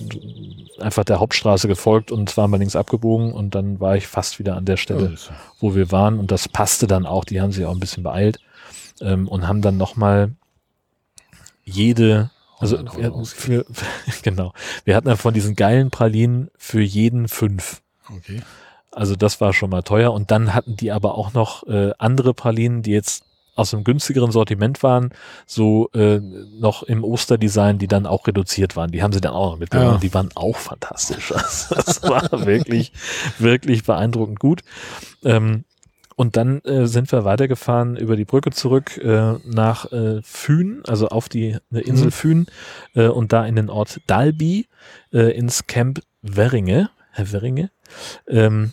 [0.78, 4.64] einfach der Hauptstraße gefolgt und zweimal links abgebogen und dann war ich fast wieder an
[4.66, 5.30] der Stelle, ist-
[5.60, 7.24] wo wir waren und das passte dann auch.
[7.24, 8.40] Die haben sich auch ein bisschen beeilt
[9.00, 10.32] ähm, und haben dann nochmal
[11.64, 13.66] jede also 100 wir, Euro für,
[14.22, 14.52] genau.
[14.84, 17.82] Wir hatten ja von diesen geilen Pralinen für jeden fünf.
[18.08, 18.42] Okay.
[18.90, 20.12] Also das war schon mal teuer.
[20.12, 23.24] Und dann hatten die aber auch noch äh, andere Pralinen, die jetzt
[23.56, 25.10] aus einem günstigeren Sortiment waren,
[25.46, 28.90] so äh, noch im Osterdesign, die dann auch reduziert waren.
[28.90, 29.90] Die haben sie dann auch noch mitgenommen.
[29.90, 29.94] Ja.
[29.94, 31.32] und Die waren auch fantastisch.
[31.32, 32.92] Also das war wirklich,
[33.38, 34.62] wirklich beeindruckend gut.
[35.22, 35.64] Ähm,
[36.16, 41.08] und dann äh, sind wir weitergefahren über die Brücke zurück äh, nach äh, Fühn, also
[41.08, 42.10] auf die Insel Mhm.
[42.12, 42.46] Fühn
[42.94, 44.66] äh, und da in den Ort Dalby
[45.12, 46.90] äh, ins Camp Werringe.
[47.10, 47.70] Herr Werringe.
[48.28, 48.72] Ähm,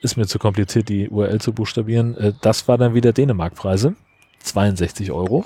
[0.00, 2.16] ist mir zu kompliziert, die URL zu buchstabieren.
[2.16, 3.94] Äh, das war dann wieder Dänemark-Preise.
[4.42, 5.44] 62 Euro.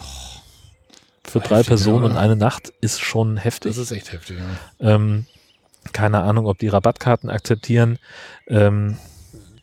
[1.24, 2.10] Für drei Heftig, Personen ja.
[2.10, 3.70] und eine Nacht ist schon heftig.
[3.70, 4.39] Das ist echt heftig.
[4.81, 4.94] Ja.
[4.94, 5.27] Ähm,
[5.93, 7.98] keine Ahnung, ob die Rabattkarten akzeptieren.
[8.48, 8.97] Ähm,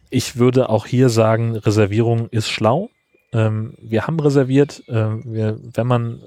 [0.10, 2.90] ich würde auch hier sagen, Reservierung ist schlau.
[3.34, 4.84] Ähm, wir haben reserviert.
[4.88, 6.22] Ähm, wir, wenn man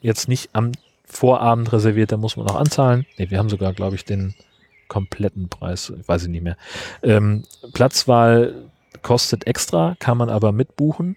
[0.00, 0.72] jetzt nicht am
[1.04, 3.06] Vorabend reserviert, dann muss man auch anzahlen.
[3.18, 4.34] Nee, wir haben sogar, glaube ich, den
[4.88, 5.92] kompletten Preis.
[6.00, 6.56] Ich weiß ich nicht mehr.
[7.02, 8.70] Ähm, Platzwahl
[9.02, 11.16] kostet extra, kann man aber mitbuchen.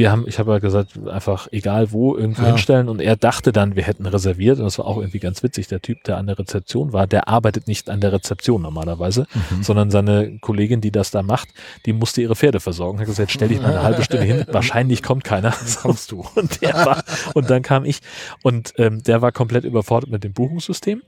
[0.00, 2.48] Wir haben, ich habe ja gesagt, einfach egal wo irgendwo Ja.
[2.48, 5.68] hinstellen und er dachte dann, wir hätten reserviert und das war auch irgendwie ganz witzig.
[5.68, 9.62] Der Typ, der an der Rezeption war, der arbeitet nicht an der Rezeption normalerweise, Mhm.
[9.62, 11.48] sondern seine Kollegin, die das da macht,
[11.84, 12.98] die musste ihre Pferde versorgen.
[12.98, 15.52] Hat gesagt, stell dich mal eine halbe Stunde hin, wahrscheinlich kommt keiner.
[15.82, 16.24] Kommst du.
[16.34, 17.04] Und der war,
[17.34, 18.00] und dann kam ich
[18.42, 21.02] und ähm, der war komplett überfordert mit dem Buchungssystem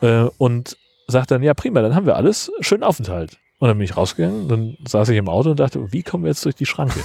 [0.00, 0.76] äh, und
[1.08, 3.38] sagt dann, ja prima, dann haben wir alles, schönen Aufenthalt.
[3.58, 6.30] Und dann bin ich rausgegangen, dann saß ich im Auto und dachte, wie kommen wir
[6.30, 7.00] jetzt durch die Schranke?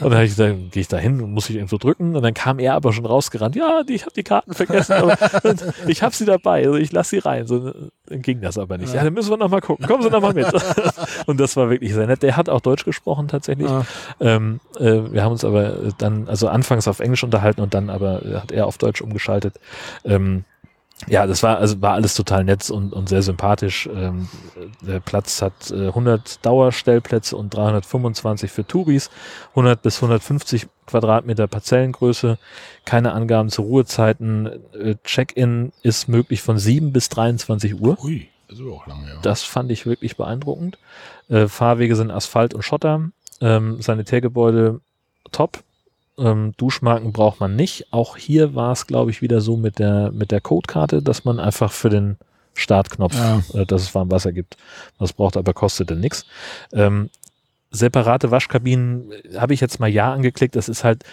[0.00, 2.16] Und dann, hab ich gesagt, gehe ich da hin und muss ich irgendwo drücken.
[2.16, 3.56] Und dann kam er aber schon rausgerannt.
[3.56, 5.16] Ja, die, ich habe die Karten vergessen, aber
[5.86, 6.66] ich habe sie dabei.
[6.66, 7.46] Also ich lasse sie rein.
[7.46, 7.72] So,
[8.06, 8.94] dann ging das aber nicht.
[8.94, 9.86] Ja, dann müssen wir noch mal gucken.
[9.86, 10.46] Kommen Sie noch mal mit.
[11.26, 12.22] Und das war wirklich sehr nett.
[12.22, 13.68] Der hat auch Deutsch gesprochen tatsächlich.
[13.68, 13.84] Ah.
[14.20, 18.22] Ähm, äh, wir haben uns aber dann, also anfangs auf Englisch unterhalten und dann aber
[18.34, 19.54] hat er auf Deutsch umgeschaltet.
[20.04, 20.44] Ähm,
[21.06, 23.88] ja, das war also war alles total nett und, und sehr sympathisch.
[23.92, 24.28] Ähm,
[24.82, 29.10] der Platz hat äh, 100 Dauerstellplätze und 325 für Touris,
[29.50, 32.38] 100 bis 150 Quadratmeter Parzellengröße,
[32.84, 34.46] keine Angaben zu Ruhezeiten.
[34.74, 37.96] Äh, Check-in ist möglich von 7 bis 23 Uhr.
[38.02, 39.20] Ui, das ist auch lange, ja.
[39.22, 40.78] Das fand ich wirklich beeindruckend.
[41.28, 43.10] Äh, Fahrwege sind Asphalt und Schotter.
[43.40, 44.80] Ähm, Sanitärgebäude
[45.32, 45.62] top.
[46.20, 47.92] Ähm, Duschmarken braucht man nicht.
[47.92, 51.40] Auch hier war es, glaube ich, wieder so mit der, mit der Codekarte, dass man
[51.40, 52.16] einfach für den
[52.54, 53.42] Startknopf, Ja.
[53.60, 54.56] äh, dass es warm Wasser gibt.
[54.98, 56.26] Das braucht aber kostet dann nichts.
[56.72, 57.10] Ähm,
[57.70, 60.56] separate Waschkabinen äh, habe ich jetzt mal ja angeklickt.
[60.56, 61.04] Das ist halt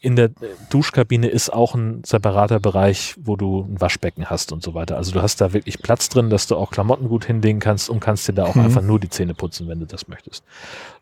[0.00, 0.30] in der äh,
[0.68, 4.96] Duschkabine ist auch ein separater Bereich, wo du ein Waschbecken hast und so weiter.
[4.98, 8.00] Also du hast da wirklich Platz drin, dass du auch Klamotten gut hinlegen kannst und
[8.00, 8.64] kannst dir da auch Mhm.
[8.66, 10.44] einfach nur die Zähne putzen, wenn du das möchtest.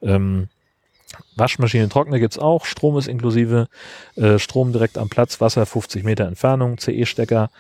[0.03, 0.49] Ähm,
[1.37, 3.69] Waschmaschinen, Trockner gibt's auch, Strom ist inklusive,
[4.17, 7.51] äh, Strom direkt am Platz, Wasser 50 Meter Entfernung, CE-Stecker.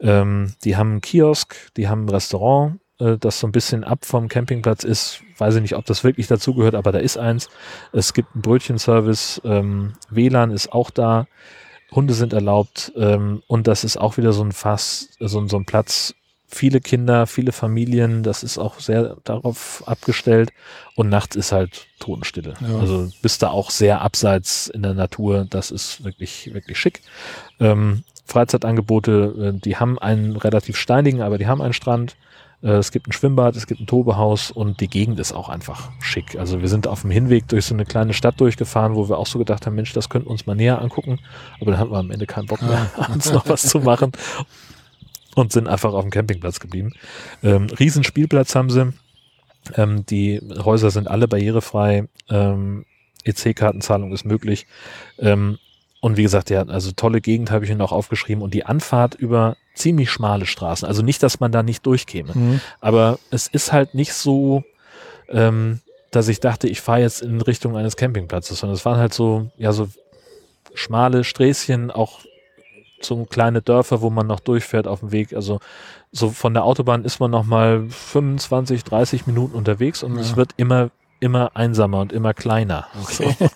[0.00, 4.04] Ähm, die haben einen Kiosk, die haben ein Restaurant, äh, das so ein bisschen ab
[4.04, 5.22] vom Campingplatz ist.
[5.38, 7.48] Weiß ich nicht, ob das wirklich dazugehört, aber da ist eins.
[7.92, 11.26] Es gibt einen Brötchenservice, ähm, WLAN ist auch da,
[11.92, 15.64] Hunde sind erlaubt ähm, und das ist auch wieder so ein Fass, so, so ein
[15.64, 16.14] Platz.
[16.48, 20.52] Viele Kinder, viele Familien, das ist auch sehr darauf abgestellt.
[20.94, 22.54] Und nachts ist halt Totenstille.
[22.60, 22.78] Ja.
[22.78, 25.46] Also bist da auch sehr abseits in der Natur.
[25.48, 27.02] Das ist wirklich, wirklich schick.
[27.58, 32.16] Ähm, Freizeitangebote, äh, die haben einen relativ steinigen, aber die haben einen Strand.
[32.62, 35.90] Äh, es gibt ein Schwimmbad, es gibt ein Tobehaus und die Gegend ist auch einfach
[36.00, 36.36] schick.
[36.38, 39.26] Also wir sind auf dem Hinweg durch so eine kleine Stadt durchgefahren, wo wir auch
[39.26, 41.18] so gedacht haben, Mensch, das könnten wir uns mal näher angucken.
[41.60, 44.12] Aber dann hatten wir am Ende keinen Bock mehr, abends noch was zu machen
[45.36, 46.94] und sind einfach auf dem Campingplatz geblieben.
[47.44, 48.92] Ähm, Riesenspielplatz haben sie.
[49.76, 52.08] Ähm, die Häuser sind alle barrierefrei.
[52.28, 52.84] Ähm,
[53.24, 54.66] EC-Kartenzahlung ist möglich.
[55.18, 55.58] Ähm,
[56.00, 59.14] und wie gesagt, ja, also tolle Gegend habe ich Ihnen auch aufgeschrieben und die Anfahrt
[59.14, 60.86] über ziemlich schmale Straßen.
[60.88, 62.60] Also nicht, dass man da nicht durchkäme, Mhm.
[62.80, 64.62] aber es ist halt nicht so,
[65.28, 65.80] ähm,
[66.12, 69.50] dass ich dachte, ich fahre jetzt in Richtung eines Campingplatzes, sondern es waren halt so,
[69.58, 69.88] ja, so
[70.74, 72.20] schmale Sträßchen, auch
[73.00, 75.34] so kleine Dörfer, wo man noch durchfährt auf dem Weg.
[75.34, 75.60] Also
[76.12, 80.20] so von der Autobahn ist man noch mal 25, 30 Minuten unterwegs und Ja.
[80.22, 82.88] es wird immer immer einsamer und immer kleiner.
[83.02, 83.34] Okay.
[83.38, 83.46] So.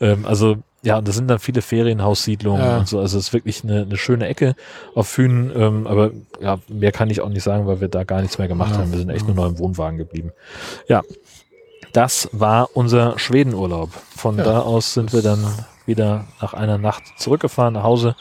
[0.04, 2.78] ähm, also ja, und das sind dann viele Ferienhaussiedlungen Ja.
[2.78, 2.98] und so.
[2.98, 4.56] Also es ist wirklich eine, eine schöne Ecke
[4.96, 5.52] auf Fünen.
[5.54, 6.10] Ähm, aber
[6.40, 8.78] ja, mehr kann ich auch nicht sagen, weil wir da gar nichts mehr gemacht Ja.
[8.78, 8.90] haben.
[8.90, 10.32] Wir sind echt nur noch im Wohnwagen geblieben.
[10.88, 11.02] Ja,
[11.92, 13.90] das war unser Schwedenurlaub.
[14.16, 14.44] Von Ja.
[14.44, 15.44] da aus sind wir dann
[15.86, 18.16] wieder nach einer Nacht zurückgefahren nach Hause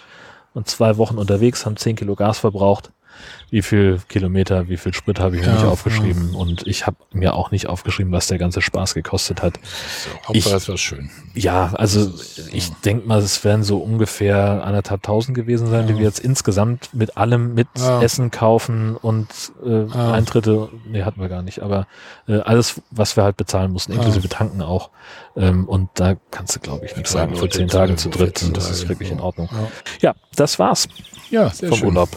[0.60, 2.92] und zwei Wochen unterwegs, haben 10 Kilo Gas verbraucht.
[3.52, 6.98] Wie viel Kilometer, wie viel Sprit habe ich mir Ja, nicht aufgeschrieben und ich habe
[7.12, 9.60] mir auch nicht aufgeschrieben, was der ganze Spaß gekostet hat.
[10.04, 11.10] So, Hauptsache es war schön.
[11.34, 12.12] Ja, also
[12.52, 16.00] ich denke mal, es werden so ungefähr anderthalb tausend gewesen sein, die Ja.
[16.00, 18.02] wir jetzt insgesamt mit allem, mit Ja.
[18.04, 19.28] Essen kaufen und
[19.66, 20.12] äh, Ja.
[20.12, 21.88] Eintritte, nee, hatten wir gar nicht, aber
[22.28, 24.90] äh, alles, was wir halt bezahlen mussten, inklusive Tanken auch.
[25.36, 27.34] Ähm, und da kannst du, glaube ich, nichts sagen.
[27.36, 29.24] Leute, zehn Tage zu dritt, 14 das ist wirklich in Ja.
[29.24, 29.50] Ordnung.
[30.02, 30.88] Ja, Ja, das war's
[31.32, 31.88] ja sehr vom schön.
[31.90, 32.10] Urlaub.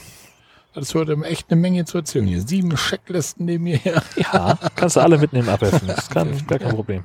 [0.75, 2.41] Das wird echt eine Menge zu erzählen hier.
[2.41, 4.03] Sieben Checklisten neben mir her.
[4.17, 5.87] Ja, kannst du alle mitnehmen, abhelfen.
[5.89, 7.05] Das kann, gar kein Problem.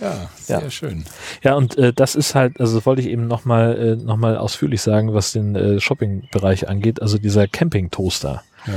[0.00, 0.70] Ja, sehr Ja.
[0.70, 1.04] schön.
[1.42, 4.82] Ja, und äh, das ist halt, also wollte ich eben nochmal äh, noch mal ausführlich
[4.82, 7.00] sagen, was den äh, Shopping-Bereich angeht.
[7.00, 8.72] Also dieser Camping-Toaster, Ja.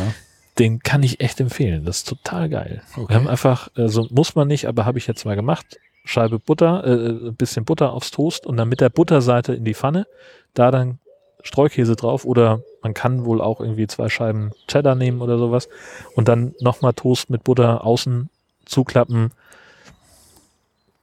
[0.60, 1.86] den kann ich echt empfehlen.
[1.86, 2.84] Das ist total geil.
[2.96, 3.10] Okay.
[3.10, 5.80] Wir haben einfach, also muss man nicht, aber habe ich jetzt mal gemacht.
[6.06, 9.74] Scheibe Butter, äh, ein bisschen Butter aufs Toast und dann mit der Butterseite in die
[9.74, 10.06] Pfanne,
[10.54, 11.00] da dann
[11.44, 15.68] Streukäse drauf oder man kann wohl auch irgendwie zwei Scheiben Cheddar nehmen oder sowas
[16.16, 18.30] und dann nochmal Toast mit Butter außen
[18.66, 19.32] zuklappen.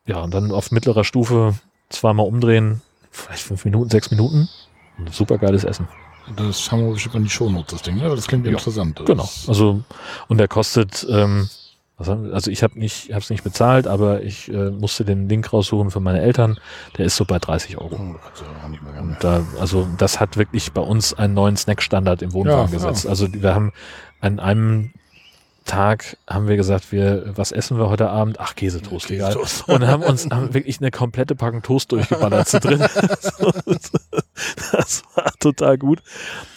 [0.06, 1.54] Ja, und dann auf mittlerer Stufe
[1.90, 2.80] zweimal umdrehen,
[3.10, 4.48] vielleicht fünf Minuten, sechs Minuten.
[5.10, 5.86] Super geiles Essen.
[6.36, 8.08] Das haben wir bestimmt in die Shownotes, das Ding, ne?
[8.08, 8.52] Das klingt Ja.
[8.52, 8.98] interessant.
[9.00, 9.28] Das Genau.
[9.46, 9.82] Also
[10.28, 11.50] und der kostet, ähm,
[11.96, 15.90] also ich habe nicht, habe es nicht bezahlt, aber ich äh, musste den Link raussuchen
[15.92, 16.58] für meine Eltern.
[16.98, 17.94] Der ist so bei 30 Euro.
[17.94, 19.00] Oh.
[19.00, 23.04] Und da, also das hat wirklich bei uns einen neuen Snackstandard im Wohnwagen Ja, gesetzt.
[23.04, 23.10] ja.
[23.10, 23.72] Also wir haben
[24.20, 24.92] an einem
[25.64, 28.38] Tag haben wir gesagt, wir, was essen wir heute Abend?
[28.38, 29.32] Ach, Käsetoast, egal.
[29.32, 29.68] Käsetoast.
[29.68, 32.80] Und haben uns haben wirklich eine komplette Packung Toast durchgeballert zu drin.
[34.72, 36.02] das war total gut.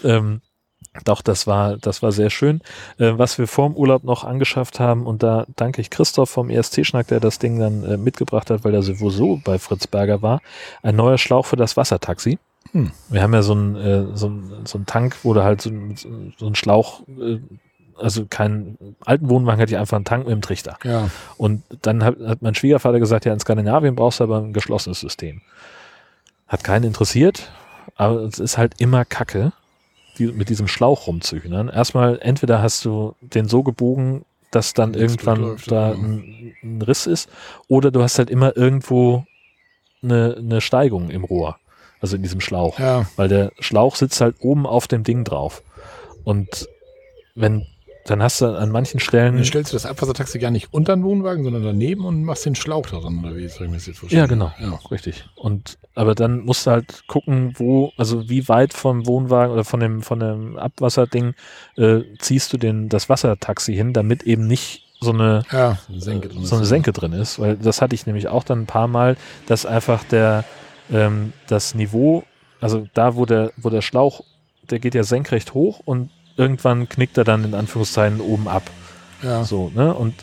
[0.03, 0.41] Ähm,
[1.05, 2.61] doch, das war, das war sehr schön.
[2.97, 7.07] Äh, was wir vorm Urlaub noch angeschafft haben, und da danke ich Christoph vom ESC-Schnack,
[7.07, 10.41] der das Ding dann äh, mitgebracht hat, weil er sowieso bei Fritz Berger war,
[10.83, 12.39] ein neuer Schlauch für das Wassertaxi.
[12.73, 12.91] Hm.
[13.09, 15.69] Wir haben ja so einen äh, so ein, so ein Tank, wo du halt so,
[15.69, 15.95] ein-
[16.37, 17.39] so ein Schlauch, äh,
[17.99, 20.77] also keinen alten Wohnwagen hatte ich einfach einen Tank mit dem Trichter.
[20.83, 24.53] Ja, Und dann hat, hat mein Schwiegervater gesagt, ja, in Skandinavien brauchst du aber ein
[24.53, 25.41] geschlossenes System.
[26.47, 27.51] Hat keinen interessiert,
[27.95, 29.51] aber es ist halt immer Kacke,
[30.17, 31.69] die, mit diesem Schlauch rumzuhühnern.
[31.69, 35.95] Erstmal, entweder hast du den so gebogen, dass dann Nichts irgendwann durchläuft, da ja.
[35.95, 37.29] ein, ein Riss ist,
[37.67, 39.25] oder du hast halt immer irgendwo
[40.01, 41.57] eine, eine Steigung im Rohr,
[41.99, 45.63] also in diesem Schlauch ja, weil der Schlauch sitzt halt oben auf dem Ding drauf.
[46.23, 46.67] Und
[47.35, 47.65] wenn,
[48.07, 49.35] dann hast du an manchen Stellen.
[49.35, 52.55] dann stellst du das Abwassertaxi gar nicht unter den Wohnwagen, sondern daneben und machst den
[52.55, 54.21] Schlauch daran, oder wie ich mir das jetzt vorstellen?
[54.21, 54.51] Ja, genau.
[54.59, 54.79] Ja.
[54.89, 55.25] Richtig.
[55.35, 59.79] Und aber dann musst du halt gucken, wo, also wie weit vom Wohnwagen oder von
[59.79, 61.33] dem, von dem Abwasserding
[61.75, 66.29] äh, ziehst du den, das Wassertaxi hin, damit eben nicht so eine Ja, eine Senke
[66.29, 66.69] drin so eine ist.
[66.69, 69.17] Senke drin ist, weil das hatte ich nämlich auch dann ein paar Mal,
[69.47, 70.43] dass einfach der
[70.91, 72.23] ähm, das Niveau,
[72.61, 74.21] also da wo der wo der Schlauch,
[74.69, 78.69] der geht ja senkrecht hoch und irgendwann knickt er dann in Anführungszeichen oben ab,
[79.21, 79.93] Ja, so ne?
[79.93, 80.13] Und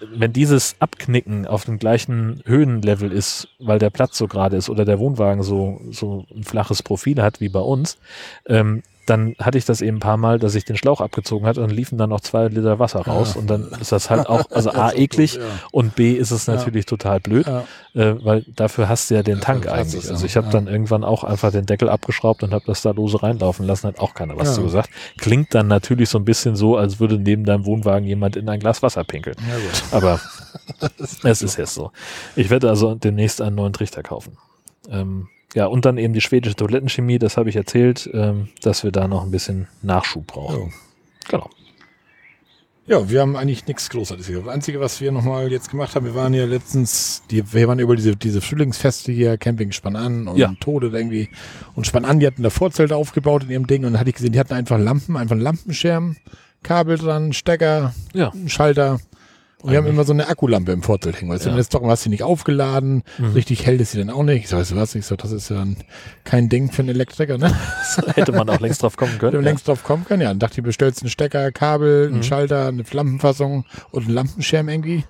[0.00, 4.84] wenn dieses Abknicken auf dem gleichen Höhenlevel ist, weil der Platz so gerade ist oder
[4.86, 7.98] der Wohnwagen so so ein flaches Profil hat wie bei uns,
[8.46, 11.62] ähm, dann hatte ich das eben ein paar Mal, dass ich den Schlauch abgezogen hatte
[11.62, 13.40] und liefen dann noch zwei Liter Wasser raus Ja.
[13.40, 15.40] und dann ist das halt auch, also A, eklig ja.
[15.72, 16.54] und B, ist es Ja.
[16.54, 17.64] natürlich total blöd, Ja,
[17.94, 20.08] äh, weil dafür hast du ja den Tank eigentlich.
[20.08, 20.26] also ja.
[20.26, 20.52] ich habe Ja.
[20.52, 23.98] dann irgendwann auch einfach den Deckel abgeschraubt und habe das da lose reinlaufen lassen, hat
[23.98, 24.54] auch keiner was Ja.
[24.54, 24.90] zu gesagt.
[25.18, 28.60] Klingt dann natürlich so ein bisschen so, als würde neben deinem Wohnwagen jemand in ein
[28.60, 29.36] Glas Wasser pinkeln.
[29.40, 29.96] ja.
[29.96, 30.20] Aber
[31.24, 31.90] es ist jetzt so.
[32.36, 34.36] Ich werde also demnächst einen neuen Trichter kaufen.
[34.88, 38.92] Ähm, ja, und dann eben die schwedische Toilettenchemie, das habe ich erzählt, ähm, dass wir
[38.92, 40.68] da noch ein bisschen Nachschub brauchen.
[40.68, 41.28] Ja.
[41.28, 41.50] Genau.
[42.86, 44.42] Ja, wir haben eigentlich nichts Großartiges.
[44.44, 47.78] Das Einzige, was wir nochmal jetzt gemacht haben, wir waren ja letztens, die, wir waren
[47.78, 50.52] über diese, diese Frühlingsfeste hier, Camping Spann und Ja.
[50.58, 51.28] Tode irgendwie.
[51.76, 54.16] Und Spann an, die hatten da Vorzelte aufgebaut in ihrem Ding und dann hatte ich
[54.16, 56.16] gesehen, die hatten einfach Lampen, einfach einen Lampenschirm,
[56.64, 58.30] Kabel dran, Stecker, Ja.
[58.30, 58.98] einen Schalter.
[59.62, 61.30] Wir haben immer so eine Akkulampe im Vorzelt hängen.
[61.30, 61.54] Weißt du, Ja.
[61.54, 63.32] wenn jetzt doch hast du nicht aufgeladen, Mhm.
[63.32, 64.44] richtig hell ist sie dann auch nicht.
[64.44, 64.94] Ich so, weißt du was?
[64.94, 65.76] Ich so, das ist ja ein,
[66.24, 67.52] kein Ding für einen Elektriker, ne?
[68.14, 69.32] Hätte man auch längst drauf kommen können.
[69.32, 70.28] du längst drauf kommen können, ja.
[70.28, 72.22] Dann dachte ich, bestellst einen Stecker, Kabel, einen Mhm.
[72.22, 75.04] Schalter, eine Lampenfassung und einen Lampenschirm irgendwie.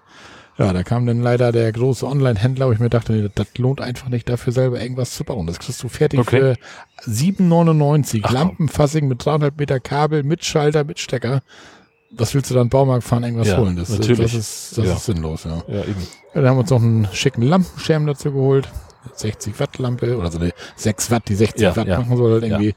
[0.58, 3.80] Ja, da kam dann leider der große Online-Händler, wo ich mir dachte, nee, das lohnt
[3.80, 5.46] einfach nicht dafür selber irgendwas zu bauen.
[5.46, 6.54] Das kriegst du fertig Okay.
[7.02, 8.20] für 7,99.
[8.24, 8.34] Ach, komm.
[8.36, 11.40] Lampenfassung mit 300 Meter Kabel, mit Schalter, mit Stecker.
[12.12, 13.76] Was willst du dann Baumarkt fahren, irgendwas Ja, holen?
[13.76, 14.18] Das, natürlich.
[14.18, 14.92] das, ist, das Ja.
[14.94, 15.62] ist sinnlos, ja.
[15.68, 16.00] Ja, eben.
[16.34, 18.68] Ja, dann haben wir uns noch einen schicken Lampenschirm dazu geholt.
[19.14, 22.74] 60 Watt Lampe oder so eine 6 Watt, die 60 Ja, Watt machen soll irgendwie.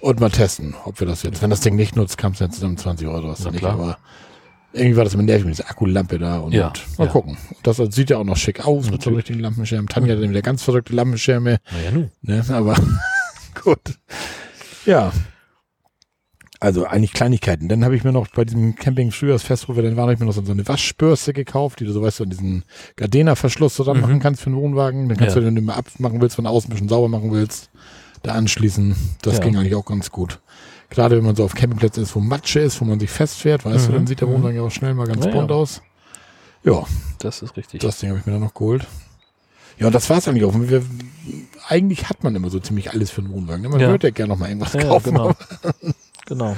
[0.00, 2.54] Und mal testen, ob wir das jetzt, wenn das Ding nicht nutzt, kam es jetzt
[2.56, 3.98] zusammen 20 Euro, was dann nicht, aber
[4.72, 7.10] irgendwie war das immer nervig mit dieser Akkulampe da und Ja, mal ja.
[7.12, 7.36] gucken.
[7.62, 9.88] Das sieht ja auch noch schick aus mit so einem richtigen Lampenschirm.
[9.88, 12.10] Tanja hat dann wieder ganz verrückte Lampenschirme, Naja, nu.
[12.22, 12.74] ne, aber
[13.62, 13.78] gut.
[14.84, 15.12] Ja.
[16.62, 17.68] Also eigentlich Kleinigkeiten.
[17.68, 20.26] Dann habe ich mir noch bei diesem Camping-Frühjahrsfest, wo wir dann waren, habe ich mir
[20.26, 22.62] noch so so eine Waschbürste gekauft, die du so weißt, du an diesen
[22.94, 24.02] Gardena-Verschluss so dran Mhm.
[24.02, 25.08] machen kannst für den Wohnwagen.
[25.08, 25.40] Dann kannst Ja.
[25.40, 27.68] du den immer abmachen willst, von außen ein bisschen sauber machen willst,
[28.22, 28.94] da anschließen.
[29.22, 29.40] Das Ja.
[29.40, 30.38] ging eigentlich auch ganz gut.
[30.88, 33.86] Gerade wenn man so auf Campingplätzen ist, wo Matsche ist, wo man sich festfährt, weißt
[33.88, 33.94] du, Mhm.
[33.96, 34.34] dann sieht der Mhm.
[34.34, 35.82] Wohnwagen ja auch schnell mal ganz Ja, bunt aus.
[36.62, 36.84] Ja,
[37.18, 37.80] Das ist richtig.
[37.80, 38.86] das Ding habe ich mir dann noch geholt.
[39.80, 40.54] Ja, und das war's eigentlich auch.
[40.54, 40.84] Wir,
[41.66, 43.68] eigentlich hat man immer so ziemlich alles für einen Wohnwagen.
[43.68, 43.88] Man Ja.
[43.88, 45.10] würde ja gerne noch mal irgendwas ja, kaufen.
[45.14, 45.32] genau.
[46.32, 46.56] genau.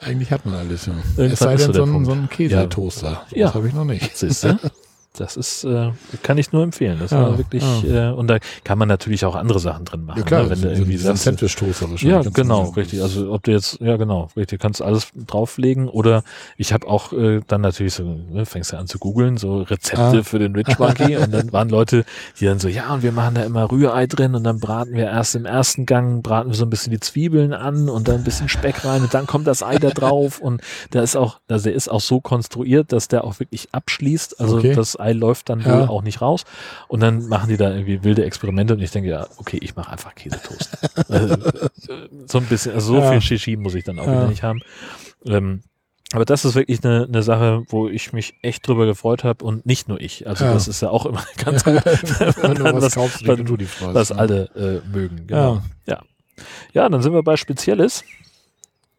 [0.00, 0.92] Eigentlich hat man alles, ja.
[0.92, 3.26] Irgendwann es sei denn, so so ein, so ein Käsetoaster.
[3.32, 3.46] Ja.
[3.46, 4.16] Das habe ich noch nicht.
[4.16, 4.58] Siehst du?
[5.16, 5.90] das ist, äh,
[6.22, 6.98] kann ich nur empfehlen.
[7.00, 10.24] Das Ja, war wirklich, äh, und da kann man natürlich auch andere Sachen drin machen.
[10.28, 10.50] ne?
[10.50, 13.02] wenn du irgendwie sagst, Sandwich-Toaster ja, genau, richtig.
[13.02, 16.22] Also ob du jetzt, ja genau, richtig, kannst alles drauflegen oder
[16.56, 20.18] ich habe auch äh, dann natürlich so, ne, fängst du an zu googeln, so Rezepte
[20.18, 20.22] Ah.
[20.22, 22.04] für den Rich Monkey und dann waren Leute,
[22.40, 25.04] die dann so, ja und wir machen da immer Rührei drin und dann braten wir
[25.06, 28.24] erst im ersten Gang, braten wir so ein bisschen die Zwiebeln an und dann ein
[28.24, 30.60] bisschen Speck rein und dann kommt das Ei da drauf und
[30.90, 34.56] da ist auch, also der ist auch so konstruiert, dass der auch wirklich abschließt, also
[34.58, 34.74] Okay.
[34.74, 35.80] das Ei läuft dann Ja.
[35.80, 36.44] wohl auch nicht raus
[36.88, 39.90] und dann machen die da irgendwie wilde Experimente und ich denke, ja, okay, ich mache
[39.92, 40.76] einfach Käsetoast.
[41.08, 41.36] Also,
[42.26, 43.10] so ein bisschen, also so Ja.
[43.12, 44.12] viel Shishi muss ich dann auch Ja.
[44.12, 44.60] wieder nicht haben.
[45.24, 45.62] Ähm,
[46.12, 49.66] aber das ist wirklich eine, eine Sache, wo ich mich echt drüber gefreut habe und
[49.66, 50.26] nicht nur ich.
[50.28, 50.52] Also Ja.
[50.54, 53.94] das ist ja auch immer ganz gut, Wenn du was kaufst, was- du die freust.
[53.94, 54.16] was ja.
[54.16, 55.26] alle äh, mögen.
[55.26, 55.62] Genau.
[55.86, 56.00] Ja.
[56.74, 58.04] Ja, dann sind wir bei Spezielles.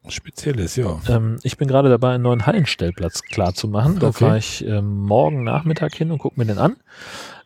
[0.10, 1.00] Spezielles, ja.
[1.10, 4.00] Ähm, ich bin gerade dabei, einen neuen Hallenstellplatz klar zu machen.
[4.00, 4.26] Da Okay.
[4.26, 6.76] fahre ich ähm, morgen Nachmittag hin und gucke mir den an.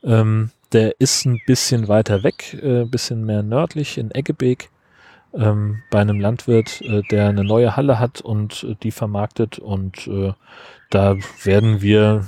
[0.03, 4.69] Ähm, der ist ein bisschen weiter weg, äh, ein bisschen mehr nördlich in Eggebeek.
[5.33, 9.59] Ähm, bei einem Landwirt, äh, der eine neue Halle hat und äh, die vermarktet.
[9.59, 10.33] Und äh,
[10.89, 12.25] da werden wir,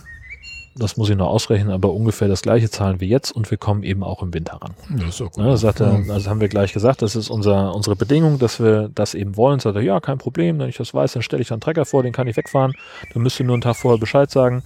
[0.76, 3.84] das muss ich noch ausrechnen, aber ungefähr das gleiche zahlen wie jetzt und wir kommen
[3.84, 4.74] eben auch im Winter ran.
[4.98, 5.44] Ja, ist auch gut.
[5.44, 8.90] Ne, sagt er, also haben wir gleich gesagt, das ist unser, unsere Bedingung, dass wir
[8.94, 9.60] das eben wollen.
[9.60, 11.86] Sagt er, ja, kein Problem, wenn ich das weiß, dann stelle ich da einen Trecker
[11.86, 12.74] vor, den kann ich wegfahren.
[13.14, 14.64] Dann müsst ihr nur einen Tag vorher Bescheid sagen.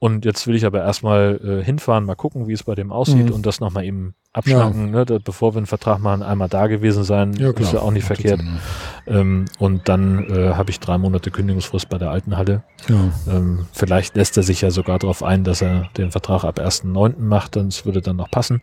[0.00, 3.26] Und jetzt will ich aber erstmal äh, hinfahren, mal gucken, wie es bei dem aussieht
[3.26, 3.32] Mhm.
[3.32, 7.02] und das nochmal eben abschlanken, ne, da, bevor wir einen Vertrag machen, einmal da gewesen
[7.02, 8.38] sein, Ja, ist ja auch nicht Macht verkehrt.
[8.40, 8.58] Sinn,
[9.08, 12.62] Ähm, und dann äh, habe ich drei Monate Kündigungsfrist bei der alten Halle.
[12.88, 13.10] Ja.
[13.34, 17.18] Ähm, vielleicht lässt er sich ja sogar darauf ein, dass er den Vertrag ab 1.9.
[17.18, 18.62] macht, dann es würde dann noch passen,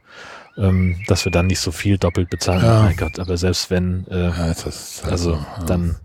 [0.57, 2.63] ähm, dass wir dann nicht so viel doppelt bezahlen.
[2.63, 2.83] Ja.
[2.83, 5.45] Mein Gott, aber selbst wenn, äh, ja, halt also so, ja.
[5.67, 5.97] dann,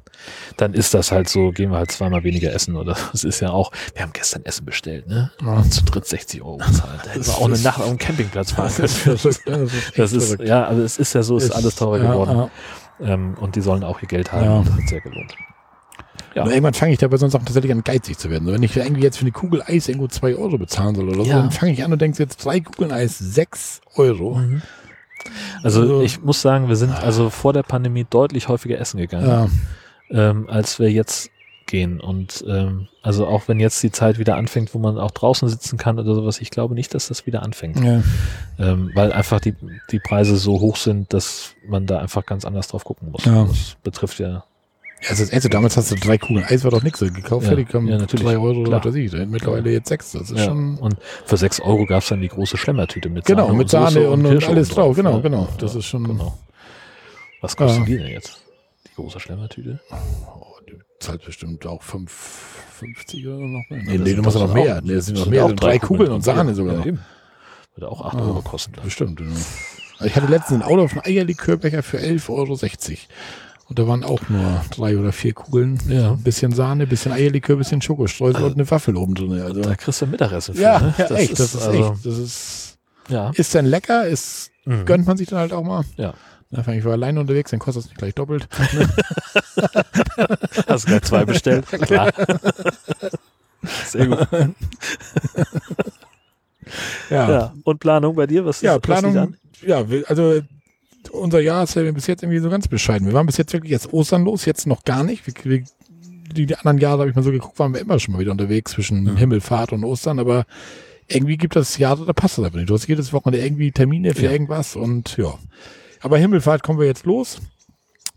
[0.56, 3.50] dann ist das halt so, gehen wir halt zweimal weniger essen oder es ist ja
[3.50, 5.30] auch, wir haben gestern Essen bestellt, ne?
[5.42, 5.62] Ja.
[5.70, 7.00] Zu dritt 60 Euro bezahlt.
[7.04, 9.16] Da hätten wir auch eine ist- Nacht auf dem Campingplatz fahren Das können.
[9.16, 11.52] ist verrückt, ja, das ist, Das ist, ja, also es ist ja so, es ist
[11.52, 12.50] alles teurer ja, geworden.
[13.00, 13.14] Ja.
[13.14, 14.62] Ähm, und die sollen auch ihr Geld haben Ja.
[14.62, 15.34] das hat sehr gelohnt.
[16.34, 16.44] Ja.
[16.44, 18.46] Und irgendwann fange ich da bei so Sachen tatsächlich an, geizig zu werden.
[18.46, 21.24] So, wenn ich irgendwie jetzt für eine Kugel Eis irgendwo zwei Euro bezahlen soll oder
[21.24, 21.38] so, Ja.
[21.40, 24.36] dann fange ich an und denke jetzt drei Kugeln Eis sechs Euro.
[24.36, 24.62] Mhm.
[25.62, 29.50] Also, Also- ich muss sagen, wir sind also vor der Pandemie deutlich häufiger essen gegangen.
[30.10, 31.30] Ähm, als wir jetzt
[31.66, 32.00] gehen.
[32.00, 35.78] Und ähm, also auch wenn jetzt die Zeit wieder anfängt, wo man auch draußen sitzen
[35.78, 37.82] kann oder sowas, ich glaube nicht, dass das wieder anfängt.
[37.82, 38.02] ja.
[38.58, 39.54] Ähm, weil einfach die,
[39.90, 43.24] die Preise so hoch sind, dass man da einfach ganz anders drauf gucken muss.
[43.24, 43.44] Ja.
[43.44, 44.44] Das betrifft ja.
[45.02, 47.00] Ja, das ist echt so, damals hast du drei Kugeln Eis, war doch nichts.
[47.00, 48.26] Gekauft, Ja, fertig, kommen ja, natürlich.
[48.26, 49.12] drei Euro oder was weiß ich.
[49.12, 50.12] Mittlerweile jetzt sechs.
[50.12, 50.44] Das ist ja.
[50.44, 50.76] schon.
[50.76, 54.10] Und für sechs Euro gab's dann die große Schlemmertüte mit Genau, Sahne mit Soße Sahne
[54.10, 54.94] und, und Kirsche alles drauf.
[54.96, 55.22] Genau, ne?
[55.22, 55.48] genau.
[55.56, 56.04] Das ist schon.
[56.04, 56.36] Genau.
[57.40, 58.42] Was kostet die denn jetzt?
[59.00, 59.80] Die große Schlemmertüte?
[59.90, 62.10] Oh, du zahlst bestimmt auch fünf,
[62.78, 63.78] 50 oder noch mehr.
[63.78, 64.80] Ja, Nee, das nee, du musst ja noch auch- mehr.
[64.82, 65.44] Nee, das sind das noch mehr.
[65.46, 66.86] auch drei Kugeln und Sahne sogar noch.
[66.86, 67.00] eben.
[67.74, 68.20] Würde auch 8 Ah.
[68.20, 68.72] Euro kosten.
[68.76, 68.82] ich.
[68.82, 69.20] Bestimmt.
[69.20, 69.26] Ja.
[69.26, 72.58] Also Ich hatte letztens ein Auto auf einen Eierlikörbecher für 11,60 Euro.
[73.68, 75.78] Und da waren auch nur drei oder vier Kugeln.
[75.88, 76.10] Ja.
[76.12, 79.40] Ein bisschen Sahne, ein bisschen Eierlikör, ein bisschen Schokostreusel und eine Waffel oben drin.
[79.40, 80.62] Also, Da kriegst du Mittagessen für.
[80.62, 80.94] ja, ne?
[80.98, 81.32] ja echt.
[81.38, 82.04] Das ist also, echt.
[82.06, 82.78] Das ist,
[83.08, 83.30] Ja.
[83.34, 84.84] ist dann lecker, ist, Mhm.
[84.84, 85.84] gönnt man sich dann halt auch mal.
[85.96, 86.14] Ja.
[86.50, 88.48] Na, ich war alleine unterwegs, dann kostet es nicht gleich doppelt.
[90.66, 91.66] Hast gleich zwei bestellt?
[91.66, 92.12] Klar.
[93.86, 94.28] Sehr gut.
[97.10, 97.54] Ja, Ja.
[97.64, 98.44] Und Planung bei dir?
[98.44, 99.34] Was Ja, ist, was steht Planung,
[99.66, 100.40] ja, wir- also
[101.10, 103.08] unser Jahr ist ja bis jetzt irgendwie so ganz bescheiden.
[103.08, 105.26] Wir waren bis jetzt wirklich jetzt Ostern los, jetzt noch gar nicht.
[105.26, 105.64] Wir, wir,
[106.32, 108.30] die, die anderen Jahre, habe ich mal so geguckt, waren wir immer schon mal wieder
[108.30, 109.16] unterwegs zwischen Mhm.
[109.16, 110.44] Himmelfahrt und Ostern, aber
[111.08, 112.70] irgendwie gibt das Jahr, da passt das einfach nicht.
[112.70, 114.30] Du hast jedes Wochenende irgendwie Termine für Ja.
[114.30, 115.34] irgendwas und ja.
[116.00, 117.38] Aber Himmelfahrt kommen wir jetzt los.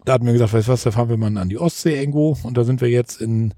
[0.05, 2.37] Da hatten wir gesagt, weißt du was, da fahren wir mal an die Ostsee irgendwo
[2.43, 3.53] und da sind wir jetzt in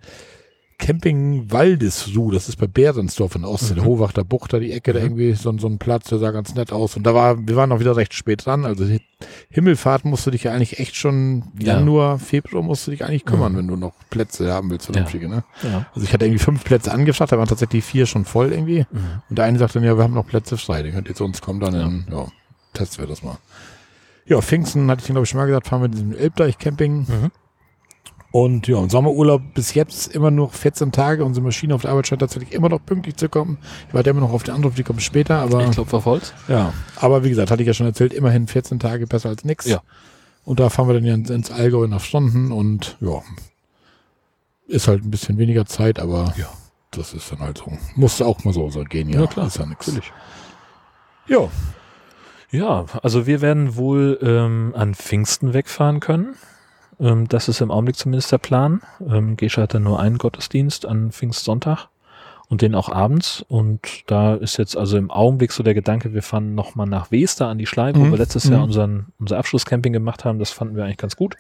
[0.78, 3.76] Camping Waldesruh, das ist bei Behrensdorf in der Ostsee, Mhm.
[3.78, 5.06] der Hohwachter Bucht, da die Ecke, da Mhm.
[5.06, 6.98] irgendwie so, so ein Platz, der sah ganz nett aus.
[6.98, 8.66] Und da war, wir waren auch wieder recht spät dran.
[8.66, 8.86] Also
[9.50, 11.76] Himmelfahrt musst du dich ja eigentlich echt schon Ja.
[11.78, 13.58] Januar, Februar musst du dich eigentlich kümmern, Mhm.
[13.58, 15.46] wenn du noch Plätze haben willst, vernünftige, ne?
[15.64, 15.86] Ja.
[15.96, 18.86] Also ich hatte irgendwie fünf Plätze angefragt, da waren tatsächlich vier schon voll irgendwie.
[18.92, 19.22] Mhm.
[19.30, 21.24] Und der eine sagt dann, ja, wir haben noch Plätze frei, den könnt ihr zu
[21.24, 21.88] uns kommen, dann, Ja.
[22.18, 22.28] ja, ja
[22.74, 23.38] testen wir das mal.
[24.26, 26.98] Ja, Pfingsten, hatte ich glaube ich schon mal gesagt, fahren wir in diesem Elbdeich-Camping.
[27.08, 27.32] Mhm.
[28.32, 31.24] Und ja, im Sommerurlaub bis jetzt immer noch 14 Tage.
[31.24, 33.58] Unsere Maschine auf der Arbeit scheint tatsächlich immer noch pünktlich zu kommen.
[33.88, 36.34] Ich warte immer noch auf den Anruf, die kommen später, aber Ich auf Holz.
[36.50, 36.74] ja.
[36.98, 39.66] Aber wie gesagt, hatte ich ja schon erzählt, immerhin 14 Tage besser als nix.
[39.68, 39.82] Ja.
[40.44, 43.22] Und da fahren wir dann ja ins, ins Allgäu nach Stunden und ja,
[44.68, 46.48] ist halt ein bisschen weniger Zeit, aber Ja.
[46.92, 47.72] das ist dann halt so.
[47.96, 49.22] Musste auch mal so, so gehen, ja.
[49.22, 49.66] Ja, klar, Ist ja.
[49.66, 50.12] Natürlich.
[51.28, 51.48] Ja.
[52.58, 56.36] Ja, also wir werden wohl ähm, an Pfingsten wegfahren können.
[57.00, 58.82] Ähm, das ist im Augenblick zumindest der Plan.
[59.06, 61.88] Ähm, Gesche hat dann nur einen Gottesdienst an Pfingstsonntag.
[62.48, 63.44] und den auch abends.
[63.48, 67.48] Und da ist jetzt also im Augenblick so der Gedanke, wir fahren nochmal nach Wester
[67.48, 68.12] an die Schleife, wo Mhm.
[68.12, 68.52] wir letztes Mhm.
[68.54, 70.38] Jahr unseren, unser Abschlusscamping gemacht haben.
[70.38, 71.38] Das fanden wir eigentlich ganz gut.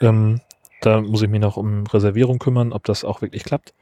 [0.00, 0.40] Ähm,
[0.80, 3.74] da muss ich mich noch um Reservierung kümmern, ob das auch wirklich klappt.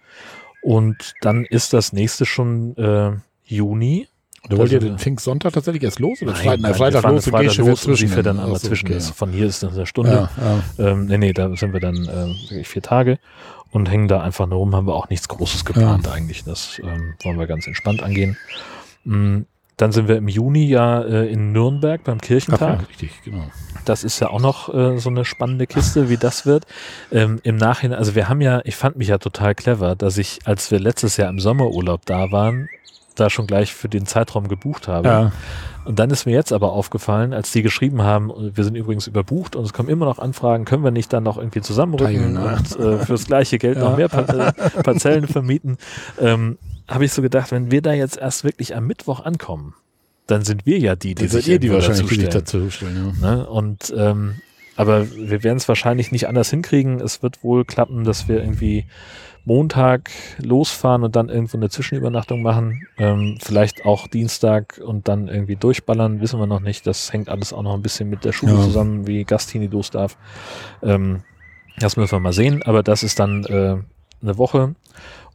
[0.63, 3.13] Und dann ist das nächste schon äh,
[3.45, 4.09] Juni.
[4.49, 6.21] Da wollt ihr Also- den Pfingstsonntag tatsächlich erst los?
[6.21, 8.69] Oder Nein, Freitag, nein, Freitag los und Freitag los und fährt dann Ach einmal so,
[8.69, 8.87] zwischen.
[8.87, 10.29] okay, Das, von hier ist das eine Stunde.
[10.39, 10.63] ja.
[10.79, 13.19] Ja, Ähm, nee, nee, da sind wir dann äh, wirklich vier Tage
[13.71, 16.43] und hängen da einfach nur rum, haben wir auch nichts Großes geplant eigentlich.
[16.45, 18.37] Das ähm, wollen wir ganz entspannt angehen.
[19.05, 19.43] Mm,
[19.79, 22.89] dann sind wir im Juni ja äh, in Nürnberg beim Ach, ja, Kirchentag.
[22.89, 23.45] richtig, genau.
[23.85, 26.67] Das ist ja auch noch äh, so eine spannende Kiste, wie das wird.
[27.11, 30.41] Ähm, Im Nachhinein, also wir haben ja, ich fand mich ja total clever, dass ich,
[30.45, 32.69] als wir letztes Jahr im Sommerurlaub da waren,
[33.15, 35.09] da schon gleich für den Zeitraum gebucht habe.
[35.09, 35.33] Ja,
[35.85, 39.57] Und dann ist mir jetzt aber aufgefallen, als die geschrieben haben, wir sind übrigens überbucht
[39.57, 42.79] und es kommen immer noch Anfragen, können wir nicht dann noch irgendwie zusammenrücken Teilen, und
[42.79, 43.97] äh, fürs gleiche Geld noch Ja.
[43.97, 45.77] mehr pa äh, Parzellen vermieten,
[46.21, 46.59] ähm,
[46.89, 49.75] habe ich so gedacht, wenn wir da jetzt erst wirklich am Mittwoch ankommen,
[50.27, 52.31] dann sind wir ja die, die sich ihr, die wahrscheinlich dazustellen.
[52.31, 53.17] dazu stellen.
[53.21, 53.37] Ja.
[53.37, 53.47] Ne?
[53.47, 54.37] Und ähm,
[54.77, 57.01] aber wir werden es wahrscheinlich nicht anders hinkriegen.
[57.01, 58.87] Es wird wohl klappen, dass wir irgendwie
[59.45, 62.87] Montag losfahren und dann irgendwo eine Zwischenübernachtung machen.
[62.99, 66.87] Ähm, vielleicht auch Dienstag und dann irgendwie durchballern, wissen wir noch nicht.
[66.87, 68.63] Das hängt alles auch noch ein bisschen mit der Schule Ja.
[68.63, 70.17] zusammen, wie Gastini los darf.
[70.83, 71.23] Ähm,
[71.79, 72.63] das müssen wir mal sehen.
[72.63, 73.77] Aber das ist dann äh,
[74.23, 74.75] eine Woche.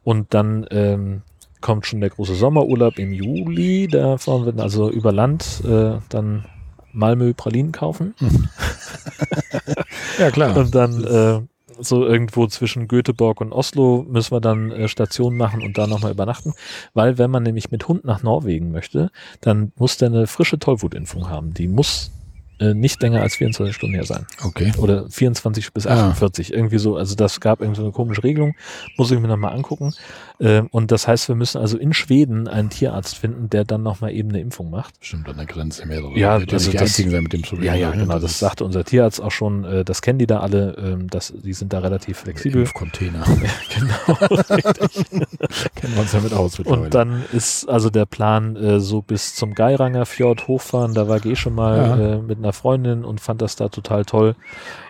[0.03, 1.21] Und dann ähm,
[1.59, 3.87] kommt schon der große Sommerurlaub im Juli.
[3.91, 6.45] Da fahren wir also über Land äh, dann
[6.93, 8.13] Malmö Pralinen kaufen.
[10.19, 10.55] ja, klar.
[10.55, 11.41] Und dann äh,
[11.79, 16.11] so irgendwo zwischen Göteborg und Oslo müssen wir dann äh, Station machen und da nochmal
[16.11, 16.53] übernachten.
[16.93, 21.29] Weil wenn man nämlich mit Hund nach Norwegen möchte, dann muss der eine frische Tollwutimpfung
[21.29, 21.53] haben.
[21.53, 22.11] Die muss
[22.59, 24.25] äh, nicht länger als 24 Stunden her sein.
[24.43, 24.73] Okay.
[24.77, 26.09] Oder 24 bis Ah.
[26.09, 26.51] 48.
[26.53, 26.95] Irgendwie so.
[26.95, 28.55] Also das gab irgendwie so eine komische Regelung.
[28.97, 29.93] Muss ich mir nochmal angucken.
[30.39, 34.11] Ähm, und das heißt, wir müssen also in Schweden einen Tierarzt finden, der dann nochmal
[34.11, 34.99] eben eine Impfung macht.
[34.99, 36.17] Bestimmt an der Grenze mehrere.
[36.17, 37.65] Ja, also nicht die das- einzigen sein mit dem Problem.
[37.65, 37.97] Ja, ja, ne?
[38.03, 38.13] genau.
[38.13, 39.63] Das Das ist sagte unser Tierarzt auch schon.
[39.63, 40.75] Äh, das kennen die da alle.
[40.77, 42.65] Ähm, das, die sind da relativ flexibel.
[42.67, 43.23] Container.
[43.75, 44.17] genau.
[45.75, 46.59] Kennen wir uns damit aus.
[46.59, 50.93] Und dann ist also der Plan, äh, so bis zum Geiranger Fjord hochfahren.
[50.93, 51.97] Da war G schon mal Ja.
[52.15, 54.35] äh, mit einer Freundin und fand das da total toll.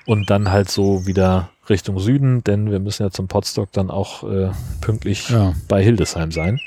[0.05, 4.23] Und dann halt so wieder Richtung Süden, denn wir müssen ja zum Potstock dann auch
[4.23, 5.53] äh, pünktlich ja.
[5.67, 6.59] bei Hildesheim sein.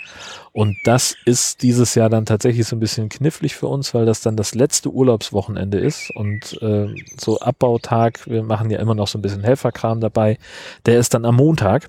[0.52, 4.20] Und das ist dieses Jahr dann tatsächlich so ein bisschen knifflig für uns, weil das
[4.20, 6.88] dann das letzte Urlaubswochenende ist und äh,
[7.18, 10.38] so Abbautag, wir machen ja immer noch so ein bisschen Helferkram dabei,
[10.86, 11.88] der ist dann am Montag.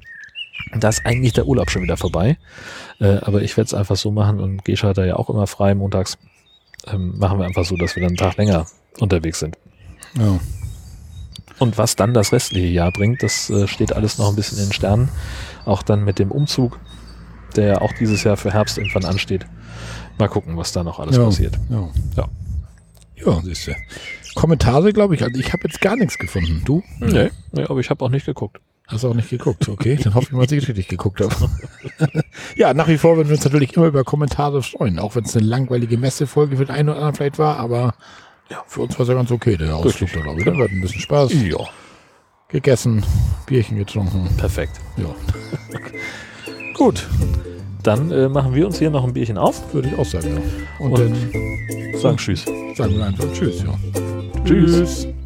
[0.78, 2.38] Da ist eigentlich der Urlaub schon wieder vorbei.
[3.00, 5.48] Äh, aber ich werde es einfach so machen und Gescha hat da ja auch immer
[5.48, 6.20] frei montags.
[6.86, 8.68] Ähm, machen wir einfach so, dass wir dann einen Tag länger
[9.00, 9.58] unterwegs sind.
[10.18, 10.40] ja.
[11.62, 14.66] Und was dann das restliche Jahr bringt, das äh, steht alles noch ein bisschen in
[14.66, 15.10] den Sternen.
[15.64, 16.80] Auch dann mit dem Umzug,
[17.56, 19.46] der ja auch dieses Jahr für Herbst irgendwann ansteht.
[20.18, 21.26] Mal gucken, was da noch alles Ja.
[21.26, 21.60] passiert.
[21.70, 21.88] Ja.
[22.18, 22.30] Ja.
[23.24, 23.74] Ja, siehst du.
[24.34, 25.24] Kommentare, glaube ich.
[25.24, 26.64] Also ich habe jetzt gar nichts gefunden.
[26.66, 26.82] Du?
[27.00, 28.60] Nee, nee aber ich habe auch nicht geguckt.
[28.88, 29.70] Hast auch nicht geguckt.
[29.70, 31.36] Okay, dann hoffe ich mal, dass ich richtig geguckt habe.
[32.56, 34.98] ja, nach wie vor würden wir uns natürlich immer über Kommentare freuen.
[34.98, 37.94] Auch wenn es eine langweilige Messefolge für den einen oder anderen vielleicht war, aber
[38.52, 40.46] ja, für uns war es ja ganz okay, der Ausflug da, glaube ich.
[40.46, 41.32] Wir hatten ein bisschen Spaß.
[41.34, 41.58] Ja.
[42.50, 43.04] Gegessen,
[43.46, 44.28] Bierchen getrunken.
[44.38, 44.80] Perfekt.
[44.98, 45.16] Ja.
[46.74, 47.08] Gut,
[47.84, 50.86] Dann äh, machen wir uns hier noch ein Bierchen auf würde ich auch sagen, ja.
[50.86, 52.46] Und, und dann sagen Tschüss.
[52.76, 53.74] sagen wir einfach Tschüss, ja.
[54.46, 54.72] Tschüss.
[54.72, 55.21] Tschüss.